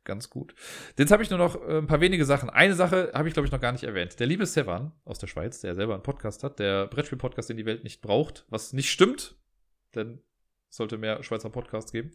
ganz 0.04 0.30
gut. 0.30 0.56
Jetzt 0.98 1.12
habe 1.12 1.22
ich 1.22 1.30
nur 1.30 1.38
noch 1.38 1.56
äh, 1.68 1.78
ein 1.78 1.88
paar 1.88 2.02
wenige 2.02 2.26
Sachen. 2.26 2.50
Eine 2.50 2.74
Sache 2.74 3.12
habe 3.14 3.28
ich, 3.28 3.34
glaube 3.34 3.46
ich, 3.46 3.52
noch 3.52 3.62
gar 3.62 3.72
nicht 3.72 3.84
erwähnt. 3.84 4.20
Der 4.20 4.28
liebe 4.28 4.46
Sevan 4.46 4.92
aus 5.06 5.20
der 5.20 5.28
Schweiz, 5.28 5.62
der 5.62 5.76
selber 5.76 5.94
einen 5.94 6.04
Podcast 6.04 6.44
hat, 6.44 6.58
der 6.58 6.88
Brettspiel-Podcast, 6.88 7.50
den 7.50 7.58
die 7.58 7.66
Welt 7.66 7.84
nicht 7.84 8.02
braucht, 8.02 8.46
was 8.50 8.74
nicht 8.74 8.90
stimmt, 8.90 9.36
denn 9.94 10.22
sollte 10.70 10.98
mehr 10.98 11.24
Schweizer 11.24 11.50
Podcasts 11.50 11.92
geben. 11.92 12.12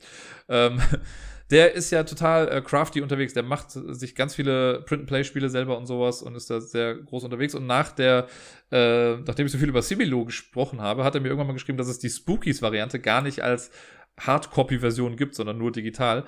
Ähm, 0.49 0.81
der 1.51 1.75
ist 1.75 1.91
ja 1.91 2.05
total 2.05 2.49
äh, 2.49 2.63
crafty 2.63 3.01
unterwegs. 3.01 3.35
Der 3.35 3.43
macht 3.43 3.71
sich 3.71 4.15
ganz 4.15 4.35
viele 4.35 4.83
Print-and-Play-Spiele 4.83 5.49
selber 5.49 5.77
und 5.77 5.87
sowas 5.87 6.23
und 6.23 6.37
ist 6.37 6.51
da 6.51 6.61
sehr 6.61 6.95
groß 6.95 7.25
unterwegs. 7.25 7.55
Und 7.55 7.67
nach 7.67 7.93
der, 7.93 8.29
äh, 8.71 9.17
nachdem 9.17 9.47
ich 9.47 9.53
so 9.53 9.59
viel 9.59 9.69
über 9.69 9.83
Similo 9.83 10.25
gesprochen 10.25 10.81
habe, 10.81 11.05
hat 11.05 11.15
er 11.15 11.21
mir 11.21 11.29
irgendwann 11.29 11.49
mal 11.49 11.55
geschrieben, 11.55 11.79
dass 11.79 11.89
es 11.89 11.99
die 11.99 12.11
Spookies-Variante 12.11 13.01
gar 13.01 13.23
nicht 13.23 13.43
als 13.43 13.71
Hardcopy-Version 14.19 15.17
gibt, 15.17 15.35
sondern 15.35 15.59
nur 15.59 15.73
digital. 15.73 16.25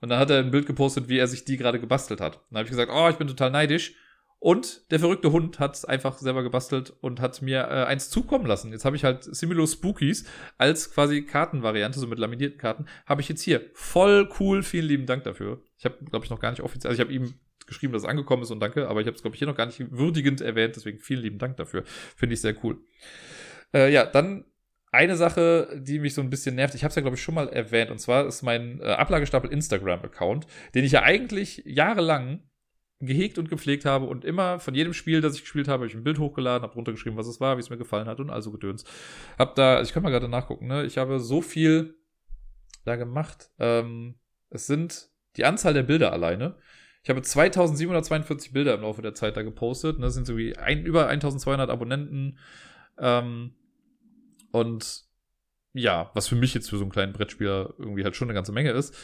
Und 0.00 0.08
dann 0.08 0.18
hat 0.18 0.30
er 0.30 0.38
ein 0.38 0.50
Bild 0.50 0.66
gepostet, 0.66 1.08
wie 1.08 1.18
er 1.18 1.26
sich 1.26 1.44
die 1.44 1.56
gerade 1.56 1.80
gebastelt 1.80 2.20
hat. 2.20 2.40
dann 2.50 2.58
habe 2.58 2.64
ich 2.64 2.70
gesagt, 2.70 2.90
oh, 2.94 3.08
ich 3.08 3.16
bin 3.16 3.28
total 3.28 3.50
neidisch. 3.50 3.94
Und 4.42 4.90
der 4.90 4.98
verrückte 4.98 5.32
Hund 5.32 5.58
hat 5.58 5.76
es 5.76 5.84
einfach 5.84 6.16
selber 6.16 6.42
gebastelt 6.42 6.94
und 7.02 7.20
hat 7.20 7.42
mir 7.42 7.60
äh, 7.60 7.84
eins 7.84 8.08
zukommen 8.08 8.46
lassen. 8.46 8.72
Jetzt 8.72 8.86
habe 8.86 8.96
ich 8.96 9.04
halt 9.04 9.22
Similo 9.22 9.66
Spookies 9.66 10.24
als 10.56 10.94
quasi 10.94 11.26
Kartenvariante, 11.26 12.00
so 12.00 12.06
mit 12.06 12.18
laminierten 12.18 12.58
Karten, 12.58 12.86
habe 13.04 13.20
ich 13.20 13.28
jetzt 13.28 13.42
hier. 13.42 13.70
Voll 13.74 14.30
cool, 14.40 14.62
vielen 14.62 14.86
lieben 14.86 15.04
Dank 15.04 15.24
dafür. 15.24 15.62
Ich 15.76 15.84
habe, 15.84 15.96
glaube 16.06 16.24
ich, 16.24 16.30
noch 16.30 16.40
gar 16.40 16.52
nicht 16.52 16.62
offiziell, 16.62 16.88
also 16.90 17.02
ich 17.02 17.06
habe 17.06 17.14
ihm 17.14 17.34
geschrieben, 17.66 17.92
dass 17.92 18.02
es 18.02 18.08
angekommen 18.08 18.42
ist 18.42 18.50
und 18.50 18.60
danke, 18.60 18.88
aber 18.88 19.02
ich 19.02 19.06
habe 19.06 19.14
es, 19.14 19.20
glaube 19.20 19.36
ich, 19.36 19.38
hier 19.38 19.48
noch 19.48 19.56
gar 19.56 19.66
nicht 19.66 19.78
würdigend 19.90 20.40
erwähnt, 20.40 20.74
deswegen 20.74 20.98
vielen 20.98 21.20
lieben 21.20 21.38
Dank 21.38 21.58
dafür. 21.58 21.82
Finde 21.84 22.32
ich 22.32 22.40
sehr 22.40 22.56
cool. 22.64 22.78
Äh, 23.74 23.92
ja, 23.92 24.06
dann 24.06 24.46
eine 24.92 25.16
Sache, 25.16 25.80
die 25.80 25.98
mich 25.98 26.14
so 26.14 26.20
ein 26.20 26.30
bisschen 26.30 26.56
nervt, 26.56 26.74
ich 26.74 26.82
habe 26.82 26.90
es 26.90 26.96
ja, 26.96 27.02
glaube 27.02 27.16
ich, 27.16 27.22
schon 27.22 27.34
mal 27.34 27.48
erwähnt, 27.48 27.90
und 27.90 27.98
zwar 27.98 28.26
ist 28.26 28.42
mein 28.42 28.80
äh, 28.80 28.86
Ablagestapel 28.86 29.50
Instagram-Account, 29.50 30.46
den 30.74 30.84
ich 30.84 30.92
ja 30.92 31.02
eigentlich 31.02 31.62
jahrelang 31.64 32.42
gehegt 33.00 33.38
und 33.38 33.48
gepflegt 33.48 33.84
habe 33.84 34.06
und 34.06 34.24
immer 34.24 34.58
von 34.58 34.74
jedem 34.74 34.92
Spiel, 34.92 35.20
das 35.20 35.34
ich 35.34 35.42
gespielt 35.42 35.68
habe, 35.68 35.80
habe 35.80 35.86
ich 35.86 35.94
ein 35.94 36.04
Bild 36.04 36.18
hochgeladen, 36.18 36.62
habe 36.62 36.74
runtergeschrieben, 36.74 37.18
was 37.18 37.28
es 37.28 37.40
war, 37.40 37.56
wie 37.56 37.60
es 37.60 37.70
mir 37.70 37.78
gefallen 37.78 38.08
hat 38.08 38.20
und 38.20 38.30
also 38.30 38.50
gedöns. 38.50 38.84
Hab 39.38 39.54
da, 39.54 39.76
also 39.76 39.88
ich 39.88 39.94
kann 39.94 40.02
mal 40.02 40.10
gerade 40.10 40.28
nachgucken, 40.28 40.66
ne? 40.66 40.84
Ich 40.84 40.98
habe 40.98 41.18
so 41.18 41.40
viel 41.40 41.94
da 42.84 42.96
gemacht. 42.96 43.50
Ähm, 43.58 44.16
es 44.50 44.66
sind 44.66 45.08
die 45.36 45.44
Anzahl 45.44 45.72
der 45.72 45.82
Bilder 45.82 46.12
alleine. 46.12 46.56
Ich 47.02 47.08
habe 47.08 47.22
2742 47.22 48.52
Bilder 48.52 48.74
im 48.74 48.82
Laufe 48.82 49.00
der 49.00 49.14
Zeit 49.14 49.36
da 49.36 49.42
gepostet. 49.42 49.98
Ne? 49.98 50.06
Das 50.06 50.14
sind 50.14 50.26
so 50.26 50.36
wie 50.36 50.56
ein, 50.56 50.84
über 50.84 51.08
1200 51.08 51.70
Abonnenten. 51.70 52.38
Ähm, 52.98 53.54
und 54.52 55.04
ja, 55.72 56.10
was 56.14 56.28
für 56.28 56.36
mich 56.36 56.54
jetzt 56.54 56.70
für 56.70 56.76
so 56.76 56.84
einen 56.84 56.92
kleinen 56.92 57.12
Brettspieler 57.12 57.74
irgendwie 57.78 58.04
halt 58.04 58.16
schon 58.16 58.28
eine 58.28 58.34
ganze 58.34 58.52
Menge 58.52 58.72
ist. 58.72 58.94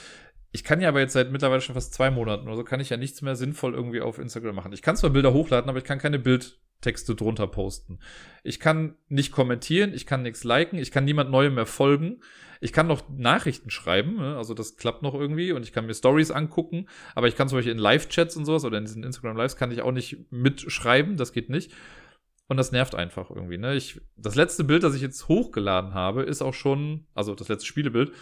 Ich 0.52 0.64
kann 0.64 0.80
ja 0.80 0.88
aber 0.88 1.00
jetzt 1.00 1.12
seit 1.12 1.30
mittlerweile 1.30 1.60
schon 1.60 1.74
fast 1.74 1.94
zwei 1.94 2.10
Monaten 2.10 2.46
oder 2.46 2.56
so, 2.56 2.64
kann 2.64 2.80
ich 2.80 2.90
ja 2.90 2.96
nichts 2.96 3.22
mehr 3.22 3.36
sinnvoll 3.36 3.74
irgendwie 3.74 4.00
auf 4.00 4.18
Instagram 4.18 4.54
machen. 4.54 4.72
Ich 4.72 4.82
kann 4.82 4.96
zwar 4.96 5.10
Bilder 5.10 5.32
hochladen, 5.32 5.68
aber 5.68 5.78
ich 5.78 5.84
kann 5.84 5.98
keine 5.98 6.18
Bildtexte 6.18 7.14
drunter 7.14 7.46
posten. 7.46 7.98
Ich 8.42 8.58
kann 8.58 8.96
nicht 9.08 9.32
kommentieren, 9.32 9.92
ich 9.92 10.06
kann 10.06 10.22
nichts 10.22 10.44
liken, 10.44 10.78
ich 10.78 10.90
kann 10.90 11.04
niemand 11.04 11.30
Neuem 11.30 11.54
mehr 11.54 11.66
folgen. 11.66 12.20
Ich 12.60 12.72
kann 12.72 12.86
noch 12.86 13.08
Nachrichten 13.10 13.68
schreiben, 13.68 14.16
ne? 14.16 14.36
also 14.38 14.54
das 14.54 14.76
klappt 14.76 15.02
noch 15.02 15.12
irgendwie 15.14 15.52
und 15.52 15.62
ich 15.62 15.72
kann 15.72 15.84
mir 15.84 15.92
Stories 15.92 16.30
angucken, 16.30 16.88
aber 17.14 17.28
ich 17.28 17.36
kann 17.36 17.48
zum 17.48 17.58
Beispiel 17.58 17.72
in 17.72 17.78
Live-Chats 17.78 18.34
und 18.36 18.46
sowas 18.46 18.64
oder 18.64 18.78
in 18.78 18.84
diesen 18.86 19.04
Instagram-Lives 19.04 19.56
kann 19.56 19.70
ich 19.70 19.82
auch 19.82 19.92
nicht 19.92 20.32
mitschreiben, 20.32 21.18
das 21.18 21.34
geht 21.34 21.50
nicht. 21.50 21.72
Und 22.48 22.56
das 22.58 22.72
nervt 22.72 22.94
einfach 22.94 23.30
irgendwie. 23.30 23.58
Ne? 23.58 23.74
Ich, 23.74 24.00
das 24.16 24.34
letzte 24.34 24.64
Bild, 24.64 24.82
das 24.82 24.94
ich 24.94 25.02
jetzt 25.02 25.28
hochgeladen 25.28 25.94
habe, 25.94 26.22
ist 26.22 26.42
auch 26.42 26.54
schon, 26.54 27.06
also 27.14 27.34
das 27.34 27.48
letzte 27.48 27.66
Spielebild, 27.66 28.12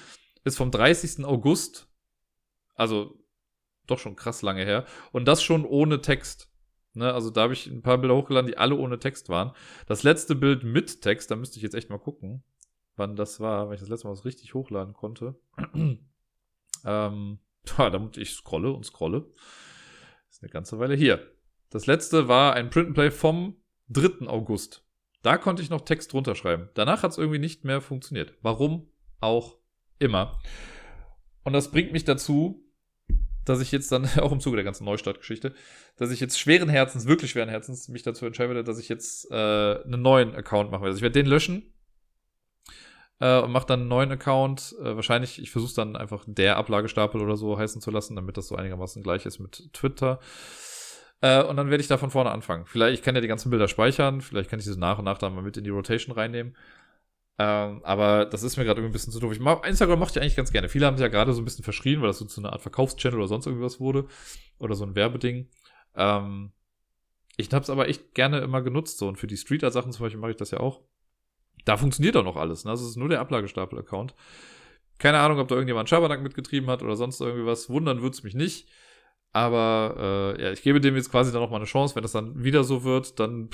ist 0.44 0.56
vom 0.56 0.70
30. 0.70 1.24
August 1.24 1.88
also 2.74 3.18
doch 3.86 3.98
schon 3.98 4.16
krass 4.16 4.42
lange 4.42 4.64
her. 4.64 4.84
Und 5.12 5.26
das 5.26 5.42
schon 5.42 5.64
ohne 5.64 6.00
Text. 6.00 6.50
Ne, 6.94 7.12
also 7.12 7.30
da 7.30 7.42
habe 7.42 7.52
ich 7.52 7.66
ein 7.66 7.82
paar 7.82 7.98
Bilder 7.98 8.14
hochgeladen, 8.14 8.46
die 8.46 8.56
alle 8.56 8.76
ohne 8.76 8.98
Text 8.98 9.28
waren. 9.28 9.52
Das 9.86 10.04
letzte 10.04 10.36
Bild 10.36 10.62
mit 10.62 11.02
Text, 11.02 11.30
da 11.30 11.36
müsste 11.36 11.56
ich 11.56 11.62
jetzt 11.62 11.74
echt 11.74 11.90
mal 11.90 11.98
gucken, 11.98 12.44
wann 12.94 13.16
das 13.16 13.40
war, 13.40 13.66
weil 13.66 13.74
ich 13.74 13.80
das 13.80 13.88
letzte 13.88 14.06
Mal 14.06 14.12
was 14.12 14.24
richtig 14.24 14.54
hochladen 14.54 14.94
konnte. 14.94 15.34
ähm, 16.84 17.38
damit 17.76 18.16
ich 18.16 18.30
scrolle 18.30 18.72
und 18.72 18.84
scrolle. 18.84 19.28
Ist 20.30 20.42
eine 20.42 20.50
ganze 20.50 20.78
Weile 20.78 20.94
hier. 20.94 21.32
Das 21.70 21.86
letzte 21.86 22.28
war 22.28 22.54
ein 22.54 22.70
Print 22.70 22.88
and 22.88 22.94
Play 22.94 23.10
vom 23.10 23.56
3. 23.88 24.26
August. 24.28 24.84
Da 25.22 25.38
konnte 25.38 25.62
ich 25.62 25.70
noch 25.70 25.82
Text 25.82 26.12
drunter 26.12 26.34
schreiben. 26.34 26.68
Danach 26.74 27.02
hat 27.02 27.12
es 27.12 27.18
irgendwie 27.18 27.38
nicht 27.38 27.64
mehr 27.64 27.80
funktioniert. 27.80 28.34
Warum 28.42 28.88
auch 29.20 29.56
immer. 29.98 30.38
Und 31.44 31.52
das 31.52 31.70
bringt 31.70 31.92
mich 31.92 32.04
dazu, 32.04 32.62
dass 33.44 33.60
ich 33.60 33.72
jetzt 33.72 33.90
dann, 33.92 34.04
auch 34.20 34.32
im 34.32 34.40
Zuge 34.40 34.56
der 34.56 34.64
ganzen 34.64 34.84
Neustartgeschichte, 34.84 35.54
dass 35.96 36.10
ich 36.10 36.20
jetzt 36.20 36.38
schweren 36.38 36.68
Herzens, 36.68 37.06
wirklich 37.06 37.30
schweren 37.30 37.48
Herzens, 37.48 37.88
mich 37.88 38.02
dazu 38.02 38.26
entscheiden 38.26 38.54
werde, 38.54 38.64
dass 38.64 38.78
ich 38.78 38.88
jetzt 38.88 39.30
äh, 39.30 39.34
einen 39.34 40.02
neuen 40.02 40.34
Account 40.34 40.70
mache. 40.70 40.84
Also 40.84 40.96
ich 40.96 41.02
werde 41.02 41.20
den 41.20 41.26
löschen 41.26 41.74
äh, 43.20 43.40
und 43.40 43.52
mache 43.52 43.66
dann 43.66 43.80
einen 43.80 43.88
neuen 43.88 44.12
Account. 44.12 44.74
Äh, 44.80 44.96
wahrscheinlich, 44.96 45.40
ich 45.40 45.50
versuche 45.50 45.74
dann 45.74 45.96
einfach 45.96 46.24
der 46.26 46.56
Ablagestapel 46.56 47.20
oder 47.20 47.36
so 47.36 47.58
heißen 47.58 47.80
zu 47.80 47.90
lassen, 47.90 48.16
damit 48.16 48.36
das 48.36 48.48
so 48.48 48.56
einigermaßen 48.56 49.02
gleich 49.02 49.26
ist 49.26 49.38
mit 49.38 49.72
Twitter. 49.72 50.20
Äh, 51.24 51.42
und 51.42 51.56
dann 51.56 51.70
werde 51.70 51.80
ich 51.80 51.88
da 51.88 51.96
von 51.96 52.10
vorne 52.10 52.30
anfangen. 52.30 52.66
Vielleicht, 52.66 52.98
ich 52.98 53.02
kann 53.02 53.14
ja 53.14 53.22
die 53.22 53.28
ganzen 53.28 53.48
Bilder 53.48 53.66
speichern, 53.66 54.20
vielleicht 54.20 54.50
kann 54.50 54.58
ich 54.58 54.66
sie 54.66 54.78
nach 54.78 54.98
und 54.98 55.06
nach 55.06 55.16
dann 55.16 55.34
mal 55.34 55.40
mit 55.40 55.56
in 55.56 55.64
die 55.64 55.70
Rotation 55.70 56.14
reinnehmen. 56.14 56.54
Ähm, 57.38 57.80
aber 57.82 58.26
das 58.26 58.42
ist 58.42 58.58
mir 58.58 58.64
gerade 58.64 58.80
irgendwie 58.80 58.90
ein 58.90 58.92
bisschen 58.92 59.12
zu 59.12 59.20
doof. 59.20 59.32
Ich 59.32 59.40
mag, 59.40 59.66
Instagram 59.66 59.98
mochte 59.98 60.18
ich 60.18 60.22
eigentlich 60.22 60.36
ganz 60.36 60.52
gerne. 60.52 60.68
Viele 60.68 60.84
haben 60.84 60.96
es 60.96 61.00
ja 61.00 61.08
gerade 61.08 61.32
so 61.32 61.40
ein 61.40 61.46
bisschen 61.46 61.64
verschrien, 61.64 62.02
weil 62.02 62.08
das 62.08 62.18
so 62.18 62.26
zu 62.26 62.42
einer 62.42 62.52
Art 62.52 62.60
Verkaufschannel 62.60 63.18
oder 63.18 63.26
sonst 63.26 63.46
irgendwas 63.46 63.80
wurde. 63.80 64.06
Oder 64.58 64.74
so 64.74 64.84
ein 64.84 64.94
Werbeding. 64.94 65.48
Ähm, 65.96 66.52
ich 67.38 67.50
habe 67.52 67.62
es 67.62 67.70
aber 67.70 67.88
echt 67.88 68.14
gerne 68.14 68.40
immer 68.40 68.60
genutzt. 68.60 68.98
So. 68.98 69.08
Und 69.08 69.16
für 69.16 69.26
die 69.26 69.38
Streeter-Sachen 69.38 69.92
zum 69.92 70.04
Beispiel 70.04 70.20
mache 70.20 70.32
ich 70.32 70.36
das 70.36 70.50
ja 70.50 70.60
auch. 70.60 70.82
Da 71.64 71.78
funktioniert 71.78 72.18
auch 72.18 72.24
noch 72.24 72.36
alles. 72.36 72.66
Ne? 72.66 72.70
Das 72.70 72.82
ist 72.82 72.96
nur 72.96 73.08
der 73.08 73.20
Ablagestapel-Account. 73.20 74.14
Keine 74.98 75.20
Ahnung, 75.20 75.38
ob 75.38 75.48
da 75.48 75.54
irgendjemand 75.54 75.88
Schabernack 75.88 76.22
mitgetrieben 76.22 76.68
hat 76.68 76.82
oder 76.82 76.96
sonst 76.96 77.18
irgendwie 77.22 77.46
was. 77.46 77.70
Wundern 77.70 78.02
würde 78.02 78.14
es 78.14 78.22
mich 78.22 78.34
nicht. 78.34 78.68
Aber 79.34 80.36
äh, 80.38 80.42
ja, 80.42 80.52
ich 80.52 80.62
gebe 80.62 80.80
dem 80.80 80.94
jetzt 80.94 81.10
quasi 81.10 81.32
dann 81.32 81.42
noch 81.42 81.50
mal 81.50 81.56
eine 81.56 81.64
Chance. 81.64 81.96
Wenn 81.96 82.02
das 82.02 82.12
dann 82.12 82.44
wieder 82.44 82.62
so 82.62 82.84
wird, 82.84 83.18
dann 83.18 83.50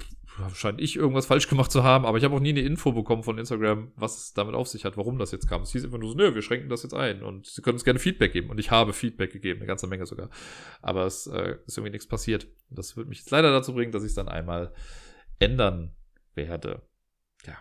scheint 0.55 0.79
ich 0.79 0.95
irgendwas 0.95 1.25
falsch 1.25 1.49
gemacht 1.49 1.73
zu 1.73 1.83
haben. 1.83 2.05
Aber 2.05 2.19
ich 2.19 2.25
habe 2.25 2.37
auch 2.37 2.41
nie 2.41 2.51
eine 2.51 2.61
Info 2.61 2.93
bekommen 2.93 3.23
von 3.23 3.39
Instagram, 3.39 3.91
was 3.97 4.19
es 4.19 4.35
damit 4.35 4.55
auf 4.55 4.69
sich 4.69 4.85
hat, 4.85 4.99
warum 4.99 5.19
das 5.19 5.33
jetzt 5.33 5.49
kam. 5.49 5.63
Es 5.63 5.73
hieß 5.73 5.87
einfach 5.87 5.97
nur 5.97 6.11
so, 6.11 6.17
nö, 6.19 6.35
wir 6.35 6.43
schränken 6.43 6.69
das 6.69 6.83
jetzt 6.83 6.93
ein. 6.93 7.23
Und 7.23 7.47
sie 7.47 7.63
können 7.63 7.77
uns 7.77 7.85
gerne 7.85 7.99
Feedback 7.99 8.35
geben. 8.35 8.51
Und 8.51 8.61
ich 8.61 8.71
habe 8.71 8.93
Feedback 8.93 9.33
gegeben, 9.33 9.61
eine 9.61 9.67
ganze 9.67 9.87
Menge 9.87 10.05
sogar. 10.05 10.29
Aber 10.83 11.07
es 11.07 11.27
äh, 11.27 11.57
ist 11.67 11.79
irgendwie 11.79 11.93
nichts 11.93 12.07
passiert. 12.07 12.47
Das 12.69 12.99
wird 12.99 13.09
mich 13.09 13.21
jetzt 13.21 13.31
leider 13.31 13.51
dazu 13.51 13.73
bringen, 13.73 13.91
dass 13.91 14.03
ich 14.03 14.11
es 14.11 14.15
dann 14.15 14.29
einmal 14.29 14.75
ändern 15.39 15.95
werde. 16.35 16.83
Ja. 17.47 17.57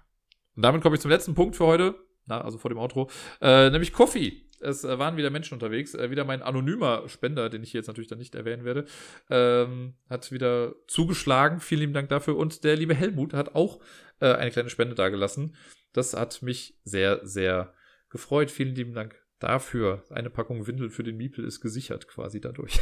Und 0.58 0.64
damit 0.64 0.82
komme 0.82 0.96
ich 0.96 1.02
zum 1.02 1.10
letzten 1.10 1.36
Punkt 1.36 1.56
für 1.56 1.68
heute. 1.68 1.96
Na, 2.26 2.42
also 2.42 2.58
vor 2.58 2.70
dem 2.70 2.80
Outro. 2.80 3.10
Äh, 3.40 3.70
nämlich 3.70 3.94
Coffee 3.94 4.49
es 4.62 4.84
äh, 4.84 5.00
waren 5.00 5.18
wieder 5.18 5.30
Menschen 5.30 5.54
unterwegs. 5.54 5.94
Äh, 5.94 6.12
wieder 6.12 6.26
mein 6.26 6.42
anonymer 6.42 7.08
Spender, 7.08 7.50
den 7.50 7.64
ich 7.64 7.74
jetzt 7.74 7.88
natürlich 7.88 8.10
dann 8.10 8.20
nicht 8.20 8.36
erwähnen 8.36 8.66
werde, 8.66 8.86
ähm, 9.30 9.96
hat 10.10 10.32
wieder 10.32 10.76
zugeschlagen. 10.88 11.60
Vielen 11.60 11.82
lieben 11.82 11.94
Dank 11.94 12.10
dafür. 12.10 12.38
Und 12.38 12.64
der 12.64 12.76
liebe 12.76 12.96
Helmut 12.96 13.34
hat 13.34 13.56
auch 13.56 13.80
äh, 14.20 14.34
eine 14.34 14.52
kleine 14.52 14.70
Spende 14.70 14.96
dagelassen. 14.96 15.56
Das 15.94 16.14
hat 16.14 16.42
mich 16.42 16.80
sehr, 16.84 17.26
sehr 17.26 17.74
gefreut. 18.10 18.52
Vielen 18.52 18.76
lieben 18.76 18.94
Dank 18.94 19.16
dafür. 19.40 20.04
Eine 20.10 20.30
Packung 20.30 20.68
Windel 20.68 20.90
für 20.90 21.04
den 21.04 21.18
Miepel 21.18 21.46
ist 21.46 21.62
gesichert 21.62 22.08
quasi 22.08 22.42
dadurch. 22.42 22.80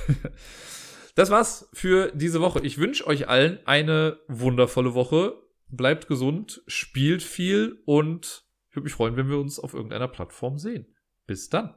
das 1.15 1.29
war's 1.29 1.69
für 1.73 2.11
diese 2.13 2.41
Woche. 2.41 2.59
Ich 2.61 2.77
wünsche 2.77 3.07
euch 3.07 3.27
allen 3.27 3.59
eine 3.65 4.19
wundervolle 4.27 4.93
Woche. 4.93 5.35
Bleibt 5.69 6.07
gesund, 6.07 6.61
spielt 6.67 7.21
viel 7.21 7.81
und 7.85 8.45
ich 8.69 8.75
würde 8.75 8.85
mich 8.85 8.93
freuen, 8.93 9.17
wenn 9.17 9.29
wir 9.29 9.37
uns 9.37 9.59
auf 9.59 9.73
irgendeiner 9.73 10.07
Plattform 10.07 10.57
sehen. 10.57 10.87
Bis 11.27 11.49
dann. 11.49 11.73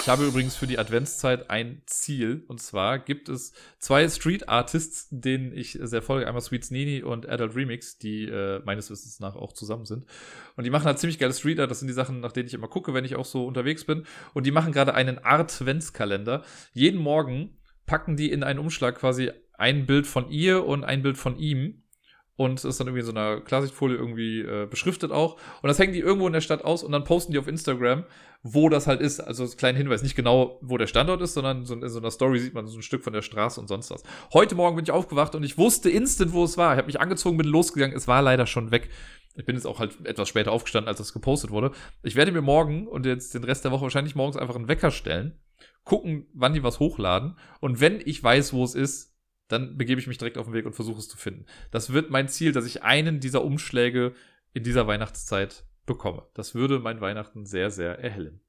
Ich 0.00 0.08
habe 0.08 0.24
übrigens 0.24 0.56
für 0.56 0.66
die 0.66 0.78
Adventszeit 0.78 1.50
ein 1.50 1.82
Ziel. 1.84 2.42
Und 2.48 2.58
zwar 2.58 2.98
gibt 2.98 3.28
es 3.28 3.52
zwei 3.78 4.08
Street 4.08 4.48
Artists, 4.48 5.08
denen 5.10 5.52
ich 5.52 5.78
sehr 5.82 6.00
folge. 6.00 6.26
Einmal 6.26 6.40
Sweets 6.40 6.70
Nini 6.70 7.02
und 7.02 7.28
Adult 7.28 7.54
Remix, 7.54 7.98
die 7.98 8.24
äh, 8.24 8.62
meines 8.64 8.90
Wissens 8.90 9.20
nach 9.20 9.36
auch 9.36 9.52
zusammen 9.52 9.84
sind. 9.84 10.06
Und 10.56 10.64
die 10.64 10.70
machen 10.70 10.86
halt 10.86 10.98
ziemlich 10.98 11.18
geile 11.18 11.34
Street 11.34 11.60
Art. 11.60 11.70
Das 11.70 11.80
sind 11.80 11.88
die 11.88 11.94
Sachen, 11.94 12.20
nach 12.20 12.32
denen 12.32 12.48
ich 12.48 12.54
immer 12.54 12.68
gucke, 12.68 12.94
wenn 12.94 13.04
ich 13.04 13.16
auch 13.16 13.26
so 13.26 13.46
unterwegs 13.46 13.84
bin. 13.84 14.06
Und 14.32 14.46
die 14.46 14.50
machen 14.50 14.72
gerade 14.72 14.94
einen 14.94 15.18
Art-Ventskalender. 15.18 16.42
Jeden 16.72 17.00
Morgen 17.00 17.58
packen 17.84 18.16
die 18.16 18.32
in 18.32 18.42
einen 18.44 18.58
Umschlag 18.58 18.96
quasi 18.96 19.30
ein 19.52 19.84
Bild 19.84 20.06
von 20.06 20.30
ihr 20.30 20.64
und 20.64 20.84
ein 20.84 21.02
Bild 21.02 21.18
von 21.18 21.36
ihm 21.36 21.81
und 22.42 22.64
ist 22.64 22.80
dann 22.80 22.88
irgendwie 22.88 23.00
in 23.00 23.06
so 23.06 23.12
einer 23.12 23.40
Klarsichtfolie 23.40 23.96
irgendwie 23.96 24.40
äh, 24.40 24.66
beschriftet 24.66 25.12
auch. 25.12 25.34
Und 25.62 25.68
das 25.68 25.78
hängen 25.78 25.92
die 25.92 26.00
irgendwo 26.00 26.26
in 26.26 26.32
der 26.32 26.40
Stadt 26.40 26.64
aus 26.64 26.82
und 26.82 26.90
dann 26.90 27.04
posten 27.04 27.32
die 27.32 27.38
auf 27.38 27.46
Instagram, 27.46 28.04
wo 28.42 28.68
das 28.68 28.88
halt 28.88 29.00
ist. 29.00 29.20
Also 29.20 29.46
so 29.46 29.56
kleinen 29.56 29.78
Hinweis, 29.78 30.02
nicht 30.02 30.16
genau, 30.16 30.58
wo 30.60 30.76
der 30.76 30.88
Standort 30.88 31.22
ist, 31.22 31.34
sondern 31.34 31.64
so 31.64 31.74
in 31.74 31.88
so 31.88 32.00
einer 32.00 32.10
Story 32.10 32.40
sieht 32.40 32.54
man 32.54 32.66
so 32.66 32.76
ein 32.78 32.82
Stück 32.82 33.04
von 33.04 33.12
der 33.12 33.22
Straße 33.22 33.60
und 33.60 33.68
sonst 33.68 33.90
was. 33.90 34.02
Heute 34.32 34.56
Morgen 34.56 34.74
bin 34.74 34.84
ich 34.84 34.90
aufgewacht 34.90 35.34
und 35.34 35.44
ich 35.44 35.56
wusste 35.56 35.88
instant, 35.88 36.32
wo 36.32 36.42
es 36.42 36.58
war. 36.58 36.72
Ich 36.72 36.78
habe 36.78 36.86
mich 36.86 37.00
angezogen, 37.00 37.36
bin 37.36 37.46
losgegangen, 37.46 37.96
es 37.96 38.08
war 38.08 38.22
leider 38.22 38.46
schon 38.46 38.72
weg. 38.72 38.90
Ich 39.36 39.46
bin 39.46 39.54
jetzt 39.54 39.66
auch 39.66 39.78
halt 39.78 40.04
etwas 40.04 40.28
später 40.28 40.50
aufgestanden, 40.52 40.88
als 40.88 40.98
das 40.98 41.12
gepostet 41.12 41.50
wurde. 41.50 41.70
Ich 42.02 42.16
werde 42.16 42.32
mir 42.32 42.42
morgen 42.42 42.88
und 42.88 43.06
jetzt 43.06 43.34
den 43.34 43.44
Rest 43.44 43.64
der 43.64 43.70
Woche 43.70 43.82
wahrscheinlich 43.82 44.14
morgens 44.14 44.36
einfach 44.36 44.56
einen 44.56 44.68
Wecker 44.68 44.90
stellen, 44.90 45.38
gucken, 45.84 46.26
wann 46.34 46.52
die 46.52 46.62
was 46.62 46.80
hochladen 46.80 47.36
und 47.60 47.80
wenn 47.80 48.00
ich 48.04 48.22
weiß, 48.22 48.52
wo 48.52 48.64
es 48.64 48.74
ist, 48.74 49.11
dann 49.52 49.76
begebe 49.76 50.00
ich 50.00 50.06
mich 50.06 50.18
direkt 50.18 50.38
auf 50.38 50.46
den 50.46 50.54
Weg 50.54 50.66
und 50.66 50.74
versuche 50.74 50.98
es 50.98 51.08
zu 51.08 51.16
finden. 51.16 51.46
Das 51.70 51.92
wird 51.92 52.10
mein 52.10 52.28
Ziel, 52.28 52.52
dass 52.52 52.66
ich 52.66 52.82
einen 52.82 53.20
dieser 53.20 53.44
Umschläge 53.44 54.14
in 54.52 54.64
dieser 54.64 54.86
Weihnachtszeit 54.86 55.64
bekomme. 55.86 56.26
Das 56.34 56.54
würde 56.54 56.78
mein 56.78 57.00
Weihnachten 57.00 57.46
sehr, 57.46 57.70
sehr 57.70 57.98
erhellen. 57.98 58.40